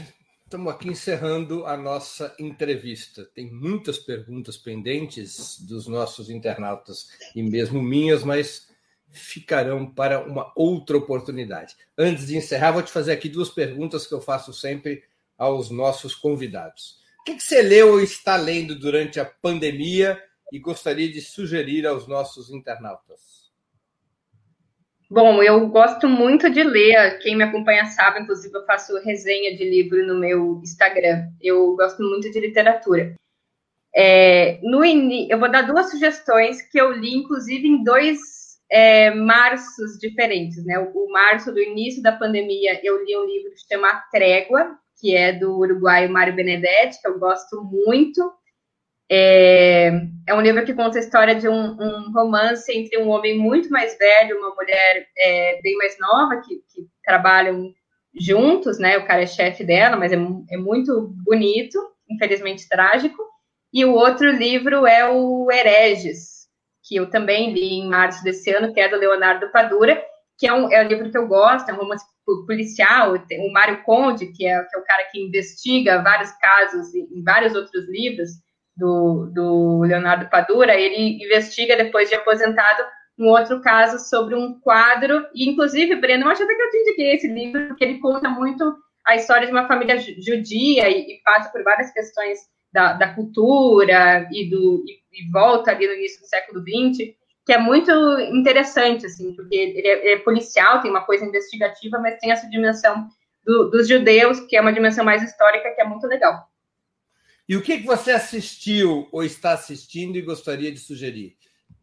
Estamos 0.51 0.75
aqui 0.75 0.89
encerrando 0.89 1.65
a 1.65 1.77
nossa 1.77 2.35
entrevista. 2.37 3.25
Tem 3.25 3.49
muitas 3.53 4.01
perguntas 4.01 4.57
pendentes 4.57 5.61
dos 5.61 5.87
nossos 5.87 6.29
internautas 6.29 7.09
e 7.37 7.41
mesmo 7.41 7.81
minhas, 7.81 8.25
mas 8.25 8.67
ficarão 9.13 9.87
para 9.87 10.19
uma 10.27 10.53
outra 10.57 10.97
oportunidade. 10.97 11.77
Antes 11.97 12.27
de 12.27 12.37
encerrar, 12.37 12.73
vou 12.73 12.83
te 12.83 12.91
fazer 12.91 13.13
aqui 13.13 13.29
duas 13.29 13.49
perguntas 13.49 14.09
que 14.09 14.13
eu 14.13 14.21
faço 14.21 14.53
sempre 14.53 15.05
aos 15.39 15.71
nossos 15.71 16.17
convidados. 16.17 16.99
O 17.21 17.23
que 17.23 17.39
você 17.39 17.63
leu 17.63 17.93
ou 17.93 18.01
está 18.01 18.35
lendo 18.35 18.77
durante 18.77 19.21
a 19.21 19.25
pandemia 19.25 20.21
e 20.53 20.59
gostaria 20.59 21.09
de 21.09 21.21
sugerir 21.21 21.87
aos 21.87 22.09
nossos 22.09 22.51
internautas? 22.51 23.30
Bom, 25.13 25.43
eu 25.43 25.67
gosto 25.69 26.09
muito 26.09 26.49
de 26.49 26.63
ler. 26.63 27.19
Quem 27.19 27.37
me 27.37 27.43
acompanha 27.43 27.85
sabe, 27.87 28.21
inclusive, 28.21 28.57
eu 28.57 28.65
faço 28.65 28.97
resenha 29.01 29.57
de 29.57 29.69
livro 29.69 30.07
no 30.07 30.15
meu 30.15 30.61
Instagram. 30.63 31.27
Eu 31.43 31.75
gosto 31.75 32.01
muito 32.01 32.31
de 32.31 32.39
literatura. 32.39 33.17
É, 33.93 34.61
no 34.63 34.85
Eu 34.85 35.41
vou 35.41 35.51
dar 35.51 35.63
duas 35.63 35.91
sugestões 35.91 36.63
que 36.63 36.81
eu 36.81 36.93
li, 36.93 37.13
inclusive, 37.13 37.67
em 37.67 37.83
dois 37.83 38.21
é, 38.71 39.13
marços 39.13 39.99
diferentes. 39.99 40.65
Né? 40.65 40.79
O, 40.79 41.07
o, 41.07 41.11
março 41.11 41.51
do 41.51 41.59
início 41.59 42.01
da 42.01 42.13
pandemia, 42.13 42.81
eu 42.85 43.05
li 43.05 43.17
um 43.17 43.27
livro 43.27 43.51
que 43.51 43.59
se 43.59 43.67
chama 43.67 44.05
Trégua, 44.13 44.79
que 45.01 45.17
é 45.17 45.33
do 45.33 45.59
uruguaio 45.59 46.09
Mário 46.09 46.37
Benedetti, 46.37 47.03
que 47.03 47.09
eu 47.09 47.19
gosto 47.19 47.65
muito. 47.65 48.33
É, 49.13 49.91
é 50.29 50.35
um 50.35 50.41
livro 50.41 50.65
que 50.65 50.73
conta 50.73 50.99
a 50.99 51.01
história 51.01 51.35
de 51.35 51.49
um, 51.49 51.73
um, 51.73 52.13
romance 52.13 52.71
entre 52.71 52.97
um 52.97 53.09
homem 53.09 53.37
muito 53.37 53.69
mais 53.69 53.99
velho 53.99 54.37
e 54.37 54.39
uma 54.39 54.55
mulher 54.55 55.09
é, 55.19 55.61
bem 55.61 55.77
mais 55.77 55.97
nova, 55.99 56.41
que, 56.41 56.63
que, 56.73 56.87
trabalham 57.05 57.73
juntos, 58.15 58.79
né? 58.79 58.99
O 58.99 59.07
cara 59.07 59.23
é 59.23 59.27
chefe 59.27 59.65
dela, 59.65 59.97
mas 59.97 60.13
é, 60.13 60.17
é 60.51 60.57
muito 60.57 61.13
bonito, 61.25 61.77
infelizmente 62.09 62.69
trágico. 62.69 63.21
E 63.73 63.85
o 63.85 63.95
outro 63.95 64.31
livro 64.31 64.87
é 64.87 65.09
o 65.11 65.51
Hereges, 65.51 66.47
que 66.85 66.95
eu 66.95 67.11
também 67.11 67.53
li 67.53 67.81
em 67.81 67.89
março 67.89 68.23
desse 68.23 68.53
ano, 68.53 68.73
que 68.73 68.81
é 68.81 68.89
do 68.89 68.97
Leonardo 68.97 69.51
Padura, 69.51 70.01
que 70.39 70.47
é 70.47 70.53
um, 70.53 70.71
é 70.71 70.85
um 70.85 70.89
livro 70.89 71.11
que 71.11 71.19
eu 71.19 71.27
gosto, 71.27 71.69
é 71.69 71.75
um 71.75 71.79
romance 71.79 72.05
policial. 72.47 73.15
O 73.15 73.53
Mário 73.53 73.83
Conde, 73.83 74.29
que 74.29 74.47
é, 74.47 74.63
que 74.63 74.77
é 74.77 74.79
o 74.79 74.85
cara 74.85 75.05
que 75.11 75.21
investiga 75.21 76.01
vários 76.01 76.31
casos 76.33 76.95
em 76.95 77.23
vários 77.25 77.57
outros 77.57 77.89
livros, 77.89 78.31
do, 78.77 79.31
do 79.35 79.81
Leonardo 79.83 80.29
Padura, 80.31 80.75
ele 80.75 81.23
investiga, 81.25 81.77
depois 81.77 82.09
de 82.09 82.15
aposentado, 82.15 82.83
um 83.19 83.29
outro 83.29 83.61
caso 83.61 83.99
sobre 84.09 84.35
um 84.35 84.59
quadro, 84.61 85.27
e 85.35 85.49
inclusive, 85.49 85.97
Breno, 85.97 86.25
eu 86.25 86.31
acho 86.31 86.43
até 86.43 86.55
que 86.55 86.63
eu 86.63 86.71
te 86.71 86.77
indiquei 86.79 87.15
esse 87.15 87.29
livro, 87.29 87.69
porque 87.69 87.85
ele 87.85 87.99
conta 87.99 88.29
muito 88.29 88.75
a 89.07 89.17
história 89.17 89.47
de 89.47 89.53
uma 89.53 89.69
família 89.69 89.99
judia 89.99 90.89
e, 90.89 91.15
e 91.15 91.23
passa 91.23 91.51
por 91.51 91.63
várias 91.63 91.91
questões 91.93 92.39
da, 92.73 92.95
da 92.95 93.15
cultura 93.15 94.29
e, 94.33 94.49
do, 94.49 94.85
e, 94.87 95.01
e, 95.13 95.31
volta 95.31 95.71
ali 95.71 95.87
no 95.87 95.95
início 95.95 96.21
do 96.21 96.27
século 96.27 96.61
XX, 96.61 97.15
que 97.45 97.53
é 97.53 97.59
muito 97.59 97.91
interessante, 98.33 99.07
assim, 99.07 99.35
porque 99.35 99.55
ele 99.55 99.87
é, 99.87 100.13
é 100.13 100.19
policial, 100.19 100.81
tem 100.81 100.91
uma 100.91 101.05
coisa 101.05 101.25
investigativa, 101.25 101.99
mas 101.99 102.19
tem 102.19 102.31
essa 102.31 102.49
dimensão 102.49 103.09
do, 103.45 103.71
dos 103.71 103.89
judeus, 103.89 104.41
que 104.41 104.57
é 104.57 104.61
uma 104.61 104.73
dimensão 104.73 105.05
mais 105.05 105.23
histórica, 105.23 105.75
que 105.75 105.81
é 105.81 105.85
muito 105.85 106.07
legal. 106.07 106.49
E 107.51 107.57
o 107.57 107.63
que 107.63 107.79
você 107.79 108.13
assistiu 108.13 109.09
ou 109.11 109.25
está 109.25 109.55
assistindo 109.55 110.17
e 110.17 110.23
gostaria 110.23 110.71
de 110.71 110.79
sugerir? 110.79 111.35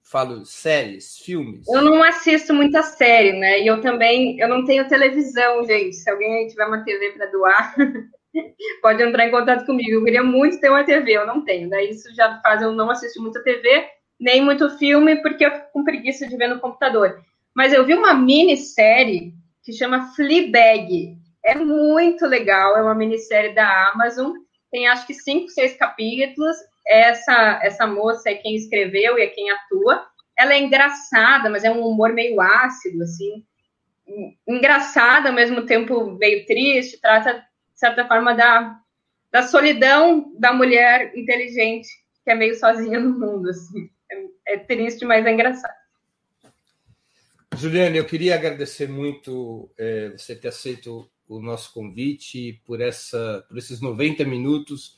Falo 0.01 0.45
séries, 0.45 1.17
filmes. 1.17 1.67
Eu 1.67 1.81
não 1.81 2.01
assisto 2.01 2.53
muita 2.53 2.81
série, 2.81 3.33
né? 3.33 3.59
E 3.61 3.67
eu 3.67 3.81
também, 3.81 4.39
eu 4.39 4.47
não 4.47 4.63
tenho 4.63 4.87
televisão, 4.87 5.65
gente. 5.65 5.97
Se 5.97 6.09
alguém 6.09 6.47
tiver 6.47 6.65
uma 6.65 6.85
TV 6.85 7.09
para 7.09 7.25
doar, 7.25 7.75
pode 8.81 9.03
entrar 9.03 9.27
em 9.27 9.31
contato 9.31 9.65
comigo. 9.65 9.91
Eu 9.91 10.05
queria 10.05 10.23
muito 10.23 10.57
ter 10.61 10.69
uma 10.69 10.85
TV, 10.85 11.11
eu 11.11 11.27
não 11.27 11.43
tenho. 11.43 11.69
Daí 11.69 11.89
isso 11.89 12.15
já 12.15 12.39
faz 12.39 12.61
eu 12.61 12.71
não 12.71 12.89
assistir 12.89 13.19
muita 13.19 13.43
TV, 13.43 13.89
nem 14.17 14.41
muito 14.41 14.69
filme, 14.77 15.21
porque 15.21 15.45
eu 15.45 15.51
fico 15.51 15.73
com 15.73 15.83
preguiça 15.83 16.25
de 16.25 16.37
ver 16.37 16.47
no 16.47 16.61
computador. 16.61 17.21
Mas 17.53 17.73
eu 17.73 17.85
vi 17.85 17.93
uma 17.93 18.13
minissérie 18.13 19.33
que 19.61 19.73
chama 19.73 20.13
Fleabag. 20.15 21.17
É 21.43 21.55
muito 21.55 22.25
legal, 22.25 22.77
é 22.77 22.81
uma 22.81 22.95
minissérie 22.95 23.53
da 23.53 23.91
Amazon 23.91 24.46
tem 24.71 24.87
acho 24.87 25.05
que 25.05 25.13
cinco, 25.13 25.49
seis 25.49 25.75
capítulos. 25.75 26.55
Essa, 26.85 27.59
essa 27.63 27.87
moça 27.87 28.29
é 28.29 28.35
quem 28.35 28.55
escreveu 28.55 29.17
e 29.17 29.23
é 29.23 29.27
quem 29.27 29.49
atua. 29.51 30.05
Ela 30.37 30.53
é 30.53 30.59
engraçada, 30.59 31.49
mas 31.49 31.63
é 31.63 31.71
um 31.71 31.85
humor 31.85 32.13
meio 32.13 32.39
ácido, 32.39 33.03
assim. 33.03 33.43
Engraçada, 34.47 35.29
ao 35.29 35.35
mesmo 35.35 35.65
tempo 35.65 36.11
meio 36.11 36.45
triste, 36.45 36.99
trata, 37.01 37.33
de 37.33 37.79
certa 37.79 38.07
forma, 38.07 38.33
da, 38.33 38.79
da 39.31 39.43
solidão 39.43 40.33
da 40.37 40.53
mulher 40.53 41.11
inteligente 41.17 41.87
que 42.27 42.31
é 42.31 42.35
meio 42.35 42.59
sozinha 42.59 42.99
no 42.99 43.17
mundo, 43.17 43.49
assim. 43.49 43.89
É, 44.11 44.53
é 44.55 44.57
triste, 44.57 45.05
mas 45.05 45.25
é 45.25 45.31
engraçado. 45.31 45.73
Juliane, 47.55 47.97
eu 47.97 48.05
queria 48.05 48.35
agradecer 48.35 48.89
muito 48.89 49.71
é, 49.77 50.09
você 50.09 50.35
ter 50.35 50.49
aceito 50.49 51.09
o 51.27 51.41
nosso 51.41 51.73
convite, 51.73 52.61
por, 52.65 52.81
essa, 52.81 53.45
por 53.47 53.57
esses 53.57 53.81
90 53.81 54.23
minutos 54.23 54.95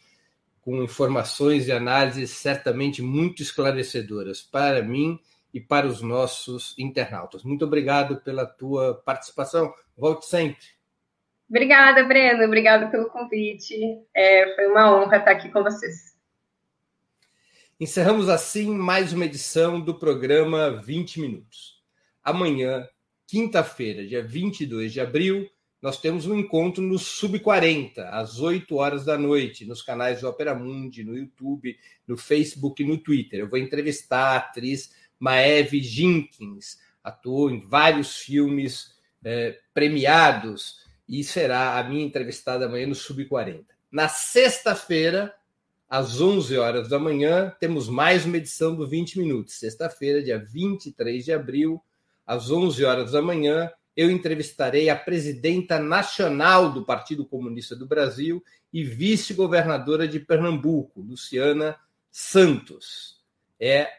com 0.62 0.84
informações 0.84 1.68
e 1.68 1.72
análises 1.72 2.32
certamente 2.32 3.02
muito 3.02 3.42
esclarecedoras 3.42 4.42
para 4.42 4.84
mim 4.84 5.20
e 5.54 5.60
para 5.60 5.88
os 5.88 6.02
nossos 6.02 6.78
internautas. 6.78 7.44
Muito 7.44 7.66
obrigado 7.66 8.22
pela 8.22 8.46
tua 8.46 8.94
participação. 8.94 9.74
Volte 9.98 10.26
sempre. 10.26 10.66
Obrigada, 11.50 12.04
Breno. 12.04 12.46
Obrigada 12.46 12.88
pelo 12.92 13.10
convite. 13.10 13.76
É, 14.14 14.54
foi 14.56 14.68
uma 14.68 14.96
honra 14.96 15.18
estar 15.18 15.32
aqui 15.32 15.50
com 15.50 15.64
vocês. 15.64 16.16
Encerramos 17.80 18.30
assim 18.30 18.70
mais 18.76 19.14
uma 19.14 19.26
edição 19.26 19.82
do 19.82 19.98
programa 19.98 20.70
20 20.70 21.22
Minutos. 21.22 21.82
Amanhã, 22.22 22.88
quinta-feira, 23.26 24.06
dia 24.06 24.22
22 24.22 24.94
de 24.94 25.02
abril, 25.02 25.50
nós 25.82 26.00
temos 26.00 26.26
um 26.28 26.38
encontro 26.38 26.84
no 26.84 27.00
Sub-40, 27.00 28.00
às 28.12 28.40
8 28.40 28.76
horas 28.76 29.06
da 29.06 29.18
noite, 29.18 29.66
nos 29.66 29.82
canais 29.82 30.22
do 30.22 30.28
Opera 30.28 30.54
Mundi, 30.54 31.04
no 31.04 31.18
YouTube, 31.18 31.78
no 32.06 32.18
Facebook 32.18 32.84
e 32.84 32.86
no 32.86 32.98
Twitter. 32.98 33.40
Eu 33.40 33.50
vou 33.50 33.58
entrevistar 33.58 34.34
a 34.34 34.38
atriz 34.38 34.94
Maeve 35.18 35.82
Jenkins, 35.82 36.80
atuou 37.04 37.50
em 37.50 37.62
vários 37.62 38.18
filmes 38.18 38.94
é, 39.24 39.58
premiados 39.74 40.86
e 41.08 41.24
será 41.24 41.80
a 41.80 41.84
minha 41.84 42.06
entrevistada 42.06 42.66
amanhã 42.66 42.88
no 42.88 42.96
Sub-40. 42.96 43.66
Na 43.92 44.10
sexta-feira, 44.10 45.34
às 45.90 46.20
11 46.20 46.58
horas 46.58 46.90
da 46.90 47.00
manhã, 47.00 47.56
temos 47.60 47.88
mais 47.88 48.26
uma 48.26 48.38
edição 48.38 48.76
do 48.76 48.88
20 48.88 49.18
Minutos. 49.18 49.56
Sexta-feira, 49.56 50.22
dia 50.22 50.38
23 50.38 51.24
de 51.24 51.32
abril, 51.32 51.82
às 52.28 52.52
11 52.52 52.84
horas 52.86 53.12
da 53.14 53.22
manhã, 53.22 53.72
eu 54.00 54.10
entrevistarei 54.10 54.88
a 54.88 54.96
presidenta 54.96 55.78
nacional 55.78 56.72
do 56.72 56.86
Partido 56.86 57.26
Comunista 57.26 57.76
do 57.76 57.86
Brasil 57.86 58.42
e 58.72 58.82
vice-governadora 58.82 60.08
de 60.08 60.22
Pernambuco, 60.22 61.02
Luciana 61.02 61.76
Santos. 62.10 63.22
É 63.60 63.90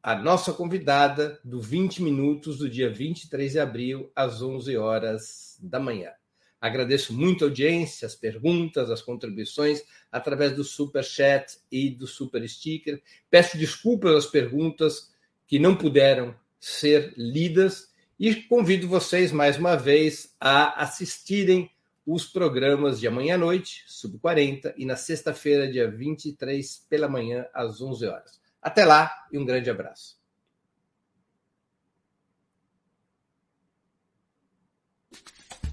a 0.00 0.14
nossa 0.14 0.52
convidada 0.52 1.40
do 1.42 1.60
20 1.60 2.00
Minutos 2.00 2.58
do 2.58 2.70
dia 2.70 2.88
23 2.88 3.50
de 3.50 3.58
abril, 3.58 4.12
às 4.14 4.40
11 4.40 4.76
horas 4.76 5.58
da 5.60 5.80
manhã. 5.80 6.12
Agradeço 6.60 7.12
muito 7.12 7.44
a 7.44 7.48
audiência, 7.48 8.06
as 8.06 8.14
perguntas, 8.14 8.88
as 8.88 9.02
contribuições 9.02 9.82
através 10.12 10.54
do 10.54 10.62
Super 10.62 11.02
Chat 11.02 11.58
e 11.72 11.90
do 11.90 12.06
Super 12.06 12.48
Sticker. 12.48 13.02
Peço 13.28 13.58
desculpas 13.58 14.14
às 14.14 14.26
perguntas 14.26 15.10
que 15.44 15.58
não 15.58 15.74
puderam 15.74 16.36
ser 16.60 17.12
lidas 17.16 17.89
e 18.20 18.34
convido 18.34 18.86
vocês 18.86 19.32
mais 19.32 19.56
uma 19.56 19.78
vez 19.78 20.36
a 20.38 20.82
assistirem 20.82 21.70
os 22.06 22.26
programas 22.26 23.00
de 23.00 23.08
amanhã 23.08 23.36
à 23.36 23.38
noite, 23.38 23.82
sub 23.86 24.18
40, 24.18 24.74
e 24.76 24.84
na 24.84 24.94
sexta-feira, 24.94 25.72
dia 25.72 25.90
23, 25.90 26.84
pela 26.86 27.08
manhã, 27.08 27.46
às 27.54 27.80
11 27.80 28.06
horas. 28.06 28.38
Até 28.60 28.84
lá 28.84 29.10
e 29.32 29.38
um 29.38 29.44
grande 29.46 29.70
abraço. 29.70 30.20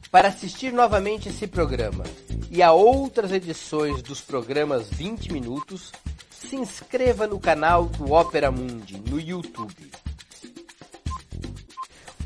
Para 0.10 0.30
assistir 0.30 0.72
novamente 0.72 1.28
esse 1.28 1.48
programa 1.48 2.06
e 2.50 2.64
a 2.64 2.72
outras 2.72 3.34
edições 3.34 4.02
dos 4.02 4.22
programas 4.22 4.90
20 4.90 5.34
Minutos, 5.34 5.92
se 6.32 6.56
inscreva 6.56 7.28
no 7.28 7.42
canal 7.42 7.88
do 7.88 8.14
Opera 8.14 8.50
Mundi 8.50 9.02
no 9.02 9.20
YouTube. 9.20 9.92